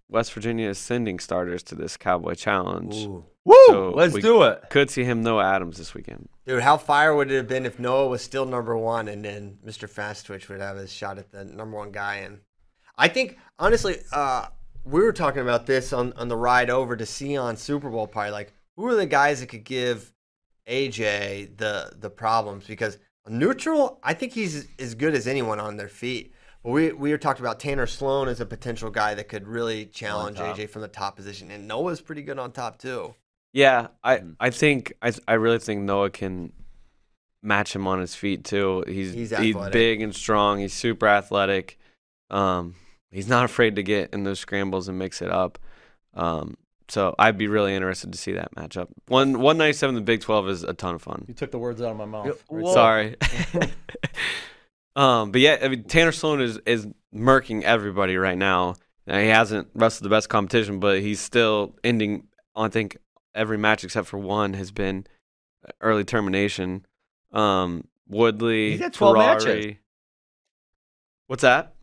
West 0.08 0.32
Virginia 0.32 0.68
is 0.68 0.78
sending 0.78 1.18
starters 1.18 1.62
to 1.64 1.74
this 1.74 1.96
Cowboy 1.96 2.34
Challenge. 2.34 2.94
Ooh. 2.94 3.24
Woo! 3.44 3.56
So 3.68 3.92
let's 3.94 4.14
do 4.14 4.42
it. 4.42 4.62
Could 4.70 4.90
see 4.90 5.04
him 5.04 5.22
Noah 5.22 5.44
Adams 5.44 5.78
this 5.78 5.94
weekend. 5.94 6.28
Dude, 6.46 6.62
how 6.62 6.76
fire 6.76 7.14
would 7.14 7.30
it 7.30 7.36
have 7.36 7.48
been 7.48 7.66
if 7.66 7.78
Noah 7.78 8.08
was 8.08 8.22
still 8.22 8.44
number 8.44 8.76
one 8.76 9.08
and 9.08 9.24
then 9.24 9.58
Mr. 9.64 9.88
Fast 9.88 10.26
Twitch 10.26 10.48
would 10.48 10.60
have 10.60 10.76
his 10.76 10.92
shot 10.92 11.18
at 11.18 11.30
the 11.30 11.44
number 11.44 11.76
one 11.76 11.90
guy? 11.90 12.16
And 12.16 12.40
I 12.96 13.08
think, 13.08 13.38
honestly, 13.58 13.96
uh, 14.12 14.48
we 14.84 15.00
were 15.00 15.12
talking 15.12 15.42
about 15.42 15.66
this 15.66 15.92
on, 15.92 16.12
on 16.14 16.28
the 16.28 16.36
ride 16.36 16.70
over 16.70 16.96
to 16.96 17.06
Sion 17.06 17.56
Super 17.56 17.90
Bowl 17.90 18.06
party. 18.06 18.30
Like, 18.30 18.52
who 18.76 18.86
are 18.86 18.94
the 18.94 19.06
guys 19.06 19.40
that 19.40 19.48
could 19.48 19.64
give 19.64 20.12
AJ 20.66 21.56
the 21.56 21.92
the 21.98 22.10
problems? 22.10 22.66
Because 22.66 22.98
neutral, 23.26 23.98
I 24.02 24.14
think 24.14 24.32
he's 24.32 24.68
as 24.78 24.94
good 24.94 25.14
as 25.14 25.26
anyone 25.26 25.60
on 25.60 25.76
their 25.76 25.88
feet. 25.88 26.34
But 26.68 26.72
we 26.74 26.92
we 26.92 27.10
were 27.12 27.16
talking 27.18 27.42
about 27.42 27.60
Tanner 27.60 27.86
Sloan 27.86 28.28
as 28.28 28.40
a 28.42 28.44
potential 28.44 28.90
guy 28.90 29.14
that 29.14 29.26
could 29.30 29.48
really 29.48 29.86
challenge. 29.86 30.36
AJ 30.36 30.68
from 30.68 30.82
the 30.82 30.88
top 30.88 31.16
position, 31.16 31.50
and 31.50 31.66
Noah's 31.66 32.02
pretty 32.02 32.20
good 32.20 32.38
on 32.38 32.52
top 32.52 32.76
too. 32.76 33.14
Yeah, 33.54 33.86
I 34.04 34.18
Mhm. 34.18 34.36
I 34.38 34.50
think 34.50 34.92
I 35.00 35.14
I 35.26 35.32
really 35.34 35.60
think 35.60 35.80
Noah 35.80 36.10
can 36.10 36.52
match 37.42 37.74
him 37.74 37.86
on 37.86 38.00
his 38.00 38.14
feet 38.14 38.44
too. 38.44 38.84
He's 38.86 39.14
He's 39.14 39.34
he's, 39.34 39.56
big 39.72 40.02
and 40.02 40.14
strong. 40.14 40.58
He's 40.58 40.74
super 40.74 41.08
athletic. 41.08 41.78
Um, 42.28 42.74
he's 43.10 43.28
not 43.28 43.46
afraid 43.46 43.76
to 43.76 43.82
get 43.82 44.12
in 44.12 44.24
those 44.24 44.38
scrambles 44.38 44.88
and 44.88 44.98
mix 44.98 45.22
it 45.22 45.30
up. 45.30 45.58
Um, 46.12 46.58
so 46.88 47.14
I'd 47.18 47.38
be 47.38 47.48
really 47.48 47.74
interested 47.74 48.12
to 48.12 48.18
see 48.18 48.32
that 48.32 48.54
matchup. 48.56 48.88
One 49.06 49.40
one 49.40 49.56
ninety 49.56 49.72
seven, 49.72 49.94
the 49.94 50.02
Big 50.02 50.20
Twelve 50.20 50.46
is 50.50 50.64
a 50.64 50.74
ton 50.74 50.96
of 50.96 51.00
fun. 51.00 51.24
You 51.28 51.32
took 51.32 51.50
the 51.50 51.58
words 51.58 51.80
out 51.80 51.92
of 51.92 51.96
my 51.96 52.04
mouth. 52.04 52.26
Right 52.50 52.62
well- 52.62 52.74
Sorry. 52.74 53.16
um, 54.96 55.30
but 55.32 55.40
yeah, 55.40 55.58
I 55.62 55.68
mean 55.68 55.84
Tanner 55.84 56.12
Sloan 56.12 56.40
is 56.40 56.58
is 56.66 56.86
murking 57.14 57.62
everybody 57.62 58.16
right 58.16 58.38
now. 58.38 58.76
Now, 59.06 59.18
he 59.18 59.28
hasn't 59.28 59.68
wrestled 59.74 60.04
the 60.04 60.10
best 60.10 60.28
competition, 60.28 60.80
but 60.80 61.00
he's 61.00 61.20
still 61.20 61.74
ending 61.82 62.28
I 62.54 62.68
think 62.68 62.98
every 63.34 63.56
match 63.56 63.84
except 63.84 64.08
for 64.08 64.18
one 64.18 64.54
has 64.54 64.70
been 64.70 65.06
early 65.80 66.04
termination. 66.04 66.84
Um, 67.32 67.84
Woodley, 68.08 68.72
He's 68.72 68.80
had 68.80 68.94
12 68.94 69.16
matches. 69.16 69.74
What's 71.26 71.42
that? 71.42 71.74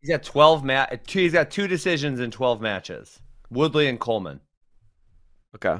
He's 0.00 0.10
got 0.10 0.22
12 0.22 0.64
ma- 0.64 0.86
two, 1.06 1.20
He's 1.20 1.32
got 1.32 1.50
two 1.50 1.68
decisions 1.68 2.20
in 2.20 2.30
12 2.30 2.60
matches. 2.60 3.20
Woodley 3.50 3.86
and 3.86 4.00
Coleman. 4.00 4.40
Okay. 5.54 5.78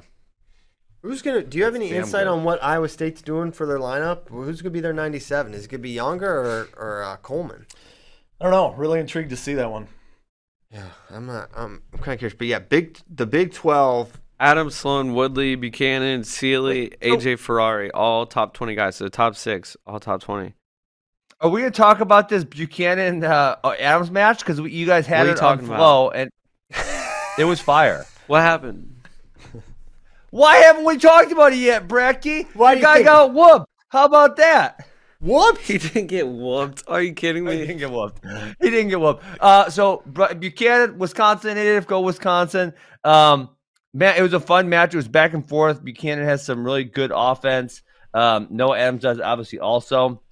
Who's 1.03 1.21
gonna? 1.23 1.43
Do 1.43 1.59
you 1.59 1.65
have 1.65 1.75
any 1.75 1.89
Damn 1.89 2.03
insight 2.03 2.25
good. 2.27 2.31
on 2.33 2.45
what 2.45 2.63
Iowa 2.63 2.89
State's 2.89 3.23
doing 3.23 3.51
for 3.53 3.67
their 3.67 3.79
lineup? 3.79 4.29
Who's 4.29 4.63
gonna 4.63 4.71
be 4.71 4.81
their 4.81 4.93
ninety-seven? 4.93 5.53
Is 5.55 5.65
it 5.65 5.69
gonna 5.71 5.81
be 5.83 5.95
Yonger 5.95 6.23
or 6.23 6.69
or 6.77 7.03
uh, 7.03 7.17
Coleman? 7.17 7.67
I 8.41 8.45
don't 8.45 8.53
know. 8.53 8.73
Really 8.73 9.01
intrigued 9.01 9.31
to 9.31 9.37
see 9.37 9.55
that 9.55 9.71
one. 9.71 9.89
Yeah, 10.71 10.87
I'm 11.11 11.27
not. 11.27 11.51
I'm, 11.57 11.83
I'm 11.93 11.99
kind 11.99 12.15
of 12.15 12.19
curious, 12.21 12.35
but 12.37 12.47
yeah, 12.47 12.61
big 12.61 12.99
the 13.13 13.27
Big 13.27 13.53
Twelve. 13.53 14.21
Adam 14.41 14.71
Sloan, 14.71 15.15
Woodley, 15.15 15.55
Buchanan, 15.55 16.25
Sealy, 16.25 16.91
Wait, 16.91 16.99
so- 17.03 17.17
AJ 17.17 17.39
Ferrari, 17.39 17.91
all 17.93 18.27
top 18.27 18.55
20 18.55 18.75
guys. 18.75 18.97
So 18.97 19.05
the 19.05 19.11
top 19.11 19.37
six, 19.37 19.77
all 19.87 20.01
top 20.01 20.21
20. 20.21 20.55
Are 21.41 21.49
we 21.49 21.61
gonna 21.61 21.71
talk 21.71 22.01
about 22.01 22.29
this 22.29 22.43
Buchanan 22.43 23.23
uh, 23.23 23.57
uh, 23.63 23.75
Adams 23.79 24.11
match 24.11 24.39
because 24.41 24.59
you 24.59 24.85
guys 24.87 25.07
had 25.07 25.21
What 25.21 25.29
are 25.29 25.33
it 25.33 25.37
talking 25.39 25.65
on 25.67 25.75
about? 25.75 25.79
flow 25.79 26.11
and 26.11 26.31
it 27.39 27.45
was 27.45 27.61
fire. 27.61 28.05
What 28.27 28.41
happened? 28.43 28.95
Why 30.33 30.57
haven't 30.57 30.85
we 30.87 30.97
talked 30.97 31.31
about 31.31 31.53
it 31.53 31.59
yet, 31.59 31.87
Bracky? 31.87 32.47
Why 32.55 32.75
the 32.75 32.77
do 32.77 32.81
you 32.81 32.87
guy 32.87 32.95
think- 32.95 33.07
got 33.07 33.35
whooped. 33.35 33.67
How 33.91 34.07
about 34.07 34.37
that? 34.37 34.87
What? 35.21 35.59
He 35.59 35.77
didn't 35.79 36.07
get 36.07 36.27
whooped. 36.27 36.85
Are 36.89 37.03
you 37.03 37.13
kidding 37.13 37.45
me? 37.45 37.53
He 37.53 37.67
didn't 37.67 37.79
get 37.79 37.91
whooped. 37.91 38.25
He 38.61 38.71
didn't 38.71 38.89
get 38.89 38.99
whooped. 38.99 39.23
Uh, 39.39 39.69
so 39.69 40.03
Buchanan, 40.39 40.99
Wisconsin 40.99 41.55
native, 41.55 41.87
go 41.87 42.01
Wisconsin. 42.01 42.73
Um, 43.05 43.51
man, 43.93 44.17
it 44.17 44.23
was 44.23 44.33
a 44.33 44.41
fun 44.41 44.71
match. 44.71 44.95
It 44.95 44.97
was 44.97 45.07
back 45.07 45.35
and 45.35 45.47
forth. 45.47 45.85
Buchanan 45.85 46.25
has 46.25 46.45
some 46.45 46.65
really 46.65 46.85
good 46.85 47.13
offense. 47.15 47.83
Um, 48.15 48.49
Noah 48.51 48.79
Adams 48.79 49.03
does 49.03 49.21
obviously 49.21 49.59
also. 49.59 50.23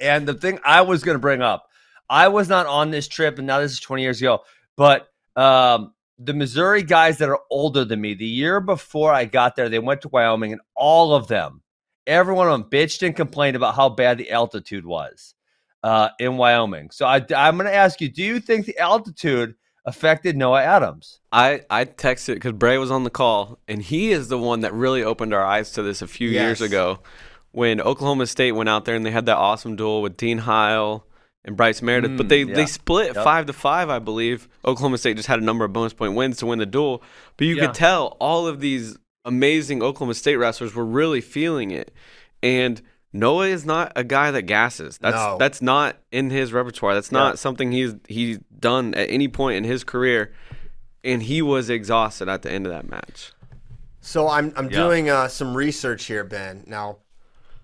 And 0.00 0.28
the 0.28 0.34
thing 0.34 0.60
I 0.64 0.82
was 0.82 1.02
going 1.02 1.16
to 1.16 1.20
bring 1.20 1.42
up, 1.42 1.68
I 2.08 2.28
was 2.28 2.48
not 2.48 2.66
on 2.66 2.90
this 2.92 3.08
trip, 3.08 3.38
and 3.38 3.46
now 3.48 3.58
this 3.58 3.72
is 3.72 3.80
20 3.80 4.02
years 4.02 4.20
ago, 4.20 4.40
but 4.76 5.08
um, 5.36 5.92
the 6.18 6.34
Missouri 6.34 6.82
guys 6.82 7.18
that 7.18 7.28
are 7.28 7.40
older 7.50 7.84
than 7.84 8.00
me, 8.00 8.14
the 8.14 8.26
year 8.26 8.60
before 8.60 9.12
I 9.12 9.24
got 9.24 9.56
there, 9.56 9.68
they 9.68 9.78
went 9.78 10.02
to 10.02 10.08
Wyoming, 10.08 10.52
and 10.52 10.60
all 10.76 11.14
of 11.14 11.28
them, 11.28 11.62
every 12.06 12.34
one 12.34 12.48
of 12.48 12.52
them 12.52 12.70
bitched 12.70 13.04
and 13.04 13.16
complained 13.16 13.56
about 13.56 13.74
how 13.74 13.88
bad 13.88 14.18
the 14.18 14.30
altitude 14.30 14.86
was 14.86 15.34
uh, 15.82 16.10
in 16.18 16.36
Wyoming. 16.36 16.90
So 16.90 17.06
I, 17.06 17.24
I'm 17.36 17.56
going 17.56 17.66
to 17.66 17.74
ask 17.74 18.00
you: 18.00 18.08
Do 18.08 18.22
you 18.22 18.40
think 18.40 18.66
the 18.66 18.78
altitude 18.78 19.54
affected 19.84 20.36
Noah 20.36 20.62
Adams? 20.62 21.20
I, 21.32 21.62
I 21.68 21.84
texted 21.84 22.34
because 22.34 22.52
Bray 22.52 22.78
was 22.78 22.90
on 22.90 23.04
the 23.04 23.10
call, 23.10 23.58
and 23.66 23.82
he 23.82 24.12
is 24.12 24.28
the 24.28 24.38
one 24.38 24.60
that 24.60 24.72
really 24.72 25.02
opened 25.02 25.34
our 25.34 25.44
eyes 25.44 25.72
to 25.72 25.82
this 25.82 26.00
a 26.00 26.06
few 26.06 26.28
years 26.28 26.60
ago 26.60 27.00
when 27.50 27.80
Oklahoma 27.80 28.26
State 28.26 28.52
went 28.52 28.68
out 28.68 28.84
there 28.84 28.96
and 28.96 29.06
they 29.06 29.12
had 29.12 29.26
that 29.26 29.36
awesome 29.36 29.76
duel 29.76 30.02
with 30.02 30.16
Dean 30.16 30.38
Heil 30.38 31.06
and 31.44 31.56
Bryce 31.56 31.82
Meredith. 31.82 32.16
but 32.16 32.26
Mm, 32.26 32.28
they, 32.30 32.42
yeah. 32.44 32.54
they 32.54 32.66
split 32.66 33.14
Yep. 33.14 33.24
five 33.24 33.46
to 33.46 33.52
five, 33.52 33.90
I 33.90 33.98
believe. 33.98 34.48
Oklahoma 34.64 34.98
State 34.98 35.16
just 35.16 35.28
had 35.28 35.38
a 35.40 35.44
number 35.44 35.64
of 35.64 35.72
bonus 35.72 35.92
point 35.92 36.14
wins 36.14 36.38
to 36.38 36.46
win 36.46 36.58
the 36.58 36.66
duel. 36.66 37.02
But 37.36 37.46
you 37.46 37.56
Yeah. 37.56 37.66
could 37.66 37.74
tell 37.74 38.16
all 38.20 38.46
of 38.46 38.60
these 38.60 38.96
amazing 39.24 39.82
Oklahoma 39.82 40.14
State 40.14 40.36
wrestlers 40.36 40.74
were 40.74 40.84
really 40.84 41.20
feeling 41.20 41.70
it. 41.70 41.92
And 42.42 42.80
Noah 43.12 43.46
is 43.48 43.64
not 43.64 43.92
a 43.96 44.04
guy 44.04 44.30
that 44.32 44.42
gasses. 44.42 44.98
That's 44.98 45.16
No. 45.16 45.36
that's 45.38 45.62
not 45.62 45.96
in 46.10 46.30
his 46.30 46.52
repertoire. 46.52 46.94
That's 46.94 47.12
Yeah. 47.12 47.18
not 47.18 47.38
something 47.38 47.72
he's 47.72 47.94
he's 48.08 48.38
done 48.58 48.92
at 48.94 49.08
any 49.10 49.28
point 49.28 49.56
in 49.56 49.64
his 49.64 49.84
career. 49.84 50.32
And 51.04 51.22
he 51.22 51.42
was 51.42 51.68
exhausted 51.70 52.28
at 52.28 52.42
the 52.42 52.50
end 52.50 52.66
of 52.66 52.72
that 52.72 52.88
match. 52.90 53.32
So 54.00 54.28
I'm 54.28 54.52
I'm 54.56 54.70
Yeah. 54.70 54.76
doing 54.82 55.10
uh, 55.10 55.28
some 55.28 55.54
research 55.56 56.06
here, 56.06 56.24
Ben. 56.24 56.64
Now, 56.66 56.98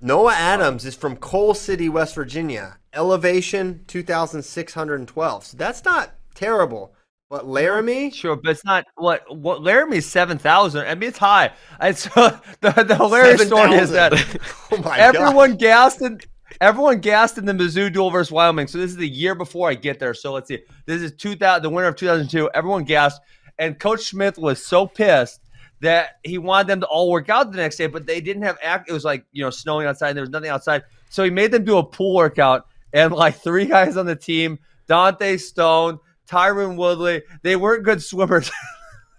Noah 0.00 0.34
Adams 0.34 0.84
is 0.86 0.94
from 0.94 1.16
Coal 1.16 1.52
City, 1.54 1.88
West 1.88 2.14
Virginia. 2.14 2.78
Elevation 2.93 3.84
two 3.86 4.03
thousand 4.03 4.43
six 4.43 4.74
hundred 4.74 5.01
and 5.01 5.09
twelve. 5.09 5.45
So 5.45 5.57
that's 5.57 5.84
not 5.84 6.12
terrible. 6.34 6.95
But 7.28 7.47
Laramie, 7.47 8.11
Sure, 8.11 8.34
but 8.34 8.51
it's 8.51 8.64
not 8.64 8.84
what 8.97 9.24
what 9.36 9.62
Laramie's 9.62 10.05
seven 10.05 10.36
thousand. 10.36 10.88
I 10.88 10.97
mean, 10.97 11.11
it's 11.11 11.18
high. 11.18 11.53
It's 11.80 12.05
the 12.14 12.41
the 12.61 12.97
hilarious 12.97 13.47
story 13.47 13.74
is 13.74 13.91
that 13.91 14.12
oh 14.72 14.76
my 14.78 14.82
god, 14.82 14.99
everyone 14.99 15.57
gassed 15.57 16.03
in 16.03 16.18
everyone 16.61 16.99
gassed 16.99 17.38
in 17.38 17.45
the 17.45 17.53
Mizzou 17.53 17.93
duel 17.93 18.11
versus 18.11 18.32
Wyoming. 18.32 18.66
So 18.66 18.78
this 18.78 18.91
is 18.91 18.97
the 18.97 19.09
year 19.09 19.36
before 19.36 19.70
I 19.70 19.74
get 19.74 20.01
there. 20.01 20.12
So 20.12 20.32
let's 20.32 20.49
see. 20.49 20.59
This 20.86 21.03
is 21.03 21.12
two 21.12 21.36
thousand, 21.36 21.62
the 21.62 21.70
winter 21.70 21.88
of 21.88 21.95
two 21.95 22.07
thousand 22.07 22.28
two. 22.28 22.51
Everyone 22.53 22.82
gassed, 22.82 23.20
and 23.61 23.78
Coach 23.78 24.07
Smith 24.07 24.36
was 24.36 24.66
so 24.66 24.86
pissed 24.86 25.41
that 25.80 26.18
he 26.24 26.36
wanted 26.36 26.66
them 26.66 26.80
to 26.80 26.86
all 26.86 27.11
work 27.11 27.28
out 27.28 27.53
the 27.53 27.57
next 27.57 27.76
day, 27.76 27.86
but 27.86 28.07
they 28.07 28.20
didn't 28.20 28.43
have 28.43 28.59
act. 28.61 28.91
It 28.91 28.93
was 28.93 29.05
like 29.05 29.24
you 29.30 29.45
know 29.45 29.51
snowing 29.51 29.86
outside. 29.86 30.09
And 30.09 30.16
there 30.16 30.22
was 30.22 30.30
nothing 30.30 30.51
outside, 30.51 30.82
so 31.11 31.22
he 31.22 31.30
made 31.30 31.53
them 31.53 31.64
do 31.64 31.78
a 31.78 31.84
pool 31.84 32.16
workout. 32.16 32.66
And 32.93 33.12
like 33.12 33.36
three 33.36 33.66
guys 33.66 33.97
on 33.97 34.07
the 34.07 34.16
team, 34.16 34.59
Dante 34.88 35.36
Stone, 35.36 35.99
Tyron 36.28 36.76
Woodley, 36.76 37.22
they 37.43 37.57
weren't 37.57 37.84
good 37.84 38.03
swimmers. 38.03 38.51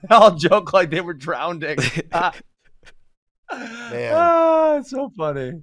They 0.10 0.16
all 0.16 0.32
joke 0.34 0.74
like 0.74 0.90
they 0.90 1.02
were 1.02 1.14
drowning. 1.14 1.78
Ah. 2.12 2.34
Man. 3.52 4.14
Ah, 4.16 4.76
it's 4.78 4.90
so 4.90 5.12
funny. 5.16 5.62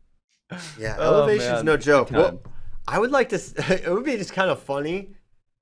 Yeah, 0.78 0.96
Oh, 0.98 1.14
elevation's 1.22 1.50
man. 1.56 1.64
no 1.64 1.76
joke. 1.76 2.10
Well. 2.10 2.40
I 2.86 2.98
would 2.98 3.10
like 3.10 3.30
to. 3.30 3.36
It 3.36 3.90
would 3.92 4.04
be 4.04 4.16
just 4.16 4.32
kind 4.32 4.50
of 4.50 4.60
funny. 4.60 5.10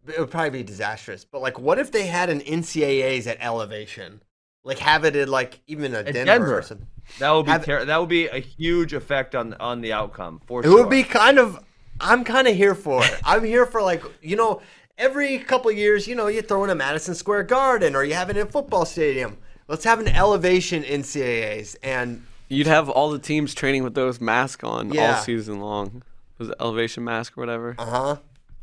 It 0.06 0.18
would 0.20 0.30
probably 0.30 0.50
be 0.50 0.62
disastrous. 0.62 1.24
But 1.24 1.40
like, 1.42 1.58
what 1.58 1.78
if 1.78 1.90
they 1.90 2.06
had 2.06 2.30
an 2.30 2.40
NCAA's 2.40 3.26
at 3.26 3.38
elevation? 3.40 4.20
Like, 4.62 4.78
have 4.80 5.04
it 5.04 5.16
at 5.16 5.28
like 5.28 5.60
even 5.66 5.94
a 5.94 6.02
Denver, 6.04 6.24
Denver. 6.24 6.58
or 6.58 6.62
something. 6.62 6.86
That 7.18 7.30
would 7.30 7.46
be 7.46 7.52
Have- 7.52 7.64
ter- 7.64 7.84
that 7.84 7.98
would 8.00 8.08
be 8.08 8.26
a 8.26 8.38
huge 8.40 8.92
effect 8.92 9.34
on 9.34 9.54
on 9.54 9.80
the 9.80 9.92
outcome 9.92 10.40
for 10.46 10.60
It 10.60 10.64
sure. 10.64 10.80
would 10.82 10.90
be 10.90 11.02
kind 11.02 11.38
of. 11.38 11.58
I'm 12.00 12.24
kind 12.24 12.46
of 12.48 12.54
here 12.56 12.74
for 12.74 13.04
it. 13.04 13.20
I'm 13.24 13.44
here 13.44 13.66
for 13.66 13.82
like 13.82 14.02
you 14.22 14.36
know 14.36 14.60
every 14.98 15.38
couple 15.38 15.70
of 15.70 15.76
years, 15.76 16.06
you 16.06 16.14
know, 16.14 16.26
you 16.26 16.42
throw 16.42 16.64
in 16.64 16.70
a 16.70 16.74
Madison 16.74 17.14
Square 17.14 17.44
Garden 17.44 17.94
or 17.94 18.02
you 18.04 18.14
have 18.14 18.30
it 18.30 18.36
in 18.36 18.46
a 18.46 18.50
football 18.50 18.84
stadium. 18.84 19.36
Let's 19.68 19.84
have 19.84 19.98
an 20.00 20.08
elevation 20.08 20.84
in 20.84 21.02
NCAA's 21.02 21.74
and 21.82 22.24
You'd 22.48 22.68
have 22.68 22.88
all 22.88 23.10
the 23.10 23.18
teams 23.18 23.54
training 23.54 23.82
with 23.82 23.94
those 23.94 24.20
masks 24.20 24.62
on 24.62 24.92
Yeah. 24.92 25.16
all 25.16 25.22
season 25.22 25.60
long. 25.60 26.02
Was 26.38 26.48
it 26.50 26.54
elevation 26.60 27.02
mask 27.04 27.36
or 27.36 27.40
whatever? 27.40 27.74
uh 27.78 27.84
huh. 27.86 28.16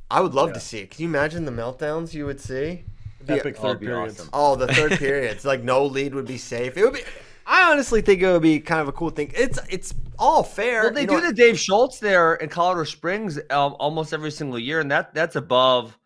I 0.10 0.22
would 0.22 0.34
love 0.34 0.54
to 0.54 0.60
see 0.60 0.80
it. 0.80 0.92
Can 0.92 1.02
you 1.04 1.08
imagine 1.10 1.46
the 1.46 1.52
meltdowns 1.52 2.14
you 2.14 2.26
would 2.26 2.40
see? 2.40 2.84
Be- 3.26 3.34
Epic 3.34 3.44
Oh, 3.44 3.48
it'd 3.48 3.58
third 3.62 3.80
be 3.80 3.86
periods. 3.88 4.20
awesome. 4.20 4.30
Oh, 4.34 4.56
the 4.56 4.68
third 4.68 4.92
period. 5.00 5.32
It's 5.32 5.44
like 5.46 5.64
no 5.64 5.86
lead 5.86 6.14
would 6.16 6.28
be 6.28 6.38
safe. 6.38 6.78
It 6.78 6.84
would 6.84 6.94
be. 6.94 7.02
I 7.46 7.72
honestly 7.72 8.02
think 8.02 8.22
it 8.22 8.32
would 8.32 8.42
be 8.42 8.60
kind 8.60 8.82
of 8.82 8.88
a 8.88 8.92
cool 8.92 9.10
thing. 9.10 9.32
It's 9.36 9.60
it's 9.70 9.94
all 10.18 10.44
fair. 10.44 10.84
Well, 10.84 10.94
they 10.94 11.02
you 11.02 11.08
do 11.08 11.14
know- 11.22 11.28
the 11.28 11.34
Dave 11.34 11.60
Schultz 11.60 12.00
there 12.00 12.36
in 12.36 12.50
Colorado 12.50 12.84
Springs 12.86 13.38
um, 13.50 13.76
almost 13.80 14.14
every 14.14 14.32
single 14.32 14.60
year, 14.60 14.80
and 14.80 14.92
that 14.92 15.14
that's 15.14 15.36
above 15.36 15.98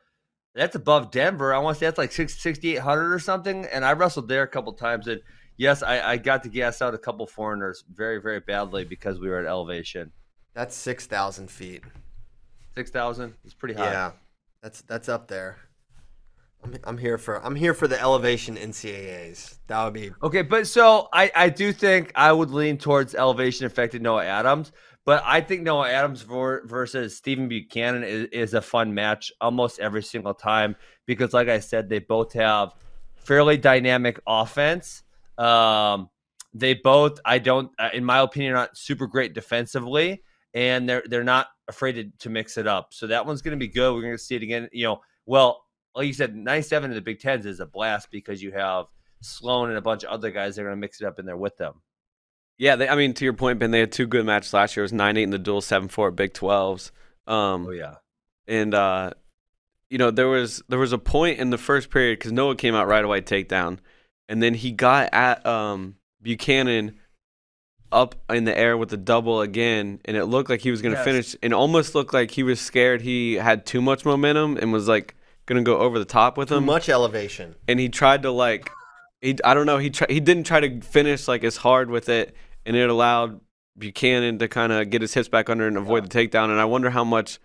that's 0.55 0.75
above 0.75 1.11
Denver. 1.11 1.53
I 1.53 1.59
want 1.59 1.75
to 1.75 1.79
say 1.79 1.85
that's 1.85 1.97
like 1.99 2.11
six 2.11 2.39
sixty 2.41 2.73
eight 2.75 2.79
hundred 2.81 3.13
or 3.13 3.19
something. 3.19 3.65
And 3.65 3.85
I 3.85 3.93
wrestled 3.93 4.27
there 4.27 4.43
a 4.43 4.47
couple 4.47 4.73
times, 4.73 5.07
and 5.07 5.21
yes, 5.57 5.83
I, 5.83 6.01
I 6.13 6.17
got 6.17 6.43
to 6.43 6.49
gas 6.49 6.81
out 6.81 6.93
a 6.95 6.97
couple 6.97 7.27
foreigners 7.27 7.83
very 7.93 8.19
very 8.19 8.39
badly 8.39 8.83
because 8.83 9.19
we 9.19 9.29
were 9.29 9.39
at 9.39 9.45
elevation 9.45 10.11
That's 10.53 10.75
six 10.75 11.05
thousand 11.05 11.51
feet. 11.51 11.83
six 12.75 12.89
thousand. 12.89 13.35
It's 13.45 13.53
pretty 13.53 13.75
high. 13.75 13.91
Yeah, 13.91 14.11
that's 14.63 14.81
that's 14.81 15.09
up 15.09 15.27
there. 15.27 15.57
I'm, 16.67 16.79
I'm 16.83 16.97
here 16.97 17.17
for 17.17 17.43
I'm 17.45 17.55
here 17.55 17.73
for 17.73 17.87
the 17.87 17.99
elevation 17.99 18.57
NCAA's. 18.57 19.59
That 19.67 19.83
would 19.83 19.93
be 19.93 20.11
Okay, 20.21 20.41
but 20.41 20.67
so 20.67 21.07
I, 21.13 21.31
I 21.35 21.49
do 21.49 21.71
think 21.71 22.11
I 22.15 22.31
would 22.31 22.51
lean 22.51 22.77
towards 22.77 23.15
elevation 23.15 23.65
affected 23.65 24.01
Noah 24.01 24.25
Adams, 24.25 24.71
but 25.05 25.23
I 25.25 25.41
think 25.41 25.61
Noah 25.61 25.89
Adams 25.89 26.21
for, 26.21 26.63
versus 26.65 27.15
Stephen 27.15 27.47
Buchanan 27.47 28.03
is, 28.03 28.27
is 28.31 28.53
a 28.53 28.61
fun 28.61 28.93
match 28.93 29.31
almost 29.39 29.79
every 29.79 30.03
single 30.03 30.33
time 30.33 30.75
because, 31.05 31.33
like 31.33 31.47
I 31.47 31.59
said, 31.59 31.89
they 31.89 31.99
both 31.99 32.33
have 32.33 32.73
fairly 33.15 33.57
dynamic 33.57 34.19
offense. 34.27 35.03
Um, 35.37 36.09
they 36.53 36.73
both, 36.73 37.19
I 37.23 37.39
don't, 37.39 37.71
uh, 37.79 37.89
in 37.93 38.03
my 38.03 38.19
opinion, 38.19 38.53
not 38.53 38.77
super 38.77 39.07
great 39.07 39.33
defensively, 39.33 40.23
and 40.53 40.89
they're 40.89 41.03
they're 41.05 41.23
not 41.23 41.47
afraid 41.67 41.93
to, 41.93 42.09
to 42.19 42.29
mix 42.29 42.57
it 42.57 42.67
up. 42.67 42.93
So 42.93 43.07
that 43.07 43.25
one's 43.25 43.41
going 43.41 43.57
to 43.57 43.63
be 43.63 43.71
good. 43.71 43.93
We're 43.93 44.01
going 44.01 44.13
to 44.13 44.17
see 44.17 44.35
it 44.35 44.43
again. 44.43 44.67
You 44.71 44.85
know, 44.85 45.01
well, 45.25 45.66
like 45.97 46.07
you 46.07 46.13
said, 46.13 46.35
97 46.35 46.91
in 46.91 46.95
the 46.95 47.01
Big 47.01 47.19
Tens 47.19 47.45
is 47.45 47.59
a 47.59 47.65
blast 47.65 48.09
because 48.11 48.41
you 48.41 48.51
have 48.51 48.85
Sloan 49.21 49.69
and 49.69 49.77
a 49.77 49.81
bunch 49.81 50.03
of 50.03 50.09
other 50.11 50.31
guys 50.31 50.55
that 50.55 50.61
are 50.61 50.65
going 50.65 50.77
to 50.77 50.79
mix 50.79 51.01
it 51.01 51.05
up 51.05 51.17
in 51.19 51.25
there 51.25 51.35
with 51.37 51.57
them. 51.57 51.73
Yeah, 52.59 52.75
they, 52.75 52.87
I 52.87 52.95
mean, 52.95 53.13
to 53.15 53.23
your 53.25 53.33
point, 53.33 53.59
Ben, 53.59 53.71
they 53.71 53.79
had 53.79 53.91
two 53.91 54.07
good 54.07 54.25
matches 54.25 54.53
last 54.53 54.75
year. 54.75 54.83
It 54.83 54.85
was 54.85 54.93
nine 54.93 55.17
eight 55.17 55.23
in 55.23 55.29
the 55.31 55.37
duel, 55.39 55.61
seven 55.61 55.87
four 55.89 56.07
at 56.09 56.15
Big 56.15 56.33
Twelves. 56.33 56.91
Um, 57.27 57.67
Oh 57.67 57.71
yeah, 57.71 57.95
and 58.47 58.73
uh, 58.73 59.11
you 59.89 59.97
know 59.97 60.09
there 60.11 60.27
was 60.27 60.63
there 60.69 60.79
was 60.79 60.91
a 60.93 60.97
point 60.97 61.39
in 61.39 61.49
the 61.51 61.57
first 61.57 61.89
period 61.91 62.17
because 62.19 62.31
Noah 62.31 62.55
came 62.55 62.73
out 62.73 62.87
right 62.87 63.03
away 63.03 63.21
takedown, 63.21 63.77
and 64.29 64.41
then 64.41 64.53
he 64.55 64.71
got 64.71 65.09
at 65.13 65.45
um, 65.45 65.97
Buchanan 66.21 66.97
up 67.91 68.15
in 68.29 68.43
the 68.45 68.57
air 68.57 68.75
with 68.77 68.89
the 68.89 68.97
double 68.97 69.41
again, 69.41 69.99
and 70.05 70.17
it 70.17 70.25
looked 70.25 70.49
like 70.49 70.61
he 70.61 70.71
was 70.71 70.81
gonna 70.81 70.95
Yes. 70.95 71.05
finish, 71.05 71.35
and 71.43 71.53
almost 71.53 71.95
looked 71.95 72.13
like 72.13 72.31
he 72.31 72.43
was 72.43 72.59
scared 72.59 73.01
he 73.01 73.35
had 73.35 73.65
too 73.65 73.81
much 73.81 74.03
momentum 74.03 74.57
and 74.57 74.73
was 74.73 74.87
like 74.87 75.15
gonna 75.47 75.63
go 75.63 75.79
over 75.79 75.97
the 75.97 76.05
top 76.05 76.37
with 76.37 76.49
too 76.49 76.55
him, 76.57 76.65
much 76.65 76.87
elevation. 76.89 77.55
and 77.67 77.79
he 77.79 77.89
tried 77.89 78.21
to 78.21 78.31
like 78.31 78.69
he 79.21 79.35
I 79.43 79.55
don't 79.55 79.65
know 79.65 79.79
he 79.79 79.89
try, 79.89 80.05
he 80.09 80.19
didn't 80.19 80.45
try 80.45 80.59
to 80.59 80.81
finish 80.81 81.27
like 81.27 81.43
as 81.43 81.57
hard 81.57 81.89
with 81.89 82.07
it, 82.09 82.35
and 82.65 82.75
it 82.75 82.87
allowed 82.89 83.41
Buchanan 83.77 84.37
to 84.39 84.47
kind 84.47 84.71
of 84.71 84.89
get 84.89 85.01
his 85.01 85.13
hips 85.13 85.29
back 85.29 85.49
under 85.49 85.67
and 85.67 85.77
avoid 85.77 86.07
the 86.07 86.09
takedown. 86.09 86.45
And 86.51 86.59
I 86.59 86.65
wonder 86.65 86.89
how 86.91 87.03
much 87.03 87.39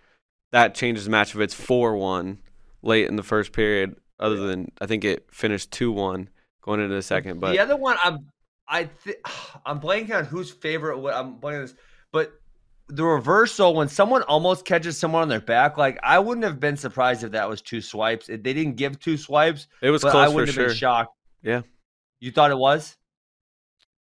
that 0.51 0.75
changes 0.75 1.05
the 1.05 1.11
match 1.11 1.33
if 1.33 1.41
it's 1.41 1.53
four 1.53 1.97
one 1.97 2.39
late 2.83 3.07
in 3.07 3.15
the 3.15 3.23
first 3.23 3.51
period. 3.51 3.95
Other 4.19 4.35
than 4.35 4.71
I 4.79 4.85
think 4.85 5.03
it 5.03 5.25
finished 5.31 5.71
two 5.71 5.91
one 5.91 6.29
going 6.61 6.79
into 6.79 6.93
the 6.93 7.01
second, 7.01 7.39
but 7.39 7.51
the 7.51 7.59
other 7.59 7.75
one, 7.75 7.97
I'm 8.03 8.27
I 8.67 8.89
th- 9.03 9.17
I'm 9.65 9.79
blanking 9.79 10.15
on 10.15 10.25
whose 10.25 10.51
favorite. 10.51 10.97
I'm 10.97 11.39
blanking 11.39 11.55
on 11.55 11.61
this, 11.61 11.75
but 12.11 12.33
the 12.87 13.03
reversal 13.03 13.73
when 13.73 13.87
someone 13.87 14.23
almost 14.23 14.65
catches 14.65 14.97
someone 14.97 15.21
on 15.21 15.29
their 15.29 15.39
back, 15.41 15.77
like 15.77 15.99
I 16.03 16.19
wouldn't 16.19 16.43
have 16.45 16.59
been 16.59 16.77
surprised 16.77 17.23
if 17.23 17.31
that 17.31 17.47
was 17.49 17.61
two 17.61 17.81
swipes. 17.81 18.29
If 18.29 18.43
they 18.43 18.53
didn't 18.53 18.75
give 18.75 18.99
two 18.99 19.17
swipes, 19.17 19.67
it 19.81 19.89
was 19.89 20.01
but 20.01 20.11
close 20.11 20.23
I 20.23 20.27
for 20.27 20.33
wouldn't 20.35 20.49
have 20.49 20.55
sure. 20.55 20.67
been 20.67 20.75
shocked. 20.75 21.15
Yeah. 21.41 21.61
you 22.19 22.31
thought 22.31 22.51
it 22.51 22.57
was? 22.57 22.95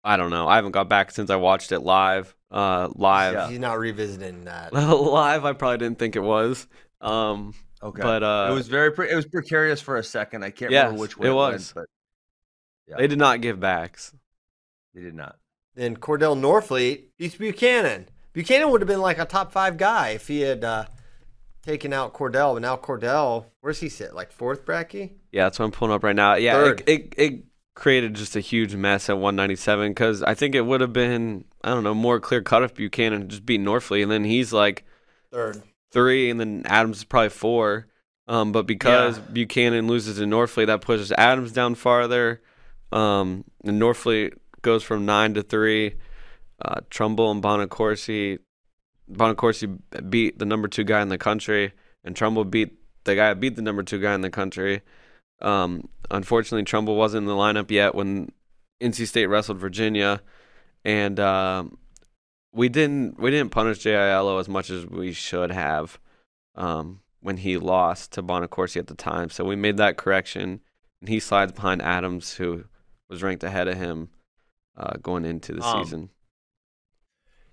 I 0.05 0.17
don't 0.17 0.31
know. 0.31 0.49
I 0.49 0.57
haven't 0.57 0.73
got 0.73 0.89
back 0.89 1.11
since 1.13 1.31
I 1.31 1.37
watched 1.37 1.71
it 1.73 1.81
live. 1.81 2.35
Uh, 2.51 2.89
live, 2.97 3.35
Yeah. 3.35 3.49
He's 3.49 3.59
not 3.59 3.79
revisiting 3.79 4.45
that. 4.45 4.73
live. 4.73 5.45
I 5.45 5.53
probably 5.53 5.79
didn't 5.79 5.99
think 5.99 6.17
it 6.17 6.23
was. 6.23 6.67
Um, 7.01 7.55
Okay, 7.85 8.01
but 8.01 8.23
uh, 8.23 8.47
it 8.49 8.55
was 8.55 8.69
very 8.69 8.93
pre- 8.93 9.11
it 9.11 9.17
was 9.17 9.27
precarious 9.27 9.81
for 9.81 9.97
a 9.97 10.05
second. 10.05 10.45
I 10.45 10.51
can't 10.51 10.71
Yes, 10.71 10.85
remember 10.85 11.01
which 11.01 11.19
way 11.19 11.27
it 11.27 11.31
it, 11.33 11.35
was. 11.35 11.75
went, 11.75 11.89
but 12.89 12.99
they 12.99 13.09
did 13.09 13.19
not 13.19 13.41
give 13.41 13.59
backs. 13.59 14.13
they 14.95 15.01
did 15.03 15.15
not. 15.15 15.37
Then 15.75 15.97
Cordell 15.97 16.39
Norfleet 16.39 17.07
beats 17.19 17.35
Buchanan. 17.35 18.09
Buchanan 18.33 18.71
would 18.71 18.81
have 18.81 18.89
been 18.89 19.01
like 19.01 19.19
a 19.19 19.25
top 19.25 19.53
five 19.53 19.77
guy 19.77 20.11
if 20.11 20.29
he 20.29 20.41
had 20.41 20.65
uh, 20.65 20.87
taken 21.65 21.93
out 21.93 22.15
Cordell. 22.15 22.55
But 22.55 22.63
now 22.63 22.77
Cordell, 22.77 23.47
where's 23.61 23.81
he 23.81 23.89
sit? 23.89 24.15
Like 24.15 24.33
fourth 24.33 24.65
bracky? 24.65 25.13
Yeah, 25.31 25.45
that's 25.45 25.59
what 25.59 25.67
I'm 25.67 25.73
pulling 25.73 25.93
up 25.95 26.03
right 26.05 26.17
now. 26.17 26.35
Yeah, 26.35 26.71
it, 26.71 26.83
it 26.87 27.15
it 27.17 27.45
created 27.75 28.15
just 28.15 28.37
a 28.37 28.41
huge 28.41 28.75
mess 28.75 29.09
at 29.09 29.15
197 29.17 29.91
because 29.91 30.23
I 30.23 30.35
think 30.35 30.55
it 30.55 30.61
would 30.67 30.81
have 30.83 30.93
been 30.93 31.45
I 31.65 31.71
don't 31.71 31.85
know 31.85 31.95
more 31.95 32.21
clear 32.21 32.43
cut 32.43 32.63
if 32.63 32.75
Buchanan 32.75 33.29
just 33.29 33.47
beat 33.47 33.61
Norfleet, 33.61 34.03
and 34.03 34.11
then 34.13 34.25
he's 34.25 34.53
like 34.53 34.85
Third. 35.31 35.63
three, 35.91 36.31
and 36.31 36.39
then 36.41 36.63
Adams 36.67 36.99
is 36.99 37.05
probably 37.05 37.31
four. 37.31 37.87
Um, 38.29 38.53
but 38.53 38.67
because 38.67 39.19
Yeah. 39.19 39.25
Buchanan 39.33 39.89
loses 39.89 40.17
to 40.19 40.25
Norfleet, 40.25 40.67
that 40.69 40.81
pushes 40.81 41.13
Adams 41.13 41.53
down 41.53 41.75
farther. 41.75 42.41
Um, 42.93 43.45
and 43.65 43.81
Norfleet 43.81 44.35
goes 44.63 44.83
from 44.83 45.05
nine 45.07 45.35
to 45.35 45.43
three. 45.43 45.95
Uh, 46.65 46.81
Trumbull 46.91 47.31
and 47.31 47.43
Bonaccorsi, 47.43 48.39
Bonaccorsi 49.11 49.79
beat 50.09 50.39
the 50.39 50.45
number 50.45 50.69
two 50.69 50.85
guy 50.85 51.03
in 51.03 51.09
the 51.09 51.19
country, 51.19 51.73
and 52.05 52.15
Trumbull 52.15 52.45
beat 52.45 52.75
the 53.05 53.15
guy 53.17 53.35
beat 53.35 53.57
the 53.57 53.63
number 53.63 53.83
two 53.83 53.99
guy 54.01 54.15
in 54.15 54.21
the 54.21 54.31
country. 54.31 54.83
Um, 55.41 55.89
unfortunately, 56.11 56.65
Trumbull 56.65 56.97
wasn't 56.97 57.23
in 57.23 57.27
the 57.27 57.35
lineup 57.35 57.71
yet 57.71 57.95
when 57.95 58.31
NC 58.81 59.07
State 59.09 59.27
wrestled 59.27 59.59
Virginia, 59.59 60.23
and 60.85 61.19
um, 61.19 61.79
we 62.53 62.69
didn't 62.69 63.19
we 63.19 63.31
didn't 63.31 63.51
punish 63.51 63.79
Jay 63.81 63.93
Aiello 63.93 64.39
as 64.39 64.49
much 64.49 64.71
as 64.71 64.87
we 64.87 65.13
should 65.13 65.51
have 65.51 65.99
um, 66.55 67.01
when 67.21 67.39
he 67.39 67.57
lost 67.57 68.13
to 68.13 68.23
Bonaccorsi 68.23 68.77
at 68.77 68.87
the 68.87 68.95
time. 68.95 69.31
So 69.31 69.45
we 69.45 69.57
made 69.57 69.79
that 69.79 69.97
correction, 69.97 70.61
and 71.01 71.09
he 71.09 71.19
slides 71.19 71.53
behind 71.53 71.83
Adams, 71.83 72.35
who 72.35 72.65
was 73.09 73.23
ranked 73.23 73.43
ahead 73.43 73.67
of 73.67 73.77
him 73.77 74.11
uh, 74.77 74.95
going 75.03 75.25
into 75.25 75.55
the 75.55 75.63
Um, 75.65 75.85
season. 75.85 76.11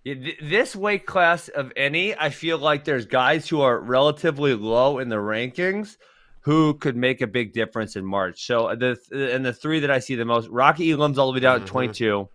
Yeah, 0.04 0.14
th- 0.16 0.40
This 0.42 0.76
weight 0.76 1.06
class 1.06 1.48
of 1.50 1.72
any, 1.76 2.16
I 2.16 2.30
feel 2.30 2.58
like 2.58 2.84
there's 2.86 3.06
guys 3.06 3.48
who 3.50 3.62
are 3.62 3.80
relatively 3.80 4.54
low 4.54 5.00
in 5.00 5.10
the 5.10 5.18
rankings 5.18 5.98
who 6.42 6.74
could 6.76 6.96
make 6.96 7.22
a 7.22 7.28
big 7.28 7.52
difference 7.54 7.96
in 7.96 8.06
March. 8.06 8.46
So 8.46 8.68
uh, 8.68 8.76
the 8.76 8.98
and 9.36 9.46
the 9.46 9.54
three 9.54 9.82
that 9.82 9.92
I 9.92 10.00
see 10.00 10.16
the 10.16 10.26
most, 10.26 10.48
Rocky 10.50 10.92
Elam's 10.92 11.18
all 11.18 11.28
the 11.28 11.34
way 11.34 11.40
down 11.42 11.60
Mhm. 11.60 11.64
at 11.64 11.68
22, 11.68 12.30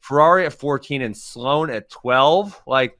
Ferrari 0.00 0.46
at 0.46 0.52
14, 0.52 1.02
and 1.02 1.16
Sloan 1.16 1.68
at 1.70 1.90
12. 1.90 2.62
Like, 2.66 2.98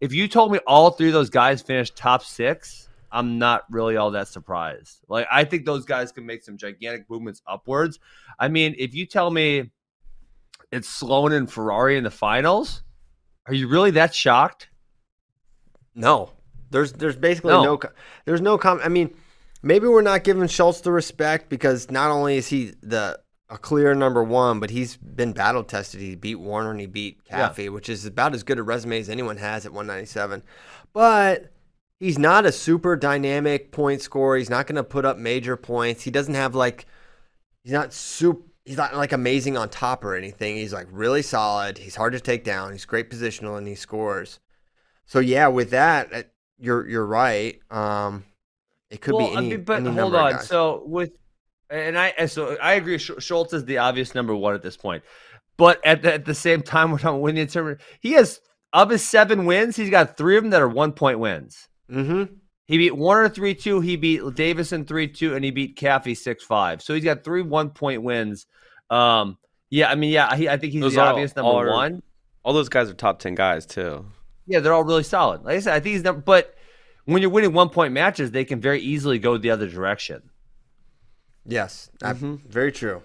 if 0.00 0.12
you 0.12 0.26
told 0.26 0.50
me 0.50 0.58
all 0.66 0.90
three 0.90 1.06
of 1.06 1.12
those 1.12 1.30
guys 1.30 1.62
finished 1.62 1.96
top 1.96 2.24
six, 2.24 2.88
I'm 3.12 3.38
not 3.38 3.62
really 3.70 3.96
all 3.96 4.10
that 4.12 4.26
surprised. 4.28 4.98
Like, 5.08 5.26
I 5.30 5.44
think 5.44 5.64
those 5.64 5.84
guys 5.84 6.10
can 6.12 6.26
make 6.26 6.42
some 6.42 6.56
gigantic 6.56 7.08
movements 7.08 7.40
upwards. 7.46 7.98
I 8.38 8.48
mean, 8.48 8.74
if 8.78 8.94
you 8.94 9.06
tell 9.06 9.30
me 9.30 9.70
it's 10.72 10.88
Sloan 10.88 11.32
and 11.32 11.50
Ferrari 11.50 11.96
in 11.96 12.04
the 12.04 12.10
finals, 12.10 12.82
are 13.50 13.54
you 13.54 13.66
really 13.68 13.90
that 13.92 14.14
shocked? 14.14 14.68
No, 15.94 16.30
there's 16.70 16.92
there's 16.92 17.16
basically 17.16 17.50
No. 17.50 17.64
no, 17.64 17.80
there's 18.24 18.40
no 18.40 18.56
com. 18.58 18.80
I 18.82 18.88
mean, 18.88 19.12
maybe 19.62 19.86
we're 19.88 20.02
not 20.02 20.24
giving 20.24 20.46
Schultz 20.46 20.80
the 20.80 20.92
respect 20.92 21.48
because 21.48 21.90
not 21.90 22.10
only 22.10 22.36
is 22.36 22.46
he 22.48 22.74
the 22.82 23.18
a 23.48 23.58
clear 23.58 23.92
number 23.94 24.22
one, 24.22 24.60
but 24.60 24.70
he's 24.70 24.96
been 24.96 25.32
battle 25.32 25.64
tested. 25.64 26.00
He 26.00 26.14
beat 26.14 26.36
Warner 26.36 26.70
and 26.70 26.78
he 26.80 26.86
beat 26.86 27.18
Yeah. 27.26 27.48
Caffey, 27.48 27.68
which 27.72 27.88
is 27.88 28.06
about 28.06 28.32
as 28.34 28.44
good 28.44 28.60
a 28.60 28.62
resume 28.62 29.00
as 29.00 29.08
anyone 29.08 29.38
has 29.38 29.66
at 29.66 29.72
197. 29.72 30.44
But 30.92 31.50
he's 31.98 32.16
not 32.18 32.46
a 32.46 32.52
super 32.52 32.94
dynamic 32.94 33.72
point 33.72 34.02
scorer. 34.02 34.36
He's 34.36 34.48
not 34.50 34.68
going 34.68 34.76
to 34.76 34.84
put 34.84 35.04
up 35.04 35.18
major 35.18 35.56
points. 35.56 36.04
He 36.04 36.12
doesn't 36.12 36.34
have 36.34 36.54
like 36.54 36.86
he's 37.64 37.72
not 37.72 37.92
super. 37.92 38.42
He's 38.64 38.76
not 38.76 38.94
like 38.94 39.12
amazing 39.12 39.56
on 39.56 39.68
top 39.68 40.04
or 40.04 40.14
anything. 40.14 40.56
He's 40.56 40.72
like 40.72 40.86
really 40.90 41.22
solid. 41.22 41.78
He's 41.78 41.96
hard 41.96 42.12
to 42.12 42.20
take 42.20 42.44
down. 42.44 42.72
He's 42.72 42.84
great 42.84 43.10
positional 43.10 43.58
and 43.58 43.66
he 43.66 43.74
scores. 43.74 44.38
So 45.06 45.18
yeah, 45.18 45.48
with 45.48 45.70
that, 45.70 46.12
uh, 46.12 46.22
you're 46.58 46.88
you're 46.88 47.06
right. 47.06 47.58
Um, 47.70 48.24
it 48.90 49.00
could 49.00 49.14
well, 49.14 49.28
be 49.28 49.34
I 49.34 49.38
any. 49.38 49.48
mean, 49.50 49.64
but 49.64 49.80
any 49.80 49.90
hold 49.96 50.14
on. 50.14 50.40
So 50.40 50.84
with 50.86 51.12
and 51.70 51.98
I 51.98 52.26
so 52.26 52.56
I 52.62 52.74
agree. 52.74 52.98
Schultz 52.98 53.52
is 53.52 53.64
the 53.64 53.78
obvious 53.78 54.14
number 54.14 54.36
one 54.36 54.54
at 54.54 54.62
this 54.62 54.76
point, 54.76 55.02
but 55.56 55.84
at 55.84 56.02
the, 56.02 56.14
at 56.14 56.24
the 56.26 56.34
same 56.34 56.62
time, 56.62 56.90
we're 56.92 57.00
not 57.02 57.20
winning 57.20 57.46
tournament. 57.46 57.80
He 58.00 58.12
has 58.12 58.40
of 58.72 58.90
his 58.90 59.02
seven 59.02 59.46
wins, 59.46 59.76
he's 59.76 59.90
got 59.90 60.16
three 60.16 60.36
of 60.36 60.44
them 60.44 60.50
that 60.50 60.62
are 60.62 60.68
one 60.68 60.92
point 60.92 61.18
wins. 61.18 61.68
mm-hmm. 61.90 62.34
He 62.70 62.78
beat 62.78 62.96
Warner 62.96 63.28
three 63.28 63.54
two. 63.56 63.80
He 63.80 63.96
beat 63.96 64.22
Davison 64.36 64.84
three 64.84 65.08
two, 65.08 65.34
and 65.34 65.44
he 65.44 65.50
beat 65.50 65.76
Caffey 65.76 66.16
six 66.16 66.44
five. 66.44 66.80
So 66.80 66.94
he's 66.94 67.02
got 67.02 67.24
three 67.24 67.42
one 67.42 67.70
point 67.70 68.04
wins. 68.04 68.46
Um, 68.90 69.38
yeah, 69.70 69.90
I 69.90 69.96
mean, 69.96 70.10
yeah, 70.12 70.36
he, 70.36 70.48
I 70.48 70.56
think 70.56 70.72
he's 70.72 70.80
Those 70.82 70.94
the 70.94 71.00
are 71.00 71.08
obvious 71.08 71.34
number 71.34 71.50
all- 71.50 71.66
one. 71.66 72.00
All 72.44 72.52
those 72.52 72.68
guys 72.68 72.88
are 72.88 72.94
top 72.94 73.18
ten 73.18 73.34
guys 73.34 73.66
too. 73.66 74.06
Yeah, 74.46 74.60
they're 74.60 74.72
all 74.72 74.84
really 74.84 75.02
solid. 75.02 75.42
Like 75.44 75.56
I 75.56 75.60
said, 75.60 75.74
I 75.74 75.80
think 75.80 75.94
he's 75.94 76.04
number. 76.04 76.20
But 76.22 76.54
when 77.06 77.22
you're 77.22 77.30
winning 77.32 77.52
one 77.52 77.70
point 77.70 77.92
matches, 77.92 78.30
they 78.30 78.44
can 78.44 78.60
very 78.60 78.80
easily 78.80 79.18
go 79.18 79.36
the 79.36 79.50
other 79.50 79.68
direction. 79.68 80.30
Yes, 81.44 81.90
Mm-hmm. 82.02 82.36
very 82.48 82.70
true. 82.70 83.02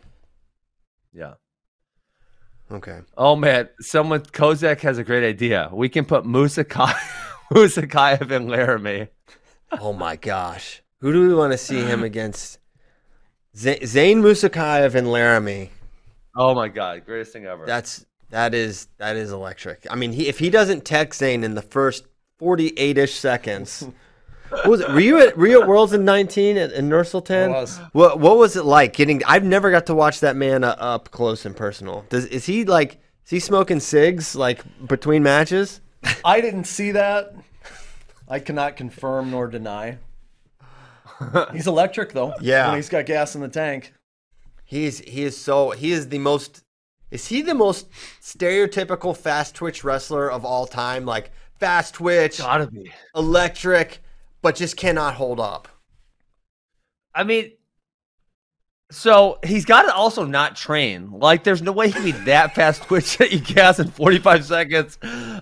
Yeah. 1.12 1.34
Okay. 2.72 3.00
Oh 3.18 3.36
man, 3.36 3.70
someone 3.80 4.22
Kozak 4.22 4.82
has 4.82 5.00
a 5.00 5.04
great 5.04 5.28
idea. 5.28 5.70
We 5.74 5.90
can 5.90 6.06
put 6.06 6.24
Musakayev, 6.24 6.96
Musakayev 7.52 8.30
and 8.32 8.48
Laramie. 8.50 9.08
Oh 9.82 9.94
my 9.94 10.16
gosh, 10.16 10.82
who 11.00 11.12
do 11.12 11.28
we 11.28 11.34
want 11.34 11.52
to 11.52 11.58
see 11.58 11.82
him 11.82 12.04
against? 12.12 12.60
Z- 13.56 13.86
Zane 13.86 14.22
Musakayev 14.22 14.96
and 14.96 15.12
Laramie. 15.12 15.72
Oh 16.36 16.54
my 16.54 16.68
god, 16.68 17.06
greatest 17.06 17.32
thing 17.34 17.46
ever. 17.46 17.66
That's 17.66 18.06
that 18.30 18.54
is 18.54 18.88
that 18.98 19.16
is 19.16 19.32
electric. 19.32 19.88
I 19.90 19.96
mean, 19.96 20.12
he, 20.12 20.28
if 20.28 20.40
he 20.40 20.50
doesn't 20.50 20.84
text 20.84 21.20
Zane 21.20 21.44
in 21.44 21.56
the 21.56 21.62
first 21.62 22.06
forty-eight 22.38 22.98
ish 22.98 23.14
seconds, 23.14 23.88
what 24.50 24.68
was 24.68 24.82
it? 24.82 24.90
Were 24.90 25.00
you 25.00 25.22
at 25.22 25.38
were 25.38 25.48
you 25.48 25.62
at 25.62 25.68
Worlds 25.68 25.94
in 25.94 26.04
nineteen 26.04 26.58
at, 26.58 26.74
in 26.74 26.90
Nursultan? 26.90 27.46
I 27.46 27.62
was. 27.62 27.78
What 27.94 28.20
what 28.20 28.38
was 28.38 28.58
it 28.58 28.66
like 28.66 28.94
getting? 28.94 29.24
I've 29.26 29.46
never 29.46 29.72
got 29.72 29.86
to 29.86 29.96
watch 29.96 30.20
that 30.20 30.36
man 30.36 30.64
uh, 30.64 30.76
up 30.78 31.12
close 31.12 31.46
and 31.46 31.56
personal. 31.56 32.06
Does 32.10 32.26
is 32.26 32.46
he 32.46 32.66
like? 32.66 33.00
Is 33.26 33.32
he 33.32 33.40
smoking 33.40 33.80
cigs 33.80 34.36
like 34.36 34.64
between 34.88 35.24
matches? 35.24 35.82
I 36.24 36.42
didn't 36.42 36.66
see 36.66 36.92
that. 36.92 37.34
I 38.28 38.40
cannot 38.40 38.76
confirm 38.76 39.32
nor 39.32 39.48
deny. 39.48 40.00
He's 41.54 41.68
electric 41.68 42.14
though. 42.14 42.34
Yeah. 42.42 42.68
When 42.68 42.78
he's 42.78 42.90
got 42.90 43.06
gas 43.06 43.36
in 43.36 43.42
the 43.42 43.48
tank. 43.48 43.94
He's 44.64 45.00
he 45.00 45.24
is 45.24 45.38
so 45.38 45.72
he 45.72 45.92
is 45.92 46.10
the 46.10 46.20
most. 46.20 46.64
Is 47.12 47.28
he 47.28 47.42
the 47.42 47.54
most 47.54 47.88
stereotypical 48.22 49.16
fast 49.16 49.56
twitch 49.56 49.84
wrestler 49.84 50.30
of 50.30 50.44
all 50.44 50.66
time? 50.66 51.06
Like 51.06 51.32
fast 51.60 51.94
twitch, 51.94 52.40
gotta 52.40 52.68
be. 52.68 52.92
electric, 53.16 54.02
but 54.42 54.56
just 54.56 54.76
cannot 54.76 55.14
hold 55.14 55.40
up. 55.40 55.68
I 57.14 57.24
mean, 57.24 57.52
so 58.92 59.40
he's 59.46 59.66
got 59.66 59.84
to 59.84 59.94
also 59.94 60.26
not 60.26 60.56
train. 60.56 61.12
Like, 61.12 61.44
there's 61.44 61.62
no 61.62 61.72
way 61.72 61.88
he 61.88 61.94
can 61.94 62.04
be 62.04 62.12
that 62.12 62.54
fast 62.56 62.84
twitch 62.84 63.18
that 63.18 63.32
you 63.32 63.40
gas 63.40 63.80
in 63.80 63.90
45 63.90 64.46
seconds. 64.46 64.98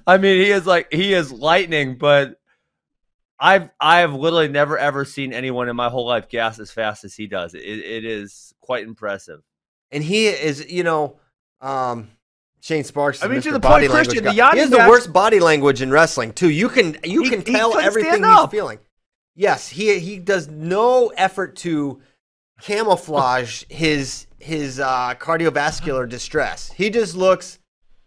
I 0.05 0.17
mean, 0.17 0.39
he 0.41 0.51
is 0.51 0.65
like 0.65 0.91
he 0.93 1.13
is 1.13 1.31
lightning, 1.31 1.97
but 1.97 2.39
I've 3.43 3.69
I've 3.77 4.13
literally 4.13 4.47
never 4.47 4.77
ever 4.77 5.03
seen 5.03 5.33
anyone 5.33 5.67
in 5.67 5.75
my 5.75 5.89
whole 5.89 6.05
life 6.05 6.29
gas 6.29 6.59
as 6.59 6.71
fast 6.71 7.03
as 7.03 7.13
he 7.13 7.27
does. 7.27 7.53
It, 7.53 7.59
it 7.59 8.05
is 8.05 8.53
quite 8.61 8.85
impressive. 8.85 9.41
And 9.91 10.01
he 10.01 10.27
is, 10.27 10.71
you 10.71 10.83
know, 10.83 11.17
um, 11.59 12.09
Shane 12.61 12.85
Sparks. 12.85 13.17
is 13.17 13.23
I 13.25 13.27
mean, 13.27 13.41
to 13.41 13.51
the 13.51 13.59
body 13.59 13.87
point, 13.87 14.07
Christian, 14.07 14.23
language 14.23 14.35
the 14.35 14.41
guy. 14.41 14.47
Yanni 14.47 14.55
he 14.55 14.61
has 14.61 14.69
the 14.69 14.89
worst 14.89 15.11
body 15.11 15.41
language 15.41 15.81
in 15.81 15.91
wrestling 15.91 16.31
too. 16.31 16.49
You 16.49 16.69
can 16.69 16.97
you 17.03 17.23
He- 17.23 17.29
can 17.29 17.43
tell 17.43 17.71
couldn't 17.71 17.85
everything 17.85 18.23
he's 18.23 18.49
feeling. 18.49 18.79
Yes, 19.35 19.67
he 19.67 19.99
he 19.99 20.19
does 20.19 20.47
no 20.47 21.09
effort 21.17 21.57
to 21.57 22.01
camouflage 22.61 23.65
his 23.67 24.27
his 24.39 24.79
uh, 24.79 25.15
cardiovascular 25.19 26.07
distress. 26.07 26.71
He 26.71 26.89
just 26.89 27.13
looks 27.13 27.59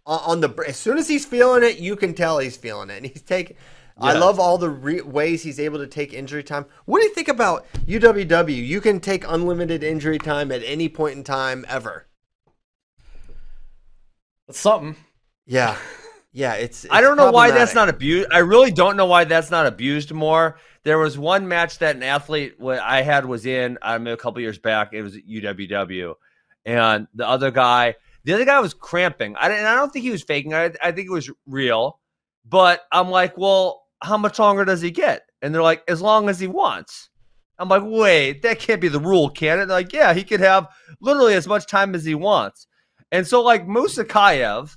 on, 0.06 0.20
on 0.24 0.40
the 0.40 0.64
as 0.66 0.78
soon 0.78 0.96
as 0.96 1.08
he's 1.08 1.26
feeling 1.26 1.62
it, 1.62 1.78
you 1.78 1.94
can 1.94 2.14
tell 2.14 2.38
he's 2.38 2.56
feeling 2.56 2.88
it. 2.88 2.96
And 2.96 3.06
he's 3.06 3.20
taking. 3.22 3.56
I 3.98 4.12
love 4.12 4.38
all 4.38 4.58
the 4.58 4.68
re- 4.68 5.00
ways 5.00 5.42
he's 5.42 5.58
able 5.58 5.78
to 5.78 5.86
take 5.86 6.12
injury 6.12 6.42
time. 6.42 6.66
What 6.84 7.00
do 7.00 7.06
you 7.06 7.14
think 7.14 7.28
about 7.28 7.66
UWW? 7.86 8.54
You 8.54 8.80
can 8.80 9.00
take 9.00 9.24
unlimited 9.26 9.82
injury 9.82 10.18
time 10.18 10.52
at 10.52 10.62
any 10.62 10.88
point 10.88 11.16
in 11.16 11.24
time 11.24 11.64
ever. 11.68 12.06
It's 14.48 14.60
something. 14.60 14.96
Yeah, 15.46 15.76
yeah. 16.32 16.54
It's, 16.54 16.86
I 16.90 17.00
don't 17.00 17.16
know 17.16 17.30
why 17.30 17.50
that's 17.50 17.74
not 17.74 17.88
abused. 17.88 18.28
I 18.30 18.38
really 18.38 18.70
don't 18.70 18.96
know 18.96 19.06
why 19.06 19.24
that's 19.24 19.50
not 19.50 19.66
abused 19.66 20.12
more. 20.12 20.58
There 20.84 20.98
was 20.98 21.18
one 21.18 21.48
match 21.48 21.78
that 21.78 21.96
an 21.96 22.02
athlete 22.02 22.60
wa- 22.60 22.78
I 22.82 23.02
had 23.02 23.24
was 23.24 23.46
in 23.46 23.78
um, 23.82 24.06
a 24.06 24.16
couple 24.16 24.40
years 24.40 24.58
back. 24.58 24.92
It 24.92 25.02
was 25.02 25.16
at 25.16 25.26
UWW, 25.26 26.14
and 26.64 27.08
the 27.14 27.26
other 27.26 27.50
guy, 27.50 27.94
the 28.24 28.34
other 28.34 28.44
guy 28.44 28.60
was 28.60 28.74
cramping. 28.74 29.36
I 29.36 29.48
didn't. 29.48 29.64
I 29.66 29.74
don't 29.74 29.90
think 29.92 30.04
he 30.04 30.10
was 30.10 30.22
faking. 30.22 30.54
I, 30.54 30.72
I 30.82 30.92
think 30.92 31.08
it 31.08 31.12
was 31.12 31.30
real. 31.46 31.98
But 32.48 32.82
I'm 32.92 33.10
like, 33.10 33.36
well, 33.36 33.85
how 34.02 34.16
much 34.16 34.38
longer 34.38 34.64
does 34.64 34.82
he 34.82 34.90
get? 34.90 35.22
And 35.42 35.54
they're 35.54 35.62
like, 35.62 35.82
as 35.88 36.02
long 36.02 36.28
as 36.28 36.40
he 36.40 36.46
wants. 36.46 37.10
I'm 37.58 37.68
like, 37.68 37.82
wait, 37.84 38.42
that 38.42 38.58
can't 38.58 38.80
be 38.80 38.88
the 38.88 39.00
rule, 39.00 39.30
can 39.30 39.58
it? 39.58 39.66
They're 39.66 39.78
like, 39.78 39.92
yeah, 39.92 40.12
he 40.12 40.24
could 40.24 40.40
have 40.40 40.68
literally 41.00 41.34
as 41.34 41.46
much 41.46 41.66
time 41.66 41.94
as 41.94 42.04
he 42.04 42.14
wants. 42.14 42.66
And 43.10 43.26
so, 43.26 43.42
like 43.42 43.66
Musakayev, 43.66 44.76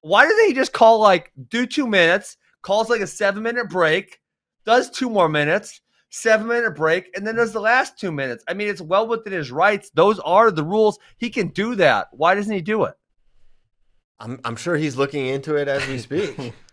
why 0.00 0.24
doesn't 0.24 0.46
he 0.46 0.54
just 0.54 0.72
call 0.72 1.00
like 1.00 1.32
do 1.48 1.66
two 1.66 1.86
minutes, 1.86 2.36
calls 2.62 2.90
like 2.90 3.00
a 3.00 3.06
seven 3.06 3.42
minute 3.42 3.68
break, 3.68 4.20
does 4.64 4.90
two 4.90 5.10
more 5.10 5.28
minutes, 5.28 5.80
seven 6.10 6.46
minute 6.46 6.76
break, 6.76 7.10
and 7.16 7.26
then 7.26 7.34
does 7.34 7.52
the 7.52 7.60
last 7.60 7.98
two 7.98 8.12
minutes? 8.12 8.44
I 8.46 8.54
mean, 8.54 8.68
it's 8.68 8.80
well 8.80 9.08
within 9.08 9.32
his 9.32 9.50
rights. 9.50 9.90
Those 9.94 10.20
are 10.20 10.50
the 10.50 10.64
rules. 10.64 10.98
He 11.16 11.30
can 11.30 11.48
do 11.48 11.74
that. 11.76 12.08
Why 12.12 12.34
doesn't 12.34 12.54
he 12.54 12.60
do 12.60 12.84
it? 12.84 12.94
I'm 14.20 14.38
I'm 14.44 14.56
sure 14.56 14.76
he's 14.76 14.96
looking 14.96 15.26
into 15.26 15.56
it 15.56 15.66
as 15.66 15.86
we 15.88 15.98
speak. 15.98 16.54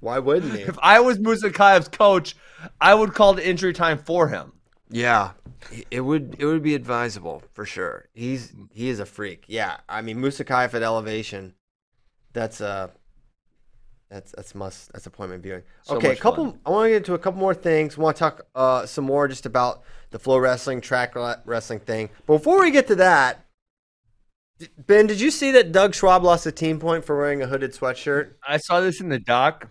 why 0.00 0.18
wouldn't 0.18 0.54
he? 0.54 0.62
If 0.62 0.78
I 0.82 1.00
was 1.00 1.18
Musakayev's 1.18 1.88
coach, 1.88 2.36
I 2.80 2.94
would 2.94 3.14
call 3.14 3.34
the 3.34 3.46
injury 3.46 3.72
time 3.72 3.98
for 3.98 4.28
him. 4.28 4.52
Yeah, 4.90 5.32
it 5.90 6.00
would 6.00 6.36
it 6.38 6.46
would 6.46 6.62
be 6.62 6.74
advisable 6.74 7.42
for 7.52 7.64
sure. 7.64 8.08
He's 8.12 8.52
he 8.72 8.88
is 8.88 9.00
a 9.00 9.06
freak. 9.06 9.44
Yeah, 9.48 9.78
I 9.88 10.02
mean 10.02 10.18
Musakayev 10.18 10.74
at 10.74 10.82
elevation. 10.82 11.54
That's 12.32 12.60
a 12.60 12.90
that's 14.10 14.32
that's 14.32 14.54
must 14.54 14.92
that's 14.92 15.06
appointment 15.06 15.42
viewing. 15.42 15.62
So 15.82 15.96
okay, 15.96 16.12
a 16.12 16.16
couple. 16.16 16.52
fun. 16.52 16.60
I 16.66 16.70
want 16.70 16.86
to 16.86 16.90
get 16.90 16.96
into 16.98 17.14
a 17.14 17.18
couple 17.18 17.40
more 17.40 17.54
things. 17.54 17.98
Want 17.98 18.16
to 18.16 18.20
talk 18.20 18.46
uh, 18.54 18.86
some 18.86 19.04
more 19.04 19.26
just 19.26 19.46
about 19.46 19.82
the 20.10 20.18
flow 20.18 20.38
wrestling, 20.38 20.80
track 20.80 21.14
wrestling 21.44 21.80
thing. 21.80 22.10
But 22.26 22.38
before 22.38 22.60
we 22.60 22.70
get 22.70 22.86
to 22.88 22.96
that, 22.96 23.43
Ben, 24.78 25.06
did 25.06 25.20
you 25.20 25.30
see 25.30 25.50
that 25.52 25.72
Doug 25.72 25.94
Schwab 25.94 26.22
lost 26.22 26.46
a 26.46 26.52
team 26.52 26.78
point 26.78 27.04
for 27.04 27.16
wearing 27.16 27.42
a 27.42 27.46
hooded 27.46 27.72
sweatshirt? 27.72 28.34
I 28.46 28.58
saw 28.58 28.80
this 28.80 29.00
in 29.00 29.08
the 29.08 29.18
doc, 29.18 29.68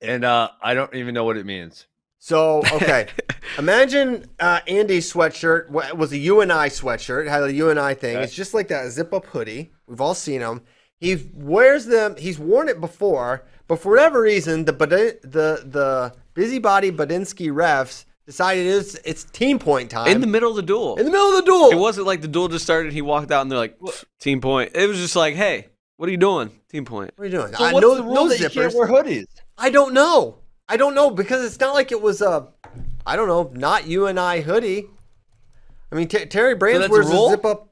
and 0.00 0.24
uh, 0.24 0.50
I 0.62 0.74
don't 0.74 0.94
even 0.94 1.14
know 1.14 1.24
what 1.24 1.36
it 1.36 1.44
means. 1.44 1.86
So 2.20 2.62
okay, 2.72 3.08
imagine 3.58 4.26
uh, 4.38 4.60
Andy's 4.66 5.12
sweatshirt 5.12 5.68
wa- 5.70 5.92
was 5.94 6.12
a 6.12 6.18
UNI 6.18 6.68
sweatshirt. 6.70 7.26
It 7.26 7.30
had 7.30 7.42
a 7.42 7.52
UNI 7.52 7.94
thing. 7.94 8.16
Okay. 8.16 8.24
It's 8.24 8.34
just 8.34 8.54
like 8.54 8.68
that 8.68 8.90
zip 8.90 9.12
up 9.12 9.26
hoodie. 9.26 9.72
We've 9.86 10.00
all 10.00 10.14
seen 10.14 10.40
him. 10.40 10.62
He 10.96 11.30
wears 11.32 11.86
them. 11.86 12.16
He's 12.16 12.38
worn 12.38 12.68
it 12.68 12.80
before, 12.80 13.46
but 13.66 13.80
for 13.80 13.90
whatever 13.90 14.22
reason, 14.22 14.64
the 14.64 14.72
the 14.72 15.62
the 15.64 16.14
busybody 16.34 16.92
Badinsky 16.92 17.50
refs 17.50 18.04
decided 18.28 18.66
it's 18.66 18.94
it's 19.06 19.24
team 19.24 19.58
point 19.58 19.90
time 19.90 20.06
In 20.08 20.20
the 20.20 20.26
middle 20.26 20.50
of 20.50 20.56
the 20.56 20.62
duel. 20.62 20.96
in 20.96 21.06
the 21.06 21.10
middle 21.10 21.30
of 21.30 21.36
the 21.36 21.50
duel. 21.50 21.70
It 21.70 21.78
wasn't 21.78 22.06
like 22.06 22.20
the 22.20 22.28
duel 22.28 22.48
just 22.48 22.62
started 22.64 22.88
and 22.88 22.92
he 22.92 23.00
walked 23.00 23.30
out 23.32 23.40
and 23.40 23.50
they're 23.50 23.58
like, 23.58 23.78
"Pff, 23.78 24.04
team 24.20 24.40
point. 24.42 24.72
It 24.74 24.86
was 24.86 24.98
just 24.98 25.16
like, 25.16 25.34
hey, 25.34 25.68
what 25.96 26.08
are 26.08 26.12
you 26.12 26.18
doing? 26.18 26.50
Team 26.70 26.84
point. 26.84 27.12
What 27.16 27.22
are 27.24 27.26
you 27.26 27.32
doing? 27.38 27.54
So 27.54 27.64
I 27.64 27.72
what's 27.72 27.82
no, 27.82 27.94
the 27.94 28.02
rule 28.02 28.14
no 28.14 28.28
that 28.28 28.38
you 28.38 28.46
zippers. 28.48 28.52
can't 28.52 28.74
wear 28.74 28.86
hoodies? 28.88 29.24
I 29.56 29.70
don't 29.70 29.94
know. 29.94 30.36
I 30.68 30.76
don't 30.76 30.94
know 30.94 31.10
because 31.10 31.42
it's 31.42 31.58
not 31.58 31.72
like 31.72 31.90
it 31.90 32.02
was 32.02 32.20
a, 32.20 32.48
I 33.06 33.16
don't 33.16 33.28
know, 33.28 33.50
not 33.54 33.86
UNI 33.86 34.42
hoodie. 34.42 34.84
I 35.90 35.94
mean, 35.94 36.06
Ter- 36.08 36.26
Terry 36.26 36.54
Brands 36.54 36.80
that's 36.80 36.90
a 36.90 36.92
wears 36.92 37.08
a 37.08 37.12
rule? 37.12 37.30
zip 37.30 37.44
up. 37.46 37.70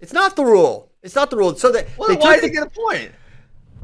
It's 0.00 0.14
not 0.14 0.34
the 0.36 0.44
rule. 0.46 0.90
It's 1.02 1.14
not 1.14 1.28
the 1.28 1.36
rule. 1.36 1.54
So 1.56 1.70
they, 1.70 1.86
Well, 1.98 2.08
they, 2.08 2.16
why 2.16 2.36
did 2.36 2.44
he 2.44 2.48
the, 2.48 2.54
get 2.54 2.66
a 2.66 2.70
point? 2.70 3.12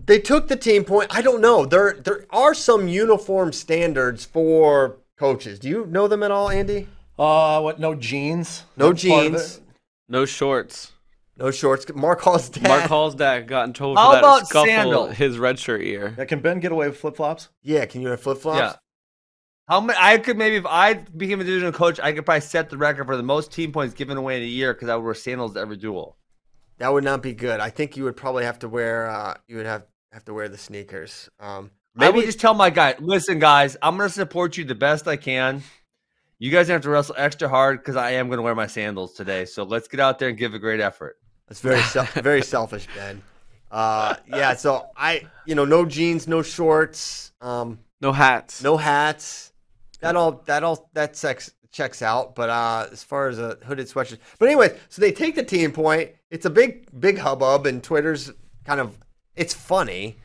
they 0.06 0.18
took 0.18 0.48
the 0.48 0.56
team 0.56 0.84
point. 0.84 1.14
I 1.14 1.20
don't 1.20 1.42
know. 1.42 1.66
There 1.66 1.92
there 2.02 2.24
are 2.30 2.54
some 2.54 2.88
uniform 2.88 3.52
standards 3.52 4.24
for 4.24 4.96
coaches. 5.18 5.58
Do 5.58 5.68
you 5.68 5.86
know 5.86 6.08
them 6.08 6.22
at 6.22 6.30
all, 6.30 6.48
Andy? 6.48 6.88
Uh, 7.18 7.60
what? 7.60 7.80
No 7.80 7.94
jeans. 7.94 8.64
No 8.76 8.90
That's 8.90 9.02
jeans. 9.02 9.60
No 10.08 10.24
shorts. 10.24 10.92
No 11.36 11.50
shorts. 11.50 11.86
Mark 11.94 12.20
Hall's 12.20 12.48
dad. 12.48 12.66
Mark 12.66 12.84
Hall's 12.84 13.14
dad 13.14 13.46
got 13.46 13.66
in 13.66 13.72
trouble 13.72 13.94
for 13.94 14.00
How 14.00 14.12
that 14.12 14.18
about 14.18 14.46
scuffle 14.46 14.66
sandals? 14.66 15.16
his 15.16 15.38
red 15.38 15.58
shirt 15.58 15.82
year. 15.82 16.14
Yeah, 16.18 16.24
can 16.24 16.40
Ben 16.40 16.60
get 16.60 16.72
away 16.72 16.88
with 16.88 16.98
flip 16.98 17.16
flops? 17.16 17.48
Yeah, 17.62 17.86
can 17.86 18.00
you 18.00 18.08
wear 18.08 18.16
flip 18.16 18.38
flops? 18.38 18.58
Yeah. 18.58 18.74
How 19.68 19.80
many? 19.80 19.98
I 20.00 20.18
could 20.18 20.38
maybe 20.38 20.56
if 20.56 20.66
I 20.66 20.94
became 20.94 21.40
a 21.40 21.44
divisional 21.44 21.72
coach, 21.72 22.00
I 22.00 22.12
could 22.12 22.24
probably 22.24 22.40
set 22.40 22.70
the 22.70 22.78
record 22.78 23.06
for 23.06 23.16
the 23.16 23.22
most 23.22 23.52
team 23.52 23.70
points 23.70 23.94
given 23.94 24.16
away 24.16 24.38
in 24.38 24.42
a 24.42 24.46
year 24.46 24.72
because 24.72 24.88
I 24.88 24.96
would 24.96 25.04
wear 25.04 25.14
sandals 25.14 25.56
every 25.56 25.76
duel. 25.76 26.16
That 26.78 26.92
would 26.92 27.04
not 27.04 27.22
be 27.22 27.34
good. 27.34 27.60
I 27.60 27.70
think 27.70 27.96
you 27.96 28.04
would 28.04 28.16
probably 28.16 28.44
have 28.44 28.58
to 28.60 28.68
wear. 28.68 29.10
Uh, 29.10 29.34
you 29.46 29.56
would 29.56 29.66
have 29.66 29.84
have 30.12 30.24
to 30.24 30.34
wear 30.34 30.48
the 30.48 30.56
sneakers. 30.56 31.28
Um, 31.38 31.70
I 31.98 32.06
maybe 32.06 32.18
would 32.18 32.26
just 32.26 32.40
tell 32.40 32.54
my 32.54 32.70
guy, 32.70 32.94
listen, 33.00 33.38
guys, 33.38 33.76
I'm 33.82 33.96
gonna 33.96 34.08
support 34.08 34.56
you 34.56 34.64
the 34.64 34.74
best 34.74 35.08
I 35.08 35.16
can. 35.16 35.62
You 36.38 36.50
guys 36.52 36.68
have 36.68 36.82
to 36.82 36.90
wrestle 36.90 37.16
extra 37.18 37.48
hard 37.48 37.78
because 37.80 37.96
I 37.96 38.12
am 38.12 38.28
gonna 38.30 38.42
wear 38.42 38.54
my 38.54 38.66
sandals 38.68 39.14
today. 39.14 39.44
So 39.44 39.64
let's 39.64 39.88
get 39.88 39.98
out 40.00 40.18
there 40.18 40.28
and 40.28 40.38
give 40.38 40.54
a 40.54 40.58
great 40.58 40.80
effort. 40.80 41.18
That's 41.48 41.60
very 41.60 41.80
sel- 41.82 42.04
very 42.22 42.42
selfish, 42.42 42.86
Ben. 42.94 43.22
Uh, 43.70 44.14
yeah. 44.28 44.54
So 44.54 44.86
I, 44.96 45.22
you 45.46 45.54
know, 45.54 45.64
no 45.64 45.84
jeans, 45.84 46.28
no 46.28 46.42
shorts, 46.42 47.32
um, 47.40 47.78
No 48.00 48.12
hats. 48.12 48.62
no 48.62 48.76
hats. 48.76 49.52
That 50.00 50.14
all 50.14 50.42
that 50.46 50.62
all 50.62 50.88
that 50.94 51.16
sex 51.16 51.50
checks 51.72 52.00
out. 52.02 52.34
But 52.36 52.48
uh, 52.50 52.86
as 52.92 53.02
far 53.02 53.28
as 53.28 53.38
a 53.40 53.58
hooded 53.64 53.88
sweatshirt, 53.88 54.18
but 54.38 54.46
anyway, 54.46 54.78
so 54.88 55.02
they 55.02 55.10
take 55.10 55.34
the 55.34 55.42
team 55.42 55.72
point. 55.72 56.12
It's 56.30 56.46
a 56.46 56.50
big 56.50 56.88
big 57.00 57.18
hubbub, 57.18 57.66
and 57.66 57.82
Twitter's 57.82 58.30
kind 58.64 58.78
of 58.80 58.96
it's 59.34 59.52
funny. 59.54 60.18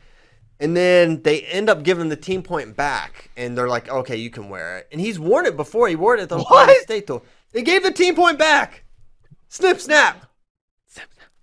And 0.64 0.74
then 0.74 1.20
they 1.22 1.42
end 1.42 1.68
up 1.68 1.82
giving 1.82 2.08
the 2.08 2.16
team 2.16 2.42
point 2.42 2.74
back, 2.74 3.30
and 3.36 3.56
they're 3.56 3.68
like, 3.68 3.90
"Okay, 3.90 4.16
you 4.16 4.30
can 4.30 4.48
wear 4.48 4.78
it." 4.78 4.88
And 4.92 4.98
he's 5.00 5.18
worn 5.20 5.44
it 5.44 5.56
before. 5.58 5.88
He 5.88 5.94
wore 5.96 6.14
it 6.14 6.20
at 6.20 6.30
the 6.30 6.36
Ohio 6.38 6.66
What? 6.66 6.82
State 6.82 7.06
tour. 7.06 7.20
They 7.52 7.60
gave 7.62 7.82
the 7.82 7.90
team 7.92 8.14
point 8.16 8.38
back. 8.38 8.84
Snip, 9.48 9.78
snap. 9.78 10.24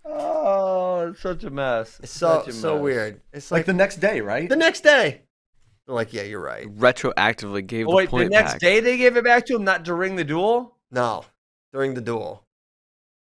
Oh, 0.03 1.09
it's 1.11 1.21
such 1.21 1.43
a 1.43 1.49
mess. 1.51 1.99
It's 2.01 2.11
so 2.11 2.39
Such 2.39 2.47
a 2.47 2.53
so 2.53 2.73
mess. 2.75 2.83
weird. 2.83 3.21
It's 3.31 3.51
Like 3.51 3.59
like 3.59 3.65
the 3.67 3.73
next 3.73 3.97
day, 3.97 4.21
right? 4.21 4.49
the 4.49 4.55
next 4.55 4.81
day. 4.81 5.21
They're 5.85 5.95
like, 5.95 6.13
yeah, 6.13 6.23
you're 6.23 6.41
right. 6.41 6.67
Retroactively 6.75 7.65
gave 7.65 7.87
Oh, 7.87 7.91
the 7.91 7.95
wait, 7.97 8.05
the 8.05 8.09
point 8.11 8.31
next 8.31 8.53
back. 8.53 8.61
day 8.61 8.79
they 8.79 8.97
gave 8.97 9.17
it 9.17 9.23
back 9.23 9.45
to 9.47 9.55
him, 9.55 9.63
not 9.63 9.83
during 9.83 10.15
the 10.15 10.23
duel. 10.23 10.77
No, 10.89 11.25
during 11.71 11.93
the 11.93 12.01
duel, 12.01 12.43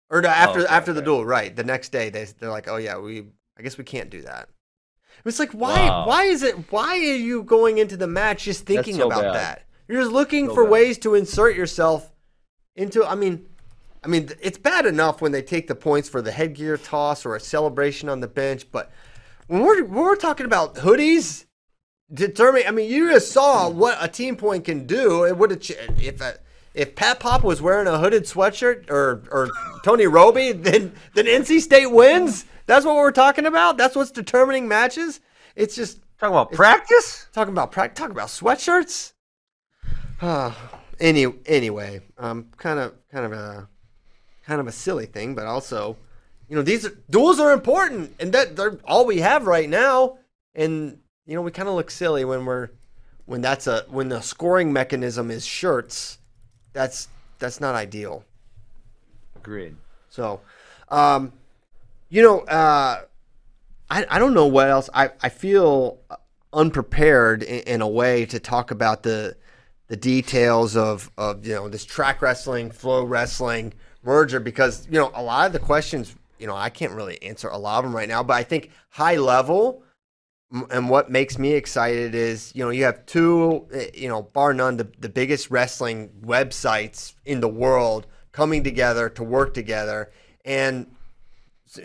or 0.09 0.21
no, 0.21 0.29
after 0.29 0.59
oh, 0.59 0.63
okay, 0.63 0.71
after 0.73 0.93
the 0.93 1.01
duel, 1.01 1.25
right? 1.25 1.53
The 1.55 1.63
next 1.63 1.89
day, 1.91 2.09
they 2.09 2.25
they're 2.39 2.51
like, 2.51 2.67
oh 2.67 2.77
yeah, 2.77 2.97
we 2.99 3.25
I 3.57 3.63
guess 3.63 3.77
we 3.77 3.83
can't 3.83 4.09
do 4.09 4.21
that. 4.21 4.47
It's 5.25 5.39
like 5.39 5.51
why 5.51 5.87
Wow. 5.89 6.07
why 6.07 6.23
is 6.23 6.43
it 6.43 6.71
why 6.71 6.93
are 6.97 7.15
you 7.15 7.43
going 7.43 7.77
into 7.77 7.97
the 7.97 8.07
match 8.07 8.43
just 8.45 8.65
thinking 8.65 8.95
so 8.95 9.07
about 9.07 9.21
bad. 9.23 9.35
that? 9.35 9.63
You're 9.87 10.01
just 10.01 10.11
looking 10.13 10.47
So 10.47 10.53
for 10.55 10.63
bad. 10.63 10.71
ways 10.71 10.97
to 10.99 11.15
insert 11.15 11.55
yourself 11.55 12.11
into. 12.75 13.05
I 13.05 13.15
mean, 13.15 13.45
I 14.03 14.07
mean, 14.07 14.29
it's 14.41 14.57
bad 14.57 14.85
enough 14.85 15.21
when 15.21 15.31
they 15.31 15.41
take 15.41 15.67
the 15.67 15.75
points 15.75 16.07
for 16.07 16.21
the 16.21 16.31
headgear 16.31 16.77
toss 16.77 17.25
or 17.25 17.35
a 17.35 17.39
celebration 17.39 18.07
on 18.09 18.19
the 18.19 18.27
bench, 18.27 18.71
but 18.71 18.91
when 19.47 19.61
we're 19.63 19.83
when 19.83 20.03
we're 20.03 20.15
talking 20.15 20.45
about 20.45 20.75
hoodies, 20.75 21.45
determine. 22.13 22.63
I 22.67 22.71
mean, 22.71 22.89
you 22.89 23.11
just 23.11 23.31
saw 23.31 23.69
what 23.69 23.97
a 24.01 24.07
team 24.07 24.35
point 24.35 24.65
can 24.65 24.85
do. 24.85 25.23
It 25.25 25.37
would 25.37 25.51
have 25.51 25.61
if 25.99 26.21
a, 26.21 26.37
if 26.73 26.95
Pat 26.95 27.19
Pop 27.19 27.43
was 27.43 27.61
wearing 27.61 27.87
a 27.87 27.97
hooded 27.97 28.23
sweatshirt 28.23 28.89
or 28.89 29.23
or 29.31 29.49
Tony 29.83 30.05
Robie, 30.07 30.51
then 30.67 30.93
then 31.15 31.25
NC 31.25 31.61
State 31.61 31.87
wins. 31.91 32.45
That's 32.67 32.85
what 32.85 32.95
we're 32.95 33.11
talking 33.11 33.45
about. 33.47 33.77
That's 33.77 33.95
what's 33.95 34.11
determining 34.11 34.67
matches. 34.67 35.19
It's 35.55 35.75
just 35.75 35.99
Talking 36.19 36.33
about 36.33 36.51
practice. 36.51 37.27
talking 37.31 37.53
about 37.53 37.71
practice. 37.71 37.99
talking 37.99 38.11
about 38.15 38.27
sweatshirts. 38.29 39.13
Uh, 40.21 40.51
any 40.99 41.27
anyway, 41.45 42.01
um, 42.17 42.47
kind 42.57 42.79
of 42.79 42.93
kind 43.11 43.25
of 43.25 43.31
a 43.33 43.67
kind 44.45 44.59
of 44.59 44.67
a 44.67 44.71
silly 44.71 45.05
thing, 45.05 45.35
but 45.35 45.45
also, 45.45 45.95
you 46.49 46.55
know, 46.55 46.61
these 46.63 46.85
are, 46.85 46.97
duels 47.09 47.39
are 47.39 47.51
important, 47.51 48.15
and 48.19 48.33
that 48.33 48.55
they're 48.55 48.79
all 48.85 49.05
we 49.05 49.19
have 49.19 49.45
right 49.45 49.69
now. 49.69 50.17
And 50.55 50.99
you 51.27 51.35
know, 51.35 51.41
we 51.43 51.51
kind 51.51 51.69
of 51.69 51.75
look 51.75 51.91
silly 51.91 52.25
when 52.25 52.45
we're 52.45 52.69
when 53.25 53.41
that's 53.41 53.67
a 53.67 53.85
when 53.89 54.09
the 54.09 54.21
scoring 54.21 54.73
mechanism 54.73 55.29
is 55.29 55.45
shirts. 55.45 56.17
That's 56.73 57.09
that's 57.37 57.61
not 57.61 57.75
ideal. 57.75 58.23
Agreed. 59.35 59.75
So, 60.09 60.41
um, 60.89 61.31
you 62.09 62.21
know, 62.21 62.39
uh, 62.41 63.01
I, 63.89 64.05
I 64.09 64.19
don't 64.19 64.33
know 64.33 64.47
what 64.47 64.69
else. 64.69 64.89
I, 64.93 65.11
I 65.21 65.29
feel 65.29 65.99
unprepared 66.53 67.43
in, 67.43 67.59
in 67.61 67.81
a 67.81 67.87
way 67.87 68.25
to 68.25 68.39
talk 68.39 68.71
about 68.71 69.03
the 69.03 69.35
the 69.87 69.97
details 69.97 70.75
of 70.75 71.09
of 71.17 71.45
you 71.45 71.55
know 71.55 71.69
this 71.69 71.85
track 71.85 72.21
wrestling, 72.21 72.71
flow 72.71 73.03
wrestling 73.03 73.73
merger 74.03 74.39
because 74.39 74.85
you 74.87 74.99
know 74.99 75.11
a 75.15 75.23
lot 75.23 75.47
of 75.47 75.53
the 75.53 75.59
questions 75.59 76.15
you 76.39 76.47
know 76.47 76.55
I 76.55 76.69
can't 76.69 76.93
really 76.93 77.21
answer 77.23 77.47
a 77.47 77.57
lot 77.57 77.79
of 77.79 77.85
them 77.85 77.95
right 77.95 78.09
now, 78.09 78.23
but 78.23 78.33
I 78.33 78.43
think 78.43 78.71
high 78.89 79.15
level 79.15 79.83
and 80.71 80.89
what 80.89 81.11
makes 81.11 81.37
me 81.37 81.53
excited 81.53 82.15
is 82.15 82.53
you 82.55 82.63
know 82.63 82.69
you 82.69 82.83
have 82.83 83.05
two 83.05 83.67
eh, 83.73 83.89
you 83.93 84.07
know 84.07 84.23
bar 84.23 84.53
none 84.53 84.77
the, 84.77 84.89
the 84.99 85.09
biggest 85.09 85.51
wrestling 85.51 86.09
websites 86.21 87.15
in 87.25 87.41
the 87.41 87.49
world 87.49 88.07
coming 88.31 88.63
together 88.63 89.09
to 89.09 89.23
work 89.23 89.53
together 89.53 90.11
and 90.45 90.87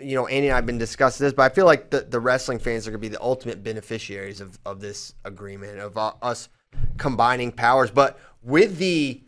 you 0.01 0.15
know 0.15 0.27
Andy 0.27 0.47
and 0.47 0.57
I've 0.57 0.65
been 0.65 0.77
discussing 0.77 1.25
this 1.25 1.33
but 1.33 1.51
I 1.51 1.53
feel 1.53 1.65
like 1.65 1.89
the, 1.89 2.01
the 2.01 2.19
wrestling 2.19 2.59
fans 2.59 2.87
are 2.87 2.91
going 2.91 3.01
to 3.01 3.09
be 3.09 3.13
the 3.13 3.21
ultimate 3.21 3.63
beneficiaries 3.63 4.41
of, 4.41 4.57
of 4.65 4.79
this 4.79 5.13
agreement 5.25 5.79
of 5.79 5.97
uh, 5.97 6.13
us 6.21 6.49
combining 6.97 7.51
powers. 7.51 7.91
But 7.91 8.19
with 8.41 8.77
the 8.77 9.21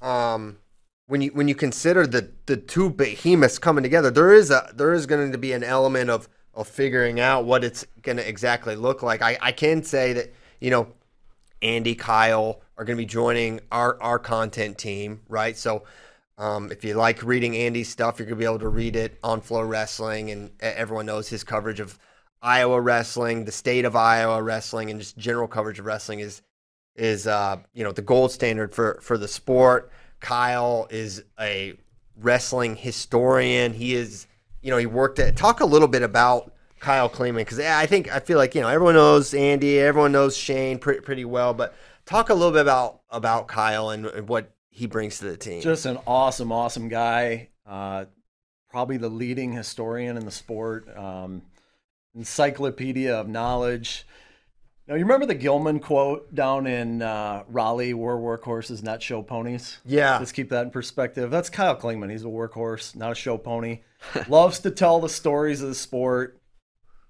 um 0.00 0.58
when 1.06 1.20
you 1.20 1.30
when 1.30 1.48
you 1.48 1.54
consider 1.54 2.06
the 2.06 2.30
the 2.46 2.56
two 2.56 2.90
behemoths 2.90 3.58
coming 3.58 3.82
together 3.82 4.10
there 4.10 4.32
is 4.32 4.50
a 4.50 4.70
there 4.74 4.92
is 4.92 5.06
going 5.06 5.32
to 5.32 5.38
be 5.38 5.52
an 5.52 5.64
element 5.64 6.10
of 6.10 6.28
of 6.54 6.68
figuring 6.68 7.20
out 7.20 7.44
what 7.44 7.64
it's 7.64 7.84
going 8.02 8.16
to 8.16 8.28
exactly 8.28 8.76
look 8.76 9.02
like. 9.02 9.22
I, 9.22 9.36
I 9.40 9.52
can 9.52 9.82
say 9.82 10.12
that 10.12 10.32
you 10.60 10.70
know 10.70 10.88
Andy 11.62 11.94
Kyle 11.94 12.60
are 12.76 12.84
going 12.84 12.96
to 12.96 13.02
be 13.02 13.06
joining 13.06 13.60
our 13.70 14.00
our 14.02 14.18
content 14.18 14.78
team 14.78 15.22
right? 15.28 15.56
So 15.56 15.84
um, 16.36 16.72
if 16.72 16.84
you 16.84 16.94
like 16.94 17.22
reading 17.22 17.56
Andy's 17.56 17.88
stuff, 17.88 18.18
you're 18.18 18.26
gonna 18.26 18.36
be 18.36 18.44
able 18.44 18.58
to 18.60 18.68
read 18.68 18.96
it 18.96 19.18
on 19.22 19.40
Flow 19.40 19.62
Wrestling, 19.62 20.30
and 20.30 20.50
everyone 20.60 21.06
knows 21.06 21.28
his 21.28 21.44
coverage 21.44 21.80
of 21.80 21.98
Iowa 22.42 22.80
wrestling, 22.80 23.44
the 23.44 23.52
state 23.52 23.84
of 23.84 23.96
Iowa 23.96 24.42
wrestling, 24.42 24.90
and 24.90 25.00
just 25.00 25.16
general 25.16 25.48
coverage 25.48 25.78
of 25.78 25.86
wrestling 25.86 26.20
is 26.20 26.42
is 26.96 27.26
uh, 27.26 27.56
you 27.72 27.84
know 27.84 27.92
the 27.92 28.02
gold 28.02 28.32
standard 28.32 28.74
for 28.74 28.98
for 29.00 29.16
the 29.16 29.28
sport. 29.28 29.90
Kyle 30.20 30.86
is 30.90 31.22
a 31.40 31.74
wrestling 32.20 32.76
historian. 32.76 33.72
He 33.72 33.94
is 33.94 34.26
you 34.60 34.70
know 34.70 34.76
he 34.76 34.86
worked 34.86 35.18
at. 35.18 35.36
Talk 35.36 35.60
a 35.60 35.64
little 35.64 35.88
bit 35.88 36.02
about 36.02 36.52
Kyle 36.80 37.08
Klingman 37.08 37.36
because 37.36 37.60
I 37.60 37.86
think 37.86 38.12
I 38.12 38.20
feel 38.20 38.38
like 38.38 38.54
you 38.54 38.60
know 38.60 38.68
everyone 38.68 38.94
knows 38.94 39.32
Andy, 39.32 39.78
everyone 39.78 40.12
knows 40.12 40.36
Shane 40.36 40.78
pretty 40.78 41.00
pretty 41.00 41.24
well, 41.24 41.54
but 41.54 41.74
talk 42.04 42.28
a 42.28 42.34
little 42.34 42.52
bit 42.52 42.62
about 42.62 43.00
about 43.08 43.48
Kyle 43.48 43.90
and, 43.90 44.06
and 44.06 44.28
what 44.28 44.50
he 44.74 44.86
brings 44.86 45.18
to 45.18 45.26
the 45.26 45.36
team. 45.36 45.62
Just 45.62 45.86
an 45.86 45.98
awesome, 46.04 46.50
awesome 46.50 46.88
guy. 46.88 47.48
Uh, 47.64 48.06
probably 48.68 48.96
the 48.96 49.08
leading 49.08 49.52
historian 49.52 50.16
in 50.16 50.24
the 50.24 50.32
sport. 50.32 50.88
Um, 50.96 51.42
encyclopedia 52.16 53.14
of 53.14 53.28
knowledge. 53.28 54.04
Now, 54.88 54.96
you 54.96 55.04
remember 55.04 55.26
the 55.26 55.34
Gilman 55.36 55.78
quote 55.78 56.34
down 56.34 56.66
in 56.66 57.02
uh, 57.02 57.44
Raleigh, 57.48 57.94
"We're 57.94 58.16
workhorses, 58.16 58.82
not 58.82 59.00
show 59.00 59.22
ponies." 59.22 59.78
yeah, 59.86 60.18
Let's 60.18 60.32
keep 60.32 60.50
that 60.50 60.64
in 60.64 60.70
perspective. 60.72 61.30
That's 61.30 61.48
Kyle 61.48 61.76
Klingman. 61.76 62.10
He's 62.10 62.24
a 62.24 62.26
workhorse, 62.26 62.96
not 62.96 63.12
a 63.12 63.14
show 63.14 63.38
pony. 63.38 63.82
loves 64.28 64.58
to 64.60 64.72
tell 64.72 65.00
the 65.00 65.08
stories 65.08 65.62
of 65.62 65.68
the 65.68 65.74
sport. 65.76 66.40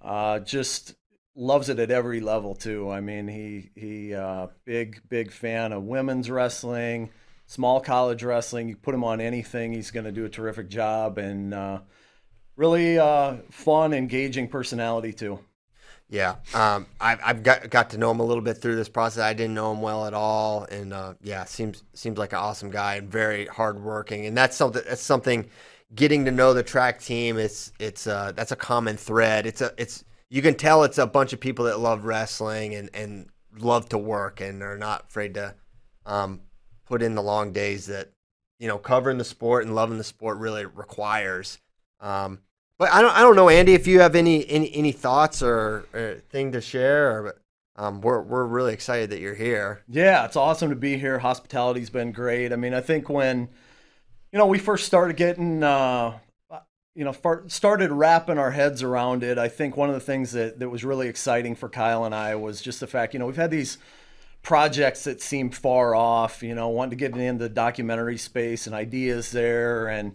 Uh, 0.03 0.39
just 0.41 0.95
loves 1.35 1.71
it 1.71 1.79
at 1.79 1.91
every 1.91 2.21
level 2.21 2.55
too. 2.55 2.91
I 2.91 3.01
mean, 3.01 3.27
he 3.27 3.71
he 3.75 4.15
uh, 4.15 4.49
big 4.67 5.01
big 5.09 5.33
fan 5.33 5.73
of 5.73 5.83
women's 5.83 6.31
wrestling, 6.31 7.09
small 7.47 7.81
college 7.81 8.23
wrestling. 8.23 8.69
You 8.69 8.77
put 8.77 8.95
him 8.95 9.05
on 9.05 9.21
anything, 9.21 9.73
he's 9.73 9.91
going 9.91 10.05
to 10.05 10.13
do 10.13 10.25
a 10.25 10.29
terrific 10.29 10.69
job, 10.69 11.19
and 11.19 11.55
uh, 11.55 11.81
really 12.57 12.99
uh, 12.99 13.37
fun, 13.51 13.93
engaging 13.93 14.49
personality 14.49 15.13
too. 15.13 15.41
Yeah, 16.09 16.37
um, 16.53 16.87
I've, 17.01 17.21
I've 17.25 17.43
got 17.43 17.71
got 17.71 17.91
to 17.91 17.99
know 17.99 18.11
him 18.11 18.21
a 18.21 18.25
little 18.25 18.43
bit 18.43 18.59
through 18.59 18.77
this 18.77 18.89
process. 18.89 19.23
I 19.23 19.33
didn't 19.33 19.55
know 19.55 19.73
him 19.73 19.81
well 19.81 20.07
at 20.07 20.15
all, 20.15 20.65
and 20.65 20.93
uh, 20.93 21.15
yeah, 21.23 21.45
seems 21.45 21.83
seems 21.95 22.19
like 22.19 22.33
an 22.33 22.39
awesome 22.39 22.71
guy 22.71 22.97
and 22.97 23.11
very 23.11 23.47
hardworking. 23.47 24.27
And 24.27 24.37
that's 24.37 24.57
something 24.57 24.83
that's 24.87 25.03
something. 25.03 25.49
Getting 25.95 26.25
to 26.25 26.33
know 26.33 26.55
the 26.55 26.63
track 26.63 27.01
team, 27.01 27.39
it's 27.39 27.73
it's 27.79 28.07
uh, 28.07 28.33
that's 28.35 28.53
a 28.53 28.57
common 28.57 28.97
thread. 28.97 29.47
It's 29.47 29.61
a 29.61 29.73
it's 29.79 30.05
you 30.29 30.43
can 30.43 30.55
tell 30.55 30.83
it's 30.83 30.99
a 30.99 31.07
bunch 31.07 31.33
of 31.33 31.41
people 31.41 31.67
that 31.67 31.79
love 31.79 32.05
wrestling 32.05 32.75
and 32.75 32.91
and 32.95 33.29
love 33.59 33.89
to 33.91 33.99
work 33.99 34.41
and 34.41 34.63
are 34.63 34.77
not 34.77 35.05
afraid 35.09 35.35
to 35.35 35.55
um, 36.07 36.41
put 36.95 37.03
in 37.03 37.17
the 37.17 37.23
long 37.23 37.53
days 37.53 37.87
that 37.87 38.09
you 38.61 38.69
know 38.69 38.79
covering 38.79 39.19
the 39.19 39.25
sport 39.25 39.65
and 39.65 39.75
loving 39.75 39.99
the 39.99 40.05
sport 40.05 40.39
really 40.39 40.65
requires. 40.65 41.59
Um, 41.99 42.39
but 42.79 42.93
I 42.93 43.03
don't, 43.03 43.17
I 43.17 43.21
don't 43.21 43.35
know, 43.35 43.49
Andy, 43.49 43.75
if 43.75 43.89
you 43.89 43.99
have 43.99 44.15
any 44.15 44.49
any, 44.49 44.73
any 44.73 44.93
thoughts 44.93 45.43
or, 45.43 45.87
or 45.93 46.23
thing 46.31 46.53
to 46.53 46.61
share. 46.61 47.11
Or, 47.11 47.41
um, 47.75 48.01
we're 48.01 48.21
we're 48.21 48.45
really 48.45 48.73
excited 48.73 49.11
that 49.11 49.19
you're 49.19 49.35
here. 49.35 49.83
Yeah, 49.89 50.25
it's 50.25 50.37
awesome 50.37 50.71
to 50.71 50.77
be 50.77 50.97
here. 50.97 51.19
Hospitality's 51.19 51.91
been 51.91 52.13
great. 52.13 52.53
I 52.53 52.57
mean, 52.57 52.75
I 52.75 52.81
think 52.81 53.09
when 53.09 53.49
you 54.31 54.39
know 54.39 54.47
we 54.47 54.61
first 54.61 54.87
started 54.87 55.17
getting 55.17 55.65
uh, 55.65 56.17
you 56.95 57.05
know 57.05 57.13
far, 57.13 57.43
started 57.49 57.91
wrapping 57.91 58.39
our 58.39 58.53
heads 58.53 58.85
around 58.85 59.25
it, 59.25 59.37
I 59.37 59.49
think 59.49 59.77
one 59.77 59.89
of 59.89 59.97
the 59.97 60.01
things 60.01 60.31
that 60.31 60.61
that 60.61 60.69
was 60.69 60.85
really 60.85 61.09
exciting 61.09 61.57
for 61.57 61.69
Kyle 61.69 62.05
and 62.05 62.15
I 62.15 62.37
was 62.37 62.63
just 62.63 62.79
the 62.79 62.87
fact 62.87 63.15
you 63.15 63.19
know 63.19 63.27
we've 63.27 63.35
had 63.35 63.51
these 63.51 63.79
projects 64.45 65.05
that 65.05 65.21
seem 65.21 65.51
far 65.51 65.97
off. 65.97 66.45
You 66.45 66.55
know, 66.55 66.69
wanting 66.69 66.91
to 66.91 66.97
get 66.97 67.17
into 67.17 67.43
the 67.43 67.49
documentary 67.49 68.19
space 68.19 68.69
and 68.69 68.75
ideas 68.75 69.33
there, 69.33 69.89
and 69.89 70.15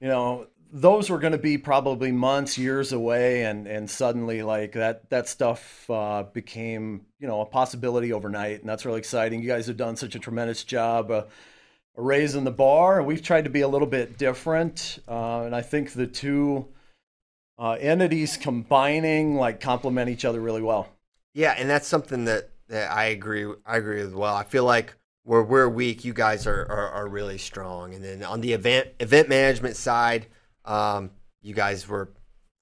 you 0.00 0.08
know 0.08 0.48
those 0.72 1.08
were 1.08 1.18
going 1.18 1.32
to 1.32 1.38
be 1.38 1.56
probably 1.56 2.10
months, 2.10 2.58
years 2.58 2.92
away, 2.92 3.44
and 3.44 3.68
and 3.68 3.88
suddenly 3.88 4.42
like 4.42 4.72
that 4.72 5.08
that 5.10 5.28
stuff 5.28 5.88
uh, 5.88 6.24
became 6.24 7.06
you 7.20 7.28
know 7.28 7.40
a 7.42 7.46
possibility 7.46 8.12
overnight, 8.12 8.60
and 8.60 8.68
that's 8.68 8.84
really 8.84 8.98
exciting. 8.98 9.40
You 9.40 9.48
guys 9.48 9.68
have 9.68 9.76
done 9.76 9.94
such 9.94 10.16
a 10.16 10.18
tremendous 10.18 10.64
job. 10.64 11.12
Uh, 11.12 11.22
raising 11.96 12.44
the 12.44 12.50
bar, 12.50 13.02
we've 13.02 13.22
tried 13.22 13.44
to 13.44 13.50
be 13.50 13.62
a 13.62 13.68
little 13.68 13.86
bit 13.86 14.18
different, 14.18 14.98
uh, 15.08 15.42
and 15.42 15.54
I 15.54 15.62
think 15.62 15.92
the 15.92 16.06
two 16.06 16.66
uh, 17.58 17.76
entities 17.80 18.36
combining 18.36 19.36
like 19.36 19.60
complement 19.60 20.10
each 20.10 20.24
other 20.24 20.40
really 20.40 20.62
well. 20.62 20.88
Yeah, 21.32 21.54
and 21.56 21.68
that's 21.68 21.86
something 21.86 22.24
that, 22.24 22.48
that 22.68 22.90
I 22.90 23.06
agree 23.06 23.46
I 23.64 23.76
agree 23.76 24.02
with. 24.02 24.14
Well, 24.14 24.34
I 24.34 24.44
feel 24.44 24.64
like 24.64 24.94
where 25.24 25.42
we're 25.42 25.68
weak, 25.68 26.04
you 26.04 26.14
guys 26.14 26.46
are, 26.46 26.62
are, 26.70 26.90
are 26.90 27.08
really 27.08 27.38
strong. 27.38 27.94
And 27.94 28.04
then 28.04 28.22
on 28.22 28.40
the 28.40 28.52
event 28.52 28.88
event 29.00 29.28
management 29.28 29.76
side, 29.76 30.26
um, 30.64 31.10
you 31.42 31.52
guys 31.54 31.88
were 31.88 32.12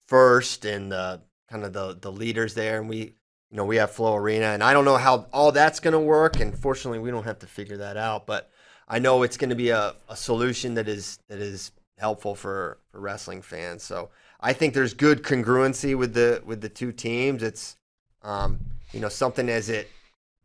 first 0.09 0.64
and 0.64 0.90
the 0.90 1.20
kind 1.51 1.64
of 1.64 1.72
the 1.72 1.97
the 2.01 2.12
leaders 2.12 2.55
there, 2.55 2.81
and 2.81 2.89
we 2.89 2.98
you 2.98 3.56
know 3.56 3.64
we 3.64 3.76
have 3.76 3.90
Flow 3.90 4.16
Arena, 4.16 4.47
and 4.47 4.62
I 4.62 4.72
don't 4.72 4.85
know 4.85 4.97
how 4.97 5.26
all 5.32 5.52
that's 5.52 5.81
going 5.81 5.93
to 5.93 6.01
work. 6.01 6.40
And 6.40 6.56
fortunately, 6.56 6.98
we 6.98 7.10
don't 7.10 7.24
have 7.24 7.39
to 7.40 7.47
figure 7.47 7.76
that 7.78 7.97
out, 7.97 8.26
but 8.26 8.51
I 8.89 8.98
know 8.98 9.22
it's 9.22 9.36
going 9.36 9.51
to 9.51 9.56
be 9.56 9.70
a, 9.70 9.94
a 10.09 10.16
solution 10.16 10.74
that 10.74 10.89
is 10.89 11.18
that 11.28 11.39
is 11.39 11.72
helpful 11.98 12.35
for, 12.35 12.78
for 12.90 13.01
wrestling 13.01 13.43
fans. 13.43 13.82
So 13.82 14.10
I 14.40 14.52
think 14.52 14.74
there's 14.74 14.94
good 14.94 15.22
congruency 15.22 15.97
with 15.97 16.14
the 16.14 16.43
with 16.44 16.60
the 16.60 16.68
two 16.68 16.93
teams. 16.93 17.43
It's 17.43 17.76
um, 18.22 18.60
you 18.95 19.01
know 19.01 19.09
something 19.09 19.49
as 19.49 19.69
it 19.69 19.91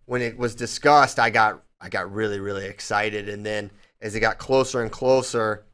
when 0.05 0.21
it 0.21 0.37
was 0.37 0.55
discussed, 0.55 1.19
I 1.19 1.29
got 1.29 1.61
I 1.79 1.89
got 1.89 2.11
really 2.11 2.39
really 2.39 2.65
excited, 2.65 3.29
and 3.29 3.45
then 3.45 3.71
as 4.01 4.15
it 4.15 4.19
got 4.21 4.37
closer 4.37 4.81
and 4.81 4.91
closer, 4.91 5.65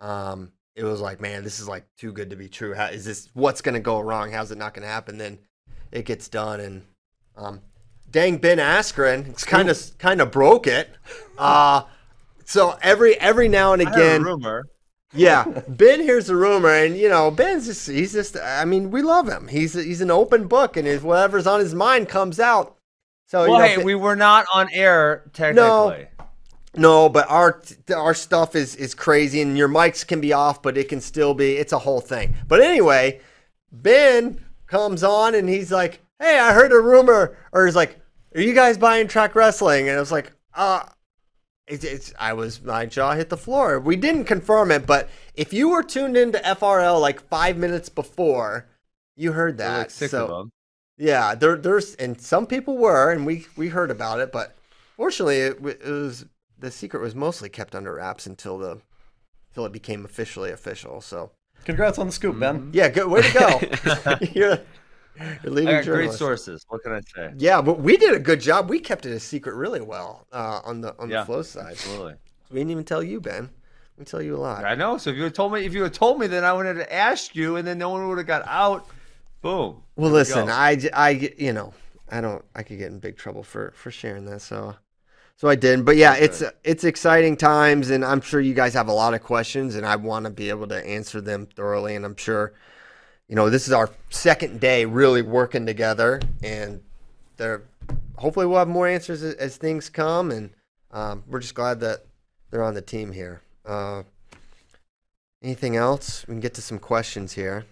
um, 0.00 0.52
it 0.76 0.84
was 0.84 1.00
like, 1.00 1.20
man, 1.20 1.42
this 1.42 1.58
is 1.58 1.68
like 1.68 1.84
too 1.98 2.12
good 2.12 2.30
to 2.30 2.36
be 2.36 2.48
true. 2.48 2.74
How 2.74 2.86
is 2.86 3.04
this? 3.04 3.28
What's 3.34 3.60
going 3.60 3.74
to 3.74 3.80
go 3.80 4.00
wrong? 4.00 4.30
How's 4.30 4.50
it 4.50 4.58
not 4.58 4.72
going 4.74 4.82
to 4.82 4.88
happen? 4.88 5.18
Then 5.18 5.38
it 5.90 6.04
gets 6.04 6.28
done, 6.28 6.60
and 6.60 6.82
um, 7.36 7.60
dang 8.10 8.38
Ben 8.38 8.58
Askren, 8.58 9.28
it's 9.28 9.44
kind 9.44 9.68
of 9.68 9.98
kind 9.98 10.20
of 10.20 10.30
broke 10.30 10.66
it. 10.66 10.90
Uh, 11.36 11.82
so 12.44 12.78
every 12.82 13.18
every 13.18 13.48
now 13.48 13.72
and 13.72 13.82
I 13.82 13.86
heard 13.86 13.94
a 13.94 14.02
again, 14.02 14.22
rumor. 14.22 14.66
Yeah, 15.14 15.44
Ben 15.68 16.00
hears 16.00 16.28
a 16.28 16.36
rumor, 16.36 16.70
and 16.70 16.96
you 16.96 17.08
know 17.08 17.30
Ben's 17.30 17.66
just 17.66 17.88
he's 17.88 18.12
just 18.12 18.36
I 18.36 18.64
mean 18.64 18.90
we 18.90 19.02
love 19.02 19.28
him. 19.28 19.48
He's 19.48 19.74
he's 19.74 20.00
an 20.00 20.10
open 20.10 20.48
book, 20.48 20.76
and 20.76 20.86
his 20.86 21.02
whatever's 21.02 21.46
on 21.46 21.60
his 21.60 21.74
mind 21.74 22.08
comes 22.08 22.40
out. 22.40 22.76
So 23.26 23.44
you 23.44 23.50
know, 23.50 23.64
hey, 23.64 23.74
th- 23.76 23.84
we 23.84 23.94
were 23.94 24.16
not 24.16 24.46
on 24.52 24.68
air 24.72 25.24
technically. 25.32 26.06
no, 26.74 27.08
but 27.08 27.30
our 27.30 27.62
our 27.94 28.14
stuff 28.14 28.54
is 28.54 28.74
is 28.76 28.94
crazy, 28.94 29.40
and 29.42 29.56
your 29.56 29.68
mics 29.68 30.06
can 30.06 30.20
be 30.20 30.32
off, 30.32 30.62
but 30.62 30.76
it 30.76 30.88
can 30.88 31.00
still 31.00 31.34
be. 31.34 31.56
It's 31.56 31.72
a 31.72 31.78
whole 31.78 32.00
thing. 32.00 32.34
But 32.48 32.60
anyway, 32.60 33.20
Ben 33.70 34.44
comes 34.66 35.02
on, 35.02 35.34
and 35.34 35.48
he's 35.48 35.70
like, 35.72 36.00
"Hey, 36.18 36.38
I 36.38 36.52
heard 36.52 36.72
a 36.72 36.80
rumor," 36.80 37.36
or 37.52 37.66
he's 37.66 37.76
like, 37.76 37.98
"Are 38.34 38.40
you 38.40 38.54
guys 38.54 38.78
buying 38.78 39.08
track 39.08 39.34
wrestling?" 39.34 39.88
And 39.88 39.96
I 39.96 40.00
was 40.00 40.12
like, 40.12 40.32
"Uh." 40.54 40.82
It's, 41.68 41.84
it's, 41.84 42.12
I 42.18 42.32
was 42.32 42.62
my 42.62 42.86
jaw 42.86 43.14
hit 43.14 43.28
the 43.28 43.36
floor. 43.36 43.78
We 43.78 43.96
didn't 43.96 44.24
confirm 44.24 44.70
it, 44.70 44.86
but 44.86 45.08
if 45.34 45.52
you 45.52 45.68
were 45.68 45.82
tuned 45.82 46.16
into 46.16 46.38
FRL 46.38 47.00
like 47.00 47.20
five 47.28 47.56
minutes 47.56 47.88
before, 47.88 48.68
you 49.16 49.32
heard 49.32 49.58
that. 49.58 49.78
like 49.78 49.90
six 49.90 50.10
so 50.10 50.24
of 50.24 50.28
them. 50.30 50.52
yeah, 50.98 51.34
there, 51.34 51.56
there's 51.56 51.94
and 51.96 52.20
some 52.20 52.46
people 52.46 52.78
were, 52.78 53.10
and 53.10 53.24
we 53.24 53.46
we 53.56 53.68
heard 53.68 53.90
about 53.90 54.18
it, 54.20 54.32
but 54.32 54.56
fortunately, 54.96 55.38
it, 55.38 55.58
it 55.64 55.84
was 55.84 56.26
the 56.58 56.70
secret 56.70 57.00
was 57.00 57.14
mostly 57.14 57.48
kept 57.48 57.74
under 57.74 57.94
wraps 57.94 58.26
until 58.26 58.58
the 58.58 58.80
until 59.50 59.64
it 59.64 59.72
became 59.72 60.04
officially 60.04 60.50
official. 60.50 61.00
So 61.00 61.30
Congrats 61.64 61.98
on 61.98 62.06
the 62.06 62.12
scoop, 62.12 62.38
Ben. 62.38 62.58
Mm-hmm. 62.58 62.70
yeah, 62.72 62.88
good 62.88 63.06
way 63.06 63.22
to 63.22 63.32
go. 63.32 64.18
You're- 65.18 65.38
Your 65.44 65.52
leading 65.52 65.74
I 65.74 65.82
got 65.82 65.84
great 65.84 66.12
sources. 66.12 66.64
What 66.68 66.82
can 66.82 66.92
I 66.92 67.00
say? 67.14 67.32
Yeah, 67.36 67.60
but 67.60 67.80
we 67.80 67.96
did 67.96 68.14
a 68.14 68.18
good 68.18 68.40
job. 68.40 68.70
We 68.70 68.80
kept 68.80 69.06
it 69.06 69.12
a 69.12 69.20
secret 69.20 69.54
really 69.54 69.80
well 69.80 70.26
uh, 70.32 70.60
on 70.64 70.80
the 70.80 70.94
on 70.98 71.10
Yeah. 71.10 71.20
the 71.20 71.26
flow 71.26 71.42
side. 71.42 71.72
Absolutely. 71.72 72.14
We 72.50 72.58
didn't 72.60 72.70
even 72.70 72.84
tell 72.84 73.02
you, 73.02 73.20
Ben. 73.20 73.50
We 73.98 74.04
tell 74.04 74.22
you 74.22 74.36
a 74.36 74.38
lot. 74.38 74.64
I 74.64 74.74
know. 74.74 74.96
So 74.98 75.10
if 75.10 75.16
you 75.16 75.22
had 75.24 75.34
told 75.34 75.52
me, 75.52 75.64
if 75.66 75.74
you 75.74 75.82
had 75.82 75.92
told 75.94 76.18
me, 76.18 76.26
then 76.26 76.44
I 76.44 76.52
would 76.52 76.66
have 76.66 76.86
asked 76.90 77.36
you, 77.36 77.56
and 77.56 77.66
then 77.68 77.78
no 77.78 77.90
one 77.90 78.08
would 78.08 78.18
have 78.18 78.26
got 78.26 78.46
out. 78.46 78.86
Boom. 79.42 79.82
Well, 79.96 80.10
we 80.10 80.16
listen, 80.18 80.46
go. 80.46 80.52
I, 80.52 80.78
I 80.94 81.10
you 81.36 81.52
know, 81.52 81.74
I 82.10 82.20
don't, 82.20 82.44
I 82.54 82.62
could 82.62 82.78
get 82.78 82.90
in 82.90 82.98
big 83.00 83.16
trouble 83.16 83.42
for 83.42 83.72
for 83.76 83.90
sharing 83.90 84.24
that. 84.26 84.40
So, 84.40 84.74
so 85.36 85.48
I 85.48 85.56
didn't. 85.56 85.84
But 85.84 85.96
yeah, 85.96 86.14
it's 86.14 86.42
it's 86.64 86.84
exciting 86.84 87.36
times, 87.36 87.90
and 87.90 88.04
I'm 88.04 88.20
sure 88.22 88.40
you 88.40 88.54
guys 88.54 88.72
have 88.74 88.88
a 88.88 88.92
lot 88.92 89.12
of 89.14 89.22
questions, 89.22 89.74
and 89.76 89.84
I 89.84 89.96
want 89.96 90.24
to 90.24 90.30
be 90.30 90.48
able 90.48 90.68
to 90.68 90.86
answer 90.86 91.20
them 91.20 91.46
thoroughly. 91.46 91.94
And 91.96 92.04
I'm 92.04 92.16
sure, 92.16 92.54
you 93.32 93.36
know, 93.36 93.48
this 93.48 93.66
is 93.66 93.72
our 93.72 93.88
second 94.10 94.60
day 94.60 94.84
really 94.84 95.22
working 95.22 95.64
together, 95.64 96.20
and 96.42 96.82
there, 97.38 97.62
hopefully, 98.16 98.44
we'll 98.44 98.58
have 98.58 98.68
more 98.68 98.86
answers 98.86 99.22
as, 99.22 99.32
as 99.36 99.56
things 99.56 99.88
come, 99.88 100.30
and 100.30 100.50
um, 100.90 101.24
we're 101.26 101.40
just 101.40 101.54
glad 101.54 101.80
that 101.80 102.04
they're 102.50 102.62
on 102.62 102.74
the 102.74 102.82
team 102.82 103.10
here. 103.10 103.40
Uh, 103.64 104.02
anything 105.42 105.76
else? 105.76 106.26
We 106.28 106.32
can 106.32 106.40
get 106.40 106.52
to 106.52 106.60
some 106.60 106.78
questions 106.78 107.32
here. 107.32 107.64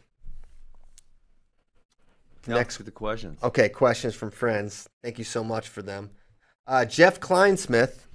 No, 2.46 2.56
next- 2.56 2.78
with 2.78 2.86
the 2.86 2.90
questions. 2.90 3.38
Okay, 3.42 3.68
questions 3.68 4.14
from 4.14 4.30
friends. 4.30 4.88
Thank 5.02 5.18
you 5.18 5.24
so 5.24 5.44
much 5.44 5.68
for 5.68 5.82
them. 5.82 6.08
Uh, 6.66 6.86
Jeff 6.86 7.20
Kleinsmith, 7.20 8.06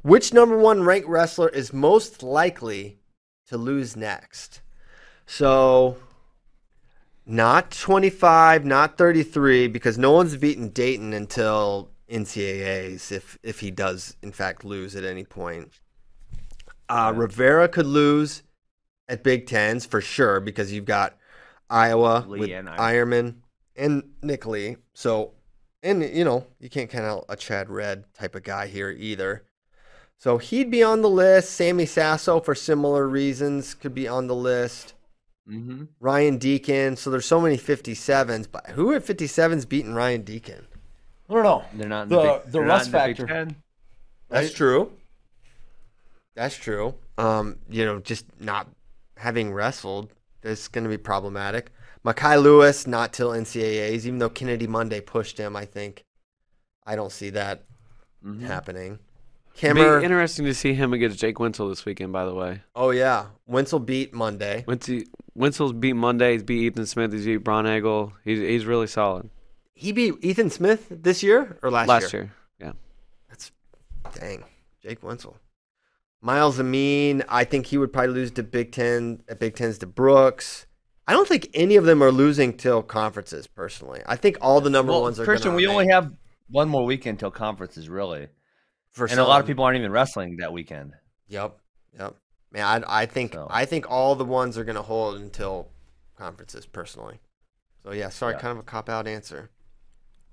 which 0.00 0.32
number 0.32 0.56
one 0.56 0.82
ranked 0.82 1.08
wrestler 1.08 1.50
is 1.50 1.74
most 1.74 2.22
likely 2.22 3.00
to 3.48 3.58
lose 3.58 3.96
next? 3.96 4.62
So, 5.26 5.98
not 7.30 7.70
25, 7.70 8.64
not 8.64 8.98
33, 8.98 9.68
because 9.68 9.96
no 9.96 10.10
one's 10.10 10.36
beaten 10.36 10.70
Daton 10.70 11.14
until 11.14 11.90
NCAAs 12.10 13.12
if, 13.12 13.38
if 13.42 13.60
he 13.60 13.70
does, 13.70 14.16
in 14.22 14.32
fact, 14.32 14.64
lose 14.64 14.96
at 14.96 15.04
any 15.04 15.24
point. 15.24 15.70
Uh, 16.88 17.12
Rivera 17.14 17.68
could 17.68 17.86
lose 17.86 18.42
at 19.08 19.22
Big 19.22 19.46
Tens 19.46 19.86
for 19.86 20.00
sure 20.00 20.40
because 20.40 20.72
you've 20.72 20.84
got 20.84 21.16
Iowa 21.70 22.24
Lee 22.26 22.40
with 22.40 22.50
and 22.50 22.68
Eierman 22.68 23.36
and 23.76 24.10
Nick 24.22 24.44
Lee. 24.46 24.76
So, 24.92 25.32
and 25.82 26.02
you 26.02 26.24
know, 26.24 26.46
you 26.58 26.68
can't 26.68 26.90
count 26.90 27.04
out 27.04 27.26
a 27.28 27.36
Chad 27.36 27.70
Red 27.70 28.12
type 28.14 28.34
of 28.34 28.42
guy 28.42 28.66
here 28.66 28.90
either. 28.90 29.44
So 30.18 30.38
he'd 30.38 30.70
be 30.70 30.82
on 30.82 31.00
the 31.00 31.08
list. 31.08 31.52
Sammy 31.52 31.86
Sasso, 31.86 32.40
for 32.40 32.54
similar 32.54 33.08
reasons, 33.08 33.74
could 33.74 33.94
be 33.94 34.06
on 34.06 34.26
the 34.26 34.34
list. 34.34 34.94
Mm-hmm. 35.50 35.84
Ryan 36.00 36.38
Deakin. 36.38 36.96
So 36.96 37.10
there's 37.10 37.26
so 37.26 37.40
many 37.40 37.56
57s, 37.58 38.46
but 38.50 38.68
who 38.68 38.94
at 38.94 39.04
57s 39.04 39.68
beating 39.68 39.94
Ryan 39.94 40.22
Deakin? 40.22 40.66
I 41.28 41.34
don't 41.34 41.42
know. 41.42 41.64
They're 41.74 41.88
not 41.88 42.02
in 42.04 42.08
The- 42.10 42.16
the, 42.22 42.40
big, 42.44 42.52
the 42.52 42.60
rust 42.60 42.92
not 42.92 43.08
in 43.08 43.14
the 43.16 43.22
Big 43.22 43.28
factor. 43.28 43.44
Ten. 43.46 43.56
That's 44.28 44.52
true. 44.52 44.92
That's 46.34 46.54
true. 46.56 46.94
Um, 47.18 47.56
you 47.68 47.84
know, 47.84 47.98
just 48.00 48.24
not 48.40 48.68
having 49.16 49.52
wrestled 49.52 50.12
is 50.42 50.68
going 50.68 50.84
to 50.84 50.90
be 50.90 50.96
problematic. 50.96 51.70
Mekhi 52.04 52.40
Lewis, 52.42 52.86
not 52.86 53.12
till 53.12 53.30
NCAAs, 53.30 54.06
even 54.06 54.18
though 54.18 54.30
Kennedy 54.30 54.66
Monday 54.66 55.00
pushed 55.00 55.36
him, 55.36 55.54
I 55.56 55.64
think. 55.66 56.04
I 56.86 56.96
don't 56.96 57.12
see 57.12 57.30
that 57.30 57.64
Mhm. 58.24 58.40
happening. 58.42 58.98
It'd 59.56 59.76
be 59.76 60.04
interesting 60.04 60.44
to 60.46 60.54
see 60.54 60.74
him 60.74 60.92
against 60.92 61.18
Jake 61.18 61.38
Wentzel 61.38 61.68
this 61.68 61.84
weekend. 61.84 62.12
By 62.12 62.24
the 62.24 62.34
way, 62.34 62.62
oh 62.74 62.90
yeah, 62.90 63.26
Wentzel 63.48 63.84
beat 63.84 64.14
Monday. 64.14 64.64
Wentzel, 64.66 65.02
Wentzel's 65.34 65.72
beat 65.72 65.94
Monday. 65.94 66.32
He's 66.32 66.42
beat 66.42 66.62
Ethan 66.62 66.86
Smith. 66.86 67.12
He's 67.12 67.26
beat 67.26 67.44
Braunagel. 67.44 68.12
He's 68.24 68.38
he's 68.38 68.64
really 68.64 68.86
solid. 68.86 69.28
He 69.74 69.92
beat 69.92 70.14
Ethan 70.22 70.50
Smith 70.50 70.86
this 70.90 71.22
year 71.22 71.58
or 71.62 71.70
last, 71.70 71.88
year? 71.88 71.94
Last 71.94 72.12
year, 72.12 72.32
yeah. 72.60 72.72
Dang, 74.14 74.44
Jake 74.82 75.02
Wentzel. 75.02 75.36
Myles 76.22 76.58
Amine, 76.58 77.22
I 77.28 77.44
think 77.44 77.66
he 77.66 77.78
would 77.78 77.92
probably 77.92 78.12
lose 78.12 78.30
to 78.32 78.42
Big 78.42 78.72
Ten 78.72 79.22
at 79.28 79.38
Big 79.38 79.54
Ten's 79.54 79.78
to 79.78 79.86
Brooks. 79.86 80.66
I 81.06 81.12
don't 81.12 81.26
think 81.26 81.48
any 81.54 81.76
of 81.76 81.84
them 81.84 82.02
are 82.02 82.12
losing 82.12 82.56
till 82.56 82.82
conferences. 82.82 83.46
Personally, 83.46 84.02
I 84.06 84.16
think 84.16 84.36
all 84.40 84.60
the 84.60 84.70
number 84.70 84.92
Well, 84.92 85.02
ones 85.02 85.18
are. 85.18 85.24
Christian, 85.24 85.50
gonna 85.50 85.56
we 85.56 85.66
only 85.66 85.88
have 85.88 86.12
one 86.48 86.68
more 86.68 86.84
weekend 86.84 87.18
till 87.18 87.30
conferences, 87.30 87.88
really, 87.88 88.28
for 88.92 89.06
and 89.06 89.18
a 89.18 89.24
lot 89.24 89.40
of 89.40 89.46
people 89.46 89.64
aren't 89.64 89.78
even 89.78 89.92
wrestling 89.92 90.36
that 90.38 90.52
weekend. 90.52 90.94
Yep, 91.28 91.58
yep. 91.98 92.16
Man, 92.52 92.84
I, 92.84 93.02
I 93.02 93.06
think 93.06 93.34
So. 93.34 93.46
I 93.50 93.64
think 93.64 93.88
all 93.90 94.14
the 94.16 94.24
ones 94.24 94.58
are 94.58 94.64
going 94.64 94.76
to 94.76 94.82
hold 94.82 95.16
until 95.16 95.68
conferences. 96.16 96.66
Personally, 96.66 97.20
so 97.84 97.92
yeah. 97.92 98.08
Sorry, 98.08 98.34
Yeah. 98.34 98.40
kind 98.40 98.52
of 98.52 98.58
a 98.58 98.66
cop 98.66 98.88
out 98.88 99.06
answer. 99.06 99.50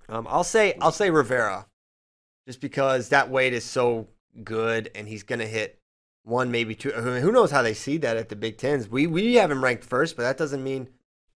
Um, 0.09 0.25
I'll 0.29 0.43
say 0.43 0.73
I'll 0.81 0.91
say 0.91 1.09
Rivera, 1.11 1.67
just 2.47 2.61
because 2.61 3.09
that 3.09 3.29
weight 3.29 3.53
is 3.53 3.63
so 3.63 4.07
good, 4.43 4.89
and 4.95 5.07
he's 5.07 5.23
going 5.23 5.39
to 5.39 5.47
hit 5.47 5.79
one, 6.23 6.49
maybe 6.49 6.73
two. 6.75 6.93
I 6.95 7.01
mean, 7.01 7.21
who 7.21 7.31
knows 7.31 7.51
how 7.51 7.61
they 7.61 7.73
see 7.73 7.97
that 7.97 8.17
at 8.17 8.29
the 8.29 8.35
Big 8.35 8.57
Tens? 8.57 8.89
We 8.89 9.05
we 9.05 9.35
have 9.35 9.51
him 9.51 9.63
ranked 9.63 9.83
first, 9.83 10.15
but 10.15 10.23
that 10.23 10.37
doesn't 10.37 10.63
mean 10.63 10.89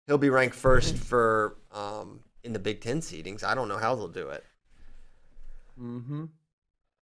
he'll 0.06 0.18
be 0.18 0.30
ranked 0.30 0.56
first 0.56 0.96
for 0.98 1.58
um 1.72 2.20
in 2.44 2.54
the 2.54 2.60
Big 2.60 2.82
Ten 2.82 3.00
seedings. 3.02 3.44
I 3.44 3.56
don't 3.56 3.68
know 3.68 3.78
how 3.78 3.96
they'll 3.96 4.08
do 4.08 4.30
it. 4.30 4.44
Mm-hmm. 5.82 6.26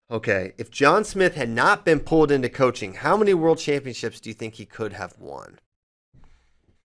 Okay, 0.10 0.54
if 0.58 0.70
John 0.70 1.04
Smith 1.04 1.36
had 1.36 1.50
not 1.50 1.84
been 1.84 2.00
pulled 2.00 2.32
into 2.32 2.50
coaching, 2.50 2.94
how 2.96 3.18
many 3.18 3.34
world 3.34 3.58
championships 3.58 4.20
do 4.20 4.30
you 4.30 4.36
think 4.36 4.56
he 4.56 4.66
could 4.66 4.94
have 4.94 5.18
won? 5.18 5.60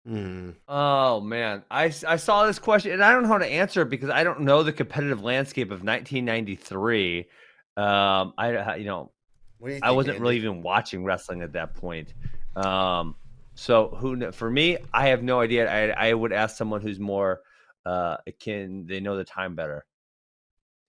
Hmm. 0.07 0.51
Oh 0.67 1.21
man, 1.21 1.63
I, 1.71 1.85
I 2.07 2.17
saw 2.17 2.47
this 2.47 2.59
question 2.59 2.93
and 2.93 3.05
I 3.05 3.13
don't 3.13 3.23
know 3.23 3.29
how 3.29 3.39
to 3.39 3.47
answer 3.47 3.83
it 3.83 3.91
because 3.91 4.09
I 4.11 4.25
don't 4.25 4.41
know 4.41 4.63
the 4.63 4.73
competitive 4.73 5.23
landscape 5.23 5.69
of 5.69 5.83
1993. 5.83 7.29
Um, 7.77 8.33
I 8.39 8.77
you 8.77 8.85
know 8.85 9.13
you 9.61 9.73
think, 9.73 9.85
I 9.85 9.91
wasn't 9.93 10.19
Andy? 10.19 10.21
really 10.21 10.37
even 10.37 10.63
watching 10.63 11.05
wrestling 11.05 11.43
at 11.43 11.53
that 11.53 11.75
point. 11.75 12.15
Um, 12.57 13.17
so 13.55 13.89
who 13.99 14.33
for 14.33 14.51
me, 14.51 14.79
I 14.93 15.09
have 15.09 15.23
no 15.23 15.41
idea. 15.41 15.71
I 15.71 16.11
I 16.11 16.15
would 16.15 16.33
ask 16.33 16.57
someone 16.57 16.81
who's 16.81 16.99
more 17.01 17.41
uh 17.85 18.17
can 18.41 18.87
they 18.87 19.01
know 19.01 19.17
the 19.17 19.25
time 19.25 19.55
better. 19.55 19.85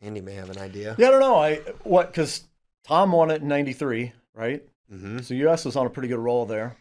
Andy 0.02 0.22
may 0.22 0.34
have 0.34 0.50
an 0.50 0.58
idea. 0.58 0.96
Yeah, 0.98 1.10
I 1.10 1.12
don't 1.12 1.20
know. 1.20 1.36
I 1.36 1.56
what 1.84 2.08
because 2.12 2.44
Tom 2.86 3.12
won 3.12 3.30
it 3.32 3.42
in 3.42 3.48
'93, 3.48 4.12
right? 4.34 4.64
Mm-hmm. 4.92 5.20
So 5.20 5.34
US 5.36 5.64
was 5.66 5.76
on 5.76 5.86
a 5.86 5.90
pretty 5.90 6.08
good 6.08 6.20
roll 6.20 6.46
there. 6.46 6.78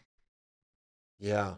Yeah, 1.18 1.54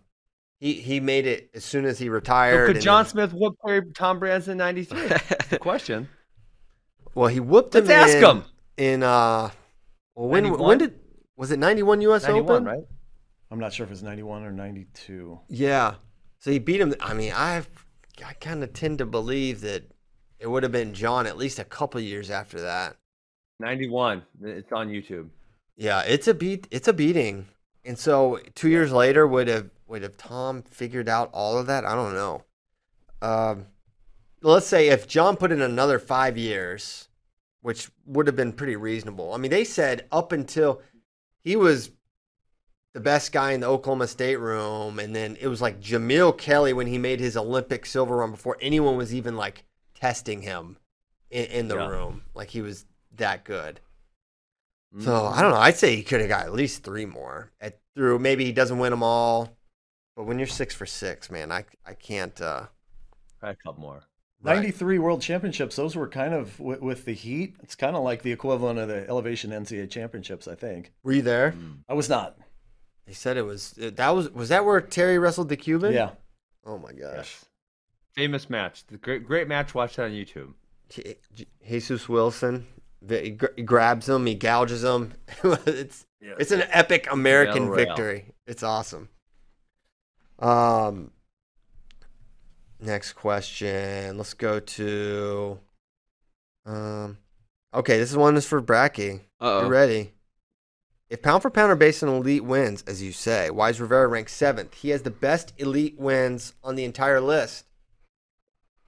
he 0.59 0.75
he 0.75 0.99
made 1.01 1.27
it 1.27 1.51
as 1.55 1.65
soon 1.65 1.85
as 1.85 1.99
he 1.99 2.07
So 2.07 2.11
retired. 2.13 2.67
could 2.67 2.77
and 2.77 2.85
John 2.85 3.05
then- 3.05 3.11
Smith 3.11 3.33
whoop 3.33 3.57
Perry 3.65 3.83
Tom 3.95 4.19
Branson 4.19 4.53
in 4.53 4.59
'93? 4.59 5.59
question. 5.61 6.09
well, 7.15 7.29
he 7.29 7.41
whooped 7.41 7.75
him. 7.75 7.85
Let's 7.87 8.13
ask 8.13 8.17
in, 8.19 8.25
him. 8.37 8.45
in 8.77 9.03
uh. 9.03 9.51
Well, 10.15 10.29
when 10.29 10.43
91? 10.45 10.69
when 10.69 10.79
did 10.79 10.99
was 11.37 11.51
it 11.53 11.59
ninety 11.59 11.83
one 11.83 12.01
U.S. 12.03 12.25
91, 12.25 12.51
Open? 12.51 12.65
right? 12.65 12.85
I'm 13.51 13.59
not 13.59 13.73
sure 13.73 13.87
if 13.87 13.93
it's 13.93 14.03
'91 14.03 14.45
or 14.45 14.53
'92. 14.53 15.39
Yeah. 15.49 15.95
So 16.39 16.51
he 16.51 16.59
beat 16.59 16.81
him. 16.81 16.95
I 17.01 17.15
mean, 17.15 17.33
I 17.33 17.63
I 18.27 18.33
kind 18.35 18.63
of 18.65 18.73
tend 18.73 18.99
to 18.99 19.07
believe 19.07 19.61
that 19.61 19.92
it 20.43 20.51
would 20.51 20.65
have 20.65 20.73
been 20.73 20.93
John 20.93 21.27
at 21.29 21.39
least 21.39 21.61
a 21.61 21.65
couple 21.65 22.01
years 22.01 22.29
after 22.29 22.61
that. 22.63 22.97
91. 23.61 24.23
It's 24.43 24.73
on 24.73 24.89
YouTube. 24.89 25.29
Yeah, 25.77 26.03
it's 26.03 26.27
a 26.27 26.35
beat. 26.35 26.67
It's 26.73 26.89
a 26.89 26.93
beating. 26.93 27.47
And 27.85 27.97
so 27.97 28.41
two 28.57 28.69
years 28.69 28.91
later, 28.93 29.25
would 29.27 29.47
have 29.47 29.71
would 29.87 30.03
have 30.03 30.17
Tom 30.17 30.63
figured 30.63 31.09
out 31.09 31.31
all 31.33 31.59
of 31.59 31.67
that? 31.69 31.85
I 31.85 31.95
don't 31.95 32.15
know. 32.15 32.43
Um, 33.23 33.67
let's 34.43 34.67
say 34.67 34.89
if 34.89 35.07
John 35.07 35.37
put 35.37 35.53
in 35.53 35.63
another 35.63 36.01
five 36.01 36.37
years, 36.37 37.09
which 37.61 37.89
would 38.05 38.27
have 38.27 38.37
been 38.37 38.53
pretty 38.53 38.75
reasonable. 38.75 39.33
I 39.33 39.37
mean, 39.37 39.53
they 39.53 39.65
said 39.65 40.07
up 40.11 40.33
until 40.33 40.83
he 41.39 41.55
was 41.55 41.93
the 42.95 43.01
best 43.01 43.31
guy 43.31 43.53
in 43.53 43.61
the 43.61 43.69
Oklahoma 43.69 44.09
State 44.09 44.41
room, 44.41 44.99
and 44.99 45.15
then 45.15 45.37
it 45.41 45.47
was 45.47 45.63
like 45.63 45.81
Jamill 45.81 46.37
Kelly 46.37 46.73
when 46.73 46.89
he 46.89 46.99
made 46.99 47.21
his 47.21 47.37
Olympic 47.37 47.87
silver 47.87 48.17
run 48.17 48.33
before 48.33 48.59
anyone 48.61 48.97
was 48.97 49.15
even 49.15 49.37
like 49.37 49.65
testing 50.03 50.43
him 50.43 50.77
in, 51.31 51.45
in 51.47 51.69
the 51.69 51.77
Yeah. 51.77 51.89
room. 51.89 52.23
Like 52.35 52.51
he 52.51 52.61
was 52.61 52.85
that 53.17 53.45
good. 53.45 53.81
Mm-hmm. 54.95 55.05
So 55.05 55.27
I 55.27 55.41
don't 55.41 55.53
know. 55.53 55.59
I'd 55.59 55.77
say 55.77 55.95
he 55.97 56.03
could 56.03 56.21
have 56.21 56.29
got 56.29 56.45
at 56.47 56.53
least 56.53 56.83
three 56.83 57.07
more 57.07 57.51
at 57.61 57.79
through. 57.95 58.19
Maybe 58.19 58.45
he 58.45 58.53
doesn't 58.53 58.79
win 58.79 58.91
them 58.91 59.03
all, 59.03 59.57
but 60.17 60.25
when 60.25 60.39
you're 60.39 60.47
six 60.49 60.75
for 60.75 60.87
six, 60.87 61.31
man, 61.31 61.51
I 61.53 61.65
I 61.87 61.95
can't. 61.95 62.39
uh 62.41 62.67
Probably 63.39 63.55
a 63.61 63.65
couple 63.65 63.81
more. 63.81 64.03
right. 64.43 64.57
'93 64.57 64.99
World 64.99 65.23
Championships. 65.23 65.77
Those 65.77 65.97
were 65.97 66.09
kind 66.09 66.33
of 66.35 66.59
with, 66.61 66.81
with 66.81 67.05
the 67.07 67.13
Heat. 67.15 67.55
It's 67.63 67.75
kind 67.75 67.97
of 67.97 68.03
like 68.03 68.23
the 68.23 68.33
equivalent 68.33 68.79
of 68.79 68.89
the 68.89 69.09
Elevation 69.09 69.51
NCAA 69.51 69.89
Championships. 69.91 70.47
I 70.49 70.55
think 70.55 70.93
Were 71.03 71.13
you 71.13 71.23
there? 71.23 71.53
Mm. 71.53 71.79
I 71.89 71.95
was 71.95 72.09
not. 72.09 72.37
They 73.07 73.15
said 73.15 73.37
it 73.37 73.43
was 73.47 73.73
that 73.79 74.11
was 74.11 74.31
was 74.31 74.49
that 74.51 74.65
where 74.65 74.81
Terry 74.81 75.19
wrestled 75.19 75.49
the 75.49 75.57
Cuban? 75.57 75.93
Yeah. 75.95 76.11
Oh 76.65 76.79
my 76.79 76.93
gosh. 76.93 77.17
Yes. 77.17 77.45
Famous 78.15 78.51
match. 78.51 78.87
The 78.87 78.99
great 78.99 79.25
great 79.25 79.49
match. 79.49 79.75
Watch 79.75 79.97
that 79.97 80.05
on 80.05 80.11
YouTube. 80.11 80.53
Je- 80.91 81.17
Je- 81.35 81.47
Jesus 81.67 82.09
Wilson. 82.09 82.67
He 83.09 83.39
he 83.57 83.63
grabs 83.63 84.09
him. 84.09 84.27
He 84.27 84.35
gouges 84.35 84.85
him. 84.85 85.15
it's 85.43 86.05
it's 86.21 86.51
an 86.53 86.65
epic 86.71 87.09
American 87.11 87.65
Battle 87.65 87.69
Royale. 87.69 87.87
victory. 87.87 88.35
It's 88.47 88.63
awesome. 88.63 89.09
Um. 90.39 91.11
next 92.81 93.15
question. 93.15 94.19
Let's 94.19 94.35
go 94.35 94.61
to. 94.61 95.59
Um, 96.67 97.19
okay, 97.75 97.99
this 97.99 98.11
is 98.11 98.17
one 98.17 98.35
that's 98.35 98.47
for 98.47 98.63
Bracky. 98.63 99.21
Uh 99.41 99.63
You 99.65 99.69
ready? 99.69 100.13
If 101.09 101.23
pound 101.23 101.43
for 101.43 101.51
pound 101.51 101.71
are 101.73 101.77
based 101.77 102.03
on 102.03 102.09
elite 102.09 102.45
wins, 102.45 102.83
as 102.87 103.03
you 103.03 103.13
say, 103.13 103.51
why 103.51 103.69
is 103.71 103.81
Rivera 103.81 104.07
ranked 104.07 104.31
seventh? 104.31 104.75
He 104.75 104.91
has 104.91 105.03
the 105.03 105.11
best 105.11 105.53
elite 105.59 105.99
wins 105.99 106.55
on 106.65 106.75
the 106.75 106.85
entire 106.85 107.21
list. 107.21 107.67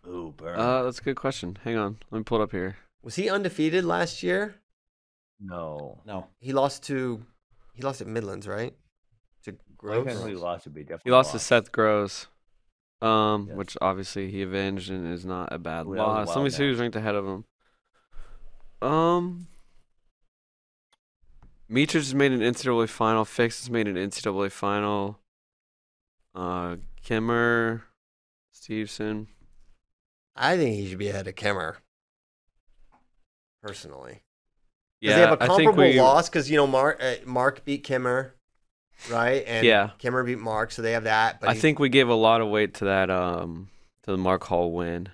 Ooh, 0.06 0.34
burn. 0.36 0.58
Uh, 0.58 0.82
that's 0.82 0.98
a 0.98 1.02
good 1.02 1.16
question. 1.16 1.58
Hang 1.64 1.76
on, 1.76 1.98
let 2.10 2.18
me 2.18 2.24
pull 2.24 2.40
it 2.40 2.44
up 2.44 2.52
here. 2.52 2.76
Was 3.02 3.16
he 3.16 3.28
undefeated 3.30 3.84
last 3.84 4.22
year? 4.22 4.56
no. 5.40 6.00
No. 6.06 6.28
He 6.40 6.52
lost 6.52 6.82
to, 6.84 7.24
he 7.74 7.82
lost 7.82 8.00
at 8.00 8.06
Midlands, 8.06 8.46
right? 8.48 8.74
To 9.44 9.50
I 9.52 9.54
Groves. 9.76 10.14
think 10.14 10.28
he 10.28 10.34
lost 10.34 10.64
to 10.64 10.70
be 10.70 10.82
definitely 10.82 11.10
He 11.10 11.12
lost 11.12 11.32
to. 11.32 11.38
Seth 11.38 11.70
Gross, 11.72 12.26
um, 13.02 13.46
Yes. 13.48 13.56
which 13.56 13.76
obviously 13.82 14.30
he 14.30 14.42
avenged 14.42 14.90
and 14.90 15.12
is 15.12 15.24
not 15.26 15.52
a 15.52 15.58
bad 15.58 15.86
Ooh, 15.86 15.94
that 15.94 16.00
was 16.06 16.28
a 16.28 16.28
loss. 16.30 16.36
Let 16.36 16.44
me 16.44 16.50
see 16.50 16.64
who's 16.68 16.78
ranked 16.78 16.96
ahead 16.96 17.14
of 17.14 17.26
him. 17.26 17.44
Um, 18.80 19.48
Meechers 21.70 21.92
has 21.94 22.14
made 22.14 22.32
an 22.32 22.40
NCAA 22.40 22.88
final. 22.88 23.24
Fix 23.24 23.60
has 23.60 23.70
made 23.70 23.88
an 23.88 23.96
NCAA 23.96 24.50
final. 24.52 25.18
Uh, 26.34 26.76
Kimmer, 27.02 27.84
Stevenson. 28.52 29.28
I 30.36 30.56
think 30.56 30.74
he 30.76 30.88
should 30.88 30.98
be 30.98 31.08
ahead 31.08 31.26
of 31.28 31.34
Kemmer. 31.34 31.76
Personally, 33.62 34.22
Yeah, 35.00 35.10
yeah, 35.10 35.14
they 35.16 35.20
have 35.22 35.32
a 35.32 35.36
comparable 35.46 35.84
we. 35.84 35.98
loss 35.98 36.28
because 36.28 36.50
you 36.50 36.56
know 36.58 36.66
Mark 36.66 37.02
uh, 37.02 37.14
Mark 37.24 37.64
beat 37.64 37.82
Kimmer, 37.82 38.34
right? 39.10 39.42
And 39.46 39.66
Yeah. 39.66 39.90
Kimmer 39.98 40.22
beat 40.22 40.38
Mark, 40.38 40.70
so 40.70 40.82
they 40.82 40.92
have 40.92 41.04
that. 41.04 41.40
But 41.40 41.48
I 41.48 41.54
he- 41.54 41.60
think 41.60 41.78
we 41.78 41.88
gave 41.88 42.08
a 42.10 42.14
lot 42.14 42.42
of 42.42 42.48
weight 42.48 42.74
to 42.74 42.84
that. 42.86 43.08
Um, 43.10 43.70
to 44.02 44.10
the 44.10 44.18
Mark 44.18 44.44
Hall 44.44 44.70
win. 44.72 45.08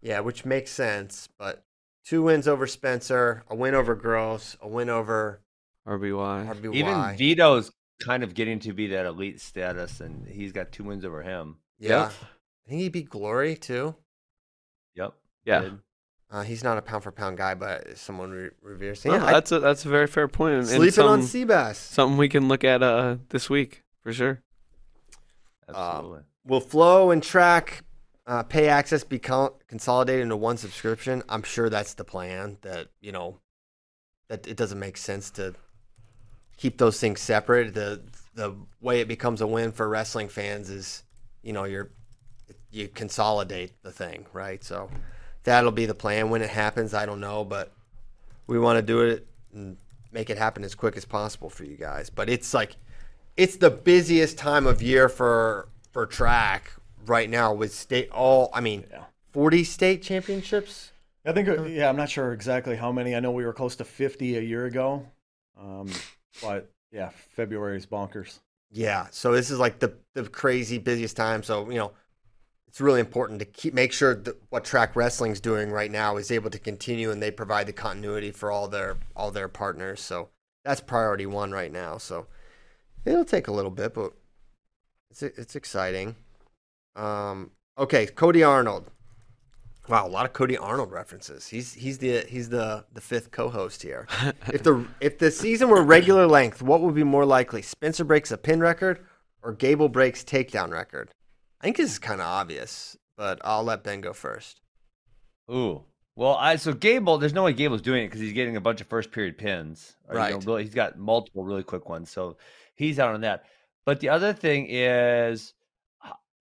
yeah, 0.00 0.20
which 0.20 0.44
makes 0.44 0.70
sense. 0.70 1.28
But 1.36 1.64
two 2.04 2.22
wins 2.22 2.46
over 2.46 2.68
Spencer, 2.68 3.42
a 3.48 3.56
win 3.56 3.74
over 3.74 3.96
Gross, 3.96 4.56
a 4.60 4.68
win 4.68 4.88
over 4.88 5.40
RBY. 5.88 6.46
RBY. 6.54 6.74
Even 6.76 7.16
Vito's 7.16 7.72
kind 8.00 8.22
of 8.22 8.34
getting 8.34 8.60
to 8.60 8.72
be 8.72 8.86
that 8.88 9.04
elite 9.04 9.40
status, 9.40 10.00
and 10.00 10.28
he's 10.28 10.52
got 10.52 10.70
two 10.70 10.84
wins 10.84 11.04
over 11.04 11.22
him. 11.22 11.56
yeah, 11.80 12.02
Yep. 12.04 12.12
I 12.66 12.68
think 12.70 12.80
he 12.82 12.88
beat 12.88 13.10
Glory 13.10 13.56
too. 13.56 13.96
Yep. 14.94 15.14
Yeah. 15.44 15.60
did. 15.60 15.78
Uh, 16.32 16.42
he's 16.42 16.62
not 16.62 16.78
a 16.78 16.82
pound 16.82 17.02
for 17.02 17.10
pound 17.10 17.36
guy, 17.38 17.54
but 17.54 17.98
someone 17.98 18.30
re- 18.30 18.50
reveres. 18.62 19.04
No, 19.04 19.14
Yeah, 19.14 19.24
I- 19.26 19.32
that's 19.32 19.50
a 19.52 19.58
that's 19.58 19.84
a 19.84 19.88
very 19.88 20.06
fair 20.06 20.28
point. 20.28 20.52
And, 20.54 20.60
and 20.62 20.68
sleeping 20.68 21.04
on 21.04 21.22
some- 21.22 21.48
Seabass. 21.48 21.74
something 21.76 22.16
we 22.18 22.28
can 22.28 22.46
look 22.48 22.62
at 22.62 22.82
uh 22.82 23.16
this 23.30 23.50
week 23.50 23.82
for 24.02 24.12
sure. 24.12 24.42
Absolutely. 25.68 26.20
Will 26.46 26.60
Flow 26.60 27.10
and 27.10 27.22
Track 27.22 27.84
uh, 28.26 28.42
pay 28.44 28.68
access 28.68 29.02
be 29.04 29.18
con- 29.18 29.50
consolidated 29.68 30.22
into 30.22 30.36
one 30.36 30.56
subscription? 30.56 31.22
I'm 31.28 31.42
sure 31.42 31.68
that's 31.68 31.94
the 31.94 32.04
plan. 32.04 32.58
That 32.62 32.88
you 33.00 33.12
know, 33.12 33.38
that 34.28 34.46
it 34.46 34.56
doesn't 34.56 34.78
make 34.78 34.96
sense 34.96 35.30
to 35.32 35.54
keep 36.56 36.78
those 36.78 36.98
things 37.00 37.20
separate. 37.20 37.74
The 37.74 38.02
the 38.34 38.54
way 38.80 39.00
it 39.00 39.08
becomes 39.08 39.40
a 39.40 39.46
win 39.46 39.72
for 39.72 39.88
wrestling 39.88 40.28
fans 40.28 40.70
is, 40.70 41.02
you 41.42 41.52
know, 41.52 41.64
you're 41.64 41.90
you 42.70 42.88
consolidate 42.88 43.72
the 43.82 43.90
thing, 43.92 44.26
right? 44.32 44.62
So 44.62 44.90
that'll 45.44 45.72
be 45.72 45.86
the 45.86 45.94
plan. 45.94 46.30
When 46.30 46.42
it 46.42 46.50
happens, 46.50 46.94
I 46.94 47.06
don't 47.06 47.20
know, 47.20 47.44
but 47.44 47.72
we 48.46 48.58
want 48.58 48.78
to 48.78 48.82
do 48.82 49.00
it 49.00 49.26
and 49.52 49.76
make 50.12 50.30
it 50.30 50.38
happen 50.38 50.64
as 50.64 50.74
quick 50.74 50.96
as 50.96 51.04
possible 51.04 51.50
for 51.50 51.64
you 51.64 51.76
guys. 51.76 52.10
But 52.10 52.28
it's 52.28 52.52
like 52.54 52.76
it's 53.36 53.56
the 53.56 53.70
busiest 53.70 54.38
time 54.38 54.66
of 54.66 54.82
year 54.82 55.08
for 55.08 55.68
for 55.92 56.06
track 56.06 56.72
right 57.06 57.28
now 57.30 57.52
with 57.52 57.72
state 57.74 58.10
all 58.10 58.50
I 58.52 58.60
mean 58.60 58.84
Yeah. 58.90 59.04
40 59.32 59.64
state 59.64 60.02
championships. 60.02 60.90
I 61.24 61.32
think, 61.32 61.48
yeah, 61.68 61.88
I'm 61.88 61.96
not 61.96 62.08
sure 62.10 62.32
exactly 62.32 62.74
how 62.76 62.90
many. 62.90 63.14
I 63.14 63.20
know 63.20 63.30
we 63.30 63.44
were 63.44 63.52
close 63.52 63.76
to 63.76 63.84
50 63.84 64.38
a 64.38 64.40
year 64.40 64.64
ago. 64.64 65.06
Um, 65.60 65.88
but 66.42 66.70
yeah, 66.90 67.10
February 67.36 67.76
is 67.76 67.86
bonkers. 67.86 68.38
Yeah, 68.72 69.06
so 69.10 69.32
this 69.32 69.50
is 69.50 69.58
like 69.58 69.78
the 69.78 69.92
the 70.14 70.24
crazy 70.24 70.78
busiest 70.78 71.16
time. 71.16 71.42
So 71.42 71.68
you 71.70 71.76
know, 71.76 71.92
it's 72.70 72.80
really 72.80 73.00
important 73.00 73.40
to 73.40 73.44
keep 73.44 73.74
make 73.74 73.92
sure 73.92 74.14
that 74.14 74.40
what 74.50 74.64
track 74.64 74.94
wrestling's 74.94 75.40
doing 75.40 75.72
right 75.72 75.90
now 75.90 76.16
is 76.18 76.30
able 76.30 76.50
to 76.50 76.58
continue, 76.58 77.10
and 77.10 77.20
they 77.20 77.32
provide 77.32 77.66
the 77.66 77.72
continuity 77.72 78.30
for 78.30 78.52
all 78.52 78.68
their 78.68 78.96
all 79.16 79.32
their 79.32 79.48
partners. 79.48 80.00
So 80.00 80.28
that's 80.64 80.80
priority 80.80 81.26
one 81.26 81.50
right 81.50 81.72
now. 81.72 81.98
So 81.98 82.28
it'll 83.04 83.24
take 83.24 83.48
a 83.48 83.52
little 83.52 83.72
bit, 83.72 83.92
but 83.92 84.12
it's 85.10 85.20
it's 85.20 85.56
exciting. 85.56 86.14
Um, 86.94 87.50
okay, 87.76 88.06
Cody 88.06 88.44
Arnold. 88.44 88.88
Wow, 89.88 90.06
a 90.06 90.08
lot 90.08 90.24
of 90.24 90.32
Cody 90.32 90.56
Arnold 90.56 90.92
references. 90.92 91.48
He's 91.48 91.74
he's 91.74 91.98
the 91.98 92.24
he's 92.28 92.50
the 92.50 92.84
the 92.92 93.00
fifth 93.00 93.32
co-host 93.32 93.82
here. 93.82 94.06
if 94.52 94.62
the 94.62 94.86
if 95.00 95.18
the 95.18 95.32
season 95.32 95.70
were 95.70 95.82
regular 95.82 96.28
length, 96.28 96.62
what 96.62 96.82
would 96.82 96.94
be 96.94 97.02
more 97.02 97.26
likely? 97.26 97.62
Spencer 97.62 98.04
breaks 98.04 98.30
a 98.30 98.38
pin 98.38 98.60
record 98.60 99.04
or 99.42 99.52
Gable 99.54 99.88
breaks 99.88 100.22
takedown 100.22 100.70
record? 100.70 101.10
I 101.60 101.64
think 101.64 101.76
this 101.76 101.92
is 101.92 101.98
kind 101.98 102.20
of 102.20 102.26
obvious, 102.26 102.96
but 103.16 103.40
I'll 103.44 103.64
let 103.64 103.84
Ben 103.84 104.00
go 104.00 104.12
first. 104.12 104.60
Ooh. 105.50 105.84
Well, 106.16 106.34
I 106.36 106.56
so 106.56 106.72
Gable. 106.72 107.18
There's 107.18 107.32
no 107.34 107.44
way 107.44 107.52
Gable's 107.52 107.82
doing 107.82 108.04
it 108.04 108.06
because 108.08 108.20
he's 108.20 108.32
getting 108.32 108.56
a 108.56 108.60
bunch 108.60 108.80
of 108.80 108.86
first 108.88 109.10
period 109.10 109.38
pins. 109.38 109.96
Or, 110.08 110.14
you 110.14 110.38
know, 110.38 110.54
Right. 110.54 110.64
he's 110.64 110.74
got 110.74 110.98
multiple 110.98 111.44
really 111.44 111.62
quick 111.62 111.88
ones, 111.88 112.10
so 112.10 112.36
he's 112.74 112.98
out 112.98 113.14
on 113.14 113.20
that. 113.22 113.44
But 113.86 114.00
the 114.00 114.10
other 114.10 114.32
thing 114.32 114.66
is, 114.68 115.54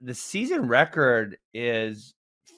the 0.02 0.14
season 0.14 0.68
record 0.68 1.38
is 1.54 2.14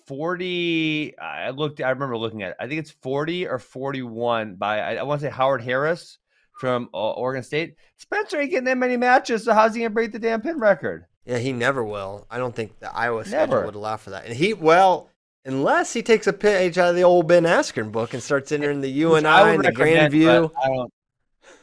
40. 0.07 1.17
I 1.17 1.49
looked. 1.51 1.81
I 1.81 1.89
remember 1.89 2.17
looking 2.17 2.43
at. 2.43 2.51
it. 2.51 2.55
I 2.59 2.67
think 2.67 2.79
it's 2.79 2.91
40 2.91 3.47
or 3.47 3.59
41 3.59 4.55
by. 4.55 4.79
I, 4.79 4.95
I 4.95 5.03
want 5.03 5.21
to 5.21 5.27
say 5.27 5.31
Howard 5.31 5.61
Harris 5.61 6.17
from 6.59 6.89
uh, 6.93 7.11
Oregon 7.13 7.43
State. 7.43 7.75
Spencer 7.97 8.39
ain't 8.39 8.49
getting 8.51 8.65
that 8.65 8.77
many 8.77 8.97
matches, 8.97 9.43
so 9.43 9.53
how's 9.53 9.73
he 9.73 9.81
gonna 9.81 9.89
break 9.89 10.11
the 10.11 10.19
damn 10.19 10.41
pin 10.41 10.59
record? 10.59 11.05
Yeah, 11.25 11.37
he 11.37 11.53
never 11.53 11.83
will. 11.83 12.25
I 12.29 12.37
don't 12.37 12.55
think 12.55 12.79
the 12.79 12.93
Iowa 12.95 13.25
schedule 13.25 13.47
Never. 13.47 13.65
would 13.65 13.75
allow 13.75 13.97
for 13.97 14.09
that. 14.09 14.25
And 14.25 14.35
he 14.35 14.53
well, 14.53 15.09
unless 15.45 15.93
he 15.93 16.01
takes 16.01 16.27
a 16.27 16.33
page 16.33 16.77
out 16.77 16.89
of 16.89 16.95
the 16.95 17.03
old 17.03 17.27
Ben 17.27 17.43
Askren 17.43 17.91
book 17.91 18.13
and 18.13 18.23
starts 18.23 18.51
entering 18.51 18.81
the 18.81 18.89
U 18.91 19.11
Which 19.11 19.19
and 19.19 19.27
I 19.27 19.49
I 19.49 19.53
and 19.53 19.63
the 19.63 19.71
Grand 19.71 20.11
View. 20.11 20.51
I 20.61 20.67
don't. 20.67 20.93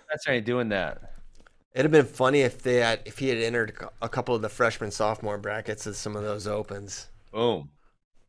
Spencer 0.06 0.32
ain't 0.32 0.46
doing 0.46 0.68
that. 0.70 1.02
It'd 1.74 1.84
have 1.84 1.92
been 1.92 2.12
funny 2.12 2.40
if 2.40 2.62
they 2.62 2.76
had 2.76 3.00
if 3.04 3.18
he 3.18 3.28
had 3.28 3.38
entered 3.38 3.76
a 4.00 4.08
couple 4.08 4.34
of 4.34 4.42
the 4.42 4.48
freshman 4.48 4.90
sophomore 4.90 5.38
brackets 5.38 5.86
as 5.86 5.98
some 5.98 6.16
of 6.16 6.22
those 6.22 6.46
opens. 6.46 7.08
Boom. 7.32 7.70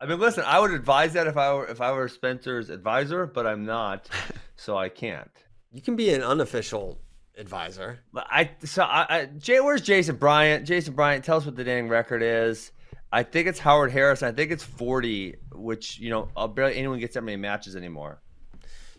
I 0.01 0.05
mean, 0.05 0.19
listen, 0.19 0.43
I 0.45 0.59
would 0.59 0.71
advise 0.71 1.13
that 1.13 1.27
if 1.27 1.37
I 1.37 1.53
were 1.53 1.67
if 1.67 1.81
I 1.81 1.91
were 1.91 2.07
Spencer's 2.07 2.69
advisor, 2.69 3.25
but 3.25 3.45
I'm 3.45 3.65
not, 3.65 4.09
so 4.55 4.77
I 4.77 4.89
can't. 4.89 5.31
You 5.71 5.81
can 5.81 5.95
be 5.95 6.11
an 6.13 6.23
unofficial 6.23 6.97
advisor. 7.39 7.99
But 8.13 8.27
I 8.29 8.51
so 8.63 8.83
I, 8.83 9.05
I 9.09 9.25
Jay, 9.25 9.59
where's 9.59 9.81
Jason 9.81 10.17
Bryant? 10.17 10.67
Jason 10.67 10.93
Bryant, 10.93 11.23
tell 11.25 11.37
us 11.37 11.45
what 11.45 11.55
the 11.55 11.63
dang 11.63 11.87
record 11.87 12.21
is. 12.21 12.71
I 13.11 13.23
think 13.23 13.47
it's 13.47 13.59
Howard 13.59 13.91
Harris. 13.91 14.21
I 14.21 14.31
think 14.31 14.51
it's 14.51 14.63
40, 14.63 15.35
which 15.53 15.97
you 15.99 16.11
know, 16.11 16.29
uh, 16.37 16.47
barely 16.47 16.75
anyone 16.75 16.99
gets 16.99 17.15
that 17.15 17.23
many 17.23 17.37
matches 17.37 17.75
anymore. 17.75 18.21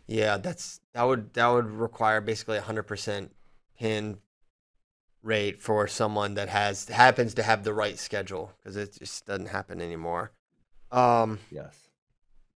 Yeah, 0.07 0.39
that's 0.39 0.81
that 0.95 1.05
would 1.05 1.33
that 1.35 1.47
would 1.49 1.67
require 1.71 2.21
basically 2.21 2.57
a 2.57 2.63
hundred 2.63 2.85
percent 2.85 3.33
pin 3.79 4.19
rate 5.23 5.61
for 5.61 5.87
someone 5.87 6.35
that 6.35 6.49
has 6.49 6.89
happens 6.89 7.35
to 7.35 7.43
have 7.43 7.63
the 7.63 7.75
right 7.75 7.99
schedule 7.99 8.53
because 8.59 8.77
it 8.77 8.99
just 8.99 9.27
doesn't 9.27 9.47
happen 9.49 9.81
anymore. 9.81 10.33
Um, 10.91 11.39
Yes. 11.53 11.77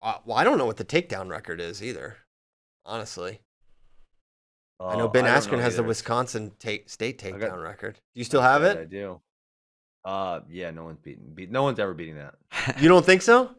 uh, 0.01 0.17
well, 0.25 0.37
I 0.37 0.43
don't 0.43 0.57
know 0.57 0.65
what 0.65 0.77
the 0.77 0.85
takedown 0.85 1.29
record 1.29 1.61
is 1.61 1.83
either. 1.83 2.17
Honestly, 2.85 3.41
I 4.79 4.97
know 4.97 5.07
Ben 5.07 5.23
don't 5.25 5.33
Askren 5.33 5.59
has 5.61 5.75
the. 5.77 5.83
Wisconsin 5.83 6.51
ta- 6.59 6.83
state 6.87 7.21
got- 7.21 7.33
takedown 7.33 7.63
record. 7.63 7.95
Do 7.95 8.19
you 8.19 8.23
still 8.25 8.41
have 8.41 8.63
it? 8.63 8.77
I 8.77 8.85
do. 8.85 9.21
Uh, 10.03 10.41
yeah, 10.49 10.71
no 10.71 10.83
one's 10.83 10.99
beating. 10.99 11.31
Beat, 11.33 11.49
no 11.51 11.63
one's 11.63 11.79
ever 11.79 11.93
beating 11.93 12.15
that. 12.17 12.35
You 12.81 12.89
don't 12.89 13.05
think 13.05 13.21
so? 13.21 13.51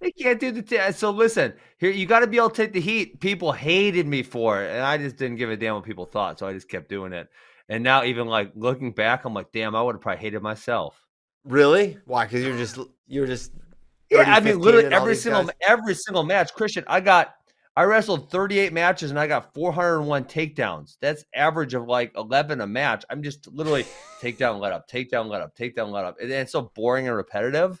They 0.00 0.12
can't 0.12 0.38
do 0.38 0.52
the. 0.52 0.62
T- 0.62 0.92
so 0.92 1.10
listen, 1.10 1.52
here 1.78 1.90
you 1.90 2.06
got 2.06 2.20
to 2.20 2.26
be 2.26 2.36
able 2.36 2.50
to 2.50 2.56
take 2.56 2.72
the 2.72 2.80
heat. 2.80 3.20
People 3.20 3.52
hated 3.52 4.06
me 4.06 4.22
for 4.22 4.62
it, 4.62 4.70
and 4.70 4.82
I 4.82 4.96
just 4.96 5.16
didn't 5.16 5.36
give 5.36 5.50
a 5.50 5.56
damn 5.56 5.74
what 5.74 5.84
people 5.84 6.06
thought, 6.06 6.38
so 6.38 6.46
I 6.46 6.52
just 6.52 6.68
kept 6.68 6.88
doing 6.88 7.12
it. 7.12 7.28
And 7.68 7.82
now, 7.84 8.04
even 8.04 8.26
like 8.26 8.52
looking 8.54 8.92
back, 8.92 9.24
I'm 9.24 9.34
like, 9.34 9.52
damn, 9.52 9.74
I 9.74 9.82
would 9.82 9.96
have 9.96 10.00
probably 10.02 10.22
hated 10.22 10.40
myself. 10.42 10.96
Really? 11.44 11.98
Why? 12.06 12.24
Because 12.26 12.44
you're 12.44 12.56
just 12.56 12.78
you're 13.08 13.26
just 13.26 13.52
Yeah, 14.10 14.18
30, 14.24 14.30
I 14.30 14.40
mean, 14.40 14.60
literally 14.60 14.86
every 14.94 15.16
single 15.16 15.44
guys? 15.44 15.54
every 15.66 15.94
single 15.94 16.22
match, 16.22 16.52
Christian. 16.54 16.84
I 16.86 17.00
got 17.00 17.34
I 17.76 17.84
wrestled 17.84 18.30
38 18.30 18.72
matches 18.72 19.10
and 19.10 19.18
I 19.18 19.26
got 19.26 19.54
401 19.54 20.24
takedowns. 20.24 20.96
That's 21.00 21.24
average 21.34 21.74
of 21.74 21.86
like 21.86 22.12
11 22.16 22.60
a 22.60 22.66
match. 22.66 23.04
I'm 23.08 23.22
just 23.22 23.46
literally 23.46 23.86
takedown, 24.20 24.60
let 24.60 24.72
up, 24.72 24.88
takedown, 24.88 25.28
let 25.28 25.40
up, 25.40 25.56
takedown, 25.56 25.90
let 25.90 26.04
up, 26.04 26.16
and 26.20 26.30
it's 26.30 26.52
so 26.52 26.70
boring 26.74 27.06
and 27.06 27.16
repetitive. 27.16 27.80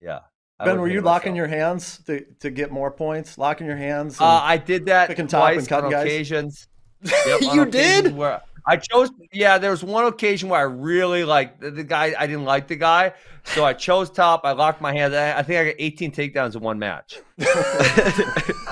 Yeah. 0.00 0.20
I 0.58 0.64
Ben, 0.64 0.80
were 0.80 0.88
you 0.88 1.02
locking 1.02 1.32
myself. 1.32 1.50
your 1.50 1.58
hands 1.58 1.98
to, 2.06 2.24
to 2.40 2.50
get 2.50 2.70
more 2.70 2.90
points? 2.90 3.36
Locking 3.36 3.66
your 3.66 3.76
hands? 3.76 4.20
Uh, 4.20 4.24
I 4.24 4.56
did 4.56 4.86
that 4.86 5.08
Picking 5.08 5.26
top 5.26 5.50
and 5.50 5.66
twice 5.66 5.72
on 5.72 5.90
guys? 5.90 6.06
occasions. 6.06 6.68
Yep, 7.02 7.42
on 7.48 7.56
You 7.56 7.62
occasions 7.62 8.02
did? 8.04 8.16
Where, 8.16 8.40
I 8.66 8.76
chose. 8.76 9.10
Yeah, 9.32 9.58
there 9.58 9.70
was 9.70 9.84
one 9.84 10.06
occasion 10.06 10.48
where 10.48 10.58
I 10.58 10.64
really 10.64 11.24
like 11.24 11.60
the, 11.60 11.70
the 11.70 11.84
guy. 11.84 12.14
I 12.18 12.26
didn't 12.26 12.46
like 12.46 12.66
the 12.66 12.74
guy, 12.74 13.12
so 13.44 13.64
I 13.64 13.74
chose 13.74 14.10
top. 14.10 14.40
I 14.44 14.52
locked 14.52 14.80
my 14.80 14.92
hands. 14.92 15.14
I, 15.14 15.38
I 15.38 15.42
think 15.42 15.60
I 15.60 15.64
got 15.66 15.74
18 15.78 16.10
takedowns 16.10 16.56
in 16.56 16.62
one 16.62 16.78
match. 16.78 17.20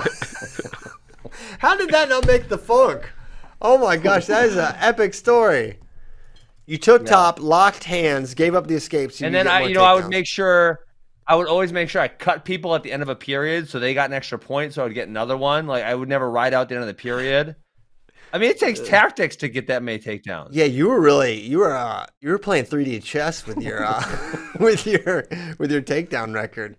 How 1.59 1.75
did 1.75 1.89
that 1.89 2.09
not 2.09 2.27
make 2.27 2.47
the 2.47 2.57
funk? 2.57 3.09
Oh 3.61 3.77
my 3.77 3.97
gosh, 3.97 4.27
that 4.27 4.45
is 4.45 4.55
an 4.55 4.75
epic 4.79 5.13
story. 5.13 5.79
You 6.65 6.77
took 6.77 7.05
top, 7.05 7.39
locked 7.39 7.83
hands, 7.83 8.33
gave 8.33 8.55
up 8.55 8.67
the 8.67 8.75
escapes, 8.75 9.21
and 9.21 9.33
then 9.33 9.47
I, 9.47 9.63
you 9.63 9.75
know, 9.75 9.83
I 9.83 9.93
would 9.93 10.07
make 10.07 10.27
sure. 10.27 10.79
I 11.27 11.35
would 11.35 11.47
always 11.47 11.73
make 11.73 11.89
sure 11.89 12.03
I 12.03 12.07
cut 12.07 12.45
people 12.45 12.75
at 12.75 12.83
the 12.83 12.91
end 12.91 13.01
of 13.01 13.09
a 13.09 13.15
period 13.15 13.67
so 13.67 13.79
they 13.79 13.95
got 13.95 14.11
an 14.11 14.13
extra 14.13 14.37
point, 14.37 14.75
so 14.75 14.83
I 14.83 14.85
would 14.85 14.93
get 14.93 15.07
another 15.07 15.35
one. 15.35 15.65
Like 15.65 15.83
I 15.83 15.95
would 15.95 16.07
never 16.07 16.29
ride 16.29 16.53
out 16.53 16.69
the 16.69 16.75
end 16.75 16.83
of 16.83 16.87
the 16.87 16.93
period. 16.93 17.55
I 18.31 18.37
mean, 18.37 18.49
it 18.49 18.59
takes 18.59 18.79
tactics 18.79 19.35
to 19.37 19.47
get 19.47 19.67
that 19.67 19.81
many 19.81 19.97
takedowns. 19.97 20.49
Yeah, 20.51 20.65
you 20.65 20.87
were 20.87 20.99
really 20.99 21.39
you 21.39 21.59
were 21.59 21.75
uh, 21.75 22.05
you 22.21 22.29
were 22.29 22.37
playing 22.37 22.65
3D 22.65 23.03
chess 23.03 23.47
with 23.47 23.61
your 23.61 23.83
uh, 23.83 24.03
with 24.59 24.85
your 24.85 25.25
with 25.57 25.71
your 25.71 25.81
takedown 25.81 26.33
record. 26.35 26.77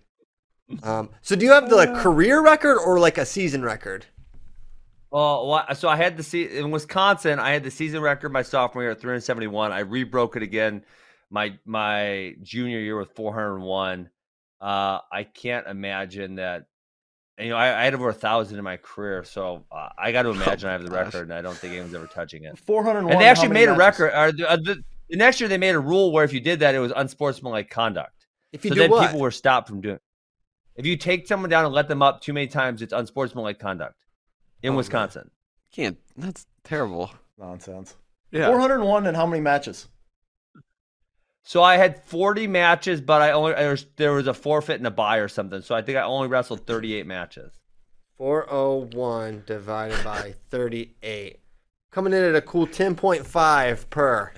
Um, 0.83 1.09
so 1.21 1.35
do 1.35 1.45
you 1.45 1.51
have 1.51 1.69
the 1.69 1.75
like, 1.75 1.95
career 2.03 2.41
record 2.41 2.77
or 2.77 2.99
like 2.99 3.17
a 3.17 3.25
season 3.25 3.63
record? 3.63 4.05
Well, 5.09 5.65
so 5.75 5.87
I 5.87 5.95
had 5.95 6.17
the 6.17 6.23
se- 6.23 6.57
in 6.57 6.71
Wisconsin. 6.71 7.39
I 7.39 7.51
had 7.51 7.63
the 7.63 7.71
season 7.71 8.01
record 8.01 8.31
my 8.31 8.41
sophomore 8.41 8.83
year 8.83 8.91
at 8.91 8.99
371. 8.99 9.71
I 9.71 9.79
rebroke 9.83 10.35
it 10.35 10.43
again 10.43 10.83
my 11.29 11.57
my 11.65 12.35
junior 12.41 12.79
year 12.79 12.97
with 12.97 13.11
401. 13.11 14.09
Uh, 14.59 14.99
I 15.11 15.23
can't 15.23 15.67
imagine 15.67 16.35
that 16.35 16.65
you 17.39 17.49
know, 17.49 17.55
I, 17.55 17.81
I, 17.81 17.83
had 17.83 17.93
over 17.93 18.09
a 18.09 18.13
thousand 18.13 18.57
in 18.57 18.63
my 18.63 18.77
career, 18.77 19.23
so 19.23 19.65
uh, 19.71 19.89
I 19.95 20.11
got 20.11 20.23
to 20.23 20.29
oh 20.29 20.33
imagine 20.33 20.67
oh, 20.67 20.69
I 20.69 20.73
have 20.73 20.83
the 20.83 20.89
gosh. 20.89 21.05
record, 21.05 21.23
and 21.23 21.33
I 21.33 21.43
don't 21.43 21.55
think 21.55 21.73
anyone's 21.73 21.93
ever 21.93 22.07
touching 22.07 22.45
it. 22.45 22.57
Four 22.57 22.83
hundred. 22.83 23.11
And 23.11 23.21
they 23.21 23.25
actually 23.25 23.49
made 23.49 23.67
matches? 23.67 23.75
a 23.75 23.77
record. 23.77 24.11
Or 24.15 24.31
the, 24.31 24.49
uh, 24.49 24.55
the, 24.55 24.83
the, 25.09 25.17
next 25.17 25.39
year, 25.39 25.47
they 25.47 25.59
made 25.59 25.75
a 25.75 25.79
rule 25.79 26.11
where 26.11 26.23
if 26.23 26.33
you 26.33 26.39
did 26.39 26.61
that, 26.61 26.73
it 26.73 26.79
was 26.79 26.91
unsportsmanlike 26.95 27.69
conduct. 27.69 28.25
If 28.51 28.65
you 28.65 28.69
so 28.69 28.75
then 28.75 28.89
what? 28.89 29.05
people 29.05 29.19
were 29.19 29.29
stopped 29.29 29.67
from 29.67 29.81
doing. 29.81 29.99
If 30.75 30.87
you 30.87 30.97
take 30.97 31.27
someone 31.27 31.49
down 31.51 31.65
and 31.65 31.73
let 31.73 31.87
them 31.87 32.01
up 32.01 32.21
too 32.21 32.33
many 32.33 32.47
times, 32.47 32.81
it's 32.81 32.93
unsportsmanlike 32.93 33.59
conduct 33.59 34.03
in 34.61 34.73
oh, 34.73 34.77
Wisconsin. 34.77 35.23
Man. 35.23 35.31
Can't. 35.71 35.97
That's 36.15 36.45
terrible. 36.63 37.11
Nonsense. 37.37 37.95
Yeah. 38.31 38.47
Four 38.47 38.59
hundred 38.59 38.83
one, 38.83 39.05
and 39.05 39.15
how 39.15 39.25
many 39.25 39.41
matches? 39.41 39.87
So 41.47 41.63
I 41.63 41.77
had 41.77 42.03
40 42.03 42.45
matches, 42.47 42.99
but 42.99 43.21
I 43.21 43.31
only 43.31 43.53
there 43.53 43.71
was, 43.71 43.85
there 43.95 44.11
was 44.11 44.27
a 44.27 44.33
forfeit 44.33 44.79
and 44.79 44.87
a 44.87 44.91
buy 44.91 45.15
or 45.19 45.29
something. 45.29 45.61
So 45.61 45.75
I 45.75 45.81
think 45.81 45.97
I 45.97 46.01
only 46.01 46.27
wrestled 46.27 46.67
38 46.67 47.07
matches. 47.07 47.53
401 48.17 49.43
divided 49.45 50.03
by 50.03 50.33
38. 50.49 51.39
Coming 51.89 52.11
in 52.11 52.21
at 52.21 52.35
a 52.35 52.41
cool 52.41 52.67
10.5 52.67 53.89
per. 53.89 54.33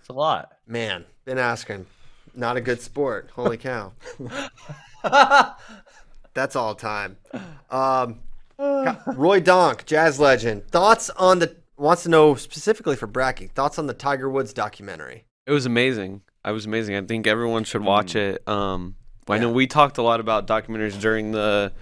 It's 0.00 0.08
a 0.10 0.12
lot. 0.12 0.52
Man, 0.66 1.06
Ben 1.24 1.38
Askren. 1.38 1.86
Not 2.34 2.58
a 2.58 2.60
good 2.60 2.82
sport. 2.82 3.30
Holy 3.34 3.56
cow. 3.56 3.92
That's 6.34 6.56
all 6.56 6.74
time. 6.74 7.16
Um, 7.70 8.20
Roy 9.06 9.40
Donk, 9.40 9.86
jazz 9.86 10.20
legend. 10.20 10.68
Thoughts 10.68 11.10
on 11.10 11.38
the 11.38 11.56
wants 11.76 12.02
to 12.02 12.08
know 12.08 12.34
specifically 12.34 12.96
for 12.96 13.06
Bracy. 13.06 13.46
Thoughts 13.48 13.78
on 13.78 13.86
the 13.86 13.94
Tiger 13.94 14.28
Woods 14.28 14.52
documentary? 14.52 15.24
It 15.46 15.52
was 15.52 15.66
amazing. 15.66 16.22
I 16.44 16.52
was 16.52 16.66
amazing. 16.66 16.94
I 16.94 17.02
think 17.02 17.26
everyone 17.26 17.64
should 17.64 17.82
watch 17.82 18.12
mm. 18.12 18.34
it. 18.34 18.48
Um, 18.48 18.96
I 19.28 19.38
know 19.38 19.50
we 19.50 19.66
talked 19.66 19.98
a 19.98 20.02
lot 20.02 20.20
about 20.20 20.46
documentaries 20.46 21.00
during 21.00 21.30
the 21.30 21.72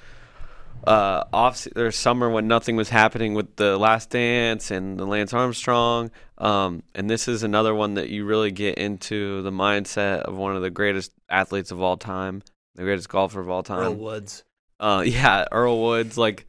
uh, 0.87 1.25
off 1.33 1.67
or 1.77 1.91
summer 1.91 2.29
when 2.29 2.47
nothing 2.47 2.77
was 2.77 2.89
happening 2.89 3.35
with 3.35 3.57
the 3.57 3.79
Last 3.79 4.11
Dance 4.11 4.71
and 4.71 4.99
the 4.99 5.07
Lance 5.07 5.33
Armstrong. 5.33 6.11
Um, 6.37 6.83
and 6.95 7.09
this 7.09 7.27
is 7.27 7.43
another 7.43 7.75
one 7.75 7.95
that 7.95 8.11
you 8.11 8.25
really 8.25 8.51
get 8.51 8.77
into 8.77 9.43
the 9.43 9.51
mindset 9.51 10.21
of 10.21 10.37
one 10.37 10.57
of 10.57 10.63
the 10.63 10.71
greatest 10.71 11.13
athletes 11.29 11.71
of 11.71 11.81
all 11.81 11.97
time, 11.97 12.43
the 12.75 12.83
greatest 12.83 13.09
golfer 13.09 13.41
of 13.41 13.49
all 13.49 13.63
time, 13.63 13.81
Earl 13.81 13.95
Woods. 13.95 14.45
Uh, 14.79 15.03
yeah, 15.07 15.47
Earl 15.51 15.83
Woods. 15.83 16.19
Like, 16.19 16.47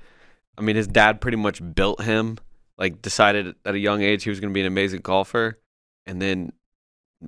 I 0.60 0.62
mean, 0.62 0.76
his 0.76 0.88
dad 0.88 1.22
pretty 1.22 1.38
much 1.38 1.62
built 1.74 2.04
him. 2.04 2.38
Like, 2.78 3.02
decided 3.02 3.56
at 3.66 3.76
a 3.76 3.80
young 3.80 4.02
age 4.02 4.24
he 4.24 4.30
was 4.30 4.40
going 4.40 4.52
to 4.52 4.54
be 4.54 4.62
an 4.62 4.68
amazing 4.68 5.02
golfer, 5.02 5.60
and 6.06 6.22
then, 6.22 6.54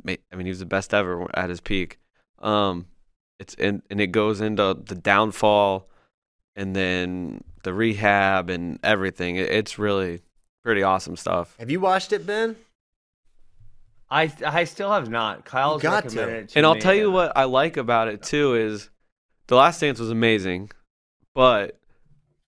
I 0.07 0.35
mean, 0.35 0.45
he 0.45 0.49
was 0.49 0.59
the 0.59 0.65
best 0.65 0.93
ever 0.93 1.27
at 1.33 1.49
his 1.49 1.59
peak. 1.59 1.99
Um, 2.39 2.87
it's 3.41 3.55
and 3.55 3.81
and 3.89 3.99
it 3.99 4.07
goes 4.07 4.39
into 4.39 4.77
the 4.85 4.95
downfall 4.95 5.89
and 6.55 6.75
then 6.75 7.43
the 7.63 7.73
rehab 7.73 8.49
and 8.49 8.79
everything. 8.83 9.35
It's 9.35 9.79
really 9.79 10.21
pretty 10.63 10.83
awesome 10.83 11.15
stuff. 11.15 11.55
Have 11.59 11.71
you 11.71 11.79
watched 11.79 12.13
it, 12.13 12.25
Ben? 12.25 12.55
I 14.11 14.31
I 14.45 14.65
still 14.65 14.91
have 14.91 15.09
not. 15.09 15.43
Kyle's 15.43 15.81
got 15.81 16.07
to. 16.09 16.29
It 16.29 16.49
to 16.49 16.59
and 16.59 16.67
I'll 16.67 16.75
tell 16.75 16.93
you 16.93 17.09
what 17.09 17.35
I 17.35 17.45
like 17.45 17.77
about 17.77 18.09
it 18.09 18.21
too 18.21 18.55
is 18.55 18.89
the 19.47 19.55
Last 19.55 19.79
Dance 19.79 19.99
was 19.99 20.11
amazing, 20.11 20.69
but 21.33 21.80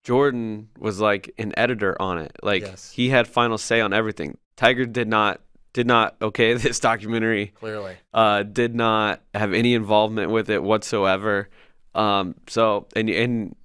Jordan 0.03 0.69
was 0.77 0.99
like 0.99 1.34
an 1.38 1.53
editor 1.57 1.99
on 2.01 2.17
it. 2.17 2.35
Like 2.43 2.63
yes. 2.63 2.91
he 2.91 3.09
had 3.09 3.27
final 3.27 3.57
say 3.57 3.81
on 3.81 3.93
everything. 3.93 4.38
Tiger 4.55 4.85
did 4.85 5.07
not 5.07 5.41
did 5.71 5.88
not 5.88 6.15
okay 6.21 6.53
this 6.57 6.80
documentary. 6.80 7.47
Clearly, 7.47 7.95
uh, 8.13 8.43
did 8.43 8.75
not 8.75 9.21
have 9.34 9.53
any 9.53 9.73
involvement 9.73 10.31
with 10.31 10.49
it 10.49 10.61
whatsoever. 10.61 11.49
Um, 11.95 12.35
so 12.47 12.88
and 12.95 13.09
and 13.09 13.55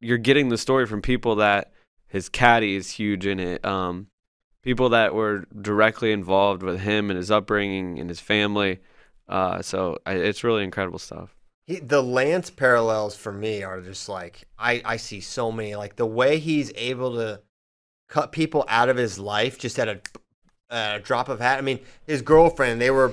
you're 0.00 0.18
getting 0.18 0.48
the 0.48 0.58
story 0.58 0.86
from 0.86 1.02
people 1.02 1.36
that 1.36 1.72
his 2.06 2.28
caddy 2.28 2.74
is 2.76 2.90
huge 2.90 3.26
in 3.26 3.38
it. 3.38 3.64
Um, 3.64 4.08
people 4.62 4.90
that 4.90 5.14
were 5.14 5.44
directly 5.60 6.12
involved 6.12 6.62
with 6.62 6.80
him 6.80 7.10
and 7.10 7.16
his 7.16 7.30
upbringing 7.30 7.98
and 7.98 8.08
his 8.08 8.20
family. 8.20 8.80
Uh, 9.28 9.62
so 9.62 9.98
I, 10.04 10.14
it's 10.14 10.42
really 10.42 10.64
incredible 10.64 10.98
stuff. 10.98 11.34
He, 11.70 11.78
the 11.78 12.02
Lance 12.02 12.50
parallels 12.50 13.14
for 13.14 13.32
me 13.32 13.62
are 13.62 13.80
just 13.80 14.08
like 14.08 14.48
I, 14.58 14.82
I 14.84 14.96
see 14.96 15.20
so 15.20 15.52
many 15.52 15.76
like 15.76 15.94
the 15.94 16.04
way 16.04 16.40
he's 16.40 16.72
able 16.74 17.14
to 17.14 17.42
cut 18.08 18.32
people 18.32 18.64
out 18.66 18.88
of 18.88 18.96
his 18.96 19.20
life 19.20 19.56
just 19.56 19.78
at 19.78 19.86
a, 19.86 20.00
a 20.68 20.98
drop 20.98 21.28
of 21.28 21.38
hat. 21.38 21.58
I 21.58 21.60
mean, 21.60 21.78
his 22.08 22.22
girlfriend, 22.22 22.80
they 22.80 22.90
were, 22.90 23.12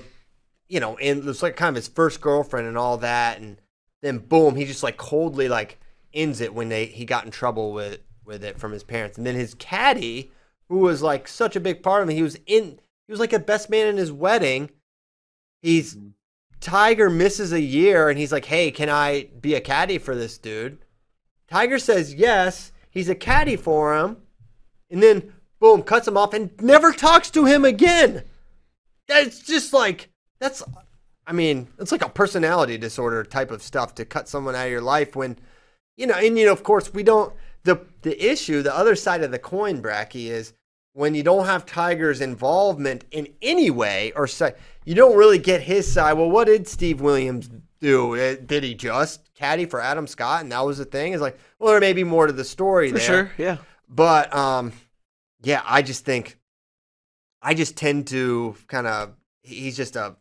you 0.68 0.80
know, 0.80 0.96
in 0.96 1.20
it 1.20 1.26
was 1.26 1.44
like 1.44 1.56
kind 1.56 1.70
of 1.70 1.76
his 1.76 1.88
first 1.88 2.20
girlfriend 2.20 2.68
and 2.68 2.80
all 2.80 2.98
that, 2.98 3.40
and 3.40 3.62
then 4.02 4.18
boom, 4.18 4.56
he 4.56 4.66
just 4.66 4.82
like 4.82 4.98
coldly 4.98 5.48
like 5.48 5.80
ends 6.12 6.42
it 6.42 6.52
when 6.52 6.70
they 6.70 6.88
he 6.88 7.06
got 7.06 7.26
in 7.26 7.30
trouble 7.30 7.74
with 7.74 8.00
with 8.26 8.44
it 8.44 8.58
from 8.58 8.72
his 8.72 8.84
parents, 8.84 9.20
and 9.20 9.28
then 9.28 9.36
his 9.36 9.54
caddy, 9.54 10.32
who 10.68 10.80
was 10.80 11.04
like 11.04 11.28
such 11.28 11.56
a 11.56 11.60
big 11.60 11.84
part 11.84 12.02
of 12.02 12.10
him, 12.10 12.16
he 12.16 12.24
was 12.24 12.40
in 12.48 12.80
he 13.06 13.12
was 13.12 13.20
like 13.20 13.34
a 13.34 13.40
best 13.40 13.70
man 13.70 13.86
in 13.86 13.98
his 13.98 14.12
wedding. 14.12 14.72
He's 15.62 15.94
mm-hmm. 15.94 16.08
Tiger 16.60 17.10
misses 17.10 17.54
a 17.54 17.62
year, 17.62 18.10
and 18.10 18.18
he's 18.18 18.32
like, 18.32 18.46
"Hey, 18.46 18.72
can 18.72 18.90
I 18.90 19.30
be 19.40 19.54
a 19.54 19.62
caddy 19.62 19.98
for 19.98 20.16
this 20.16 20.38
dude?" 20.38 20.80
Tiger 21.48 21.80
says 21.80 22.14
yes. 22.14 22.72
He's 22.90 23.10
a 23.10 23.16
caddy 23.16 23.56
for 23.56 23.96
him, 23.96 24.18
and 24.90 25.04
then 25.04 25.34
boom, 25.60 25.84
cuts 25.84 26.08
him 26.08 26.18
off 26.18 26.34
and 26.34 26.52
never 26.62 26.92
talks 26.92 27.30
to 27.32 27.46
him 27.46 27.64
again. 27.66 28.24
That's 29.08 29.40
just 29.40 29.74
like 29.74 30.10
that's 30.40 30.64
I 31.26 31.34
mean, 31.34 31.68
it's 31.78 31.92
like 31.92 32.06
a 32.06 32.10
personality 32.10 32.78
disorder 32.78 33.24
type 33.24 33.52
of 33.52 33.62
stuff 33.62 33.94
to 33.96 34.06
cut 34.06 34.30
someone 34.30 34.56
out 34.56 34.66
of 34.66 34.72
your 34.72 34.82
life 34.82 35.16
when 35.16 35.38
you 35.98 36.08
know, 36.08 36.14
and 36.14 36.38
you 36.38 36.46
know, 36.46 36.54
of 36.54 36.64
course, 36.64 36.94
we 36.94 37.04
don't. 37.04 37.34
The 37.64 37.86
the 38.04 38.32
issue, 38.32 38.62
the 38.62 38.76
other 38.76 38.96
side 38.96 39.24
of 39.24 39.32
the 39.32 39.40
coin, 39.40 39.82
Bracy, 39.82 40.30
is 40.30 40.54
when 40.98 41.14
you 41.14 41.22
don't 41.22 41.45
have 41.45 41.64
Tiger's 41.64 42.22
involvement 42.22 43.06
in 43.11 43.28
any 43.40 43.69
way, 43.69 44.11
or 44.15 44.26
say 44.26 44.56
you 44.84 44.95
don't 44.95 45.15
really 45.15 45.38
get 45.38 45.61
his 45.61 45.90
side. 45.90 46.14
Well, 46.14 46.32
what 46.32 46.48
did 46.48 46.68
Steve 46.68 47.02
Williams 47.02 47.52
do? 47.80 48.15
Uh, 48.15 48.36
did 48.44 48.64
he 48.64 48.74
just 48.74 49.32
caddy 49.36 49.68
for 49.68 49.80
Adam 49.80 50.07
Scott, 50.07 50.41
and 50.41 50.52
that 50.52 50.65
was 50.65 50.80
the 50.80 50.86
thing? 50.86 51.14
Is 51.14 51.22
like, 51.22 51.38
well, 51.60 51.69
there 51.69 51.80
may 51.80 51.94
be 51.94 52.03
more 52.03 52.26
to 52.26 52.34
the 52.34 52.44
story 52.44 52.90
for 52.90 52.98
there. 52.98 53.06
sure, 53.06 53.32
yeah. 53.38 53.57
But 53.88 54.36
um, 54.36 54.74
yeah, 55.44 55.61
I 55.64 55.84
just 55.84 56.03
think, 56.03 56.40
I 57.44 57.53
just 57.53 57.78
tend 57.78 58.07
to 58.07 58.56
kind 58.68 58.88
of. 58.88 59.14
He's 59.44 59.78
just 59.78 59.95
a 59.95 60.15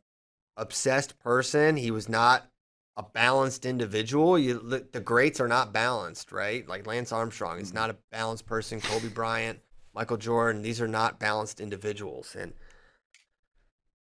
obsessed 0.59 1.19
person. 1.21 1.79
He 1.79 1.91
was 1.91 2.07
not 2.07 2.51
a 2.99 3.03
balanced 3.03 3.65
individual. 3.65 4.39
You 4.39 4.59
the 4.93 5.01
greats 5.01 5.41
are 5.41 5.49
not 5.49 5.73
balanced, 5.73 6.33
right? 6.33 6.69
Like 6.69 6.87
Lance 6.87 7.13
Armstrong 7.13 7.61
is 7.61 7.69
mm-hmm. 7.69 7.79
not 7.79 7.91
a 7.91 7.97
balanced 8.13 8.45
person. 8.45 8.83
Kobe 8.83 9.09
Bryant, 9.09 9.59
Michael 9.97 10.19
Jordan, 10.19 10.61
these 10.61 10.81
are 10.81 10.87
not 10.87 11.19
balanced 11.19 11.59
individuals. 11.59 12.37
And 12.39 12.53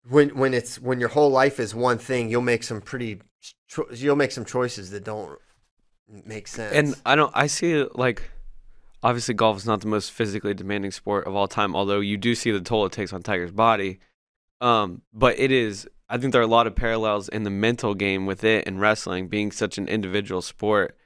when 0.08 0.36
when 0.36 0.52
it's 0.52 0.78
when 0.78 1.00
your 1.00 1.08
whole 1.08 1.30
life 1.30 1.58
is 1.58 1.74
one 1.74 1.96
thing, 1.96 2.28
you'll 2.28 2.42
make 2.42 2.62
some 2.62 2.82
pretty 2.82 3.20
you'll 3.94 4.14
make 4.14 4.30
some 4.30 4.44
choices 4.44 4.90
that 4.90 5.04
don't 5.04 5.38
make 6.24 6.46
sense. 6.48 6.74
And 6.74 6.94
I 7.06 7.16
don't 7.16 7.32
I 7.34 7.46
see 7.46 7.72
it 7.72 7.96
like 7.96 8.30
obviously 9.02 9.34
golf 9.34 9.56
is 9.56 9.66
not 9.66 9.80
the 9.80 9.88
most 9.88 10.12
physically 10.12 10.52
demanding 10.52 10.90
sport 10.90 11.26
of 11.26 11.34
all 11.34 11.48
time, 11.48 11.74
although 11.74 12.00
you 12.00 12.18
do 12.18 12.34
see 12.34 12.50
the 12.50 12.60
toll 12.60 12.84
it 12.84 12.92
takes 12.92 13.14
on 13.14 13.22
Tiger's 13.22 13.52
body. 13.52 13.98
Um, 14.60 15.00
but 15.14 15.38
it 15.38 15.50
is 15.50 15.88
I 16.10 16.18
think 16.18 16.32
there 16.32 16.42
are 16.42 16.44
a 16.44 16.48
lot 16.48 16.66
of 16.66 16.76
parallels 16.76 17.30
in 17.30 17.42
the 17.42 17.50
mental 17.50 17.94
game 17.94 18.26
with 18.26 18.44
it 18.44 18.68
and 18.68 18.80
wrestling 18.80 19.28
being 19.28 19.50
such 19.50 19.78
an 19.78 19.88
individual 19.88 20.42
sport 20.42 20.96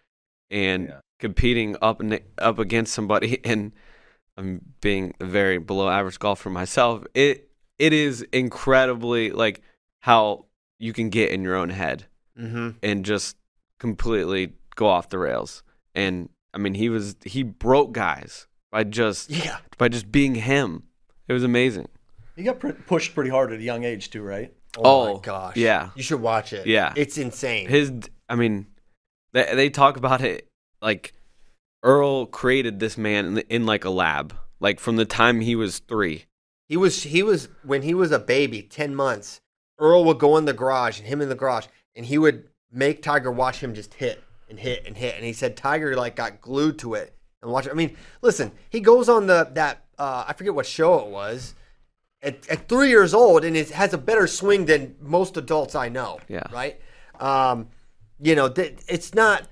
and 0.50 0.88
yeah. 0.88 1.00
competing 1.20 1.76
up 1.80 2.00
and 2.00 2.20
up 2.38 2.58
against 2.58 2.92
somebody. 2.92 3.38
And 3.44 3.72
I'm 4.40 4.60
being 4.80 5.12
a 5.20 5.26
very 5.26 5.58
below 5.58 5.88
average 5.88 6.18
golfer 6.18 6.50
myself. 6.50 7.04
It 7.14 7.50
it 7.78 7.92
is 7.92 8.22
incredibly 8.32 9.30
like 9.30 9.62
how 10.00 10.46
you 10.78 10.92
can 10.92 11.10
get 11.10 11.30
in 11.30 11.42
your 11.42 11.56
own 11.56 11.70
head 11.70 12.06
Mm-hmm. 12.38 12.70
and 12.82 13.04
just 13.04 13.36
completely 13.78 14.54
go 14.76 14.86
off 14.86 15.10
the 15.10 15.18
rails. 15.18 15.62
And 15.94 16.30
I 16.54 16.58
mean, 16.58 16.74
he 16.74 16.88
was 16.88 17.16
he 17.24 17.42
broke 17.42 17.92
guys 17.92 18.46
by 18.70 18.84
just 18.84 19.30
Yeah. 19.30 19.58
by 19.78 19.88
just 19.88 20.10
being 20.10 20.34
him. 20.36 20.84
It 21.28 21.32
was 21.34 21.44
amazing. 21.44 21.88
He 22.36 22.42
got 22.44 22.58
pr- 22.60 22.70
pushed 22.86 23.14
pretty 23.14 23.30
hard 23.30 23.52
at 23.52 23.58
a 23.58 23.62
young 23.62 23.84
age 23.84 24.10
too, 24.10 24.22
right? 24.22 24.54
Oh, 24.78 25.04
my 25.06 25.10
Oh, 25.12 25.18
gosh. 25.18 25.56
yeah. 25.56 25.90
You 25.94 26.02
should 26.02 26.20
watch 26.22 26.52
it. 26.52 26.66
Yeah. 26.66 26.92
It's 26.96 27.18
insane. 27.18 27.68
His, 27.68 27.92
I 28.28 28.36
mean, 28.36 28.66
they 29.32 29.54
they 29.54 29.68
talk 29.70 29.96
about 29.98 30.22
it 30.22 30.48
like 30.80 31.12
Earl 31.82 32.26
created 32.26 32.78
this 32.78 32.98
man 32.98 33.26
in, 33.26 33.38
in 33.48 33.66
like 33.66 33.84
a 33.84 33.90
lab, 33.90 34.34
like 34.58 34.80
from 34.80 34.96
the 34.96 35.04
time 35.04 35.40
he 35.40 35.56
was 35.56 35.78
three. 35.78 36.24
He 36.68 36.76
was 36.76 37.02
he 37.02 37.22
was 37.22 37.48
when 37.64 37.82
he 37.82 37.94
was 37.94 38.12
a 38.12 38.18
baby, 38.18 38.62
ten 38.62 38.94
months. 38.94 39.40
Earl 39.78 40.04
would 40.04 40.18
go 40.18 40.36
in 40.36 40.44
the 40.44 40.52
garage 40.52 40.98
and 40.98 41.08
him 41.08 41.20
in 41.20 41.28
the 41.28 41.34
garage, 41.34 41.66
and 41.96 42.06
he 42.06 42.18
would 42.18 42.48
make 42.70 43.02
Tiger 43.02 43.30
watch 43.30 43.60
him 43.60 43.74
just 43.74 43.94
hit 43.94 44.22
and 44.48 44.60
hit 44.60 44.84
and 44.86 44.96
hit. 44.96 45.16
And 45.16 45.24
he 45.24 45.32
said 45.32 45.56
Tiger 45.56 45.96
like 45.96 46.16
got 46.16 46.40
glued 46.40 46.78
to 46.80 46.94
it 46.94 47.14
and 47.42 47.50
watch. 47.50 47.66
it. 47.66 47.72
I 47.72 47.74
mean, 47.74 47.96
listen, 48.22 48.52
he 48.68 48.80
goes 48.80 49.08
on 49.08 49.26
the 49.26 49.50
that 49.54 49.84
uh, 49.98 50.24
I 50.28 50.32
forget 50.34 50.54
what 50.54 50.66
show 50.66 51.00
it 51.00 51.06
was. 51.06 51.54
At, 52.22 52.46
at 52.50 52.68
three 52.68 52.90
years 52.90 53.14
old, 53.14 53.46
and 53.46 53.56
it 53.56 53.70
has 53.70 53.94
a 53.94 53.98
better 53.98 54.26
swing 54.26 54.66
than 54.66 54.94
most 55.00 55.38
adults 55.38 55.74
I 55.74 55.88
know. 55.88 56.20
Yeah. 56.28 56.42
Right. 56.52 56.78
Um, 57.18 57.68
you 58.20 58.34
know, 58.34 58.50
th- 58.50 58.76
it's 58.86 59.14
not. 59.14 59.48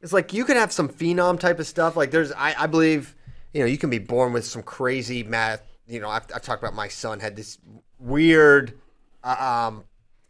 It's 0.00 0.12
like 0.12 0.32
you 0.32 0.44
could 0.44 0.56
have 0.56 0.72
some 0.72 0.88
phenom 0.88 1.40
type 1.40 1.58
of 1.58 1.66
stuff. 1.66 1.96
Like 1.96 2.10
there's, 2.10 2.32
I, 2.32 2.54
I 2.58 2.66
believe, 2.66 3.14
you 3.52 3.60
know, 3.60 3.66
you 3.66 3.78
can 3.78 3.90
be 3.90 3.98
born 3.98 4.32
with 4.32 4.44
some 4.44 4.62
crazy 4.62 5.22
math. 5.22 5.62
You 5.86 6.00
know, 6.00 6.08
I've, 6.08 6.26
I've 6.34 6.42
talked 6.42 6.62
about 6.62 6.74
my 6.74 6.88
son 6.88 7.20
had 7.20 7.34
this 7.34 7.58
weird 7.98 8.78
uh, 9.24 9.68
um, 9.68 9.84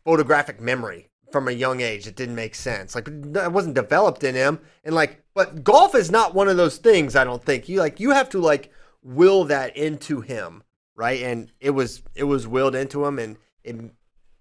photographic 0.05 0.61
memory 0.61 1.09
from 1.31 1.49
a 1.49 1.53
young 1.53 1.81
age. 1.81 2.07
It 2.07 2.17
didn't 2.17 2.35
make 2.35 2.55
sense. 2.55 2.95
Like 2.95 3.09
it 3.09 3.53
wasn't 3.53 3.75
developed 3.75 4.25
in 4.25 4.35
him. 4.35 4.61
And 4.85 4.95
like, 4.95 5.23
but 5.35 5.63
golf 5.63 5.95
is 5.95 6.11
not 6.11 6.35
one 6.35 6.49
of 6.49 6.57
those 6.57 6.79
things. 6.79 7.17
I 7.17 7.25
don't 7.25 7.45
think 7.45 7.69
you 7.69 7.79
like. 7.79 8.01
You 8.01 8.11
have 8.11 8.31
to 8.31 8.39
like 8.39 8.73
will 9.03 9.45
that 9.45 9.77
into 9.77 10.21
him, 10.21 10.63
right? 10.97 11.23
And 11.23 11.53
it 11.61 11.71
was 11.71 12.03
it 12.15 12.25
was 12.25 12.47
willed 12.47 12.75
into 12.75 13.05
him, 13.05 13.19
and 13.19 13.37
it 13.63 13.77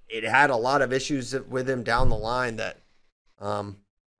it 0.09 0.23
had 0.23 0.49
a 0.49 0.55
lot 0.55 0.81
of 0.81 0.93
issues 0.93 1.35
with 1.47 1.69
him 1.69 1.83
down 1.83 2.09
the 2.09 2.17
line 2.17 2.55
that 2.55 2.79
um, 3.39 3.77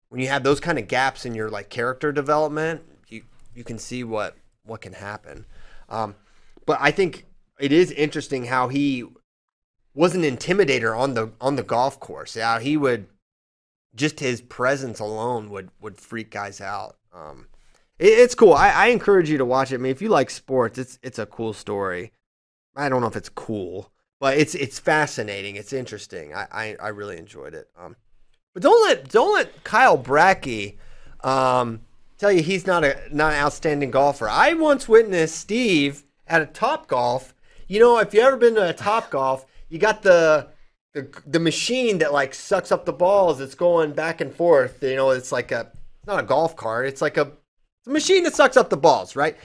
when 0.10 0.22
you 0.22 0.28
have 0.28 0.44
those 0.44 0.60
kind 0.60 0.80
of 0.80 0.88
gaps 0.88 1.26
in 1.26 1.36
your 1.36 1.50
like 1.50 1.70
character 1.70 2.12
development, 2.12 2.82
you 3.08 3.24
you 3.54 3.64
can 3.64 3.78
see 3.80 4.04
what 4.04 4.36
what 4.64 4.82
can 4.82 4.94
happen. 4.94 5.46
Um, 5.90 6.16
but 6.66 6.78
I 6.82 6.92
think 6.92 7.26
it 7.60 7.72
is 7.72 7.92
interesting 7.92 8.46
how 8.46 8.68
he 8.68 9.06
was 9.94 10.16
an 10.16 10.22
intimidator 10.22 10.98
on 10.98 11.14
the 11.14 11.32
on 11.42 11.56
the 11.56 11.64
golf 11.64 12.00
course. 12.00 12.36
Yeah, 12.36 12.60
he 12.60 12.78
would 12.78 13.08
just 13.96 14.20
his 14.20 14.42
presence 14.42 15.00
alone 15.00 15.50
would 15.50 15.72
would 15.82 16.00
freak 16.00 16.32
guys 16.32 16.62
out. 16.62 16.98
Um, 17.14 17.48
it, 17.98 18.10
it's 18.10 18.36
cool. 18.36 18.54
I, 18.54 18.70
I 18.70 18.88
encourage 18.88 19.30
you 19.30 19.38
to 19.40 19.46
watch 19.46 19.72
it. 19.72 19.76
I 19.76 19.78
mean, 19.80 19.92
if 19.92 20.02
you 20.02 20.10
like 20.10 20.30
sports, 20.30 20.78
it's 20.78 21.00
it's 21.02 21.20
a 21.20 21.26
cool 21.26 21.54
story. 21.54 22.12
I 22.76 22.90
don't 22.90 23.02
know 23.02 23.08
if 23.08 23.16
it's 23.16 23.30
cool, 23.30 23.92
but 24.20 24.38
it's 24.38 24.56
it's 24.56 24.80
fascinating. 24.80 25.56
It's 25.56 25.74
interesting. 25.74 26.34
I 26.34 26.48
I, 26.52 26.76
I 26.80 26.88
really 26.90 27.18
enjoyed 27.18 27.54
it. 27.54 27.68
Um, 27.78 27.96
but 28.58 28.64
don't 28.64 28.88
let 28.88 29.08
don't 29.10 29.36
let 29.36 29.64
Kyle 29.64 29.98
Bracy 29.98 30.80
um, 31.24 31.82
tell 32.18 32.32
you 32.32 32.42
he's 32.42 32.66
not 32.66 32.84
a 32.84 33.00
not 33.12 33.34
an 33.34 33.40
outstanding 33.40 33.92
golfer. 33.92 34.28
I 34.28 34.54
once 34.54 34.90
witnessed 34.90 35.36
Steve 35.36 36.04
at 36.26 36.42
a 36.42 36.48
Top 36.48 36.88
Golf. 36.88 37.36
You 37.68 37.80
know, 37.80 38.00
if 38.00 38.16
you 38.16 38.22
ever 38.22 38.36
been 38.36 38.56
to 38.56 38.68
a 38.68 38.74
Top 38.74 39.12
Golf, 39.12 39.46
you 39.70 39.78
got 39.78 40.02
the 40.02 40.48
the, 40.96 41.08
the 41.28 41.40
machine 41.40 42.00
that 42.00 42.12
like 42.12 42.34
sucks 42.34 42.72
up 42.72 42.86
the 42.86 42.94
balls. 42.94 43.42
It's 43.42 43.54
going 43.54 43.92
back 43.94 44.22
and 44.22 44.34
forth. 44.34 44.82
You 44.82 44.96
know, 44.96 45.12
it's 45.12 45.32
like 45.32 45.52
a 45.52 45.72
it's 46.00 46.08
not 46.08 46.20
a 46.20 46.26
golf 46.26 46.56
cart. 46.56 46.88
It's 46.88 47.04
like 47.04 47.18
a, 47.18 47.34
it's 47.82 47.88
a 47.88 47.92
machine 47.92 48.24
that 48.24 48.34
sucks 48.34 48.58
up 48.58 48.72
the 48.72 48.76
balls, 48.76 49.16
right? 49.16 49.38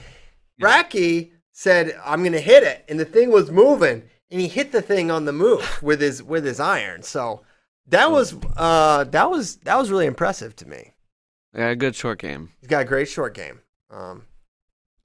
Bracy 0.57 1.33
said, 1.51 1.95
"I'm 2.03 2.21
going 2.21 2.31
to 2.31 2.41
hit 2.41 2.63
it," 2.63 2.83
and 2.89 2.99
the 2.99 3.05
thing 3.05 3.29
was 3.29 3.51
moving, 3.51 4.09
and 4.31 4.41
he 4.41 4.47
hit 4.47 4.71
the 4.71 4.81
thing 4.81 5.11
on 5.11 5.25
the 5.25 5.33
move 5.33 5.83
with 5.83 6.01
his 6.01 6.23
with 6.23 6.45
his 6.45 6.59
iron. 6.59 7.03
So 7.03 7.43
that 7.87 8.11
was 8.11 8.35
uh 8.57 9.03
that 9.05 9.29
was 9.29 9.57
that 9.57 9.77
was 9.77 9.91
really 9.91 10.05
impressive 10.05 10.55
to 10.57 10.67
me. 10.67 10.91
Yeah, 11.55 11.69
a 11.69 11.75
good 11.75 11.95
short 11.95 12.19
game. 12.19 12.49
He's 12.59 12.69
got 12.69 12.81
a 12.81 12.85
great 12.85 13.07
short 13.07 13.33
game. 13.35 13.59
Um, 13.91 14.23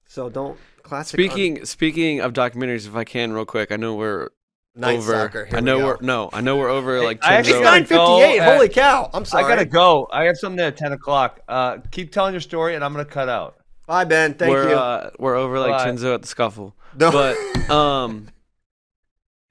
so 0.06 0.30
don't 0.30 0.58
classic. 0.82 1.18
Speaking 1.18 1.64
speaking 1.64 2.20
of 2.20 2.32
documentaries, 2.32 2.86
if 2.86 2.96
I 2.96 3.04
can, 3.04 3.32
real 3.32 3.44
quick, 3.44 3.70
I 3.70 3.76
know 3.76 3.94
we're 3.94 4.30
Night 4.78 4.98
over. 4.98 5.12
Soccer. 5.12 5.44
Here 5.46 5.58
I 5.58 5.60
know 5.60 5.78
go. 5.78 5.86
we're 5.86 5.96
no, 6.02 6.30
I 6.32 6.40
know 6.40 6.56
we're 6.56 6.68
over. 6.68 7.02
Like 7.02 7.24
I 7.24 7.34
actually 7.34 7.58
It's 7.58 7.64
nine 7.64 7.84
fifty 7.84 8.22
eight. 8.22 8.38
Holy 8.38 8.68
cow! 8.68 9.10
I'm 9.12 9.24
sorry. 9.24 9.44
I 9.44 9.48
gotta 9.48 9.64
go. 9.64 10.06
I 10.12 10.24
have 10.24 10.36
something 10.36 10.64
at 10.64 10.76
ten 10.76 10.92
o'clock. 10.92 11.40
Uh, 11.48 11.78
keep 11.90 12.12
telling 12.12 12.32
your 12.32 12.40
story, 12.40 12.76
and 12.76 12.84
I'm 12.84 12.92
gonna 12.92 13.04
cut 13.04 13.28
out. 13.28 13.56
Bye, 13.86 14.04
Ben. 14.04 14.34
Thank 14.34 14.52
we're 14.52 14.70
you. 14.70 14.76
Uh, 14.76 15.10
we're 15.18 15.34
over 15.34 15.58
like 15.58 15.72
Bye. 15.72 15.90
Chinzo 15.90 16.14
at 16.14 16.22
the 16.22 16.28
scuffle. 16.28 16.76
No. 16.94 17.10
But 17.10 17.70
um, 17.70 18.28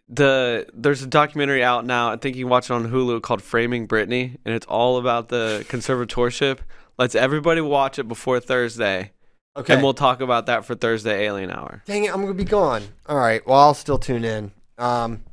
the 0.09 0.67
there's 0.73 1.01
a 1.01 1.07
documentary 1.07 1.63
out 1.63 1.85
now. 1.85 2.11
I 2.11 2.17
think 2.17 2.35
you 2.35 2.45
can 2.45 2.49
watch 2.49 2.69
it 2.69 2.73
on 2.73 2.89
Hulu 2.89 3.21
called 3.21 3.41
"Framing 3.41 3.87
Britney," 3.87 4.37
and 4.45 4.55
it's 4.55 4.65
all 4.67 4.97
about 4.97 5.29
the 5.29 5.65
conservatorship. 5.69 6.59
Let's 6.97 7.15
everybody 7.15 7.61
watch 7.61 7.99
it 7.99 8.07
before 8.07 8.39
Thursday, 8.39 9.11
okay. 9.55 9.73
and 9.73 9.83
we'll 9.83 9.93
talk 9.93 10.21
about 10.21 10.45
that 10.47 10.65
for 10.65 10.75
Thursday 10.75 11.25
Alien 11.25 11.51
Hour. 11.51 11.83
Dang 11.85 12.05
it, 12.05 12.13
I'm 12.13 12.21
gonna 12.21 12.33
be 12.33 12.43
gone. 12.45 12.83
All 13.07 13.17
right. 13.17 13.45
Well, 13.45 13.59
I'll 13.59 13.73
still 13.73 13.99
tune 13.99 14.23
in. 14.23 14.51
Um, 14.77 15.23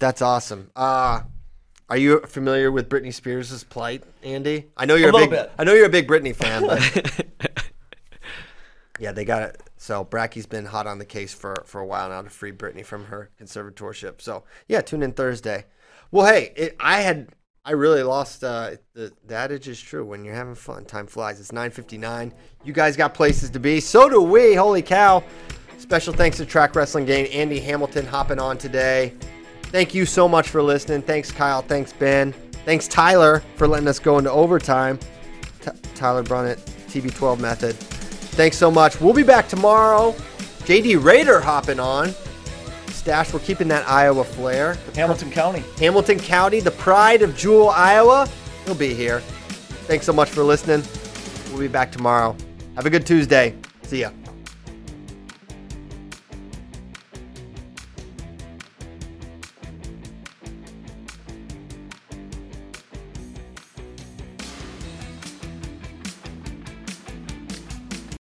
that's 0.00 0.22
awesome. 0.22 0.70
Uh, 0.74 1.20
are 1.90 1.96
you 1.96 2.20
familiar 2.20 2.72
with 2.72 2.88
Britney 2.88 3.12
Spears' 3.12 3.62
plight, 3.64 4.02
Andy? 4.22 4.66
I 4.76 4.86
know 4.86 4.94
you're 4.94 5.10
a, 5.10 5.16
A 5.16 5.18
big. 5.20 5.30
bit. 5.30 5.52
I 5.58 5.64
know 5.64 5.74
you're 5.74 5.86
a 5.86 5.90
big 5.90 6.08
Britney 6.08 6.34
fan, 6.34 6.62
but 6.66 7.24
yeah, 8.98 9.12
they 9.12 9.24
got 9.24 9.42
it. 9.42 9.62
So 9.76 10.04
Bracy's 10.04 10.46
been 10.46 10.66
hot 10.66 10.86
on 10.86 10.98
the 10.98 11.04
case 11.04 11.34
for 11.34 11.62
for 11.66 11.80
a 11.80 11.86
while 11.86 12.08
now 12.08 12.22
to 12.22 12.30
free 12.30 12.52
Britney 12.52 12.84
from 12.84 13.06
her 13.06 13.30
conservatorship. 13.40 14.20
So 14.20 14.44
yeah, 14.68 14.80
tune 14.80 15.02
in 15.02 15.12
Thursday. 15.12 15.66
Well, 16.10 16.26
hey, 16.26 16.52
it, 16.56 16.76
I 16.78 17.00
had 17.00 17.28
I 17.64 17.72
really 17.72 18.02
lost. 18.02 18.44
Uh, 18.44 18.72
the, 18.92 19.12
the 19.26 19.34
adage 19.34 19.68
is 19.68 19.80
true. 19.80 20.04
When 20.04 20.24
you're 20.24 20.34
having 20.34 20.54
fun, 20.54 20.84
time 20.84 21.06
flies. 21.06 21.40
It's 21.40 21.50
9:59. 21.50 22.32
You 22.62 22.72
guys 22.72 22.96
got 22.96 23.14
places 23.14 23.50
to 23.50 23.60
be. 23.60 23.80
So 23.80 24.08
do 24.08 24.20
we. 24.20 24.54
Holy 24.54 24.82
cow! 24.82 25.24
Special 25.78 26.12
thanks 26.12 26.36
to 26.36 26.46
Track 26.46 26.76
Wrestling 26.76 27.04
Game. 27.04 27.26
Andy 27.32 27.58
Hamilton 27.58 28.06
hopping 28.06 28.38
on 28.38 28.58
today. 28.58 29.12
Thank 29.64 29.94
you 29.94 30.06
so 30.06 30.28
much 30.28 30.50
for 30.50 30.62
listening. 30.62 31.02
Thanks, 31.02 31.32
Kyle. 31.32 31.62
Thanks, 31.62 31.92
Ben. 31.92 32.32
Thanks, 32.64 32.86
Tyler, 32.86 33.42
for 33.56 33.66
letting 33.66 33.88
us 33.88 33.98
go 33.98 34.18
into 34.18 34.30
overtime. 34.30 34.98
T- 35.60 35.70
Tyler 35.94 36.22
Brunnett, 36.22 36.58
TB12 36.88 37.40
method. 37.40 38.03
Thanks 38.34 38.56
so 38.56 38.70
much. 38.70 39.00
We'll 39.00 39.14
be 39.14 39.22
back 39.22 39.48
tomorrow. 39.48 40.12
JD 40.64 41.02
Raider 41.02 41.40
hopping 41.40 41.78
on. 41.78 42.12
Stash, 42.88 43.32
we're 43.32 43.38
keeping 43.40 43.68
that 43.68 43.88
Iowa 43.88 44.24
flair. 44.24 44.76
Hamilton 44.94 45.30
County. 45.30 45.62
Hamilton 45.78 46.18
County, 46.18 46.60
the 46.60 46.70
pride 46.72 47.22
of 47.22 47.36
Jewell, 47.36 47.70
Iowa. 47.70 48.28
He'll 48.64 48.74
be 48.74 48.94
here. 48.94 49.20
Thanks 49.86 50.06
so 50.06 50.12
much 50.12 50.30
for 50.30 50.42
listening. 50.42 50.82
We'll 51.50 51.60
be 51.60 51.68
back 51.68 51.92
tomorrow. 51.92 52.36
Have 52.74 52.86
a 52.86 52.90
good 52.90 53.06
Tuesday. 53.06 53.54
See 53.82 54.00
ya. 54.00 54.10